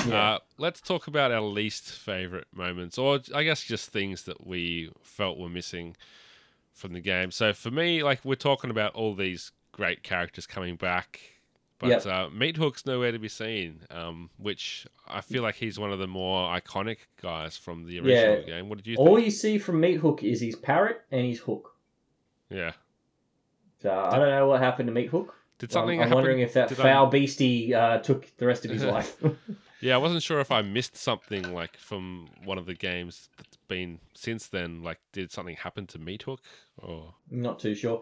Yeah. 0.05 0.33
uh, 0.35 0.39
let's 0.59 0.81
talk 0.81 1.07
about 1.07 1.31
our 1.31 1.41
least 1.41 1.89
favorite 1.91 2.47
moments, 2.53 2.99
or 2.99 3.21
I 3.33 3.43
guess 3.43 3.63
just 3.63 3.89
things 3.89 4.23
that 4.25 4.45
we 4.45 4.91
felt 5.01 5.39
were 5.39 5.49
missing 5.49 5.97
from 6.73 6.93
the 6.93 6.99
game. 7.01 7.31
So 7.31 7.53
for 7.53 7.71
me, 7.71 8.03
like 8.03 8.23
we're 8.23 8.35
talking 8.35 8.69
about 8.69 8.93
all 8.93 9.15
these 9.15 9.51
great 9.71 10.03
characters 10.03 10.45
coming 10.45 10.75
back. 10.75 11.19
But 11.77 11.89
Yep. 11.89 12.05
uh, 12.05 12.29
Meat 12.29 12.55
Hook's 12.55 12.85
nowhere 12.85 13.11
to 13.11 13.19
be 13.19 13.27
seen, 13.27 13.81
um, 13.91 14.29
which 14.37 14.87
I 15.07 15.19
feel 15.21 15.43
like 15.43 15.55
he's 15.55 15.77
one 15.77 15.91
of 15.91 15.99
the 15.99 16.07
more 16.07 16.47
iconic 16.49 16.99
guys 17.21 17.57
from 17.57 17.83
the 17.85 17.99
original 17.99 18.39
Yeah. 18.39 18.41
game. 18.45 18.69
What 18.69 18.77
did 18.77 18.87
you 18.87 18.95
all 18.95 19.19
you 19.19 19.29
see 19.29 19.57
from 19.57 19.81
Meat 19.81 19.95
Hook 19.95 20.23
is 20.23 20.39
his 20.39 20.55
parrot 20.55 21.01
and 21.11 21.25
his 21.25 21.39
hook. 21.39 21.75
Yeah. 22.49 22.71
So 23.81 23.91
I 23.93 24.17
don't 24.17 24.29
know 24.29 24.47
what 24.47 24.61
happened 24.61 24.87
to 24.87 24.93
Meat 24.93 25.07
Hook. 25.09 25.35
Did 25.59 25.69
I'm, 25.69 25.73
something 25.73 25.99
I'm 25.99 26.03
happen? 26.07 26.15
wondering 26.15 26.39
if 26.39 26.53
that 26.53 26.69
did 26.69 26.79
I- 26.79 26.83
foul 26.83 27.07
beastie 27.07 27.73
uh, 27.73 27.99
took 27.99 28.35
the 28.37 28.45
rest 28.45 28.63
of 28.65 28.71
his 28.71 28.83
life. 28.83 29.21
Yeah, 29.81 29.95
I 29.95 29.97
wasn't 29.97 30.23
sure 30.23 30.39
if 30.39 30.51
I 30.51 30.61
missed 30.63 30.95
something 30.95 31.53
like 31.53 31.77
from 31.77 32.29
one 32.43 32.57
of 32.57 32.65
the 32.65 32.73
games 32.73 33.29
that's 33.37 33.57
been 33.67 33.99
since 34.15 34.47
then. 34.47 34.81
Like, 34.81 34.99
did 35.11 35.31
something 35.31 35.57
happen 35.57 35.85
to 35.87 35.99
Meat 35.99 36.23
Hook? 36.23 36.41
Or 36.77 37.13
Not 37.29 37.59
too 37.59 37.75
sure. 37.75 38.01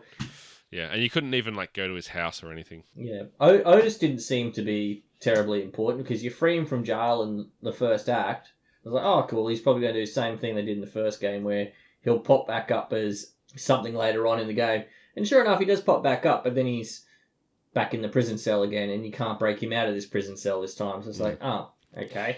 Yeah, 0.73 0.87
and 0.91 1.03
you 1.03 1.09
couldn't 1.09 1.35
even 1.35 1.53
like 1.53 1.73
go 1.73 1.87
to 1.87 1.93
his 1.93 2.07
house 2.07 2.41
or 2.41 2.51
anything. 2.51 2.83
Yeah, 2.95 3.23
o- 3.39 3.61
Otis 3.63 3.99
didn't 3.99 4.21
seem 4.21 4.51
to 4.53 4.63
be 4.63 5.03
terribly 5.19 5.61
important 5.61 6.03
because 6.03 6.23
you 6.23 6.31
free 6.31 6.57
him 6.57 6.65
from 6.65 6.83
jail 6.83 7.21
in 7.21 7.47
the 7.61 7.71
first 7.71 8.09
act. 8.09 8.51
I 8.83 8.89
was 8.89 8.93
like, 8.95 9.05
oh, 9.05 9.27
cool. 9.29 9.47
He's 9.47 9.61
probably 9.61 9.83
going 9.83 9.93
to 9.93 9.99
do 9.99 10.05
the 10.05 10.11
same 10.11 10.39
thing 10.39 10.55
they 10.55 10.65
did 10.65 10.75
in 10.75 10.81
the 10.81 10.87
first 10.87 11.21
game, 11.21 11.43
where 11.43 11.71
he'll 12.03 12.19
pop 12.19 12.47
back 12.47 12.71
up 12.71 12.91
as 12.91 13.33
something 13.55 13.93
later 13.93 14.25
on 14.25 14.39
in 14.39 14.47
the 14.47 14.53
game. 14.53 14.85
And 15.15 15.27
sure 15.27 15.41
enough, 15.41 15.59
he 15.59 15.65
does 15.65 15.79
pop 15.79 16.01
back 16.01 16.25
up, 16.25 16.43
but 16.43 16.55
then 16.55 16.65
he's 16.65 17.05
back 17.75 17.93
in 17.93 18.01
the 18.01 18.09
prison 18.09 18.39
cell 18.39 18.63
again, 18.63 18.89
and 18.89 19.05
you 19.05 19.11
can't 19.11 19.37
break 19.37 19.61
him 19.61 19.73
out 19.73 19.87
of 19.87 19.93
this 19.93 20.07
prison 20.07 20.35
cell 20.35 20.59
this 20.61 20.73
time. 20.73 21.03
So 21.03 21.09
it's 21.09 21.19
mm. 21.19 21.25
like, 21.25 21.37
oh, 21.41 21.69
okay. 21.95 22.37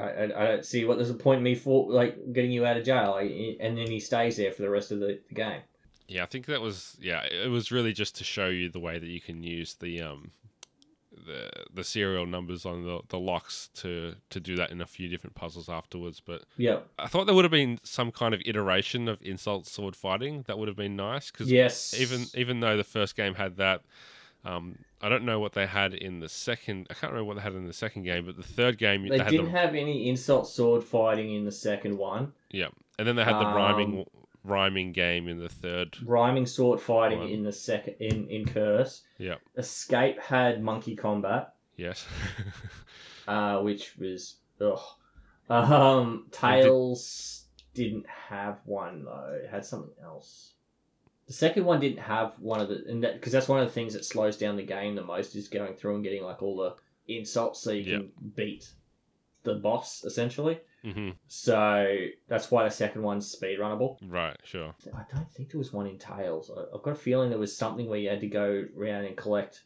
I, 0.00 0.22
I 0.24 0.46
don't 0.46 0.64
see 0.64 0.86
what 0.86 0.96
there's 0.96 1.10
a 1.10 1.14
point 1.14 1.38
in 1.38 1.44
me 1.44 1.54
for 1.54 1.92
like 1.92 2.32
getting 2.32 2.52
you 2.52 2.64
out 2.64 2.78
of 2.78 2.84
jail, 2.84 3.16
and 3.16 3.76
then 3.76 3.86
he 3.86 4.00
stays 4.00 4.38
there 4.38 4.50
for 4.50 4.62
the 4.62 4.70
rest 4.70 4.92
of 4.92 5.00
the, 5.00 5.20
the 5.28 5.34
game. 5.34 5.60
Yeah, 6.08 6.22
I 6.22 6.26
think 6.26 6.46
that 6.46 6.60
was 6.60 6.96
yeah. 7.00 7.22
It 7.24 7.50
was 7.50 7.70
really 7.70 7.92
just 7.92 8.16
to 8.16 8.24
show 8.24 8.48
you 8.48 8.68
the 8.68 8.80
way 8.80 8.98
that 8.98 9.06
you 9.06 9.20
can 9.20 9.42
use 9.42 9.74
the 9.74 10.00
um 10.00 10.30
the 11.26 11.50
the 11.72 11.84
serial 11.84 12.26
numbers 12.26 12.64
on 12.64 12.84
the, 12.84 13.00
the 13.08 13.18
locks 13.18 13.68
to 13.74 14.14
to 14.30 14.40
do 14.40 14.56
that 14.56 14.70
in 14.70 14.80
a 14.80 14.86
few 14.86 15.08
different 15.08 15.34
puzzles 15.34 15.68
afterwards. 15.68 16.20
But 16.24 16.44
Yeah. 16.56 16.80
I 16.98 17.08
thought 17.08 17.26
there 17.26 17.34
would 17.34 17.44
have 17.44 17.50
been 17.52 17.78
some 17.82 18.10
kind 18.12 18.32
of 18.34 18.40
iteration 18.46 19.08
of 19.08 19.18
insult 19.22 19.66
sword 19.66 19.96
fighting. 19.96 20.44
That 20.46 20.58
would 20.58 20.68
have 20.68 20.76
been 20.76 20.96
nice 20.96 21.30
because 21.30 21.50
Yes. 21.50 21.94
even 21.98 22.26
even 22.34 22.60
though 22.60 22.76
the 22.76 22.84
first 22.84 23.14
game 23.16 23.34
had 23.34 23.56
that, 23.56 23.82
um, 24.44 24.78
I 25.02 25.08
don't 25.08 25.24
know 25.24 25.40
what 25.40 25.52
they 25.52 25.66
had 25.66 25.92
in 25.92 26.20
the 26.20 26.28
second. 26.28 26.86
I 26.90 26.94
can't 26.94 27.12
remember 27.12 27.26
what 27.26 27.36
they 27.36 27.42
had 27.42 27.52
in 27.54 27.66
the 27.66 27.72
second 27.74 28.04
game, 28.04 28.24
but 28.24 28.36
the 28.36 28.42
third 28.42 28.78
game 28.78 29.06
They 29.08 29.18
had 29.18 29.28
didn't 29.28 29.52
the 29.52 29.58
have 29.58 29.74
any 29.74 30.08
insult 30.08 30.48
sword 30.48 30.82
fighting 30.84 31.34
in 31.34 31.44
the 31.44 31.52
second 31.52 31.98
one. 31.98 32.32
yeah, 32.50 32.68
and 32.98 33.06
then 33.06 33.16
they 33.16 33.24
had 33.24 33.34
the 33.34 33.46
Um, 33.46 33.54
rhyming 33.54 34.06
rhyming 34.44 34.92
game 34.92 35.28
in 35.28 35.38
the 35.38 35.48
third. 35.48 35.96
Rhyming 36.04 36.46
sword 36.46 36.80
fighting 36.80 37.20
One. 37.20 37.28
in 37.28 37.42
the 37.42 37.52
second 37.52 37.96
in 38.00 38.28
in 38.28 38.46
Curse. 38.46 39.02
Yeah. 39.18 39.36
Escape 39.56 40.20
had 40.20 40.62
Monkey 40.62 40.96
Kombat, 40.96 41.48
Yes. 41.76 42.06
uh, 43.28 43.60
which 43.60 43.96
was 43.96 44.36
ugh. 44.60 44.80
Um, 45.50 46.26
Tales 46.30 47.44
didn't 47.74 48.06
have 48.08 48.58
one 48.64 49.04
though. 49.04 49.40
It 49.42 49.48
had 49.50 49.64
something 49.64 49.94
else. 50.02 50.52
The 51.26 51.32
second 51.34 51.64
one 51.66 51.78
didn't 51.80 52.00
have 52.00 52.32
one 52.38 52.60
of 52.60 52.68
the, 52.68 52.84
and 52.88 53.04
that 53.04 53.14
because 53.14 53.32
that's 53.32 53.48
one 53.48 53.60
of 53.60 53.66
the 53.66 53.72
things 53.72 53.92
that 53.94 54.04
slows 54.04 54.36
down 54.38 54.56
the 54.56 54.62
game 54.62 54.94
the 54.94 55.04
most 55.04 55.36
is 55.36 55.48
going 55.48 55.74
through 55.74 55.96
and 55.96 56.04
getting 56.04 56.22
like 56.22 56.42
all 56.42 56.56
the 56.56 56.74
insults 57.12 57.60
so 57.60 57.70
you 57.70 57.84
can 57.84 58.10
beat 58.34 58.68
the 59.44 59.54
boss 59.54 60.04
essentially. 60.04 60.58
Hmm 60.84 61.10
So 61.26 62.06
that's 62.28 62.50
why 62.50 62.64
the 62.64 62.70
second 62.70 63.02
one's 63.02 63.34
speedrunnable. 63.34 63.96
Right. 64.06 64.36
Sure. 64.44 64.74
I 64.94 65.02
don't 65.14 65.30
think 65.32 65.50
there 65.50 65.58
was 65.58 65.72
one 65.72 65.86
in 65.86 65.98
Tales. 65.98 66.50
I- 66.56 66.74
I've 66.74 66.82
got 66.82 66.92
a 66.92 66.94
feeling 66.94 67.30
there 67.30 67.38
was 67.38 67.56
something 67.56 67.88
where 67.88 67.98
you 67.98 68.08
had 68.08 68.20
to 68.20 68.28
go 68.28 68.64
around 68.76 69.04
and 69.06 69.16
collect 69.16 69.62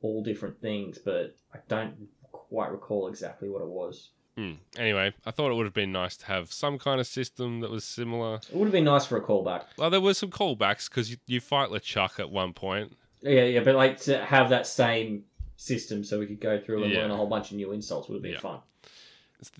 all 0.00 0.22
different 0.22 0.60
things, 0.60 0.98
but 0.98 1.34
I 1.54 1.58
don't 1.68 2.08
quite 2.32 2.70
recall 2.70 3.08
exactly 3.08 3.48
what 3.48 3.62
it 3.62 3.68
was. 3.68 4.10
Hmm. 4.36 4.52
Anyway, 4.76 5.12
I 5.26 5.30
thought 5.32 5.50
it 5.50 5.54
would 5.54 5.66
have 5.66 5.74
been 5.74 5.90
nice 5.90 6.16
to 6.18 6.26
have 6.26 6.52
some 6.52 6.78
kind 6.78 7.00
of 7.00 7.06
system 7.08 7.60
that 7.60 7.70
was 7.70 7.84
similar. 7.84 8.36
It 8.36 8.54
would 8.54 8.66
have 8.66 8.72
been 8.72 8.84
nice 8.84 9.04
for 9.04 9.16
a 9.16 9.20
callback. 9.22 9.64
Well, 9.76 9.90
there 9.90 10.00
were 10.00 10.14
some 10.14 10.30
callbacks 10.30 10.88
because 10.88 11.10
you, 11.10 11.16
you 11.26 11.40
fight 11.40 11.70
LeChuck 11.70 12.20
at 12.20 12.30
one 12.30 12.52
point. 12.52 12.96
Yeah, 13.20 13.42
yeah, 13.44 13.60
but 13.64 13.74
like 13.74 13.98
to 14.02 14.24
have 14.24 14.48
that 14.50 14.66
same 14.68 15.24
system 15.56 16.04
so 16.04 16.20
we 16.20 16.26
could 16.26 16.40
go 16.40 16.58
through 16.60 16.84
and 16.84 16.92
Yeah. 16.92 17.00
learn 17.00 17.10
a 17.10 17.16
whole 17.16 17.26
bunch 17.26 17.50
of 17.50 17.56
new 17.56 17.72
insults 17.72 18.08
would 18.08 18.14
have 18.14 18.22
been 18.22 18.32
Yeah. 18.34 18.38
fun. 18.38 18.60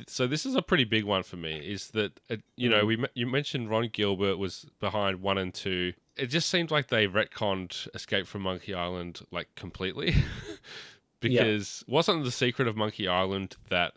So 0.07 0.27
this 0.27 0.45
is 0.45 0.55
a 0.55 0.63
pretty 0.63 0.85
big 0.85 1.05
one 1.05 1.23
for 1.23 1.37
me. 1.37 1.57
Is 1.57 1.89
that 1.91 2.19
uh, 2.31 2.37
you 2.57 2.69
know 2.69 2.85
Mm. 2.85 2.87
we 2.87 3.05
you 3.15 3.27
mentioned 3.27 3.71
Ron 3.71 3.89
Gilbert 3.93 4.37
was 4.37 4.67
behind 4.81 5.21
one 5.23 5.39
and 5.39 5.55
two. 5.55 5.93
It 6.17 6.27
just 6.27 6.49
seems 6.51 6.71
like 6.71 6.89
they 6.89 7.07
retconned 7.07 7.87
Escape 7.95 8.27
from 8.27 8.43
Monkey 8.43 8.75
Island 8.75 9.21
like 9.31 9.55
completely, 9.55 10.15
because 11.21 11.85
wasn't 11.87 12.25
the 12.25 12.31
secret 12.33 12.69
of 12.69 12.77
Monkey 12.77 13.09
Island 13.09 13.57
that 13.71 13.95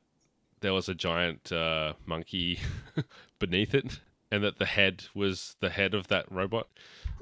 there 0.59 0.73
was 0.73 0.87
a 0.89 0.93
giant 0.93 1.51
uh, 1.51 1.93
monkey 2.05 2.59
beneath 3.39 3.73
it, 3.73 3.99
and 4.31 4.43
that 4.43 4.59
the 4.59 4.65
head 4.65 5.05
was 5.15 5.55
the 5.59 5.69
head 5.69 5.93
of 5.95 6.07
that 6.09 6.31
robot? 6.31 6.67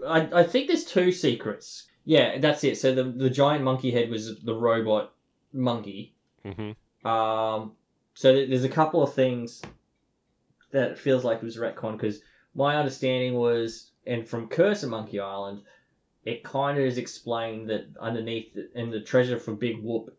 I, 0.05 0.27
I 0.33 0.43
think 0.43 0.67
there's 0.67 0.83
two 0.85 1.11
secrets. 1.11 1.87
Yeah, 2.05 2.37
that's 2.39 2.63
it. 2.63 2.77
So 2.77 2.93
the 2.93 3.03
the 3.03 3.29
giant 3.29 3.63
monkey 3.63 3.91
head 3.91 4.09
was 4.09 4.39
the 4.41 4.53
robot 4.55 5.13
monkey. 5.53 6.13
hmm 6.43 6.71
Um, 7.07 7.73
so 8.19 8.33
there's 8.33 8.65
a 8.65 8.69
couple 8.69 9.01
of 9.01 9.13
things 9.13 9.61
that 10.71 10.99
feels 10.99 11.23
like 11.23 11.37
it 11.37 11.43
was 11.45 11.55
retcon 11.55 11.93
because 11.93 12.21
my 12.53 12.75
understanding 12.75 13.35
was, 13.35 13.93
and 14.05 14.27
from 14.27 14.49
Curse 14.49 14.83
of 14.83 14.89
Monkey 14.89 15.21
Island, 15.21 15.61
it 16.25 16.43
kind 16.43 16.77
of 16.77 16.83
is 16.83 16.97
explained 16.97 17.69
that 17.69 17.85
underneath 17.97 18.57
it, 18.57 18.71
and 18.75 18.91
the 18.91 18.99
treasure 18.99 19.37
for 19.37 19.53
Big 19.53 19.81
Whoop 19.81 20.17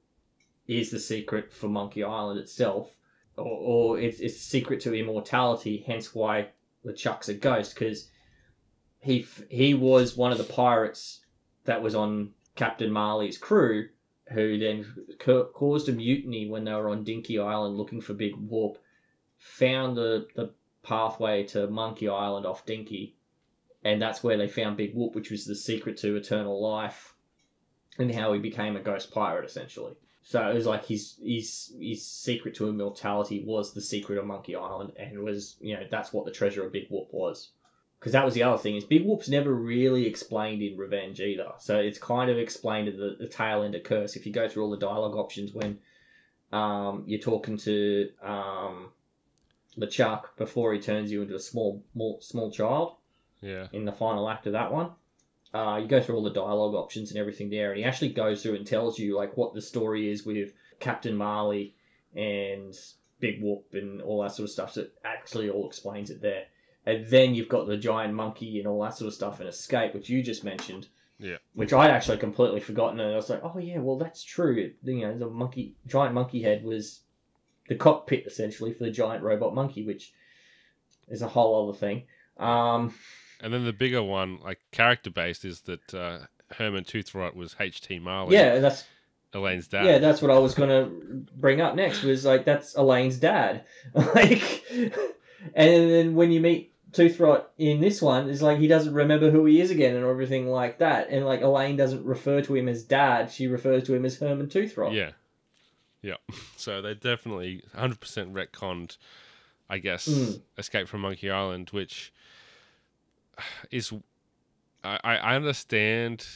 is 0.67 0.91
the 0.91 0.99
secret 0.99 1.53
for 1.53 1.69
Monkey 1.69 2.03
Island 2.03 2.41
itself, 2.41 2.91
or, 3.37 3.45
or 3.45 4.01
it's, 4.01 4.19
it's 4.21 4.41
secret 4.41 4.81
to 4.81 4.95
immortality. 4.95 5.85
Hence 5.87 6.15
why 6.15 6.49
LeChuck's 6.87 7.29
a 7.29 7.35
ghost 7.35 7.75
because 7.75 8.09
he 9.01 9.27
he 9.51 9.75
was 9.75 10.17
one 10.17 10.33
of 10.33 10.39
the 10.39 10.45
pirates 10.45 11.21
that 11.67 11.83
was 11.83 11.95
on 11.95 12.31
Captain 12.55 12.91
Marley's 12.91 13.37
crew 13.37 13.91
who 14.33 14.59
then 14.59 14.87
ca- 15.19 15.45
caused 15.45 15.89
a 15.89 15.93
mutiny 15.93 16.49
when 16.49 16.65
they 16.65 16.73
were 16.73 16.89
on 16.89 17.05
Dinky 17.05 17.39
Island 17.39 17.77
looking 17.77 18.01
for 18.01 18.15
Big 18.15 18.35
Whoop, 18.37 18.79
found 19.39 19.97
the, 19.97 20.27
the 20.35 20.53
pathway 20.83 21.45
to 21.45 21.67
Monkey 21.67 22.09
Island 22.09 22.47
off 22.47 22.65
Dinky, 22.65 23.17
and 23.83 24.01
that's 24.01 24.23
where 24.23 24.37
they 24.37 24.49
found 24.49 24.77
Big 24.77 24.95
Whoop, 24.95 25.15
which 25.15 25.31
was 25.31 25.47
the 25.47 25.55
secret 25.55 25.97
to 25.99 26.17
eternal 26.17 26.61
life, 26.61 27.15
and 27.99 28.15
how 28.15 28.33
he 28.33 28.39
became 28.39 28.77
a 28.77 28.81
ghost 28.81 29.11
pirate 29.11 29.45
essentially. 29.45 29.95
So 30.23 30.49
it 30.49 30.55
was 30.55 30.67
like 30.67 30.85
his 30.85 31.19
his 31.23 31.75
his 31.81 32.07
secret 32.07 32.55
to 32.57 32.69
immortality 32.69 33.43
was 33.43 33.73
the 33.73 33.81
secret 33.81 34.19
of 34.19 34.27
Monkey 34.27 34.55
Island, 34.55 34.93
and 34.97 35.25
was 35.25 35.57
you 35.61 35.75
know 35.75 35.87
that's 35.91 36.13
what 36.13 36.25
the 36.25 36.31
treasure 36.31 36.65
of 36.65 36.73
Big 36.73 36.89
Whoop 36.89 37.09
was. 37.13 37.51
Because 38.01 38.13
that 38.13 38.25
was 38.25 38.33
the 38.33 38.43
other 38.45 38.57
thing 38.57 38.77
is 38.77 38.85
Big 38.85 39.05
Whoop's 39.05 39.29
never 39.29 39.55
really 39.55 40.07
explained 40.07 40.63
in 40.63 40.79
Revenge 40.79 41.21
either. 41.21 41.53
So 41.59 41.77
it's 41.77 41.99
kind 41.99 42.31
of 42.31 42.39
explained 42.39 42.89
at 42.89 42.97
the, 42.97 43.17
the 43.21 43.29
tail 43.29 43.63
end 43.63 43.75
of 43.75 43.83
Curse. 43.83 44.17
If 44.17 44.25
you 44.25 44.33
go 44.33 44.49
through 44.49 44.65
all 44.65 44.71
the 44.71 44.79
dialogue 44.79 45.17
options 45.17 45.53
when 45.53 45.79
um, 46.51 47.05
you're 47.07 47.21
talking 47.21 47.59
to 47.59 48.09
um, 48.23 48.89
LeChuck 49.79 50.37
before 50.39 50.73
he 50.73 50.81
turns 50.81 51.13
you 51.13 51.21
into 51.23 51.35
a 51.35 51.41
small 51.41 51.85
small 52.21 52.51
child 52.51 52.97
Yeah. 53.43 53.67
in 53.73 53.85
the 53.85 53.93
final 53.93 54.29
act 54.31 54.47
of 54.47 54.55
that 54.55 54.73
one. 54.73 54.93
Uh, 55.53 55.79
you 55.83 55.87
go 55.89 56.01
through 56.01 56.17
all 56.17 56.23
the 56.23 56.31
dialogue 56.31 56.75
options 56.75 57.11
and 57.11 57.19
everything 57.21 57.51
there, 57.51 57.71
and 57.73 57.79
he 57.79 57.85
actually 57.85 58.13
goes 58.13 58.43
through 58.43 58.55
and 58.55 58.67
tells 58.67 58.99
you 58.99 59.17
like 59.17 59.37
what 59.37 59.53
the 59.53 59.61
story 59.61 60.11
is 60.11 60.25
with 60.25 60.53
Captain 60.79 61.15
Marley 61.17 61.75
and 62.17 62.75
Big 63.19 63.43
Whoop 63.43 63.67
and 63.75 64.01
all 64.01 64.23
that 64.23 64.33
sort 64.33 64.45
of 64.49 64.51
stuff. 64.53 64.73
So 64.73 64.83
it 64.83 64.95
actually 65.05 65.51
all 65.51 65.67
explains 65.69 66.11
it 66.11 66.23
there. 66.23 66.45
And 66.91 67.07
then 67.07 67.35
you've 67.35 67.49
got 67.49 67.67
the 67.67 67.77
giant 67.77 68.15
monkey 68.15 68.59
and 68.59 68.67
all 68.67 68.83
that 68.83 68.97
sort 68.97 69.09
of 69.09 69.15
stuff 69.15 69.41
and 69.41 69.49
Escape, 69.49 69.95
which 69.95 70.09
you 70.09 70.23
just 70.23 70.45
mentioned. 70.45 70.89
Yeah. 71.19 71.37
Which 71.55 71.73
I'd 71.73 71.91
actually 71.91 72.17
completely 72.17 72.61
forgotten, 72.61 72.99
and 72.99 73.13
I 73.13 73.17
was 73.17 73.29
like, 73.29 73.43
oh 73.45 73.59
yeah, 73.59 73.79
well 73.79 73.99
that's 73.99 74.25
true. 74.25 74.73
You 74.83 75.01
know, 75.07 75.19
the 75.19 75.29
monkey, 75.29 75.75
giant 75.87 76.15
monkey 76.15 76.43
head 76.43 76.65
was 76.65 77.01
the 77.69 77.75
cockpit 77.75 78.27
essentially 78.27 78.73
for 78.73 78.85
the 78.85 78.91
giant 78.91 79.23
robot 79.23 79.55
monkey, 79.55 79.85
which 79.85 80.13
is 81.09 81.23
a 81.23 81.29
whole 81.29 81.69
other 81.69 81.79
thing. 81.79 82.05
Um, 82.39 82.95
And 83.43 83.53
then 83.53 83.65
the 83.65 83.73
bigger 83.73 84.03
one, 84.03 84.41
like 84.43 84.61
character 84.73 85.11
based, 85.11 85.45
is 85.45 85.61
that 85.63 85.95
uh, 85.95 86.21
Herman 86.53 86.85
Toothrot 86.85 87.35
was 87.35 87.55
H.T. 87.61 87.99
Marley, 87.99 88.37
yeah, 88.37 88.59
that's 88.59 88.85
Elaine's 89.35 89.69
dad. 89.69 89.85
Yeah, 89.85 89.99
that's 89.99 90.23
what 90.23 90.31
I 90.31 90.39
was 90.39 90.55
gonna 90.55 90.91
bring 91.37 91.61
up 91.61 91.75
next. 91.75 92.03
Was 92.03 92.25
like 92.25 92.45
that's 92.45 92.75
Elaine's 92.75 93.19
dad. 93.19 93.65
like, 93.95 94.65
and 94.71 95.91
then 95.91 96.15
when 96.15 96.33
you 96.33 96.41
meet 96.41 96.70
Toothrot 96.93 97.45
in 97.59 97.81
this 97.81 98.01
one, 98.03 98.29
is 98.29 98.43
like 98.43 98.59
he 98.59 98.67
doesn't 98.67 98.95
remember 98.95 99.31
who 99.31 99.45
he 99.47 99.61
is 99.61 99.71
again 99.71 99.95
and 99.97 100.05
everything 100.05 100.49
like 100.49 100.79
that. 100.79 101.09
And 101.11 101.25
like 101.25 101.41
Elaine 101.43 101.77
doesn't 101.77 102.05
refer 102.05 102.43
to 102.43 102.55
him 102.55 102.69
as 102.69 102.83
dad; 102.83 103.31
she 103.31 103.47
refers 103.47 103.85
to 103.85 103.95
him 103.95 104.05
as 104.05 104.19
Herman 104.19 104.49
Toothrot. 104.49 104.95
Yeah. 104.95 105.11
Yeah. 106.03 106.17
So 106.57 106.83
they 106.83 106.93
definitely 106.95 107.63
100% 107.75 107.97
retconned, 108.33 108.99
I 109.71 109.79
guess, 109.79 110.07
Mm. 110.07 110.43
Escape 110.59 110.89
from 110.89 111.01
Monkey 111.01 111.31
Island, 111.31 111.71
which 111.71 112.13
is. 113.71 113.93
I, 114.85 114.99
I 115.05 115.37
understand. 115.37 116.27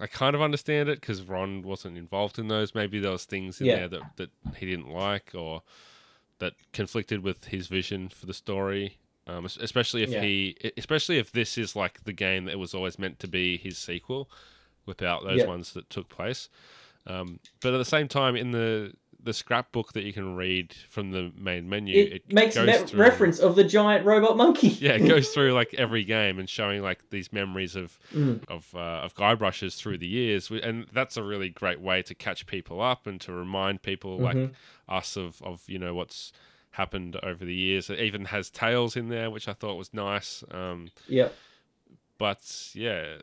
I 0.00 0.06
kind 0.06 0.34
of 0.34 0.42
understand 0.42 0.88
it 0.88 1.00
because 1.00 1.22
Ron 1.22 1.62
wasn't 1.62 1.98
involved 1.98 2.38
in 2.38 2.48
those. 2.48 2.74
Maybe 2.74 2.98
there 3.00 3.10
was 3.12 3.24
things 3.24 3.60
in 3.60 3.66
Yeah. 3.66 3.76
there 3.76 3.88
that, 3.88 4.02
that 4.16 4.30
he 4.56 4.66
didn't 4.66 4.88
like 4.90 5.32
or 5.34 5.62
that 6.38 6.54
conflicted 6.72 7.22
with 7.22 7.46
his 7.46 7.66
vision 7.66 8.08
for 8.08 8.26
the 8.26 8.34
story. 8.34 8.98
Um, 9.28 9.44
especially 9.44 10.02
if 10.02 10.10
Yeah. 10.10 10.22
he, 10.22 10.56
especially 10.78 11.18
if 11.18 11.30
this 11.32 11.58
is 11.58 11.76
like 11.76 12.02
the 12.04 12.12
game 12.14 12.46
that 12.46 12.58
was 12.58 12.72
always 12.74 12.98
meant 12.98 13.18
to 13.20 13.28
be 13.28 13.58
his 13.58 13.76
sequel, 13.76 14.30
without 14.86 15.22
those 15.22 15.40
Yeah. 15.40 15.46
ones 15.46 15.74
that 15.74 15.90
took 15.90 16.08
place. 16.08 16.48
Um, 17.06 17.38
but 17.60 17.74
at 17.74 17.78
the 17.78 17.84
same 17.84 18.08
time, 18.08 18.36
in 18.36 18.50
the 18.52 18.94
the 19.20 19.32
scrapbook 19.34 19.92
that 19.94 20.04
you 20.04 20.12
can 20.12 20.36
read 20.36 20.72
from 20.88 21.10
the 21.10 21.32
main 21.36 21.68
menu, 21.68 22.04
It, 22.12 22.32
makes 22.32 22.54
goes 22.54 22.66
me- 22.68 22.86
through- 22.86 23.00
reference 23.00 23.40
of 23.40 23.56
the 23.56 23.64
giant 23.64 24.06
robot 24.06 24.36
monkey. 24.36 24.68
Yeah, 24.68 24.92
it 24.92 25.08
goes 25.08 25.28
through 25.34 25.52
like 25.54 25.74
every 25.74 26.04
game 26.04 26.38
and 26.38 26.48
showing 26.48 26.82
like 26.82 27.10
these 27.10 27.32
memories 27.32 27.74
of 27.74 27.98
Mm. 28.14 28.48
of 28.48 28.72
uh, 28.74 28.78
of 29.04 29.14
Guybrushers 29.16 29.76
through 29.76 29.98
the 29.98 30.06
years, 30.06 30.50
and 30.50 30.86
that's 30.92 31.16
a 31.16 31.22
really 31.24 31.48
great 31.50 31.80
way 31.80 32.00
to 32.02 32.14
catch 32.14 32.46
people 32.46 32.80
up 32.80 33.06
and 33.08 33.20
to 33.22 33.32
remind 33.32 33.82
people 33.82 34.18
like 34.18 34.36
Mhm. 34.36 34.54
us 34.88 35.16
of 35.16 35.42
of 35.42 35.68
you 35.68 35.78
know 35.80 35.94
what's 35.94 36.32
happened 36.72 37.16
over 37.22 37.44
the 37.44 37.54
years. 37.54 37.90
It 37.90 37.98
even 38.00 38.26
has 38.26 38.50
Tales 38.50 38.96
in 38.96 39.08
there, 39.08 39.30
which 39.30 39.48
I 39.48 39.52
thought 39.52 39.74
was 39.76 39.92
nice. 39.94 40.44
Um, 40.50 40.90
Yep. 41.08 41.34
but 42.18 42.70
yeah, 42.74 43.16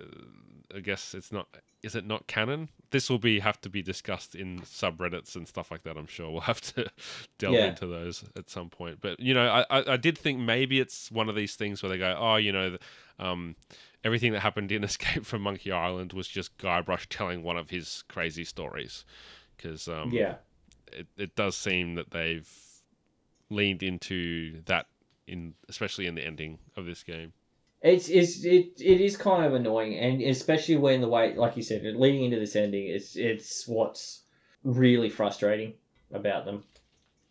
I 0.75 0.79
guess 0.79 1.13
it's 1.13 1.31
not. 1.31 1.47
Is 1.83 1.93
it 1.95 2.05
not 2.07 2.25
canon? 2.25 2.69
This 2.89 3.11
will 3.11 3.19
be 3.19 3.39
have 3.39 3.61
to 3.61 3.69
be 3.69 3.83
discussed 3.83 4.33
in 4.33 4.61
subreddits 4.61 5.35
and 5.35 5.47
stuff 5.47 5.69
like 5.69 5.83
that. 5.83 5.97
I'm 5.97 6.07
sure 6.07 6.31
we'll 6.31 6.41
have 6.41 6.61
to 6.61 6.89
delve 7.37 7.55
Yeah. 7.55 7.65
into 7.67 7.85
those 7.85 8.23
at 8.35 8.49
some 8.49 8.69
point. 8.71 8.99
But 9.01 9.19
you 9.19 9.33
know, 9.35 9.47
I, 9.47 9.65
I 9.69 9.93
I 9.93 9.97
did 9.97 10.17
think 10.17 10.39
maybe 10.39 10.79
it's 10.79 11.11
one 11.11 11.29
of 11.29 11.35
these 11.35 11.55
things 11.55 11.83
where 11.83 11.91
they 11.91 11.97
go, 11.99 12.17
oh, 12.19 12.37
you 12.37 12.51
know, 12.51 12.77
um, 13.19 13.55
everything 14.03 14.31
that 14.31 14.39
happened 14.39 14.71
in 14.71 14.83
Escape 14.83 15.25
from 15.25 15.43
Monkey 15.43 15.71
Island 15.71 16.13
was 16.13 16.27
just 16.27 16.57
Guybrush 16.57 17.05
telling 17.09 17.43
one 17.43 17.57
of 17.57 17.69
his 17.69 18.03
crazy 18.07 18.45
stories, 18.45 19.05
because 19.55 19.87
um, 19.87 20.09
Yeah. 20.11 20.35
it, 20.91 21.07
it 21.17 21.35
does 21.35 21.55
seem 21.55 21.93
that 21.95 22.09
they've 22.11 22.49
leaned 23.49 23.83
into 23.83 24.61
that 24.65 24.87
in 25.27 25.53
especially 25.69 26.07
in 26.07 26.15
the 26.15 26.25
ending 26.25 26.59
of 26.75 26.85
this 26.85 27.03
game. 27.03 27.33
It's, 27.81 28.09
it's 28.09 28.43
it, 28.43 28.81
it 28.81 29.01
is 29.01 29.15
kind 29.15 29.45
of 29.45 29.53
annoying, 29.53 29.95
and 29.95 30.21
especially 30.21 30.77
when 30.77 31.01
the 31.01 31.07
way, 31.07 31.35
like 31.35 31.55
you 31.55 31.61
said, 31.61 31.83
leading 31.83 32.23
into 32.23 32.39
this 32.39 32.55
ending, 32.55 32.87
it's 32.87 33.15
it's 33.15 33.67
what's 33.67 34.23
really 34.63 35.09
frustrating 35.09 35.73
about 36.11 36.45
them. 36.45 36.63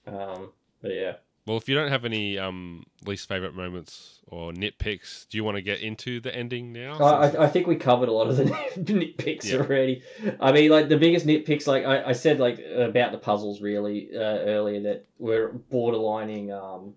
Um, 0.07 0.53
but 0.81 0.93
yeah, 0.95 1.15
Well, 1.47 1.57
if 1.59 1.69
you 1.69 1.75
don't 1.75 1.91
have 1.91 2.05
any 2.07 2.39
um, 2.39 2.85
least 3.05 3.29
favorite 3.29 3.55
moments 3.55 4.21
or 4.29 4.53
nitpicks, 4.53 5.29
do 5.29 5.37
you 5.37 5.45
want 5.45 5.57
to 5.57 5.63
get 5.63 5.81
into 5.81 6.19
the 6.21 6.35
ending 6.35 6.73
now? 6.73 6.97
I, 6.99 7.27
I- 7.29 7.45
I 7.45 7.49
think 7.49 7.67
we 7.67 7.77
covered 7.77 8.09
a 8.09 8.13
lot 8.13 8.29
of 8.29 8.37
the 8.39 8.45
nitpicks 8.77 9.45
Yeah. 9.45 9.59
already. 9.59 10.03
I 10.41 10.53
mean, 10.53 10.71
like 10.71 10.89
the 10.89 10.97
biggest 10.97 11.27
nitpicks, 11.27 11.67
like 11.67 11.85
I, 11.85 12.03
I 12.05 12.13
said, 12.13 12.41
like 12.41 12.59
about 12.61 13.13
the 13.13 13.19
puzzles 13.19 13.61
really 13.61 14.09
uh, 14.15 14.19
earlier 14.21 14.81
that 14.83 15.05
were 15.19 15.53
borderlining 15.71 16.51
um, 16.51 16.95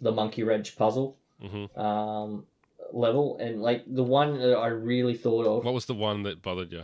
the 0.00 0.10
Monkey 0.12 0.42
Wrench 0.42 0.76
puzzle 0.76 1.16
Mhm. 1.42 1.76
um, 1.78 2.44
level, 2.92 3.38
and 3.38 3.62
like 3.62 3.84
the 3.86 4.02
one 4.02 4.38
that 4.40 4.56
I 4.56 4.66
really 4.68 5.14
thought 5.14 5.46
of. 5.46 5.64
What 5.64 5.74
was 5.74 5.86
the 5.86 5.94
one 5.94 6.24
that 6.24 6.42
bothered 6.42 6.72
you? 6.72 6.82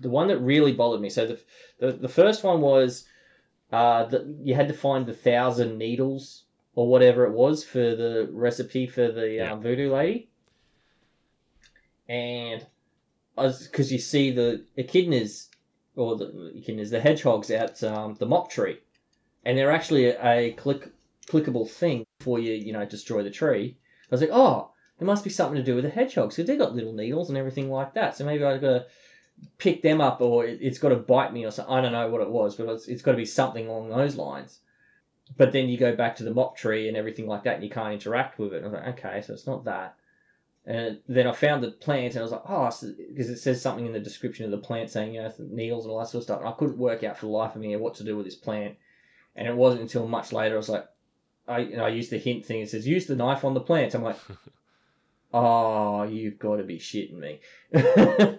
the 0.00 0.10
one 0.10 0.26
that 0.28 0.38
really 0.40 0.72
bothered 0.72 1.00
me. 1.00 1.08
So 1.08 1.26
the 1.26 1.40
the, 1.78 1.92
the 1.92 2.08
first 2.08 2.42
one 2.44 2.60
was 2.60 3.06
uh, 3.72 4.08
you 4.42 4.54
had 4.54 4.68
to 4.68 4.74
find 4.74 5.06
the 5.06 5.12
thousand 5.14 5.78
needles 5.78 6.44
or 6.74 6.88
whatever 6.88 7.24
it 7.26 7.32
was 7.32 7.64
for 7.64 7.78
the 7.96 8.28
recipe 8.32 8.86
for 8.86 9.10
the 9.10 9.34
Yeah. 9.36 9.52
um, 9.52 9.60
voodoo 9.60 9.92
lady, 9.92 10.28
and 12.08 12.66
because 13.36 13.92
you 13.92 13.98
see 13.98 14.30
the 14.30 14.64
echidnas 14.76 15.48
or 15.96 16.16
the 16.16 16.52
echidnas, 16.56 16.90
the 16.90 17.00
hedgehogs 17.00 17.50
out 17.50 17.82
um, 17.82 18.14
the 18.14 18.26
mop 18.26 18.50
tree, 18.50 18.78
and 19.44 19.56
they're 19.58 19.70
actually 19.72 20.06
a, 20.06 20.22
a 20.24 20.52
click 20.52 20.90
clickable 21.26 21.68
thing 21.68 22.06
before 22.18 22.38
you 22.38 22.52
you 22.52 22.72
know 22.72 22.84
destroy 22.86 23.22
the 23.22 23.30
tree. 23.30 23.76
I 24.10 24.14
was 24.14 24.20
like, 24.20 24.30
oh, 24.32 24.70
there 24.98 25.06
must 25.06 25.24
be 25.24 25.30
something 25.30 25.56
to 25.56 25.62
do 25.62 25.74
with 25.74 25.84
the 25.84 25.90
hedgehogs 25.90 26.36
because 26.36 26.46
they 26.46 26.56
got 26.56 26.74
little 26.74 26.94
needles 26.94 27.28
and 27.28 27.36
everything 27.38 27.70
like 27.70 27.94
that. 27.94 28.16
So 28.16 28.24
maybe 28.24 28.44
I've 28.44 28.60
got 28.60 28.70
to 28.70 28.86
pick 29.58 29.82
them 29.82 30.00
up 30.00 30.20
or 30.20 30.44
it- 30.46 30.60
it's 30.62 30.78
got 30.78 30.90
to 30.90 30.96
bite 30.96 31.32
me 31.32 31.44
or 31.44 31.50
something. 31.50 31.74
I 31.74 31.80
don't 31.80 31.92
know 31.92 32.08
what 32.08 32.20
it 32.22 32.30
was, 32.30 32.56
but 32.56 32.68
it's, 32.68 32.88
it's 32.88 33.02
got 33.02 33.12
to 33.12 33.16
be 33.16 33.24
something 33.24 33.66
along 33.66 33.90
those 33.90 34.16
lines. 34.16 34.60
But 35.36 35.52
then 35.52 35.68
you 35.68 35.76
go 35.76 35.94
back 35.94 36.16
to 36.16 36.24
the 36.24 36.32
mop 36.32 36.56
tree 36.56 36.88
and 36.88 36.96
everything 36.96 37.26
like 37.26 37.44
that 37.44 37.56
and 37.56 37.64
you 37.64 37.70
can't 37.70 37.92
interact 37.92 38.38
with 38.38 38.54
it. 38.54 38.58
And 38.58 38.66
I 38.66 38.68
was 38.68 38.80
like, 38.80 38.98
okay, 38.98 39.22
so 39.22 39.32
it's 39.34 39.46
not 39.46 39.64
that. 39.64 39.96
And 40.64 41.00
then 41.08 41.26
I 41.26 41.32
found 41.32 41.62
the 41.62 41.70
plant 41.70 42.14
and 42.14 42.18
I 42.20 42.22
was 42.22 42.32
like, 42.32 42.42
oh, 42.46 42.70
because 43.08 43.30
it 43.30 43.38
says 43.38 43.60
something 43.60 43.86
in 43.86 43.92
the 43.92 44.00
description 44.00 44.44
of 44.44 44.50
the 44.50 44.58
plant 44.58 44.90
saying, 44.90 45.14
you 45.14 45.22
know, 45.22 45.32
needles 45.38 45.84
and 45.84 45.92
all 45.92 45.98
that 45.98 46.08
sort 46.08 46.20
of 46.20 46.24
stuff. 46.24 46.40
And 46.40 46.48
I 46.48 46.52
couldn't 46.52 46.78
work 46.78 47.04
out 47.04 47.16
for 47.18 47.26
the 47.26 47.32
life 47.32 47.54
of 47.54 47.62
me 47.62 47.74
what 47.76 47.94
to 47.96 48.04
do 48.04 48.16
with 48.16 48.26
this 48.26 48.34
plant. 48.36 48.76
And 49.36 49.46
it 49.46 49.56
wasn't 49.56 49.82
until 49.82 50.06
much 50.06 50.32
later 50.32 50.54
I 50.54 50.58
was 50.58 50.68
like, 50.68 50.86
I, 51.46 51.58
you 51.60 51.76
know, 51.76 51.84
I 51.84 51.88
used 51.88 52.10
the 52.10 52.18
hint 52.18 52.44
thing. 52.44 52.60
It 52.60 52.70
says, 52.70 52.86
use 52.86 53.06
the 53.06 53.16
knife 53.16 53.44
on 53.44 53.54
the 53.54 53.60
plant. 53.60 53.94
I'm 53.94 54.02
like, 54.02 54.18
oh, 55.32 56.02
you've 56.02 56.38
got 56.38 56.56
to 56.56 56.64
be 56.64 56.78
shitting 56.78 57.18
me. 57.18 57.40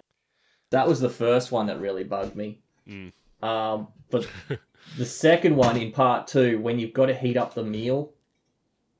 that 0.70 0.86
was 0.88 1.00
the 1.00 1.08
first 1.08 1.52
one 1.52 1.66
that 1.66 1.80
really 1.80 2.04
bugged 2.04 2.34
me. 2.36 2.60
Mm. 2.88 3.12
Um, 3.42 3.88
but 4.10 4.26
the 4.98 5.04
second 5.04 5.56
one 5.56 5.76
in 5.76 5.92
part 5.92 6.26
two, 6.26 6.58
when 6.60 6.78
you've 6.78 6.92
got 6.92 7.06
to 7.06 7.14
heat 7.14 7.36
up 7.36 7.54
the 7.54 7.62
meal 7.64 8.12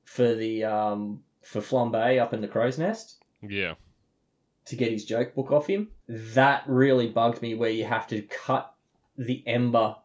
for 0.04 0.34
the 0.34 0.64
um, 0.64 1.22
for 1.42 1.60
flambe 1.60 2.20
up 2.20 2.34
in 2.34 2.40
the 2.40 2.48
crow's 2.48 2.78
nest 2.78 3.22
Yeah. 3.42 3.74
to 4.66 4.76
get 4.76 4.90
his 4.92 5.04
joke 5.04 5.34
book 5.34 5.50
off 5.52 5.66
him, 5.66 5.88
that 6.08 6.64
really 6.66 7.08
bugged 7.08 7.40
me. 7.42 7.54
Where 7.54 7.70
you 7.70 7.84
have 7.84 8.06
to 8.08 8.22
cut 8.22 8.72
the 9.16 9.42
ember 9.46 9.96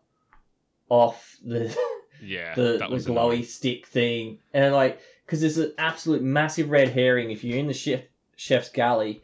off 0.89 1.37
the 1.43 1.75
Yeah. 2.21 2.53
the, 2.55 2.77
that 2.79 2.89
the 2.89 2.93
was 2.93 3.05
glowy 3.07 3.11
annoying. 3.11 3.43
stick 3.43 3.87
thing, 3.87 4.39
and 4.53 4.73
like 4.73 4.99
because 5.25 5.41
there's 5.41 5.57
an 5.57 5.73
absolute 5.77 6.21
massive 6.21 6.69
red 6.69 6.89
herring 6.89 7.31
if 7.31 7.43
you're 7.43 7.57
in 7.57 7.67
the 7.67 7.73
chef 7.73 8.01
chef's 8.35 8.69
galley 8.69 9.21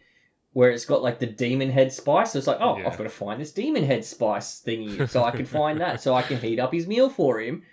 where 0.53 0.69
it's 0.71 0.85
got 0.85 1.01
like 1.01 1.19
the 1.19 1.27
demon 1.27 1.69
head 1.69 1.91
spice. 1.93 2.31
So 2.33 2.37
it's 2.39 2.47
like, 2.47 2.57
oh, 2.59 2.77
Yeah. 2.77 2.87
I've 2.87 2.97
got 2.97 3.03
to 3.05 3.09
find 3.09 3.39
this 3.39 3.51
demon 3.51 3.83
head 3.85 4.03
spice 4.03 4.61
thingy 4.65 5.07
so 5.09 5.23
I 5.23 5.31
can 5.31 5.45
find 5.45 5.79
that 5.81 6.01
so 6.01 6.13
I 6.13 6.21
can 6.21 6.37
heat 6.39 6.59
up 6.59 6.73
his 6.73 6.87
meal 6.87 7.09
for 7.09 7.39
him. 7.39 7.63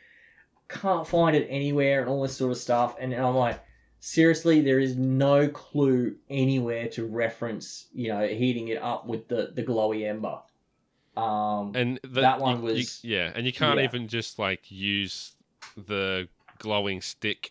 Can't 0.69 1.07
find 1.07 1.35
it 1.35 1.47
anywhere 1.51 2.01
and 2.01 2.09
all 2.11 2.23
this 2.23 2.37
sort 2.37 2.53
of 2.53 2.59
stuff, 2.59 2.97
and 3.01 3.13
I'm 3.15 3.35
like. 3.37 3.61
Seriously, 4.01 4.61
there 4.61 4.79
is 4.79 4.95
no 4.95 5.49
clue 5.49 6.15
anywhere 6.31 6.87
to 6.91 7.05
reference, 7.05 7.89
you 7.93 8.07
know, 8.13 8.29
heating 8.29 8.69
it 8.69 8.81
up 8.81 9.09
with 9.09 9.27
the, 9.27 9.51
the 9.57 9.65
glowy 9.65 10.07
ember. 10.09 10.39
Um, 11.21 11.73
And 11.75 11.99
the, 12.05 12.21
That 12.21 12.39
one 12.39 12.63
you- 12.63 12.69
you- 12.69 12.75
was- 12.77 13.03
yeah, 13.05 13.33
and 13.35 13.45
you 13.45 13.53
can't 13.53 13.81
yeah. 13.81 13.85
even 13.87 14.07
just 14.07 14.39
like 14.39 14.71
use 14.71 15.33
the 15.77 16.29
glowing 16.59 17.01
stick 17.01 17.51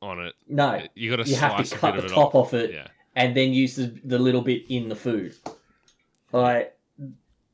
on 0.00 0.20
it. 0.24 0.36
no, 0.48 0.80
You 0.94 1.10
got 1.10 1.24
to 1.24 1.28
you 1.28 1.34
have 1.34 1.50
slice 1.50 1.70
to 1.70 1.74
a 1.74 1.78
cut 1.80 1.94
bit 1.94 2.00
the 2.02 2.06
of 2.06 2.12
it 2.12 2.14
top 2.14 2.34
off. 2.36 2.46
off 2.46 2.54
it 2.54 2.72
Yeah. 2.72 2.86
And 3.18 3.36
then 3.36 3.52
use 3.52 3.74
the, 3.74 3.92
the 4.04 4.18
little 4.18 4.42
bit 4.42 4.62
in 4.68 4.88
the 4.88 4.94
food. 4.94 5.34
Like 6.32 6.78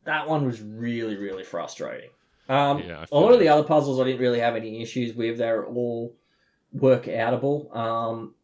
that 0.04 0.28
one 0.28 0.44
was 0.44 0.60
really 0.60 1.16
really 1.16 1.42
frustrating. 1.42 2.10
Um, 2.48 2.80
Yeah, 2.80 3.06
a 3.10 3.18
lot 3.18 3.32
of 3.32 3.40
the 3.40 3.48
other 3.48 3.64
puzzles 3.64 3.98
I 3.98 4.04
didn't 4.04 4.20
really 4.20 4.40
have 4.40 4.56
any 4.56 4.82
issues 4.82 5.16
with. 5.16 5.38
They're 5.38 5.64
all 5.64 6.14
work 6.72 7.04
outable. 7.04 7.74
Um, 7.74 8.34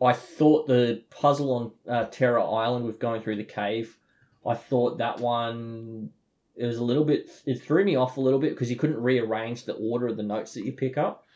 I 0.00 0.12
thought 0.12 0.68
the 0.68 1.02
puzzle 1.10 1.52
on 1.52 1.72
uh, 1.92 2.04
Terror 2.06 2.40
Island 2.40 2.86
with 2.86 3.00
going 3.00 3.20
through 3.20 3.36
the 3.36 3.44
cave, 3.44 3.98
I 4.46 4.54
thought 4.54 4.98
that 4.98 5.18
one 5.18 6.10
it 6.56 6.66
was 6.66 6.76
a 6.76 6.84
little 6.84 7.04
bit 7.04 7.28
it 7.46 7.60
threw 7.62 7.84
me 7.84 7.96
off 7.96 8.16
a 8.16 8.20
little 8.20 8.38
bit 8.38 8.50
because 8.50 8.70
you 8.70 8.76
couldn't 8.76 9.02
rearrange 9.02 9.64
the 9.64 9.74
order 9.74 10.06
of 10.06 10.16
the 10.16 10.22
notes 10.22 10.54
that 10.54 10.64
you 10.64 10.72
pick 10.72 10.96
up. 10.96 11.26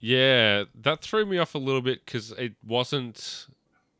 Yeah, 0.00 0.64
that 0.82 1.00
threw 1.00 1.24
me 1.24 1.38
off 1.38 1.54
a 1.54 1.58
little 1.58 1.82
bit 1.82 2.04
because 2.04 2.32
it 2.32 2.54
wasn't 2.62 3.46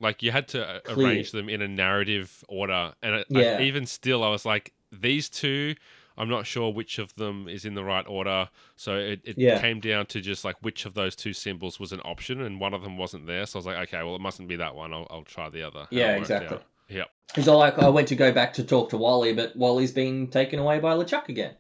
like 0.01 0.22
you 0.22 0.32
had 0.32 0.48
to 0.48 0.66
uh, 0.66 0.81
Clear. 0.81 1.06
arrange 1.06 1.31
them 1.32 1.48
in 1.48 1.62
a 1.62 1.68
narrative 1.68 2.44
order, 2.48 2.94
and 3.02 3.14
it, 3.16 3.27
Yeah. 3.28 3.59
I, 3.60 3.62
even 3.62 3.86
still, 3.86 4.24
I 4.24 4.28
was 4.31 4.44
like, 4.44 4.72
these 4.90 5.28
two, 5.28 5.74
I'm 6.18 6.28
not 6.28 6.47
sure 6.47 6.72
which 6.72 6.98
of 6.98 7.14
them 7.14 7.48
is 7.48 7.64
in 7.64 7.74
the 7.74 7.85
right 7.85 8.06
order. 8.09 8.48
So 8.77 8.97
it, 8.97 9.20
it 9.24 9.39
Yeah. 9.39 9.60
came 9.60 9.81
down 9.81 10.06
to 10.06 10.20
just 10.20 10.44
like 10.44 10.56
which 10.62 10.85
of 10.86 10.94
those 10.94 11.14
two 11.14 11.32
symbols 11.32 11.78
was 11.78 11.93
an 11.93 12.01
option, 12.05 12.40
and 12.40 12.59
one 12.60 12.74
of 12.74 12.82
them 12.82 12.97
wasn't 12.97 13.27
there. 13.27 13.47
So 13.47 13.59
I 13.59 13.60
was 13.60 13.66
like, 13.66 13.89
okay, 13.89 14.02
well, 14.02 14.16
it 14.16 14.20
mustn't 14.20 14.48
be 14.48 14.56
that 14.56 14.74
one. 14.74 14.93
I'll, 14.93 15.06
I'll 15.10 15.22
try 15.24 15.48
the 15.48 15.62
other. 15.62 15.86
Yeah, 15.90 16.16
exactly. 16.16 16.59
Yep. 16.89 17.09
Because 17.28 17.47
I 17.47 17.52
like 17.55 17.78
I 17.78 17.89
went 17.89 18.09
to 18.09 18.16
go 18.16 18.32
back 18.32 18.52
to 18.55 18.64
talk 18.64 18.90
to 18.90 18.97
Wally, 18.97 19.32
but 19.32 19.55
Wally's 19.55 19.93
been 19.93 20.27
taken 20.27 20.59
away 20.59 20.81
by 20.81 20.94
LeChuck 20.97 21.28
again. 21.28 21.55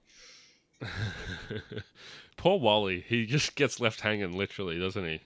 Poor 2.36 2.58
Wally, 2.58 3.04
he 3.06 3.26
just 3.26 3.54
gets 3.54 3.80
left 3.80 4.00
hanging, 4.00 4.32
literally, 4.32 4.78
doesn't 4.78 5.04
he? 5.04 5.20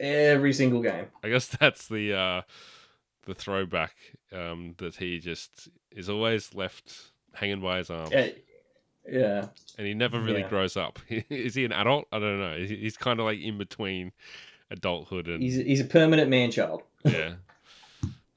Every 0.00 0.52
single 0.52 0.82
game. 0.82 1.06
I 1.24 1.28
guess 1.28 1.46
that's 1.48 1.88
the 1.88 2.14
uh, 2.14 2.42
the 3.24 3.34
throwback 3.34 3.94
um, 4.32 4.74
that 4.78 4.96
he 4.96 5.18
just 5.18 5.68
is 5.90 6.08
always 6.10 6.54
left 6.54 7.10
hanging 7.34 7.60
by 7.60 7.78
his 7.78 7.90
arm, 7.90 8.08
Eh, 8.12 8.30
yeah. 9.08 9.46
and 9.78 9.86
he 9.86 9.94
never 9.94 10.20
really 10.20 10.40
yeah. 10.40 10.48
grows 10.48 10.76
up. 10.76 10.98
is 11.08 11.54
he 11.54 11.64
an 11.64 11.72
adult? 11.72 12.06
I 12.12 12.18
don't 12.18 12.38
know. 12.40 12.56
He's 12.58 12.96
kind 12.96 13.18
of 13.20 13.24
like 13.26 13.40
in 13.40 13.58
between 13.58 14.12
adulthood 14.70 15.28
and 15.28 15.42
He's 15.42 15.56
he's 15.56 15.80
a 15.80 15.84
permanent 15.84 16.28
man 16.30 16.50
child. 16.50 16.82
yeah. 17.04 17.34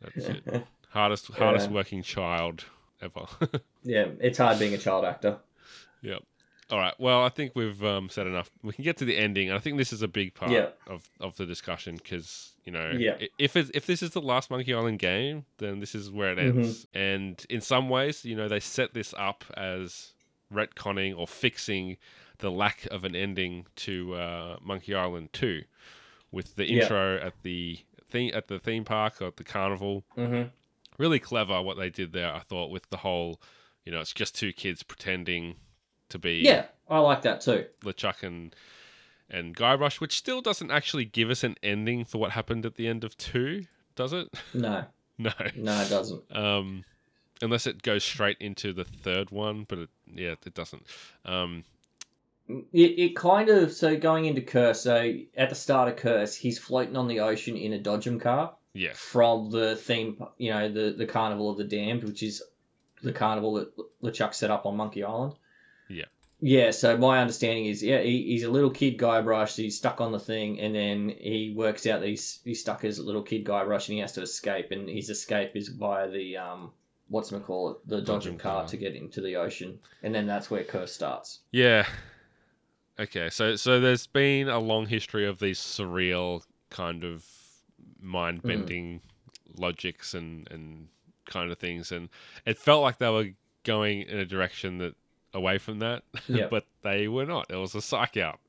That's 0.01 0.27
it. 0.27 0.63
Hardest 0.89 1.27
hardest 1.33 1.67
Yeah. 1.69 1.75
working 1.75 2.01
child 2.03 2.65
ever. 3.01 3.25
Yeah, 3.83 4.07
it's 4.19 4.37
hard 4.37 4.59
being 4.59 4.73
a 4.73 4.77
child 4.77 5.05
actor. 5.05 5.37
yep. 6.01 6.21
All 6.71 6.77
right. 6.77 6.93
Well, 6.99 7.23
I 7.23 7.29
think 7.29 7.53
we've 7.55 7.83
um, 7.83 8.09
said 8.09 8.27
enough. 8.27 8.51
We 8.61 8.73
can 8.73 8.83
get 8.83 8.97
to 8.97 9.05
the 9.05 9.17
ending. 9.17 9.49
And 9.49 9.57
I 9.57 9.59
think 9.59 9.77
this 9.77 9.91
is 9.91 10.01
a 10.03 10.07
big 10.07 10.35
part 10.35 10.51
Yeah. 10.51 10.69
of, 10.87 11.09
of 11.19 11.35
the 11.37 11.45
discussion 11.45 11.95
because 11.95 12.53
you 12.65 12.71
know, 12.71 12.91
Yeah. 12.95 13.17
if 13.39 13.55
it's, 13.55 13.71
if 13.73 13.87
this 13.87 14.03
is 14.03 14.11
the 14.11 14.21
last 14.21 14.51
Monkey 14.51 14.73
Island 14.75 14.99
game, 14.99 15.45
then 15.57 15.79
this 15.79 15.95
is 15.95 16.11
where 16.11 16.33
it 16.33 16.37
Mhm. 16.37 16.57
ends. 16.57 16.85
And 16.93 17.43
in 17.49 17.61
some 17.61 17.89
ways, 17.89 18.23
you 18.23 18.35
know, 18.35 18.47
they 18.47 18.59
set 18.59 18.93
this 18.93 19.15
up 19.17 19.43
as 19.57 20.13
retconning 20.53 21.17
or 21.17 21.27
fixing 21.27 21.97
the 22.37 22.51
lack 22.51 22.85
of 22.91 23.03
an 23.03 23.15
ending 23.15 23.65
to 23.77 24.13
uh, 24.13 24.57
Monkey 24.61 24.93
Island 24.93 25.33
Two, 25.33 25.63
with 26.31 26.55
the 26.55 26.69
Yeah. 26.69 26.83
intro 26.83 27.17
at 27.17 27.41
the 27.41 27.79
theme 28.11 28.31
at 28.35 28.47
the 28.47 28.59
theme 28.59 28.85
park 28.85 29.19
or 29.21 29.27
at 29.27 29.37
the 29.37 29.43
carnival. 29.43 30.05
Mm-hmm. 30.15 30.49
Really 30.99 31.19
clever 31.19 31.61
what 31.63 31.77
they 31.77 31.89
did 31.89 32.13
there. 32.13 32.31
I 32.31 32.39
thought 32.41 32.69
with 32.69 32.87
the 32.91 32.97
whole, 32.97 33.41
you 33.85 33.91
know, 33.91 33.99
it's 34.01 34.13
just 34.13 34.35
two 34.35 34.53
kids 34.53 34.83
pretending 34.83 35.55
to 36.09 36.19
be 36.19 36.41
Yeah, 36.43 36.65
I 36.89 36.99
like 36.99 37.21
that 37.23 37.41
too. 37.41 37.65
LeChuck 37.83 38.23
and 38.23 38.55
and 39.29 39.55
Guybrush, 39.55 39.99
which 40.01 40.17
still 40.17 40.41
doesn't 40.41 40.71
actually 40.71 41.05
give 41.05 41.29
us 41.29 41.43
an 41.43 41.55
ending 41.61 42.03
for 42.05 42.17
what 42.17 42.31
happened 42.31 42.65
at 42.65 42.75
the 42.75 42.87
end 42.87 43.03
of 43.03 43.15
two, 43.17 43.65
does 43.95 44.11
it? 44.13 44.27
No, 44.53 44.85
no. 45.17 45.31
no, 45.55 45.81
it 45.81 45.89
doesn't. 45.89 46.35
Um, 46.35 46.83
unless 47.41 47.67
it 47.67 47.83
goes 47.83 48.03
straight 48.03 48.37
into 48.39 48.73
the 48.73 48.85
third 48.85 49.29
one, 49.29 49.65
but 49.69 49.77
it, 49.79 49.89
yeah, 50.11 50.31
it 50.45 50.53
doesn't. 50.55 50.83
Um, 51.25 51.63
It, 52.73 52.97
it 52.99 53.15
kind 53.15 53.49
of 53.49 53.71
so 53.71 53.95
going 53.95 54.25
into 54.25 54.41
Curse. 54.41 54.81
So 54.81 55.13
at 55.37 55.49
the 55.49 55.55
start 55.55 55.89
of 55.89 55.97
Curse, 55.97 56.35
he's 56.35 56.57
floating 56.57 56.97
on 56.97 57.07
the 57.07 57.19
ocean 57.19 57.55
in 57.55 57.73
a 57.73 57.79
Dodgem 57.79 58.19
car 58.19 58.55
Yeah. 58.73 58.93
from 58.95 59.51
the 59.51 59.75
theme, 59.75 60.23
you 60.39 60.49
know, 60.51 60.67
the 60.71 60.91
the 60.97 61.05
Carnival 61.05 61.51
of 61.51 61.57
the 61.59 61.63
Damned, 61.65 62.03
which 62.03 62.23
is 62.23 62.41
the 63.03 63.13
carnival 63.13 63.53
that 63.53 63.69
LeChuck 64.01 64.33
set 64.33 64.49
up 64.49 64.65
on 64.65 64.75
Monkey 64.75 65.03
Island. 65.03 65.35
Yeah. 66.41 66.71
So 66.71 66.97
my 66.97 67.19
understanding 67.19 67.65
is, 67.65 67.83
yeah, 67.83 68.01
he, 68.01 68.23
he's 68.23 68.43
a 68.43 68.49
little 68.49 68.69
kid 68.69 68.97
Guybrush. 68.97 69.55
He's 69.55 69.77
stuck 69.77 70.01
on 70.01 70.11
the 70.11 70.19
thing, 70.19 70.59
and 70.59 70.73
then 70.73 71.09
he 71.17 71.53
works 71.55 71.85
out 71.87 72.01
that 72.01 72.07
he's, 72.07 72.39
he's 72.43 72.61
stuck 72.61 72.83
as 72.83 72.97
a 72.97 73.03
little 73.03 73.23
kid 73.23 73.45
Guybrush, 73.45 73.87
and 73.87 73.95
he 73.95 73.99
has 73.99 74.13
to 74.13 74.21
escape. 74.21 74.71
And 74.71 74.89
his 74.89 75.09
escape 75.09 75.55
is 75.55 75.69
via 75.69 76.09
the 76.09 76.37
um, 76.37 76.71
what's 77.09 77.31
it 77.31 77.43
call 77.43 77.71
it, 77.71 77.87
the 77.87 78.01
Dodgem 78.01 78.39
car 78.39 78.61
car. 78.61 78.67
to 78.67 78.77
get 78.77 78.95
into 78.95 79.21
the 79.21 79.35
ocean, 79.35 79.79
and 80.03 80.13
then 80.15 80.25
that's 80.27 80.49
where 80.49 80.63
Curse 80.63 80.93
starts. 80.93 81.39
Yeah. 81.51 81.85
Okay, 82.99 83.29
so 83.29 83.55
so 83.55 83.79
there's 83.79 84.07
been 84.07 84.49
a 84.49 84.59
long 84.59 84.85
history 84.85 85.25
of 85.25 85.39
these 85.39 85.59
surreal 85.59 86.43
kind 86.69 87.03
of 87.03 87.25
mind 88.01 88.43
bending 88.43 89.01
logics 89.57 90.13
and 90.13 90.47
and 90.51 90.87
kind 91.25 91.51
of 91.51 91.57
things, 91.57 91.91
and 91.91 92.09
it 92.45 92.57
felt 92.57 92.81
like 92.81 92.97
they 92.97 93.09
were 93.09 93.29
going 93.63 94.01
in 94.03 94.19
a 94.19 94.25
direction 94.25 94.77
that 94.79 94.95
away 95.33 95.57
from 95.57 95.79
that, 95.79 96.03
Yeah. 96.27 96.47
but 96.49 96.65
they 96.81 97.07
were 97.07 97.25
not. 97.25 97.47
It 97.49 97.55
was 97.55 97.75
a 97.75 97.81
psych 97.81 98.17
out. 98.17 98.39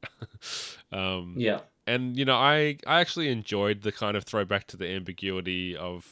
um, 0.93 1.35
Yeah. 1.36 1.61
and 1.86 2.16
you 2.16 2.24
know, 2.24 2.36
I 2.36 2.78
I 2.86 3.01
actually 3.01 3.28
enjoyed 3.31 3.82
the 3.82 3.93
kind 3.93 4.16
of 4.16 4.24
throwback 4.24 4.66
to 4.69 4.77
the 4.77 4.89
ambiguity 4.89 5.77
of 5.77 6.07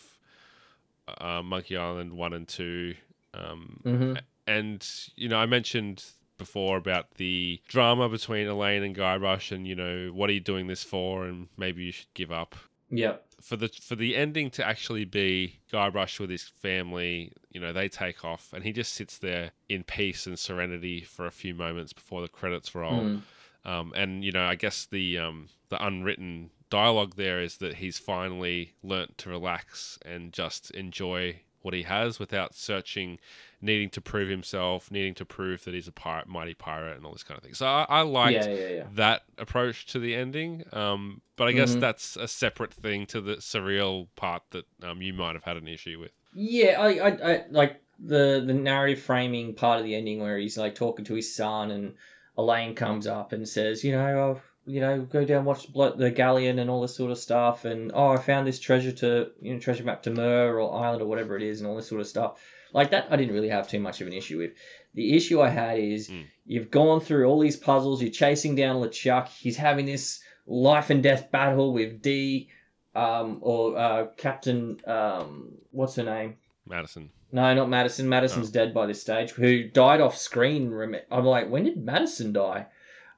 uh, 1.21 1.43
Monkey 1.43 1.77
Island 1.77 2.13
one 2.13 2.33
and 2.33 2.47
two. 2.47 2.95
Um, 3.35 3.81
hmm 3.83 4.15
and 4.47 4.87
you 5.15 5.29
know, 5.29 5.37
I 5.37 5.45
mentioned 5.47 6.05
before 6.39 6.79
about 6.79 7.11
the 7.17 7.61
drama 7.69 8.09
between 8.09 8.47
Elaine 8.47 8.83
and 8.83 8.97
Guybrush, 8.97 9.53
and 9.53 9.67
you 9.67 9.75
know, 9.75 10.11
what 10.15 10.31
are 10.31 10.33
you 10.33 10.41
doing 10.41 10.67
this 10.69 10.83
for? 10.85 11.27
And 11.27 11.49
maybe 11.59 11.83
you 11.85 11.93
should 11.93 12.13
give 12.15 12.33
up. 12.33 12.57
Yeah. 12.91 13.17
For 13.41 13.57
the 13.57 13.69
for 13.69 13.95
the 13.95 14.17
ending 14.17 14.51
to 14.53 14.67
actually 14.67 15.05
be 15.05 15.61
Guybrush 15.73 16.19
with 16.19 16.31
his 16.31 16.43
family, 16.43 17.33
you 17.51 17.61
know, 17.61 17.73
they 17.73 17.89
take 17.89 18.25
off, 18.25 18.53
and 18.53 18.65
he 18.65 18.73
just 18.73 18.95
sits 18.95 19.19
there 19.19 19.53
in 19.69 19.85
peace 19.85 20.27
and 20.27 20.39
serenity 20.39 21.03
for 21.03 21.27
a 21.27 21.31
few 21.31 21.55
moments 21.55 21.93
before 21.93 22.21
the 22.21 22.29
credits 22.29 22.75
roll. 22.75 23.01
Mm. 23.01 23.23
Um, 23.65 23.93
and 23.95 24.25
you 24.25 24.33
know, 24.33 24.45
I 24.45 24.55
guess 24.55 24.87
the 24.87 25.19
um, 25.19 25.49
the 25.69 25.85
unwritten 25.85 26.51
dialogue 26.71 27.15
there 27.17 27.41
is 27.41 27.59
that 27.59 27.77
he's 27.77 27.99
finally 27.99 28.73
learnt 28.83 29.19
to 29.19 29.31
relax 29.31 29.99
and 30.05 30.33
just 30.33 30.71
enjoy 30.73 31.41
what 31.63 31.75
he 31.75 31.83
has 31.83 32.19
without 32.19 32.55
searching, 32.55 33.19
needing 33.61 33.91
to 33.91 34.01
prove 34.01 34.29
himself, 34.29 34.91
needing 34.91 35.15
to 35.15 35.25
prove 35.25 35.65
that 35.65 35.75
he's 35.75 35.89
a 35.89 35.93
pirate, 35.93 36.29
mighty 36.29 36.55
pirate, 36.55 36.97
and 36.97 37.05
all 37.07 37.13
this 37.13 37.23
kind 37.25 37.39
of 37.39 37.45
thing. 37.45 37.55
So 37.55 37.67
I, 37.67 37.87
I 37.89 38.01
liked 38.03 38.35
Yeah, 38.35 38.49
yeah, 38.49 38.69
yeah. 38.69 38.87
that 38.95 39.23
approach 39.39 39.87
to 39.87 39.99
the 39.99 40.15
ending. 40.15 40.65
Um, 40.73 41.21
but 41.37 41.49
I 41.49 41.53
guess 41.53 41.75
Mhm. 41.75 41.81
that's 41.81 42.17
a 42.17 42.29
separate 42.29 42.73
thing 42.75 43.07
to 43.07 43.21
the 43.21 43.37
surreal 43.37 44.09
part 44.17 44.43
that 44.51 44.67
um, 44.83 45.03
you 45.03 45.13
might 45.13 45.35
have 45.35 45.45
had 45.45 45.57
an 45.57 45.69
issue 45.69 45.99
with. 45.99 46.13
Yeah, 46.33 46.81
I, 46.81 46.89
I, 47.09 47.33
I 47.33 47.45
like 47.51 47.83
the 47.99 48.43
the 48.47 48.55
narrative 48.55 49.03
framing 49.03 49.55
part 49.55 49.79
of 49.81 49.85
the 49.85 49.95
ending 49.95 50.21
where 50.21 50.39
he's 50.39 50.57
like 50.57 50.75
talking 50.75 51.05
to 51.07 51.15
his 51.15 51.35
son, 51.35 51.71
and 51.71 51.95
Elaine 52.37 52.75
comes 52.75 53.07
up 53.07 53.33
and 53.33 53.49
says, 53.49 53.83
you 53.83 53.93
know, 53.93 54.41
you 54.69 54.81
know, 54.81 55.01
go 55.01 55.25
down 55.25 55.45
watch 55.45 55.67
the 55.73 56.11
galleon 56.15 56.59
and 56.59 56.69
all 56.71 56.81
this 56.83 56.95
sort 56.95 57.11
of 57.11 57.19
stuff, 57.19 57.65
and 57.65 57.91
oh, 57.95 58.09
I 58.09 58.19
found 58.19 58.47
this 58.47 58.59
treasure 58.61 58.93
to 58.93 59.31
you 59.41 59.55
know 59.55 59.61
treasure 59.61 59.85
map 59.85 60.03
to 60.05 60.11
Mer 60.11 60.59
or 60.59 60.85
Island 60.85 61.03
or 61.03 61.07
whatever 61.07 61.37
it 61.37 61.43
is, 61.43 61.61
and 61.61 61.69
all 61.69 61.77
this 61.77 61.89
sort 61.89 62.01
of 62.01 62.07
stuff. 62.07 62.41
Like 62.73 62.91
that, 62.91 63.09
I 63.11 63.17
didn't 63.17 63.35
really 63.35 63.49
have 63.49 63.67
too 63.67 63.81
much 63.81 64.01
of 64.01 64.07
an 64.07 64.13
issue 64.13 64.39
with. 64.39 64.53
The 64.95 65.17
issue 65.17 65.41
I 65.41 65.49
had 65.49 65.79
is 65.79 66.09
Mm. 66.09 66.25
you've 66.47 66.71
gone 66.71 67.01
through 67.01 67.27
all 67.27 67.39
these 67.41 67.57
puzzles, 67.57 68.03
you're 68.03 68.11
chasing 68.11 68.55
down 68.57 68.77
LeChuck, 68.83 69.29
he's 69.29 69.57
having 69.57 69.87
this 69.87 70.21
life 70.47 70.91
and 70.91 71.03
death 71.03 71.31
battle 71.31 71.73
with 71.73 72.03
D, 72.03 72.49
um, 72.95 73.39
or 73.41 73.77
uh, 73.79 74.07
Captain, 74.17 74.81
um, 74.87 75.53
what's 75.71 75.97
her 75.97 76.03
name? 76.05 76.37
Madison. 76.67 77.11
No, 77.33 77.55
not 77.55 77.69
Madison. 77.69 78.09
Madison's 78.09 78.51
dead 78.51 78.73
by 78.75 78.87
this 78.87 79.01
stage. 79.01 79.31
Who 79.33 79.65
died 79.69 80.01
off 80.01 80.17
screen? 80.17 80.73
I'm 81.11 81.25
like, 81.25 81.49
when 81.51 81.65
did 81.65 81.77
Madison 81.77 82.33
die? 82.33 82.67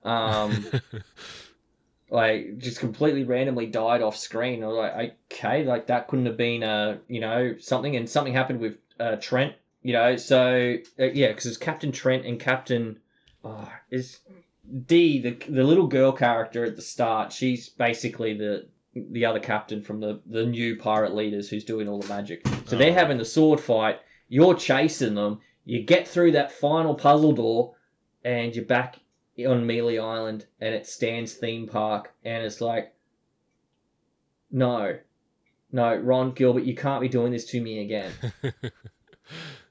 Um, 0.05 0.65
like 2.11 2.59
just 2.59 2.81
completely 2.81 3.25
randomly 3.25 3.67
died 3.67 4.03
off 4.03 4.17
screen. 4.17 4.65
I 4.65 4.67
was 4.67 4.77
like, 4.77 5.17
okay, 5.33 5.65
like 5.65 5.87
that 5.87 6.09
couldn't 6.09 6.27
have 6.27 6.37
been 6.37 6.63
uh, 6.63 6.99
you 7.09 7.21
know, 7.21 7.55
something. 7.59 7.97
And 7.97 8.09
something 8.09 8.33
happened 8.33 8.61
with 8.61 8.79
uh, 8.99 9.17
Trent. 9.17 9.55
You 9.83 9.95
know, 9.95 10.17
so 10.17 10.77
uh, 10.99 11.05
yeah, 11.05 11.29
because 11.29 11.47
it's 11.47 11.57
Captain 11.57 11.93
Trent 11.93 12.27
and 12.27 12.39
Captain 12.39 12.99
oh, 13.45 13.71
is 13.91 14.19
D 14.87 15.21
the 15.21 15.31
the 15.49 15.65
little 15.65 15.87
girl 15.87 16.13
character 16.13 16.65
at 16.65 16.77
the 16.77 16.83
start. 16.83 17.33
She's 17.33 17.69
basically 17.69 18.35
the 18.35 18.67
the 18.95 19.25
other 19.25 19.41
captain 19.41 19.83
from 19.83 20.01
the 20.01 20.21
the 20.27 20.45
new 20.45 20.77
pirate 20.77 21.15
leaders 21.15 21.49
who's 21.49 21.65
doing 21.65 21.89
all 21.89 22.01
the 22.01 22.09
magic. 22.09 22.47
So 22.67 22.77
they're 22.77 22.91
Oh. 22.91 22.95
having 22.95 23.19
the 23.19 23.25
sword 23.25 23.61
fight. 23.61 24.01
You're 24.29 24.55
chasing 24.55 25.15
them. 25.15 25.41
You 25.65 25.83
get 25.83 26.07
through 26.07 26.33
that 26.33 26.53
final 26.53 26.95
puzzle 26.95 27.33
door, 27.33 27.75
and 28.25 28.55
you're 28.55 28.65
back 28.65 28.99
on 29.47 29.67
Melee 29.67 29.99
Island, 29.99 30.47
and 30.61 30.75
it 30.75 30.87
Stan's 30.87 31.35
theme 31.35 31.67
park, 31.67 32.13
and 32.25 32.45
it's 32.45 32.61
like, 32.61 32.95
no, 34.51 34.99
no, 35.73 35.97
Ron 35.97 36.33
Gilbert, 36.33 36.65
you 36.65 36.75
can't 36.75 37.01
be 37.01 37.09
doing 37.09 37.33
this 37.33 37.47
to 37.47 37.61
me 37.61 37.81
again. 37.81 38.13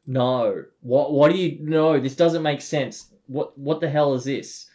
No, 0.09 0.65
what? 0.81 1.13
What 1.13 1.31
do 1.31 1.37
you? 1.37 1.59
No, 1.61 1.99
this 1.99 2.15
doesn't 2.15 2.41
make 2.41 2.61
sense. 2.61 3.13
What? 3.27 3.55
What 3.55 3.79
the 3.79 3.91
hell 3.91 4.15
is 4.15 4.23
this? 4.23 4.67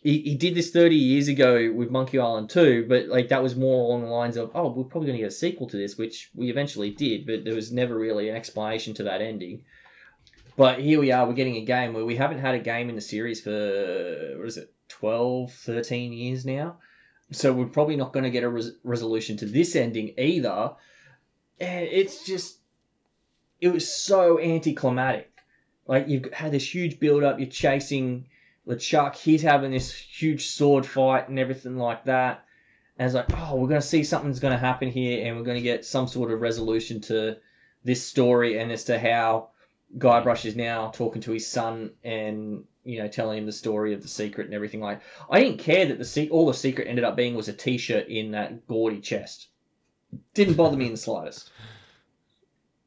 He, 0.00 0.20
he 0.20 0.36
did 0.36 0.54
this 0.54 0.70
30 0.70 0.94
years 0.94 1.26
ago 1.26 1.72
with 1.72 1.90
Monkey 1.90 2.20
Island 2.20 2.50
2, 2.50 2.86
but 2.88 3.08
like 3.08 3.30
that 3.30 3.42
was 3.42 3.56
more 3.56 3.82
along 3.82 4.02
the 4.02 4.10
lines 4.10 4.36
of, 4.36 4.52
oh, 4.54 4.68
we're 4.68 4.84
probably 4.84 5.08
going 5.08 5.18
to 5.18 5.22
get 5.24 5.32
a 5.32 5.34
sequel 5.34 5.66
to 5.70 5.76
this, 5.76 5.98
which 5.98 6.30
we 6.36 6.50
eventually 6.50 6.90
did, 6.90 7.26
but 7.26 7.42
there 7.42 7.54
was 7.54 7.72
never 7.72 7.96
really 7.96 8.28
an 8.28 8.36
explanation 8.36 8.94
to 8.94 9.02
that 9.04 9.22
ending. 9.22 9.64
But 10.56 10.78
here 10.78 11.00
we 11.00 11.10
are, 11.10 11.26
we're 11.26 11.34
getting 11.34 11.56
a 11.56 11.64
game 11.64 11.94
where 11.94 12.04
we 12.04 12.14
haven't 12.14 12.38
had 12.38 12.54
a 12.54 12.60
game 12.60 12.88
in 12.88 12.94
the 12.94 13.00
series 13.00 13.40
for, 13.40 13.50
what 14.36 14.46
is 14.46 14.56
it, 14.56 14.72
12, 14.88 15.52
13 15.52 16.12
years 16.12 16.46
now? 16.46 16.76
So 17.32 17.52
we're 17.52 17.66
probably 17.66 17.96
not 17.96 18.12
going 18.12 18.22
to 18.22 18.30
get 18.30 18.44
a 18.44 18.48
res- 18.48 18.72
resolution 18.84 19.36
to 19.38 19.46
this 19.46 19.74
ending 19.74 20.14
either. 20.16 20.72
And 21.58 21.88
it's 21.90 22.24
just, 22.24 22.58
it 23.60 23.68
was 23.68 23.92
so 23.92 24.38
anticlimactic. 24.38 25.30
Like 25.88 26.08
you've 26.08 26.32
had 26.32 26.52
this 26.52 26.72
huge 26.72 27.00
build 27.00 27.24
up, 27.24 27.40
you're 27.40 27.48
chasing 27.48 28.28
LeChuck, 28.68 29.16
he's 29.16 29.42
having 29.42 29.72
this 29.72 29.92
huge 29.92 30.46
sword 30.46 30.86
fight 30.86 31.28
and 31.28 31.38
everything 31.38 31.76
like 31.76 32.04
that. 32.04 32.44
And 32.96 33.06
it's 33.06 33.14
like, 33.14 33.26
oh, 33.36 33.56
we're 33.56 33.68
going 33.68 33.80
to 33.80 33.86
see 33.86 34.04
something's 34.04 34.38
going 34.38 34.52
to 34.52 34.58
happen 34.58 34.88
here, 34.88 35.26
and 35.26 35.36
we're 35.36 35.42
going 35.42 35.56
to 35.56 35.62
get 35.62 35.84
some 35.84 36.06
sort 36.06 36.30
of 36.30 36.40
resolution 36.40 37.00
to 37.02 37.36
this 37.82 38.06
story 38.06 38.56
and 38.56 38.70
as 38.70 38.84
to 38.84 38.98
how 38.98 39.48
Guybrush 39.98 40.44
is 40.44 40.56
now 40.56 40.88
talking 40.88 41.22
to 41.22 41.32
his 41.32 41.46
son 41.46 41.92
and 42.02 42.64
you 42.84 42.98
know 42.98 43.08
telling 43.08 43.38
him 43.38 43.46
the 43.46 43.52
story 43.52 43.94
of 43.94 44.02
the 44.02 44.08
secret 44.08 44.46
and 44.46 44.54
everything 44.54 44.80
like. 44.80 45.00
I 45.30 45.40
didn't 45.40 45.58
care 45.58 45.86
that 45.86 45.98
the 45.98 46.04
se- 46.04 46.30
all 46.30 46.46
the 46.46 46.54
secret 46.54 46.88
ended 46.88 47.04
up 47.04 47.16
being 47.16 47.34
was 47.34 47.48
a 47.48 47.52
T-shirt 47.52 48.08
in 48.08 48.32
that 48.32 48.66
gaudy 48.66 49.00
chest. 49.00 49.48
Didn't 50.34 50.54
bother 50.54 50.76
me 50.76 50.86
in 50.86 50.92
the 50.92 50.98
slightest. 50.98 51.50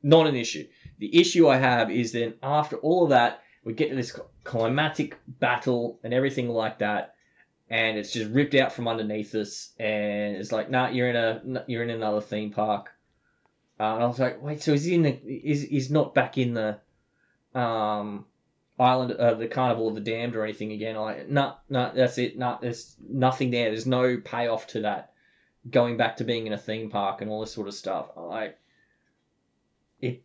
Not 0.04 0.28
an 0.28 0.36
issue. 0.36 0.68
The 1.00 1.20
issue 1.20 1.48
I 1.48 1.58
have 1.58 1.92
is 1.92 2.12
then 2.12 2.36
after 2.42 2.78
all 2.78 3.04
of 3.04 3.10
that, 3.10 3.42
we 3.64 3.74
get 3.74 3.90
to 3.90 3.96
this 3.96 4.18
climatic 4.44 5.18
battle 5.28 6.00
and 6.04 6.14
everything 6.14 6.50
like 6.50 6.80
that, 6.80 7.16
and 7.70 7.98
it's 7.98 8.14
just 8.14 8.32
ripped 8.32 8.56
out 8.56 8.72
from 8.72 8.88
underneath 8.88 9.36
us, 9.36 9.74
and 9.80 10.38
it's 10.38 10.52
like, 10.52 10.70
nah, 10.70 10.90
you're 10.90 11.10
in 11.10 11.16
a 11.16 11.64
you're 11.68 11.84
in 11.84 11.90
another 11.90 12.22
theme 12.22 12.52
park. 12.52 12.92
Uh, 13.80 13.94
and 13.96 14.04
I 14.04 14.08
was 14.08 14.20
like, 14.20 14.42
wait, 14.42 14.62
so 14.62 14.74
is 14.74 14.86
he 14.86 14.96
in 14.96 15.04
the 15.04 15.20
is 15.24 15.64
he's 15.64 15.92
not 15.92 16.16
back 16.16 16.38
in 16.38 16.54
the 16.54 16.80
um 17.58 18.26
island, 18.80 19.12
uh, 19.14 19.34
the 19.34 19.48
Carnival 19.48 19.88
of 19.88 19.96
the 19.96 20.02
Damned 20.02 20.36
or 20.36 20.44
anything 20.44 20.72
again. 20.72 20.96
Like, 20.96 21.30
no, 21.30 21.56
no, 21.70 21.92
that's 21.94 22.18
it. 22.18 22.38
No, 22.38 22.58
there's 22.62 22.96
nothing 23.08 23.52
there. 23.52 23.70
There's 23.70 23.88
no 23.88 24.18
payoff 24.18 24.68
to 24.68 24.82
that. 24.82 25.14
Going 25.70 25.98
back 25.98 26.18
to 26.18 26.24
being 26.24 26.48
in 26.48 26.54
a 26.54 26.58
theme 26.58 26.90
park 26.90 27.22
and 27.22 27.30
all 27.30 27.42
this 27.42 27.52
sort 27.52 27.68
of 27.68 27.74
stuff. 27.74 28.10
Like, 28.16 28.58
it, 30.00 30.24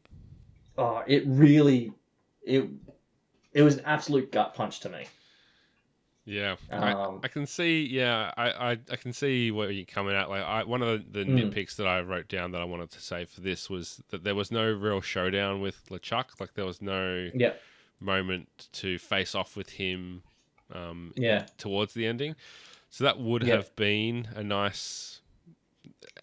oh, 0.76 1.02
it 1.06 1.24
really, 1.26 1.92
it, 2.42 2.68
it 3.52 3.62
was 3.62 3.76
an 3.76 3.84
absolute 3.86 4.30
gut 4.30 4.54
punch 4.54 4.80
to 4.80 4.88
me. 4.88 5.06
Yeah, 6.24 6.56
Um, 6.70 6.84
I, 6.84 7.24
I 7.24 7.28
can 7.28 7.46
see. 7.46 7.84
Yeah, 7.84 8.32
I, 8.36 8.50
I, 8.50 8.70
I 8.90 8.96
can 8.96 9.12
see 9.12 9.50
where 9.50 9.70
you're 9.70 9.84
coming 9.84 10.14
at. 10.14 10.30
Like, 10.30 10.42
I, 10.44 10.62
one 10.62 10.80
of 10.82 11.12
the, 11.12 11.18
the 11.24 11.24
Mm. 11.24 11.52
nitpicks 11.52 11.76
that 11.76 11.86
I 11.86 12.00
wrote 12.00 12.28
down 12.28 12.52
that 12.52 12.60
I 12.60 12.64
wanted 12.64 12.90
to 12.92 13.00
say 13.00 13.24
for 13.24 13.40
this 13.40 13.68
was 13.68 14.00
that 14.10 14.22
there 14.22 14.34
was 14.36 14.52
no 14.52 14.70
real 14.70 15.00
showdown 15.00 15.60
with 15.60 15.84
LeChuck. 15.90 16.38
Like, 16.40 16.54
there 16.54 16.64
was 16.64 16.80
no 16.80 17.30
Yeah, 17.34 17.54
moment 18.00 18.68
to 18.72 18.98
face 18.98 19.34
off 19.34 19.56
with 19.56 19.70
him 19.70 20.22
um, 20.72 21.12
yeah, 21.16 21.46
towards 21.58 21.92
the 21.94 22.06
ending. 22.06 22.36
So 22.90 23.04
that 23.04 23.18
would 23.18 23.42
Yeah. 23.42 23.56
have 23.56 23.74
been 23.74 24.28
a 24.36 24.44
nice 24.44 25.20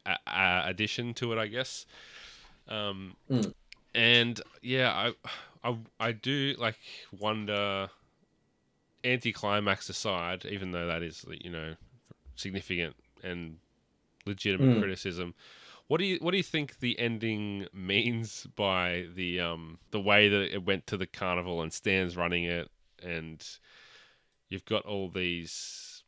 a, 0.06 0.16
a 0.28 0.64
addition 0.68 1.14
to 1.16 1.34
it, 1.34 1.38
I 1.38 1.48
guess. 1.48 1.86
Um, 2.68 3.16
Mm. 3.30 3.54
And 3.96 4.42
yeah, 4.62 5.12
I, 5.64 5.70
I, 5.70 5.78
I 6.00 6.12
do 6.12 6.56
like 6.58 6.78
wonder. 7.20 7.90
Anticlimax 9.04 9.90
aside, 9.90 10.46
even 10.46 10.72
though 10.72 10.88
that 10.88 11.02
is 11.04 11.26
you 11.42 11.50
know 11.50 11.76
significant 12.36 12.96
and 13.24 13.58
legitimate 14.26 14.68
Mm. 14.70 14.80
criticism, 14.80 15.34
what 15.88 15.98
do 16.00 16.06
you 16.06 16.18
what 16.22 16.32
do 16.32 16.38
you 16.38 16.44
think 16.44 16.80
the 16.80 16.98
ending 17.00 17.68
means 17.74 18.46
by 18.56 19.06
the 19.16 19.40
um 19.40 19.80
the 19.92 20.00
way 20.00 20.30
that 20.30 20.54
it 20.54 20.66
went 20.66 20.86
to 20.88 20.98
the 20.98 21.08
carnival 21.08 21.62
and 21.62 21.74
Stan's 21.74 22.16
running 22.16 22.44
it 22.44 22.70
and 23.02 23.46
you've 24.50 24.66
got 24.66 24.86
all 24.86 25.10
these 25.10 26.04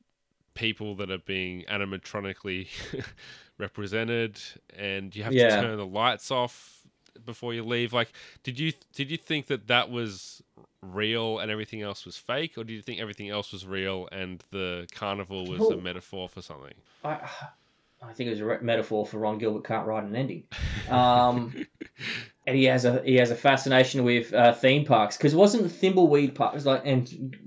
people 0.53 0.95
that 0.95 1.09
are 1.09 1.17
being 1.17 1.63
animatronically 1.69 2.67
represented 3.57 4.39
and 4.77 5.15
you 5.15 5.23
have 5.23 5.33
Yeah. 5.33 5.55
to 5.55 5.61
turn 5.61 5.77
the 5.77 5.85
lights 5.85 6.29
off 6.31 6.81
before 7.25 7.53
you 7.53 7.63
leave 7.63 7.93
like 7.93 8.11
did 8.43 8.59
you 8.59 8.73
did 8.93 9.09
you 9.09 9.17
think 9.17 9.47
that 9.47 9.67
that 9.67 9.89
was 9.89 10.41
real 10.81 11.39
and 11.39 11.51
everything 11.51 11.81
else 11.81 12.05
was 12.05 12.17
fake 12.17 12.57
or 12.57 12.63
do 12.63 12.73
you 12.73 12.81
think 12.81 12.99
everything 12.99 13.29
else 13.29 13.51
was 13.51 13.65
real 13.65 14.09
and 14.11 14.43
the 14.51 14.87
carnival 14.93 15.45
was 15.45 15.61
a 15.69 15.77
metaphor 15.77 16.27
for 16.27 16.41
something 16.41 16.73
I, 17.03 17.19
I 18.03 18.13
think 18.13 18.27
it 18.27 18.31
was 18.31 18.39
a 18.39 18.45
re- 18.45 18.57
metaphor 18.61 19.05
for 19.05 19.19
Ron 19.19 19.37
Gilbert 19.37 19.63
can't 19.63 19.85
write 19.85 20.03
an 20.03 20.15
ending. 20.15 20.45
Um, 20.89 21.67
and 22.47 22.55
he 22.55 22.65
has 22.65 22.85
a 22.85 23.01
he 23.03 23.15
has 23.17 23.29
a 23.29 23.35
fascination 23.35 24.03
with 24.03 24.33
uh, 24.33 24.53
theme 24.53 24.85
parks 24.85 25.17
because 25.17 25.33
it 25.33 25.37
wasn't 25.37 25.63
the 25.63 25.69
Thimbleweed 25.69 26.33
Park. 26.33 26.53
It 26.53 26.55
was 26.55 26.65
like, 26.65 26.81
and 26.85 27.37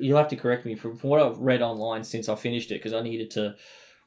you'll 0.00 0.18
have 0.18 0.28
to 0.28 0.36
correct 0.36 0.66
me 0.66 0.74
from, 0.74 0.96
from 0.96 1.10
what 1.10 1.22
I've 1.22 1.38
read 1.38 1.62
online 1.62 2.02
since 2.02 2.28
I 2.28 2.34
finished 2.34 2.72
it 2.72 2.74
because 2.74 2.92
I 2.92 3.02
needed 3.02 3.30
to. 3.32 3.54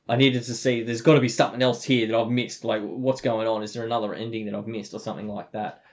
I 0.09 0.15
needed 0.15 0.43
to 0.43 0.53
see. 0.53 0.83
There's 0.83 1.01
got 1.01 1.15
to 1.15 1.21
be 1.21 1.29
something 1.29 1.61
else 1.61 1.83
here 1.83 2.07
that 2.07 2.17
I've 2.17 2.29
missed. 2.29 2.63
Like, 2.63 2.81
what's 2.81 3.19
going 3.19 3.47
on? 3.47 3.61
Is 3.63 3.73
there 3.73 3.85
another 3.85 4.13
ending 4.13 4.45
that 4.45 4.55
I've 4.55 4.67
missed 4.67 4.93
or 4.93 5.01
something 5.01 5.27
like 5.27 5.51
that? 5.51 5.83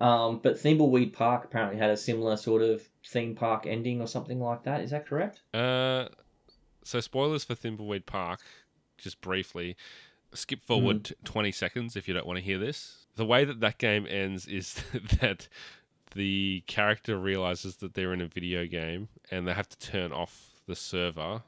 Um, 0.00 0.40
but 0.42 0.56
Thimbleweed 0.56 1.12
Park 1.12 1.44
apparently 1.44 1.78
had 1.78 1.90
a 1.90 1.96
similar 1.96 2.36
sort 2.36 2.62
of 2.62 2.82
theme 3.06 3.34
park 3.34 3.66
ending 3.66 4.00
or 4.00 4.06
something 4.08 4.40
like 4.40 4.64
that. 4.64 4.80
Is 4.80 4.90
that 4.90 5.06
correct? 5.06 5.40
Uh, 5.54 6.08
so 6.82 7.00
spoilers 7.00 7.44
for 7.44 7.54
Thimbleweed 7.54 8.04
Park, 8.06 8.40
just 8.98 9.20
briefly. 9.20 9.76
Skip 10.32 10.60
forward 10.62 11.04
Mm. 11.04 11.24
20 11.24 11.52
seconds 11.52 11.96
if 11.96 12.08
you 12.08 12.14
don't 12.14 12.26
want 12.26 12.38
to 12.38 12.44
hear 12.44 12.58
this. 12.58 13.06
The 13.14 13.24
way 13.24 13.44
that 13.44 13.60
that 13.60 13.78
game 13.78 14.06
ends 14.10 14.46
is 14.46 14.74
that 15.20 15.46
the 16.14 16.64
character 16.66 17.16
realizes 17.16 17.76
that 17.76 17.94
they're 17.94 18.12
in 18.12 18.20
a 18.20 18.26
video 18.26 18.66
game 18.66 19.08
and 19.30 19.46
they 19.46 19.52
have 19.52 19.68
to 19.68 19.78
turn 19.78 20.12
off 20.12 20.50
the 20.66 20.74
server. 20.74 21.42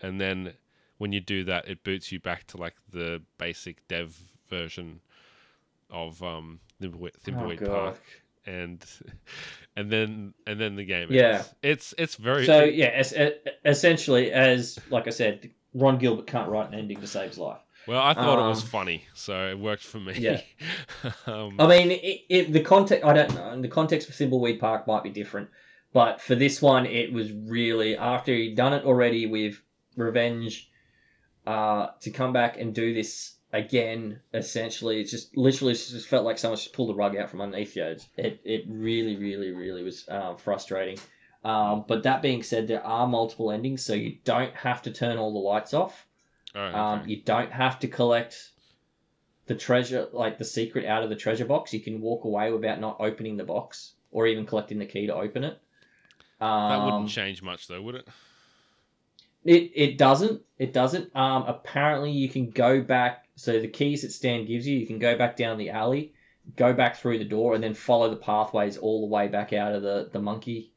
And 0.00 0.20
then 0.20 0.52
when 0.98 1.12
you 1.12 1.20
do 1.20 1.42
that, 1.44 1.68
it 1.68 1.82
boots 1.82 2.12
you 2.12 2.20
back 2.20 2.46
to 2.48 2.56
like 2.56 2.74
the 2.92 3.22
basic 3.38 3.86
dev 3.88 4.16
version 4.48 5.00
of 5.92 6.20
um, 6.22 6.58
Thimbleweed, 6.80 7.12
Thimbleweed 7.24 7.62
Oh, 7.62 7.66
Park. 7.66 8.00
And 8.44 8.84
and 9.76 9.88
then 9.90 10.34
and 10.48 10.60
then 10.60 10.74
the 10.74 10.84
game 10.84 11.08
Yeah. 11.10 11.36
ends. 11.36 11.54
It's 11.62 11.94
it's 11.98 12.16
very 12.16 12.44
So 12.46 12.64
yeah, 12.64 12.86
es- 12.86 13.12
e- 13.12 13.34
essentially, 13.64 14.32
as 14.32 14.78
like 14.90 15.06
I 15.06 15.10
said, 15.10 15.50
Ron 15.74 15.98
Gilbert 15.98 16.26
can't 16.26 16.48
write 16.48 16.68
an 16.68 16.74
ending 16.74 17.00
to 17.00 17.06
save 17.06 17.28
his 17.28 17.38
life. 17.38 17.60
Well, 17.86 18.00
I 18.00 18.14
thought 18.14 18.38
it 18.44 18.48
was 18.48 18.62
Um, 18.62 18.68
funny, 18.68 19.04
so 19.14 19.48
it 19.50 19.58
worked 19.58 19.82
for 19.82 19.98
me. 19.98 20.14
Yeah. 20.16 20.40
um, 21.26 21.56
I 21.60 21.66
mean, 21.66 21.90
it, 21.90 22.20
it, 22.28 22.52
the 22.52 22.60
context 22.60 23.04
I 23.04 23.12
don't 23.12 23.34
know. 23.34 23.60
The 23.60 23.68
context 23.68 24.06
for 24.08 24.12
Thimbleweed 24.12 24.58
Park 24.60 24.86
might 24.86 25.02
be 25.02 25.10
different, 25.10 25.48
but 25.92 26.20
for 26.20 26.34
this 26.36 26.60
one, 26.62 26.86
it 26.86 27.12
was 27.12 27.32
really 27.32 27.96
after 27.96 28.32
he'd 28.34 28.56
done 28.56 28.72
it 28.72 28.84
already 28.84 29.26
with 29.26 29.60
Revenge, 29.96 30.70
uh, 31.46 31.88
to 32.00 32.10
come 32.10 32.32
back 32.32 32.58
and 32.58 32.72
do 32.74 32.94
this 32.94 33.34
again. 33.52 34.20
Essentially, 34.32 35.00
it 35.00 35.04
just 35.04 35.36
literally 35.36 35.74
just 35.74 36.08
felt 36.08 36.24
like 36.24 36.38
someone 36.38 36.56
just 36.56 36.72
pulled 36.72 36.88
the 36.90 36.94
rug 36.94 37.16
out 37.16 37.30
from 37.30 37.40
underneath 37.40 37.76
you. 37.76 37.96
It 38.16 38.40
it 38.44 38.64
really, 38.68 39.16
really, 39.16 39.50
really 39.50 39.82
was 39.82 40.08
uh, 40.08 40.34
frustrating. 40.34 40.98
Um, 41.44 41.84
but 41.88 42.04
that 42.04 42.22
being 42.22 42.42
said, 42.42 42.68
there 42.68 42.84
are 42.86 43.06
multiple 43.06 43.50
endings, 43.50 43.84
so 43.84 43.94
you 43.94 44.18
don't 44.24 44.54
have 44.54 44.82
to 44.82 44.92
turn 44.92 45.18
all 45.18 45.32
the 45.32 45.38
lights 45.40 45.74
off. 45.74 46.06
oh, 46.54 46.60
okay. 46.60 46.78
Um, 46.78 47.08
you 47.08 47.20
don't 47.22 47.50
have 47.50 47.80
to 47.80 47.88
collect 47.88 48.50
the 49.46 49.56
treasure, 49.56 50.06
like 50.12 50.38
the 50.38 50.44
secret, 50.44 50.84
out 50.86 51.02
of 51.02 51.10
the 51.10 51.16
treasure 51.16 51.44
box. 51.44 51.72
You 51.72 51.80
can 51.80 52.00
walk 52.00 52.24
away 52.24 52.52
without 52.52 52.78
not 52.80 52.96
opening 53.00 53.36
the 53.36 53.44
box 53.44 53.94
or 54.12 54.28
even 54.28 54.46
collecting 54.46 54.78
the 54.78 54.86
key 54.86 55.08
to 55.08 55.14
open 55.14 55.42
it. 55.42 55.58
that 56.38 56.46
Um, 56.46 56.84
wouldn't 56.84 57.10
change 57.10 57.42
much, 57.42 57.66
though, 57.66 57.82
would 57.82 57.96
it? 57.96 58.08
It 59.44 59.70
it 59.74 59.98
doesn't. 59.98 60.40
It 60.58 60.72
doesn't. 60.72 61.14
Um, 61.16 61.44
apparently, 61.46 62.10
you 62.12 62.28
can 62.28 62.50
go 62.50 62.80
back. 62.80 63.24
So 63.36 63.58
the 63.58 63.68
keys 63.68 64.02
that 64.02 64.12
Stan 64.12 64.44
gives 64.44 64.66
you, 64.66 64.76
you 64.76 64.86
can 64.86 64.98
go 64.98 65.14
back 65.14 65.36
down 65.36 65.56
the 65.56 65.70
alley, 65.70 66.10
go 66.56 66.72
back 66.72 66.96
through 66.96 67.18
the 67.18 67.24
door, 67.24 67.54
and 67.54 67.62
then 67.62 67.72
follow 67.72 68.08
the 68.08 68.16
pathways 68.16 68.76
all 68.76 69.00
the 69.00 69.06
way 69.06 69.28
back 69.28 69.52
out 69.52 69.72
of 69.72 69.82
the 69.82 70.08
the 70.12 70.20
monkey, 70.20 70.70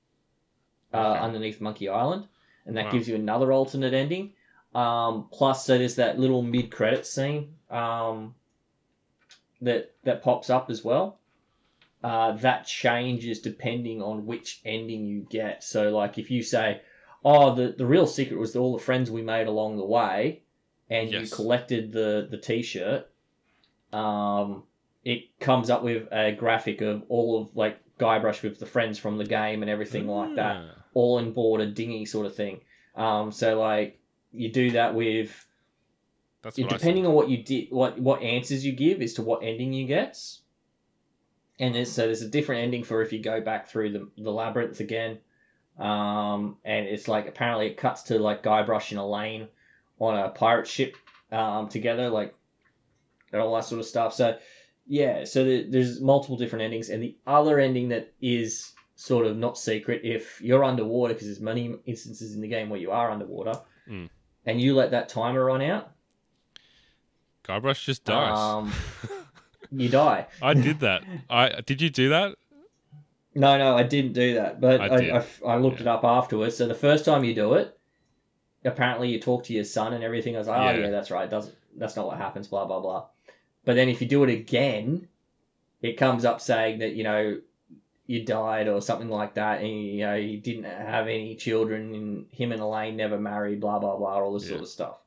uh, 0.93 0.97
Okay. 1.01 1.19
underneath 1.19 1.61
Monkey 1.61 1.89
Island, 1.89 2.27
and 2.65 2.77
that 2.77 2.89
Wow. 2.89 2.89
gives 2.89 3.07
you 3.07 3.15
another 3.15 3.51
alternate 3.51 3.93
ending. 3.93 4.29
Um, 4.73 5.25
plus, 5.31 5.63
so 5.63 5.77
there's 5.77 5.95
that 5.95 6.17
little 6.17 6.41
mid 6.41 6.71
credit 6.71 7.05
scene 7.05 7.55
um, 7.69 8.33
that 9.61 9.89
that 10.03 10.21
pops 10.21 10.49
up 10.49 10.69
as 10.69 10.83
well. 10.83 11.17
Uh, 12.03 12.31
that 12.33 12.65
changes 12.65 13.39
depending 13.39 14.01
on 14.01 14.25
which 14.25 14.59
ending 14.65 15.05
you 15.05 15.25
get. 15.29 15.63
So, 15.63 15.89
like 15.91 16.17
if 16.17 16.31
you 16.31 16.41
say, 16.43 16.77
"Oh, 17.25 17.55
the 17.55 17.73
the 17.75 17.85
real 17.85 18.07
secret 18.07 18.39
was 18.39 18.55
all 18.55 18.77
the 18.77 18.83
friends 18.83 19.09
we 19.09 19.23
made 19.23 19.47
along 19.47 19.77
the 19.77 19.85
way," 19.85 20.43
and 20.89 21.11
you 21.11 21.27
collected 21.27 21.91
the 21.91 22.27
the 22.29 22.37
T-shirt, 22.37 23.09
um, 23.91 24.63
it 25.03 25.39
comes 25.39 25.69
up 25.69 25.83
with 25.83 26.07
a 26.11 26.31
graphic 26.31 26.81
of 26.81 27.03
all 27.09 27.41
of 27.41 27.55
like 27.55 27.79
Guybrush 27.97 28.43
with 28.43 28.59
the 28.59 28.65
friends 28.65 28.99
from 28.99 29.17
the 29.17 29.25
game 29.25 29.61
and 29.63 29.71
everything 29.71 30.07
like 30.07 30.35
that 30.35 30.57
Ah, 30.57 30.83
all 30.93 31.17
in 31.19 31.31
board 31.33 31.61
a 31.61 31.65
dinghy 31.65 32.05
sort 32.05 32.25
of 32.25 32.35
thing. 32.35 32.61
Um, 32.95 33.31
so 33.31 33.59
like 33.59 33.99
you 34.31 34.51
do 34.51 34.71
that 34.71 34.93
with 34.95 35.47
That's 36.41 36.57
depending 36.57 37.05
on 37.05 37.13
what 37.13 37.29
you 37.29 37.37
did, 37.43 37.71
what 37.71 37.97
what 37.99 38.21
answers 38.21 38.65
you 38.65 38.73
give 38.73 39.01
is 39.01 39.15
to 39.15 39.21
what 39.21 39.43
ending 39.43 39.73
you 39.73 39.87
get. 39.87 40.17
And 41.57 41.73
there's, 41.73 41.91
so 41.91 42.05
there's 42.05 42.21
a 42.21 42.27
different 42.27 42.63
ending 42.63 42.83
for 42.83 43.01
if 43.01 43.13
you 43.13 43.19
go 43.23 43.39
back 43.41 43.69
through 43.69 43.91
the 43.93 44.09
the 44.17 44.31
labyrinth 44.31 44.79
again. 44.79 45.19
Um, 45.77 46.57
and 46.63 46.85
it's 46.87 47.07
like 47.07 47.27
apparently 47.27 47.67
it 47.67 47.77
cuts 47.77 48.03
to 48.03 48.19
like 48.19 48.43
Guybrush 48.43 48.91
and 48.91 48.99
Elaine 48.99 49.47
on 49.99 50.17
a 50.17 50.29
pirate 50.29 50.67
ship 50.67 50.95
um, 51.31 51.67
together, 51.69 52.09
like 52.09 52.33
and 53.33 53.41
all 53.41 53.55
that 53.55 53.65
sort 53.65 53.79
of 53.79 53.85
stuff. 53.85 54.13
So 54.13 54.37
yeah, 54.87 55.25
so 55.25 55.43
there, 55.43 55.63
there's 55.67 55.99
multiple 55.99 56.37
different 56.37 56.63
endings, 56.63 56.89
and 56.89 57.01
the 57.03 57.15
other 57.27 57.59
ending 57.59 57.89
that 57.89 58.13
is 58.21 58.71
sort 58.95 59.25
of 59.25 59.35
not 59.35 59.57
secret 59.57 60.01
if 60.05 60.41
you're 60.41 60.63
underwater 60.63 61.13
because 61.13 61.27
there's 61.27 61.41
many 61.41 61.75
instances 61.85 62.33
in 62.35 62.41
the 62.41 62.47
game 62.47 62.69
where 62.69 62.79
you 62.79 62.91
are 62.91 63.11
underwater, 63.11 63.59
Mm. 63.89 64.09
and 64.45 64.61
you 64.61 64.73
let 64.75 64.91
that 64.91 65.09
timer 65.09 65.43
run 65.45 65.61
out, 65.61 65.91
Guybrush 67.43 67.83
just 67.83 68.03
dies. 68.05 68.37
Um, 68.37 68.71
you 69.71 69.89
die. 69.89 70.27
I 70.41 70.53
did 70.53 70.79
that. 70.79 71.03
I 71.29 71.61
did 71.61 71.81
you 71.81 71.89
do 71.89 72.09
that? 72.09 72.35
No, 73.35 73.57
no, 73.57 73.75
I 73.75 73.83
didn't 73.83 74.13
do 74.13 74.35
that, 74.35 74.61
but 74.61 74.79
I 74.81 74.85
I. 74.87 75.17
I, 75.19 75.25
I 75.45 75.57
looked 75.57 75.77
Yeah. 75.77 75.83
it 75.83 75.87
up 75.87 76.03
afterwards. 76.05 76.55
So 76.57 76.67
the 76.67 76.73
first 76.73 77.03
time 77.05 77.23
you 77.25 77.35
do 77.35 77.53
it, 77.55 77.77
apparently 78.63 79.09
you 79.09 79.19
talk 79.19 79.43
to 79.45 79.53
your 79.53 79.65
son 79.65 79.93
and 79.93 80.03
everything. 80.03 80.35
I 80.35 80.39
was 80.39 80.47
like, 80.47 80.59
oh 80.59 80.77
Yeah. 80.77 80.85
yeah, 80.85 80.89
that's 80.91 81.11
right. 81.11 81.29
Doesn't 81.29 81.55
that's 81.77 81.95
not 81.97 82.07
what 82.07 82.17
happens. 82.17 82.47
Blah 82.47 82.65
blah 82.65 82.79
blah. 82.79 83.05
But 83.65 83.75
then 83.75 83.89
if 83.89 84.01
you 84.01 84.07
do 84.07 84.23
it 84.23 84.29
again, 84.29 85.07
it 85.81 85.97
comes 85.97 86.23
up 86.25 86.39
saying 86.41 86.79
that 86.79 86.93
you 86.93 87.03
know 87.03 87.39
you 88.07 88.23
died 88.23 88.67
or 88.67 88.81
something 88.81 89.09
like 89.09 89.33
that, 89.33 89.59
and 89.61 89.67
you 89.69 90.05
know 90.05 90.15
you 90.15 90.37
didn't 90.37 90.63
have 90.65 91.07
any 91.07 91.35
children, 91.35 91.93
and 91.93 92.25
him 92.31 92.51
and 92.53 92.61
Elaine 92.61 92.95
never 92.95 93.19
married. 93.19 93.59
Blah 93.59 93.79
blah 93.79 93.97
blah. 93.97 94.15
All 94.21 94.33
this 94.33 94.43
Yeah. 94.45 94.49
sort 94.51 94.61
of 94.61 94.67
stuff. 94.69 94.97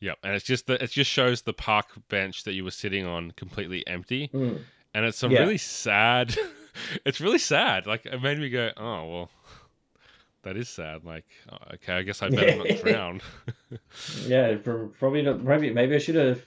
Yep. 0.00 0.18
And 0.22 0.34
it's 0.34 0.44
just 0.44 0.66
that 0.68 0.82
it 0.82 0.90
just 0.90 1.10
shows 1.10 1.42
the 1.42 1.52
park 1.52 1.86
bench 2.08 2.44
that 2.44 2.52
you 2.52 2.62
were 2.64 2.70
sitting 2.72 3.06
on 3.06 3.32
completely 3.32 3.84
empty, 3.86 4.28
Mm. 4.32 4.60
and 4.94 5.04
it's 5.04 5.22
a 5.24 5.28
really 5.28 5.58
sad 5.58 6.36
it's 7.04 7.20
really 7.20 7.38
sad. 7.38 7.86
Like 7.86 8.06
it 8.06 8.22
made 8.22 8.38
me 8.38 8.50
go, 8.50 8.70
oh 8.76 9.06
well, 9.08 9.30
that 10.42 10.56
is 10.56 10.68
sad. 10.68 11.04
Like 11.04 11.26
oh, 11.50 11.74
okay, 11.74 11.94
I 11.94 12.02
guess 12.02 12.22
I 12.22 12.30
better 12.30 12.56
not 12.56 12.80
drown. 12.82 13.20
yeah, 14.26 14.54
probably 14.56 15.22
not. 15.22 15.42
Maybe 15.42 15.72
maybe 15.72 15.94
I 15.94 15.98
should 15.98 16.14
have 16.16 16.42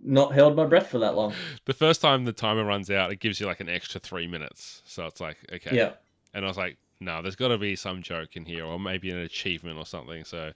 not 0.00 0.34
held 0.34 0.54
my 0.56 0.66
breath 0.66 0.88
for 0.88 0.98
that 0.98 1.14
long. 1.14 1.32
the 1.64 1.72
first 1.72 2.00
time 2.00 2.24
the 2.24 2.32
timer 2.32 2.64
runs 2.64 2.90
out, 2.90 3.10
it 3.10 3.20
gives 3.20 3.40
you 3.40 3.46
like 3.46 3.60
an 3.60 3.68
extra 3.68 4.00
three 4.00 4.26
minutes. 4.26 4.82
So 4.84 5.06
it's 5.06 5.20
like 5.20 5.38
okay, 5.52 5.76
Yeah. 5.76 5.92
And 6.34 6.44
I 6.44 6.48
was 6.48 6.56
like, 6.56 6.78
no, 7.00 7.22
there's 7.22 7.36
got 7.36 7.48
to 7.48 7.58
be 7.58 7.76
some 7.76 8.02
joke 8.02 8.36
in 8.36 8.44
here, 8.44 8.64
or 8.64 8.78
maybe 8.78 9.10
an 9.10 9.18
achievement 9.18 9.78
or 9.78 9.86
something. 9.86 10.24
So 10.24 10.52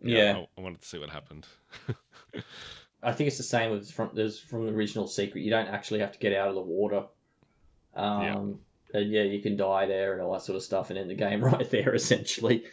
Yeah. 0.00 0.36
I, 0.38 0.60
I 0.60 0.62
wanted 0.62 0.80
to 0.80 0.86
see 0.86 0.98
what 0.98 1.10
happened. 1.10 1.46
I 3.02 3.12
think 3.12 3.28
it's 3.28 3.36
the 3.36 3.42
same 3.42 3.70
with 3.70 3.90
from 3.90 4.10
there's 4.14 4.38
from 4.38 4.66
the 4.66 4.72
original 4.72 5.06
secret. 5.06 5.42
You 5.42 5.50
don't 5.50 5.68
actually 5.68 6.00
have 6.00 6.12
to 6.12 6.18
get 6.18 6.32
out 6.34 6.48
of 6.48 6.54
the 6.54 6.60
water. 6.60 7.04
Um, 7.98 8.60
and 8.94 9.12
yeah, 9.12 9.22
you 9.22 9.40
can 9.40 9.56
die 9.56 9.86
there 9.86 10.14
and 10.14 10.22
all 10.22 10.32
that 10.32 10.42
sort 10.42 10.56
of 10.56 10.62
stuff, 10.62 10.90
and 10.90 10.98
end 10.98 11.10
the 11.10 11.14
game 11.14 11.44
right 11.44 11.68
there. 11.70 11.94
Essentially, 11.94 12.64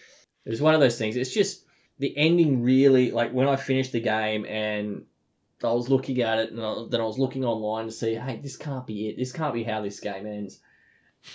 it 0.46 0.50
was 0.50 0.62
one 0.62 0.74
of 0.74 0.80
those 0.80 0.98
things. 0.98 1.16
It's 1.16 1.34
just 1.34 1.66
the 2.00 2.16
ending 2.18 2.64
really 2.64 3.12
like 3.12 3.32
when 3.32 3.48
I 3.48 3.56
finished 3.56 3.92
the 3.92 4.02
game 4.02 4.46
and 4.46 5.06
I 5.64 5.72
was 5.72 5.90
looking 5.90 6.22
at 6.22 6.40
it, 6.40 6.52
and 6.52 6.62
I, 6.62 6.86
then 6.90 7.02
I 7.02 7.06
was 7.06 7.18
looking 7.18 7.46
online 7.46 7.86
to 7.86 7.92
see, 7.92 8.16
hey, 8.16 8.40
this 8.42 8.58
can't 8.58 8.86
be 8.86 9.10
it. 9.10 9.18
This 9.18 9.32
can't 9.32 9.54
be 9.54 9.64
how 9.64 9.82
this 9.82 10.00
game 10.00 10.26
ends. 10.26 10.60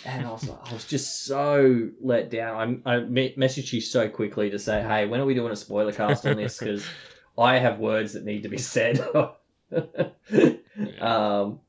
And 0.05 0.25
I 0.25 0.31
was, 0.31 0.49
I 0.49 0.73
was 0.73 0.85
just 0.85 1.25
so 1.25 1.89
let 2.01 2.31
down. 2.31 2.83
I, 2.85 2.95
I 2.95 3.01
me- 3.01 3.35
messaged 3.37 3.73
you 3.73 3.81
so 3.81 4.09
quickly 4.09 4.51
to 4.51 4.59
say, 4.59 4.83
hey, 4.83 5.07
when 5.07 5.21
are 5.21 5.27
we 5.27 5.35
doing 5.35 5.51
a 5.51 5.57
spoiler 5.57 5.93
cast 5.93 6.27
on 6.27 6.37
this? 6.37 6.61
Because 6.71 6.87
I 7.37 7.59
have 7.59 7.79
words 7.79 8.13
that 8.13 8.25
need 8.25 8.45
to 8.45 8.49
be 8.49 8.59
said. 8.59 9.01
um, 11.01 11.61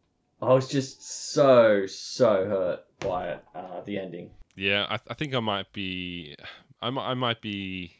I 0.42 0.54
was 0.54 0.68
just 0.68 1.32
so 1.34 1.86
so 1.86 2.46
hurt 2.46 2.80
by 3.00 3.30
it, 3.30 3.46
uh, 3.54 3.82
the 3.82 4.00
ending. 4.00 4.32
Yeah, 4.56 4.86
I, 4.90 4.96
I 5.10 5.14
think 5.14 5.34
I 5.34 5.40
might 5.40 5.72
be, 5.72 6.36
I 6.82 6.90
might, 6.90 7.42
be 7.42 7.94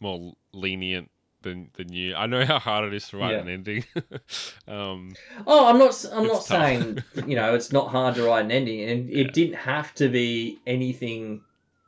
more 0.00 0.34
lenient 0.52 1.10
than 1.42 1.70
than 1.74 1.92
you. 1.92 2.14
I 2.14 2.26
know 2.26 2.44
how 2.44 2.58
hard 2.58 2.84
it 2.86 2.94
is 2.94 3.08
to 3.08 3.16
write 3.18 3.32
Yeah. 3.32 3.40
an 3.40 3.48
ending. 3.48 3.84
um, 4.68 5.14
Oh, 5.46 5.66
I'm 5.68 5.78
not. 5.78 6.04
I'm 6.12 6.26
not 6.26 6.44
tough. 6.44 6.46
saying 6.46 7.02
you 7.26 7.36
know 7.36 7.54
it's 7.54 7.72
not 7.72 7.88
hard 7.88 8.14
to 8.16 8.22
write 8.22 8.44
an 8.44 8.50
ending, 8.52 8.80
and 8.88 9.10
it 9.10 9.26
Yeah. 9.26 9.32
didn't 9.32 9.56
have 9.56 9.94
to 9.96 10.08
be 10.08 10.58
anything 10.66 11.40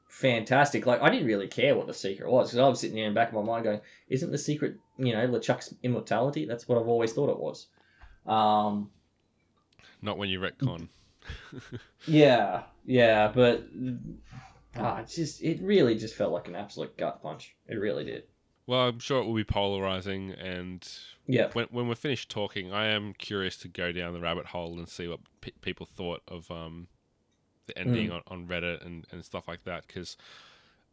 fantastic. 0.09 0.87
Like 0.87 1.03
I 1.03 1.11
didn't 1.11 1.27
really 1.27 1.47
care 1.49 1.75
what 1.77 1.87
the 1.87 1.95
secret 1.95 2.31
was 2.31 2.49
because 2.49 2.59
I 2.59 2.69
was 2.69 2.81
sitting 2.81 2.97
there 2.97 3.07
in 3.07 3.13
the 3.15 3.19
back 3.21 3.29
of 3.29 3.35
my 3.35 3.43
mind 3.43 3.65
going, 3.65 3.81
"Isn't 4.09 4.31
the 4.33 4.39
secret 4.39 4.77
you 4.99 5.13
know 5.13 5.27
LeChuck's 5.29 5.75
immortality? 5.83 6.47
That's 6.47 6.67
what 6.69 6.79
I've 6.79 6.89
always 6.89 7.13
thought 7.13 7.31
it 7.31 7.39
was." 7.39 7.67
Um, 8.27 8.91
not 10.03 10.19
when 10.19 10.29
you 10.29 10.41
retcon. 10.41 10.89
yeah, 12.07 12.65
yeah, 12.85 13.29
but 13.35 13.65
ah, 14.77 14.99
it's 15.01 15.15
just 15.15 15.43
it 15.43 15.61
really 15.63 15.97
just 15.97 16.15
felt 16.17 16.33
like 16.33 16.49
an 16.49 16.57
absolute 16.57 16.97
gut 16.97 17.23
punch. 17.23 17.55
It 17.67 17.77
really 17.77 18.05
did. 18.05 18.25
Well, 18.67 18.89
I'm 18.89 18.99
sure 19.01 19.21
it 19.21 19.27
will 19.27 19.35
be 19.35 19.45
polarizing, 19.45 20.31
and 20.33 20.87
Yeah, 21.27 21.53
when 21.53 21.67
when 21.71 21.89
we're 21.89 21.95
finished 21.95 22.31
talking, 22.31 22.73
I 22.73 22.87
am 22.87 23.15
curious 23.15 23.57
to 23.59 23.69
go 23.69 23.91
down 23.93 24.13
the 24.13 24.21
rabbit 24.21 24.47
hole 24.47 24.79
and 24.79 24.89
see 24.89 25.09
what 25.09 25.21
pe- 25.41 25.51
people 25.61 25.87
thought 25.87 26.23
of 26.29 26.51
um, 26.51 26.89
the 27.67 27.79
ending 27.79 28.11
on, 28.11 28.23
on 28.29 28.49
Reddit 28.49 28.85
and, 28.87 29.07
and 29.13 29.25
stuff 29.25 29.49
like 29.49 29.65
that. 29.65 29.87
Because 29.87 30.17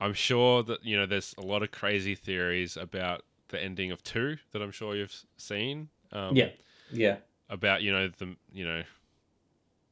I'm 0.02 0.14
sure 0.14 0.64
that 0.64 0.84
you 0.86 0.98
know 0.98 1.06
there's 1.08 1.36
a 1.38 1.44
lot 1.46 1.64
of 1.64 1.72
crazy 1.72 2.16
theories 2.16 2.78
about 2.78 3.24
the 3.50 3.64
ending 3.64 3.92
of 3.92 4.04
two 4.04 4.38
that 4.54 4.62
I'm 4.62 4.72
sure 4.72 4.96
you've 4.96 5.26
seen. 5.38 5.90
Um, 6.14 6.36
Yeah. 6.36 6.52
yeah, 6.90 7.18
About 7.50 7.82
you 7.82 7.92
know 7.92 8.10
the 8.18 8.36
you 8.52 8.66
know 8.66 8.84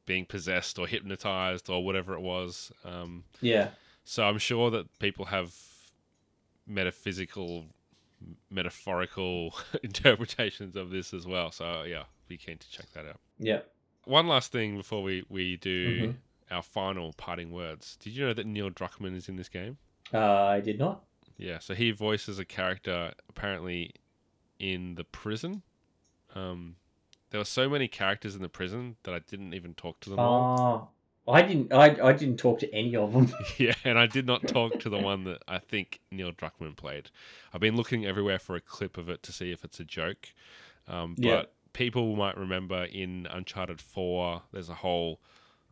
being 0.04 0.24
possessed 0.26 0.78
or 0.78 0.86
hypnotized 0.86 1.68
or 1.70 1.84
whatever 1.84 2.14
it 2.14 2.20
was. 2.20 2.70
Um, 2.84 3.24
yeah, 3.40 3.70
so 4.04 4.24
I'm 4.24 4.38
sure 4.38 4.70
that 4.70 4.98
people 4.98 5.24
have 5.26 5.52
metaphysical, 6.66 7.64
metaphorical 8.50 9.54
interpretations 9.82 10.76
of 10.76 10.90
this 10.90 11.14
as 11.14 11.26
well. 11.26 11.50
So 11.50 11.82
yeah, 11.84 12.04
be 12.28 12.36
keen 12.36 12.58
to 12.58 12.70
check 12.70 12.90
that 12.92 13.06
out. 13.06 13.20
yeah. 13.38 13.60
One 14.04 14.28
last 14.28 14.52
thing 14.52 14.76
before 14.76 15.02
we 15.02 15.24
we 15.28 15.56
do 15.56 16.08
Mhm. 16.08 16.16
our 16.52 16.62
final 16.62 17.12
parting 17.14 17.50
words. 17.50 17.96
Did 17.96 18.14
you 18.14 18.24
know 18.26 18.32
that 18.34 18.46
Neil 18.46 18.70
Druckmann 18.70 19.16
is 19.16 19.28
in 19.28 19.34
this 19.36 19.48
game? 19.48 19.78
Uh, 20.14 20.44
I 20.44 20.60
did 20.60 20.78
not. 20.78 21.02
Yeah, 21.38 21.58
so 21.58 21.74
he 21.74 21.90
voices 21.90 22.38
a 22.38 22.44
character 22.44 23.12
apparently 23.28 23.94
in 24.60 24.94
the 24.94 25.02
prison. 25.04 25.62
Um, 26.36 26.76
there 27.36 27.40
were 27.42 27.44
so 27.44 27.68
many 27.68 27.86
characters 27.86 28.34
in 28.34 28.40
the 28.40 28.48
prison 28.48 28.96
that 29.02 29.12
I 29.12 29.18
didn't 29.18 29.52
even 29.52 29.74
talk 29.74 30.00
to 30.00 30.08
them 30.08 30.20
all. 30.20 30.90
Oh, 31.26 31.30
I 31.30 31.42
didn't. 31.42 31.70
I, 31.70 31.94
I 32.02 32.14
didn't 32.14 32.38
talk 32.38 32.58
to 32.60 32.74
any 32.74 32.96
of 32.96 33.12
them. 33.12 33.30
Yeah, 33.58 33.74
and 33.84 33.98
I 33.98 34.06
did 34.06 34.26
not 34.26 34.46
talk 34.48 34.78
to 34.78 34.88
the 34.88 34.98
one 34.98 35.24
that 35.24 35.42
I 35.46 35.58
think 35.58 36.00
Neil 36.10 36.32
Druckmann 36.32 36.76
played. 36.78 37.10
I've 37.52 37.60
been 37.60 37.76
looking 37.76 38.06
everywhere 38.06 38.38
for 38.38 38.56
a 38.56 38.60
clip 38.62 38.96
of 38.96 39.10
it 39.10 39.22
to 39.24 39.32
see 39.32 39.52
if 39.52 39.64
it's 39.64 39.78
a 39.78 39.84
joke. 39.84 40.32
Um, 40.88 41.14
but 41.14 41.22
Yeah. 41.22 41.42
people 41.74 42.16
might 42.16 42.38
remember 42.38 42.84
in 42.84 43.26
Uncharted 43.30 43.82
4, 43.82 44.44
there's 44.50 44.70
a 44.70 44.74
whole 44.76 45.20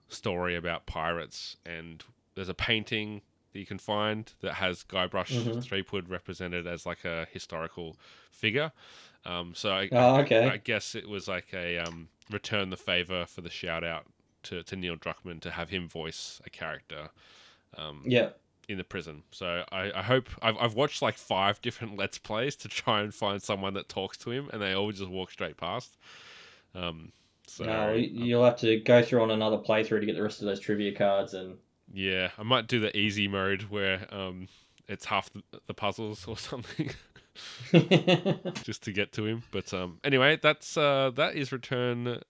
story 0.09 0.57
about 0.57 0.85
pirates, 0.85 1.57
and 1.65 2.05
there's 2.35 2.51
a 2.51 2.55
painting 2.55 3.23
that 3.55 3.59
you 3.59 3.65
can 3.65 3.79
find 3.79 4.31
that 4.41 4.55
has 4.55 4.85
Guybrush 4.85 5.31
Mhm. 5.33 5.63
Threepwood 5.63 6.11
represented 6.11 6.67
as 6.67 6.85
like 6.85 7.07
a 7.07 7.27
historical 7.33 7.97
figure. 8.31 8.73
Um, 9.27 9.53
so 9.55 9.71
I, 9.73 9.89
Oh, 9.93 10.21
okay. 10.21 10.49
I 10.49 10.59
guess 10.59 10.95
it 10.95 11.09
was 11.09 11.29
like 11.29 11.49
a 11.55 11.79
um, 11.79 12.09
return 12.31 12.71
the 12.71 12.77
favor 12.77 13.27
for 13.27 13.41
the 13.41 13.51
shout 13.51 13.85
out 13.85 14.07
to, 14.45 14.63
to 14.63 14.77
Neil 14.77 14.97
Druckmann 14.97 15.41
to 15.41 15.51
have 15.51 15.71
him 15.71 15.89
voice 15.89 16.41
a 16.47 16.51
character 16.51 17.09
um, 17.77 18.03
yeah. 18.05 18.31
in 18.69 18.79
the 18.79 18.85
prison. 18.85 19.23
So 19.31 19.65
I, 19.73 19.93
I 19.95 20.03
hope 20.03 20.29
I've, 20.43 20.57
I've 20.59 20.75
watched 20.75 21.03
like 21.03 21.17
five 21.17 21.61
different 21.63 21.97
Let's 21.99 22.19
Plays 22.19 22.57
to 22.57 22.69
try 22.69 23.01
and 23.01 23.15
find 23.15 23.43
someone 23.43 23.75
that 23.75 23.89
talks 23.89 24.17
to 24.19 24.31
him, 24.31 24.51
and 24.53 24.61
they 24.61 24.75
all 24.75 24.93
just 24.93 25.11
walk 25.11 25.31
straight 25.31 25.57
past. 25.57 25.97
Um, 26.75 27.13
so 27.47 27.65
no, 27.65 27.95
um, 27.95 27.99
you'll 27.99 28.45
have 28.45 28.59
to 28.59 28.81
go 28.81 29.03
through 29.03 29.23
on 29.23 29.31
another 29.31 29.59
playthrough 29.59 30.01
to 30.01 30.07
get 30.07 30.17
the 30.17 30.23
rest 30.23 30.41
of 30.41 30.47
those 30.47 30.61
trivia 30.61 30.95
cards 30.95 31.35
and. 31.35 31.57
yeah, 31.93 32.31
I 32.39 32.43
might 32.43 32.67
do 32.67 32.81
the 32.81 32.97
easy 32.97 33.29
mode 33.29 33.63
where 33.65 34.07
um, 34.13 34.49
it's 34.89 35.05
half 35.05 35.31
the, 35.33 35.43
the 35.67 35.75
puzzles 35.75 36.27
or 36.27 36.37
something. 36.51 36.91
just 38.63 38.83
to 38.85 38.93
get 38.93 39.13
to 39.13 39.27
him. 39.27 39.43
But 39.51 39.73
um, 39.75 39.99
anyway, 40.05 40.39
that's 40.41 40.77
uh, 40.77 41.11
that 41.17 41.35
is 41.37 41.53
Return 41.53 42.21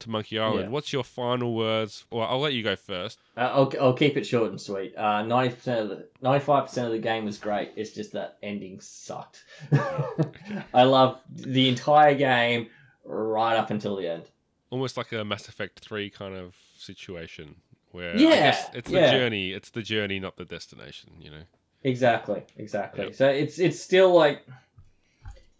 to 0.00 0.10
Monkey 0.10 0.38
Island. 0.38 0.64
Yeah. 0.64 0.68
What's 0.68 0.92
your 0.92 1.04
final 1.04 1.54
words? 1.54 2.04
Well, 2.10 2.26
I'll 2.26 2.40
let 2.40 2.52
you 2.54 2.62
go 2.62 2.76
first. 2.76 3.18
Uh, 3.36 3.40
I'll, 3.40 3.72
I'll 3.80 3.94
keep 3.94 4.16
it 4.16 4.26
short 4.26 4.50
and 4.50 4.60
sweet. 4.60 4.96
Uh, 4.96 5.22
ninety 5.22 5.54
percent 5.54 5.80
of 5.80 5.88
the 5.90 6.08
ninety-five 6.20 6.66
percent 6.66 6.86
of 6.86 6.92
the 6.92 6.98
game 6.98 7.24
was 7.24 7.38
great. 7.38 7.72
It's 7.76 7.92
just 7.92 8.12
that 8.12 8.38
ending 8.42 8.80
sucked. 8.80 9.44
I 10.74 10.82
love 10.82 11.20
the 11.30 11.68
entire 11.68 12.14
game 12.14 12.68
right 13.04 13.56
up 13.56 13.70
until 13.70 13.96
the 13.96 14.08
end. 14.08 14.24
Almost 14.70 14.96
like 14.96 15.12
a 15.12 15.24
Mass 15.24 15.48
Effect 15.48 15.80
Three 15.80 16.10
kind 16.10 16.34
of 16.34 16.54
situation 16.76 17.56
where 17.90 18.16
Yeah, 18.16 18.56
it's 18.72 18.90
the 18.90 19.00
yeah. 19.00 19.10
journey. 19.10 19.52
It's 19.52 19.70
the 19.70 19.82
journey, 19.82 20.18
not 20.18 20.36
the 20.36 20.44
destination. 20.44 21.10
You 21.20 21.30
know. 21.30 21.42
Exactly, 21.84 22.44
exactly. 22.56 23.06
Yep. 23.06 23.14
So 23.14 23.28
it's 23.28 23.58
it's 23.58 23.80
still 23.80 24.14
like, 24.14 24.46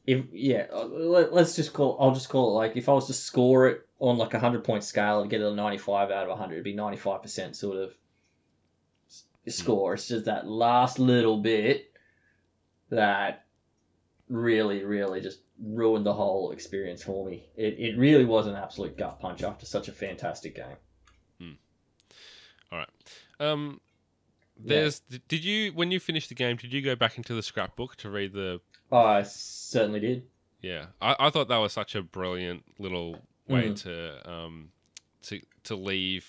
if 0.06 0.24
yeah, 0.32 0.66
let, 0.72 1.32
let's 1.32 1.56
just 1.56 1.72
call. 1.72 1.96
I'll 2.00 2.14
just 2.14 2.28
call 2.28 2.50
it 2.50 2.54
like 2.54 2.76
if 2.76 2.88
I 2.88 2.92
was 2.92 3.08
to 3.08 3.12
score 3.12 3.68
it 3.68 3.86
on 3.98 4.18
like 4.18 4.34
a 4.34 4.38
hundred 4.38 4.64
point 4.64 4.84
scale 4.84 5.20
and 5.20 5.30
get 5.30 5.40
it 5.40 5.46
a 5.46 5.54
ninety-five 5.54 6.10
out 6.10 6.28
of 6.28 6.38
hundred, 6.38 6.54
it'd 6.54 6.64
be 6.64 6.74
ninety-five 6.74 7.22
percent 7.22 7.56
sort 7.56 7.76
of 7.76 7.94
s- 9.08 9.24
score. 9.48 9.94
It's 9.94 10.08
just 10.08 10.26
that 10.26 10.46
last 10.46 10.98
little 10.98 11.38
bit 11.38 11.90
that 12.90 13.44
really, 14.28 14.84
really 14.84 15.20
just 15.20 15.40
ruined 15.60 16.06
the 16.06 16.14
whole 16.14 16.52
experience 16.52 17.02
for 17.02 17.26
me. 17.26 17.46
It 17.56 17.78
it 17.78 17.98
really 17.98 18.24
was 18.24 18.46
an 18.46 18.54
absolute 18.54 18.96
gut 18.96 19.18
punch 19.20 19.42
after 19.42 19.66
such 19.66 19.88
a 19.88 19.92
fantastic 19.92 20.54
game. 20.54 20.76
All 22.70 22.78
right. 22.78 22.88
Um, 23.40 23.80
Yeah. 24.64 24.80
there's. 24.80 25.00
Did 25.28 25.44
you 25.44 25.72
when 25.72 25.90
you 25.90 26.00
finished 26.00 26.28
the 26.28 26.34
game? 26.34 26.56
Did 26.56 26.72
you 26.72 26.82
go 26.82 26.94
back 26.96 27.16
into 27.18 27.34
the 27.34 27.42
scrapbook 27.42 27.96
to 27.96 28.10
read 28.10 28.32
the? 28.32 28.60
I 28.90 29.22
certainly 29.22 30.00
did. 30.00 30.24
Yeah, 30.60 30.86
I, 31.00 31.16
I 31.18 31.30
thought 31.30 31.48
that 31.48 31.56
was 31.58 31.72
such 31.72 31.94
a 31.94 32.02
brilliant 32.02 32.64
little 32.78 33.18
way 33.48 33.70
Mhm. 33.70 33.82
to 33.82 34.30
um 34.30 34.68
to 35.24 35.40
to 35.64 35.74
leave 35.76 36.26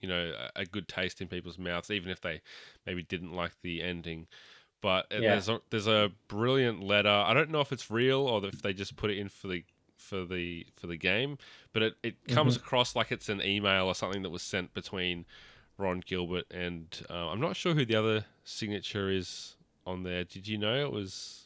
you 0.00 0.08
know 0.08 0.32
a, 0.56 0.60
a 0.62 0.64
good 0.66 0.88
taste 0.88 1.20
in 1.20 1.28
people's 1.28 1.58
mouths, 1.58 1.90
even 1.90 2.10
if 2.10 2.20
they 2.20 2.40
maybe 2.86 3.02
didn't 3.02 3.32
like 3.34 3.52
the 3.62 3.82
ending. 3.82 4.26
But 4.82 5.06
Yeah. 5.10 5.20
there's 5.20 5.48
a, 5.48 5.60
there's 5.70 5.86
a 5.88 6.12
brilliant 6.28 6.82
letter. 6.82 7.08
I 7.08 7.34
don't 7.34 7.50
know 7.50 7.60
if 7.60 7.72
it's 7.72 7.90
real 7.90 8.20
or 8.20 8.44
if 8.46 8.62
they 8.62 8.72
just 8.72 8.96
put 8.96 9.10
it 9.10 9.18
in 9.18 9.28
for 9.28 9.48
the 9.48 9.64
for 9.96 10.24
the 10.24 10.66
for 10.76 10.86
the 10.86 10.96
game, 10.96 11.38
but 11.72 11.82
it, 11.82 11.94
it 12.02 12.28
comes 12.28 12.54
across 12.56 12.94
like 12.94 13.10
it's 13.10 13.28
an 13.28 13.42
email 13.42 13.86
or 13.86 13.94
something 13.94 14.22
that 14.22 14.30
was 14.30 14.42
sent 14.42 14.72
between 14.74 15.24
Ron 15.78 16.02
Gilbert 16.04 16.44
and 16.50 16.86
uh, 17.10 17.28
I'm 17.28 17.40
not 17.40 17.56
sure 17.56 17.74
who 17.74 17.84
the 17.84 17.96
other 17.96 18.24
signature 18.44 19.10
is 19.10 19.56
on 19.86 20.02
there. 20.02 20.24
Did 20.24 20.48
you 20.48 20.58
know 20.58 20.74
it 20.84 20.92
was 20.92 21.42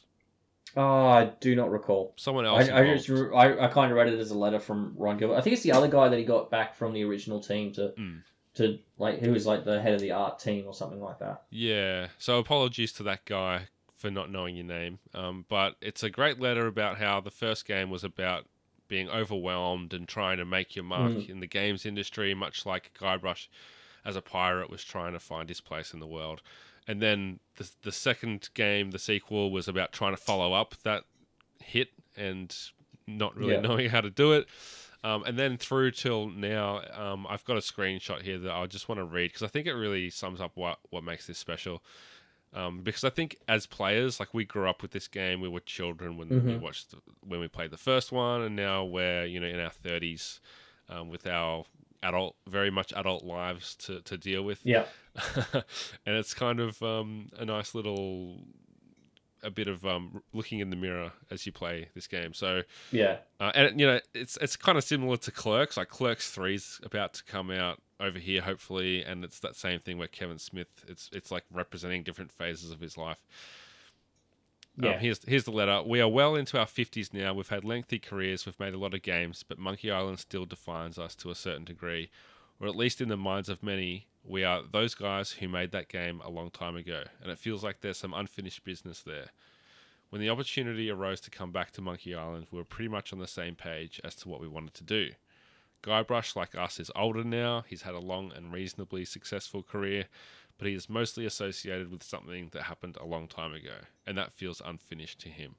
Oh, 0.76 1.06
I 1.08 1.24
do 1.40 1.56
not 1.56 1.70
recall. 1.72 2.14
someone 2.16 2.46
else? 2.46 2.68
I, 2.68 2.80
I, 2.92 2.96
just, 2.96 3.10
I, 3.10 3.58
I 3.64 3.66
kind 3.68 3.90
of 3.90 3.96
read 3.96 4.06
it 4.06 4.20
as 4.20 4.30
a 4.30 4.38
letter 4.38 4.60
from 4.60 4.94
Ron 4.96 5.18
Gilbert. 5.18 5.34
I 5.34 5.40
think 5.40 5.54
it's 5.54 5.64
the 5.64 5.72
other 5.72 5.88
guy 5.88 6.08
that 6.08 6.16
he 6.16 6.24
got 6.24 6.48
back 6.48 6.76
from 6.76 6.92
the 6.92 7.02
original 7.04 7.40
team 7.40 7.72
to 7.72 7.92
Mm. 7.98 8.22
to 8.54 8.78
like 8.98 9.18
who 9.18 9.32
was 9.32 9.46
like 9.46 9.64
the 9.64 9.80
head 9.82 9.94
of 9.94 10.00
the 10.00 10.12
art 10.12 10.38
team 10.38 10.66
or 10.66 10.74
something 10.74 11.00
like 11.00 11.18
that. 11.18 11.42
Yeah. 11.50 12.08
So 12.18 12.38
apologies 12.38 12.92
to 12.94 13.02
that 13.04 13.24
guy 13.24 13.62
for 13.96 14.10
not 14.12 14.30
knowing 14.30 14.54
your 14.56 14.64
name. 14.66 15.00
Um, 15.12 15.44
but 15.48 15.74
it's 15.80 16.02
a 16.04 16.10
great 16.10 16.38
letter 16.40 16.66
about 16.68 16.98
how 16.98 17.20
the 17.20 17.30
first 17.32 17.66
game 17.66 17.90
was 17.90 18.04
about 18.04 18.46
being 18.86 19.08
overwhelmed 19.08 19.92
and 19.92 20.06
trying 20.08 20.38
to 20.38 20.44
make 20.44 20.74
your 20.76 20.84
mark 20.84 21.12
Mm. 21.12 21.28
in 21.30 21.40
the 21.40 21.46
games 21.48 21.84
industry, 21.84 22.32
much 22.34 22.64
like 22.64 22.92
Guybrush 22.98 23.48
as 24.04 24.16
a 24.16 24.22
pirate 24.22 24.70
was 24.70 24.82
trying 24.84 25.12
to 25.12 25.20
find 25.20 25.48
his 25.48 25.60
place 25.60 25.92
in 25.92 26.00
the 26.00 26.06
world. 26.06 26.42
And 26.86 27.00
then 27.00 27.40
the, 27.56 27.70
the 27.82 27.92
second 27.92 28.48
game, 28.54 28.90
the 28.90 28.98
sequel, 28.98 29.50
was 29.50 29.68
about 29.68 29.92
trying 29.92 30.12
to 30.12 30.20
follow 30.20 30.52
up 30.52 30.74
that 30.82 31.04
hit 31.62 31.88
and 32.16 32.54
not 33.06 33.36
really 33.36 33.54
Yeah. 33.54 33.60
knowing 33.60 33.90
how 33.90 34.00
to 34.00 34.10
do 34.10 34.32
it. 34.32 34.46
Um, 35.02 35.24
and 35.24 35.38
then 35.38 35.56
through 35.56 35.92
till 35.92 36.28
now, 36.28 36.82
um, 36.92 37.26
I've 37.28 37.44
got 37.44 37.56
a 37.56 37.60
screenshot 37.60 38.22
here 38.22 38.38
that 38.38 38.52
I 38.52 38.66
just 38.66 38.88
want 38.88 38.98
to 38.98 39.04
read 39.04 39.28
because 39.28 39.42
I 39.42 39.46
think 39.48 39.66
it 39.66 39.72
really 39.72 40.10
sums 40.10 40.40
up 40.40 40.52
what, 40.56 40.78
what 40.90 41.04
makes 41.04 41.26
this 41.26 41.38
special. 41.38 41.82
Um, 42.52 42.80
because 42.82 43.04
I 43.04 43.10
think 43.10 43.36
as 43.46 43.66
players, 43.66 44.18
like 44.18 44.34
we 44.34 44.44
grew 44.44 44.68
up 44.68 44.82
with 44.82 44.90
this 44.90 45.06
game, 45.06 45.40
we 45.40 45.48
were 45.48 45.60
children 45.60 46.16
when 46.16 46.28
we 46.28 46.36
Mhm. 46.36 46.60
watched 46.60 46.94
when 47.20 47.38
we 47.38 47.46
played 47.46 47.70
the 47.70 47.76
first 47.76 48.10
one, 48.10 48.42
and 48.42 48.56
now 48.56 48.84
we're 48.84 49.24
you 49.24 49.38
know 49.38 49.46
in 49.46 49.60
our 49.60 49.70
thirties 49.70 50.40
um, 50.88 51.08
with 51.08 51.28
our 51.28 51.64
adult, 52.02 52.36
very 52.48 52.70
much 52.70 52.92
adult 52.94 53.24
lives 53.24 53.74
to, 53.76 54.00
to 54.02 54.16
deal 54.16 54.42
with. 54.42 54.60
Yeah. 54.64 54.84
and 55.54 56.16
it's 56.16 56.34
kind 56.34 56.60
of 56.60 56.82
um, 56.82 57.28
a 57.38 57.44
nice 57.44 57.74
little 57.74 58.36
a 59.42 59.50
bit 59.50 59.68
of 59.68 59.86
um, 59.86 60.22
looking 60.32 60.60
in 60.60 60.68
the 60.70 60.76
mirror 60.76 61.12
as 61.30 61.46
you 61.46 61.52
play 61.52 61.88
this 61.94 62.06
game. 62.06 62.34
So 62.34 62.62
Yeah. 62.92 63.18
uh, 63.40 63.52
and 63.54 63.80
you 63.80 63.86
know, 63.86 64.00
it's 64.14 64.36
it's 64.40 64.56
kind 64.56 64.76
of 64.76 64.84
similar 64.84 65.16
to 65.18 65.30
Clerks. 65.30 65.76
Like 65.76 65.88
Clerks 65.88 66.30
Three's 66.30 66.80
about 66.82 67.14
to 67.14 67.24
come 67.24 67.50
out 67.50 67.80
over 67.98 68.18
here, 68.18 68.42
hopefully, 68.42 69.02
and 69.02 69.24
it's 69.24 69.40
that 69.40 69.56
same 69.56 69.80
thing 69.80 69.98
where 69.98 70.08
Kevin 70.08 70.38
Smith. 70.38 70.68
It's 70.88 71.08
it's 71.12 71.30
like 71.30 71.44
representing 71.52 72.02
different 72.02 72.32
phases 72.32 72.70
of 72.70 72.80
his 72.80 72.96
life. 72.98 73.24
Yeah. 74.82 74.94
Um, 74.94 74.98
here's 75.00 75.20
here's 75.26 75.44
the 75.44 75.50
letter. 75.50 75.82
We 75.82 76.00
are 76.00 76.08
well 76.08 76.34
into 76.34 76.58
our 76.58 76.66
fifties 76.66 77.12
now. 77.12 77.34
We've 77.34 77.48
had 77.48 77.64
lengthy 77.64 77.98
careers. 77.98 78.46
We've 78.46 78.58
made 78.60 78.74
a 78.74 78.78
lot 78.78 78.94
of 78.94 79.02
games, 79.02 79.44
but 79.46 79.58
Monkey 79.58 79.90
Island 79.90 80.18
still 80.18 80.46
defines 80.46 80.98
us 80.98 81.14
to 81.16 81.30
a 81.30 81.34
certain 81.34 81.64
degree, 81.64 82.10
or 82.60 82.66
at 82.68 82.76
least 82.76 83.00
in 83.00 83.08
the 83.08 83.16
minds 83.16 83.48
of 83.48 83.62
many. 83.62 84.06
We 84.22 84.44
are 84.44 84.62
those 84.70 84.94
guys 84.94 85.32
who 85.32 85.48
made 85.48 85.72
that 85.72 85.88
game 85.88 86.20
a 86.22 86.30
long 86.30 86.50
time 86.50 86.76
ago, 86.76 87.04
and 87.22 87.32
it 87.32 87.38
feels 87.38 87.64
like 87.64 87.80
there's 87.80 87.96
some 87.96 88.12
unfinished 88.12 88.64
business 88.64 89.02
there. 89.02 89.30
When 90.10 90.20
the 90.20 90.28
opportunity 90.28 90.90
arose 90.90 91.20
to 91.22 91.30
come 91.30 91.52
back 91.52 91.70
to 91.72 91.80
Monkey 91.80 92.14
Island, 92.14 92.48
we 92.50 92.58
were 92.58 92.64
pretty 92.64 92.88
much 92.88 93.12
on 93.12 93.18
the 93.18 93.26
same 93.26 93.54
page 93.54 94.00
as 94.04 94.14
to 94.16 94.28
what 94.28 94.40
we 94.40 94.48
wanted 94.48 94.74
to 94.74 94.84
do. 94.84 95.10
Guybrush, 95.82 96.36
like 96.36 96.54
us, 96.54 96.78
is 96.78 96.90
older 96.94 97.24
now. 97.24 97.64
He's 97.66 97.82
had 97.82 97.94
a 97.94 98.00
long 98.00 98.32
and 98.34 98.52
reasonably 98.52 99.04
successful 99.04 99.62
career, 99.62 100.06
but 100.60 100.68
he 100.68 100.74
is 100.74 100.90
mostly 100.90 101.24
associated 101.24 101.90
with 101.90 102.02
something 102.02 102.50
that 102.52 102.64
happened 102.64 102.98
a 103.00 103.06
long 103.06 103.26
time 103.26 103.54
ago, 103.54 103.76
and 104.06 104.18
that 104.18 104.30
feels 104.30 104.60
unfinished 104.62 105.18
to 105.20 105.30
him. 105.30 105.54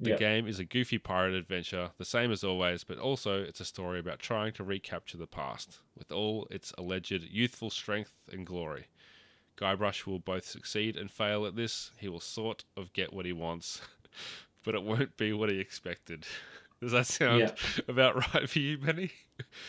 The 0.00 0.10
Yeah. 0.10 0.16
game 0.16 0.48
is 0.48 0.58
a 0.58 0.64
goofy 0.64 0.98
pirate 0.98 1.34
adventure, 1.34 1.92
the 1.98 2.04
same 2.04 2.32
as 2.32 2.42
always, 2.42 2.82
but 2.82 2.98
also 2.98 3.40
it's 3.40 3.60
a 3.60 3.64
story 3.64 4.00
about 4.00 4.18
trying 4.18 4.52
to 4.54 4.64
recapture 4.64 5.16
the 5.16 5.28
past, 5.28 5.78
with 5.96 6.10
all 6.10 6.48
its 6.50 6.72
alleged 6.76 7.12
youthful 7.30 7.70
strength 7.70 8.12
and 8.28 8.44
glory. 8.44 8.88
Guybrush 9.56 10.04
will 10.04 10.18
both 10.18 10.46
succeed 10.46 10.96
and 10.96 11.08
fail 11.08 11.46
at 11.46 11.54
this. 11.54 11.92
He 11.98 12.08
will 12.08 12.18
sort 12.18 12.64
of 12.76 12.92
get 12.92 13.12
what 13.12 13.24
he 13.26 13.32
wants, 13.32 13.82
but 14.64 14.74
it 14.74 14.82
won't 14.82 15.16
be 15.16 15.32
what 15.32 15.48
he 15.48 15.60
expected. 15.60 16.26
Does 16.80 16.90
that 16.90 17.06
sound 17.06 17.42
Yeah. 17.42 17.52
about 17.88 18.16
right 18.34 18.50
for 18.50 18.58
you, 18.58 18.78
Benny? 18.78 19.12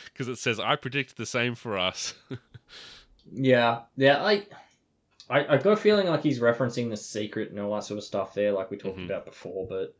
Because 0.05 0.27
it 0.27 0.39
says, 0.39 0.59
I 0.59 0.75
predict 0.75 1.17
the 1.17 1.27
same 1.27 1.53
for 1.53 1.77
us. 1.77 2.15
Yeah, 3.31 3.81
yeah. 3.95 4.23
I, 4.23 4.43
I, 5.29 5.45
I've 5.47 5.63
got 5.63 5.73
a 5.73 5.77
feeling 5.77 6.07
like 6.07 6.23
he's 6.23 6.39
referencing 6.39 6.89
the 6.89 6.97
secret 6.97 7.51
and 7.51 7.59
all 7.59 7.73
that 7.75 7.83
sort 7.83 7.97
of 7.97 8.03
stuff 8.03 8.33
there, 8.33 8.51
like 8.51 8.69
we 8.71 8.77
talked 8.77 8.99
Mhm. 8.99 9.05
about 9.05 9.25
before. 9.25 9.67
But 9.67 9.95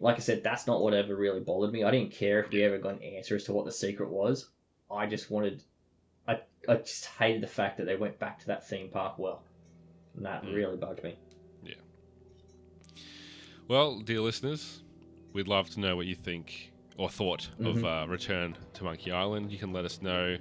like 0.00 0.16
I 0.16 0.20
said, 0.20 0.42
that's 0.42 0.66
not 0.66 0.80
what 0.80 0.94
ever 0.94 1.14
really 1.14 1.40
bothered 1.40 1.72
me. 1.72 1.84
I 1.84 1.90
didn't 1.90 2.12
care 2.12 2.40
if 2.40 2.50
we 2.50 2.62
ever 2.64 2.78
got 2.78 2.94
an 2.94 3.02
answer 3.02 3.36
as 3.36 3.44
to 3.44 3.52
what 3.52 3.64
the 3.66 3.72
secret 3.72 4.08
was. 4.10 4.48
I 4.90 5.06
just 5.06 5.30
wanted, 5.30 5.62
I, 6.26 6.40
I 6.68 6.76
just 6.76 7.06
hated 7.06 7.42
the 7.42 7.46
fact 7.46 7.76
that 7.78 7.84
they 7.86 7.96
went 7.96 8.18
back 8.18 8.40
to 8.40 8.46
that 8.48 8.66
theme 8.68 8.88
park 8.88 9.18
well, 9.18 9.42
and 10.16 10.24
that 10.26 10.42
Mm. 10.44 10.54
really 10.54 10.76
bugged 10.76 11.04
me. 11.04 11.16
Yeah. 11.64 11.74
Well, 13.68 14.00
dear 14.00 14.20
listeners, 14.20 14.82
we'd 15.32 15.48
love 15.48 15.70
to 15.70 15.80
know 15.80 15.96
what 15.96 16.06
you 16.06 16.14
think 16.14 16.72
or 16.98 17.08
thought 17.08 17.48
of 17.60 17.76
Mhm. 17.76 18.04
uh, 18.04 18.08
Return 18.08 18.56
to 18.74 18.84
Monkey 18.84 19.10
Island. 19.12 19.50
You 19.50 19.58
can 19.58 19.72
let 19.72 19.84
us 19.84 20.02
know 20.02 20.36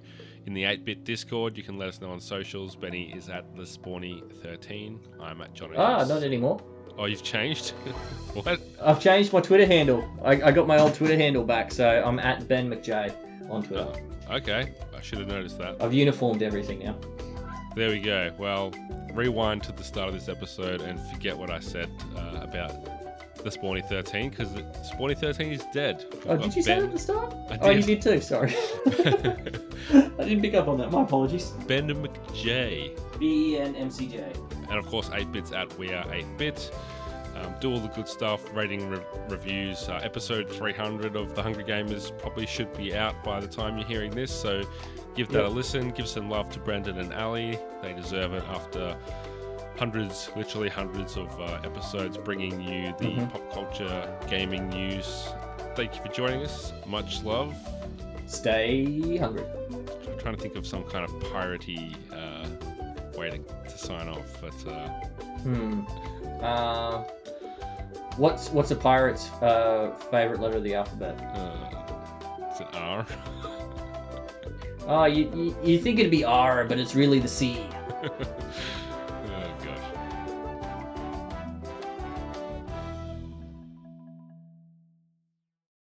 in 0.45 0.53
the 0.53 0.63
ATEBIT 0.63 1.03
Discord. 1.03 1.57
You 1.57 1.63
can 1.63 1.77
let 1.77 1.89
us 1.89 2.01
know 2.01 2.11
on 2.11 2.19
socials. 2.19 2.75
Benny 2.75 3.13
is 3.15 3.29
at 3.29 3.55
the 3.55 3.63
Spawny13. 3.63 4.99
I'm 5.21 5.41
at 5.41 5.53
Johnny. 5.53 5.75
Ah, 5.77 6.03
not 6.05 6.23
anymore. 6.23 6.61
Oh, 6.97 7.05
you've 7.05 7.23
changed? 7.23 7.69
what? 8.33 8.59
I've 8.81 8.99
changed 8.99 9.33
my 9.33 9.41
Twitter 9.41 9.65
handle. 9.65 10.07
I, 10.23 10.41
I 10.41 10.51
got 10.51 10.67
my 10.67 10.77
old 10.77 10.93
Twitter 10.93 11.15
handle 11.15 11.43
back, 11.43 11.71
so 11.71 11.87
I'm 12.05 12.19
at 12.19 12.47
Ben 12.47 12.69
McJ 12.69 13.13
on 13.49 13.63
Twitter. 13.63 13.91
Oh, 14.29 14.35
okay. 14.35 14.73
I 14.95 15.01
should 15.01 15.19
have 15.19 15.27
noticed 15.27 15.57
that. 15.59 15.81
I've 15.81 15.93
uniformed 15.93 16.43
everything 16.43 16.79
now. 16.79 16.97
There 17.75 17.89
we 17.89 18.01
go. 18.01 18.33
Well, 18.37 18.73
rewind 19.13 19.63
to 19.63 19.71
the 19.71 19.83
start 19.83 20.09
of 20.09 20.13
this 20.13 20.27
episode 20.27 20.81
and 20.81 20.99
forget 21.11 21.37
what 21.37 21.49
I 21.49 21.59
said 21.59 21.89
uh, 22.15 22.41
about 22.41 23.00
the 23.43 23.49
Spawny 23.49 23.83
13 23.87 24.29
because 24.29 24.49
Spawny 24.93 25.17
13 25.17 25.51
is 25.51 25.63
dead. 25.73 26.05
Oh, 26.27 26.37
did 26.37 26.55
you 26.55 26.61
say 26.61 26.75
that 26.75 26.85
at 26.85 26.91
the 26.91 26.99
start? 26.99 27.33
I 27.49 27.57
Oh, 27.61 27.69
you 27.69 27.81
did. 27.81 28.01
too. 28.01 28.21
Sorry. 28.21 28.53
I 28.87 30.23
didn't 30.23 30.41
pick 30.41 30.53
up 30.53 30.67
on 30.67 30.77
that. 30.79 30.91
My 30.91 31.01
apologies. 31.03 31.49
Ben 31.67 31.87
McJ. 31.87 32.97
B 33.19 33.55
E 33.55 33.57
N 33.59 33.75
M 33.75 33.89
C 33.91 34.07
J. 34.07 34.31
And 34.69 34.79
of 34.79 34.85
course, 34.87 35.09
8 35.13 35.31
bits 35.31 35.51
at 35.51 35.77
We 35.77 35.93
Are 35.93 36.05
8 36.13 36.25
Bit. 36.37 36.71
Um, 37.35 37.55
do 37.61 37.71
all 37.71 37.79
the 37.79 37.87
good 37.89 38.07
stuff, 38.07 38.41
rating 38.53 38.89
re- 38.89 38.99
reviews. 39.29 39.87
Uh, 39.87 39.99
episode 40.03 40.49
300 40.49 41.15
of 41.15 41.33
The 41.33 41.41
Hungry 41.41 41.63
Gamers 41.63 42.15
probably 42.19 42.45
should 42.45 42.71
be 42.75 42.93
out 42.93 43.23
by 43.23 43.39
the 43.39 43.47
time 43.47 43.77
you're 43.77 43.87
hearing 43.87 44.11
this, 44.11 44.31
so 44.31 44.61
give 45.15 45.29
that 45.29 45.39
Yep. 45.43 45.47
a 45.47 45.53
listen. 45.53 45.89
Give 45.91 46.07
some 46.07 46.29
love 46.29 46.49
to 46.51 46.59
Brendan 46.59 46.99
and 46.99 47.13
Ally. 47.13 47.55
They 47.81 47.93
deserve 47.93 48.33
it 48.33 48.43
after 48.49 48.97
hundreds, 49.85 50.29
literally 50.35 50.69
hundreds 50.69 51.17
of 51.17 51.27
uh, 51.41 51.57
episodes 51.63 52.15
bringing 52.15 52.61
you 52.61 52.93
the 52.99 53.05
Mhm. 53.15 53.31
pop 53.31 53.51
culture 53.51 54.15
gaming 54.29 54.69
news. 54.69 55.27
Thank 55.75 55.95
you 55.95 56.03
for 56.03 56.09
joining 56.09 56.43
us. 56.43 56.71
Much 56.85 57.23
love. 57.23 57.55
Stay 58.27 59.17
hungry. 59.17 59.43
I'm 60.07 60.19
trying 60.19 60.35
to 60.35 60.39
think 60.41 60.55
of 60.55 60.67
some 60.67 60.83
kind 60.83 61.03
of 61.03 61.09
piratey 61.23 61.95
uh, 62.13 62.47
way 63.17 63.31
to, 63.31 63.39
to 63.39 63.77
sign 63.77 64.07
off, 64.07 64.39
but. 64.39 64.67
Uh, 64.71 64.87
Hmm. 65.41 65.81
Uh, 66.43 66.99
what's 68.17 68.51
what's 68.51 68.69
a 68.69 68.75
pirate's 68.75 69.31
uh, 69.41 69.95
favorite 70.11 70.39
letter 70.39 70.57
of 70.57 70.63
the 70.63 70.75
alphabet? 70.75 71.15
Uh, 71.35 72.47
it's 72.51 72.59
an 72.59 72.67
R. 72.73 73.05
Oh, 74.87 75.05
you, 75.05 75.31
you 75.35 75.55
you 75.63 75.79
think 75.79 75.99
it'd 75.99 76.11
be 76.11 76.23
R, 76.23 76.65
but 76.65 76.77
it's 76.79 76.93
really 76.95 77.19
the 77.19 77.27
C. 77.27 77.65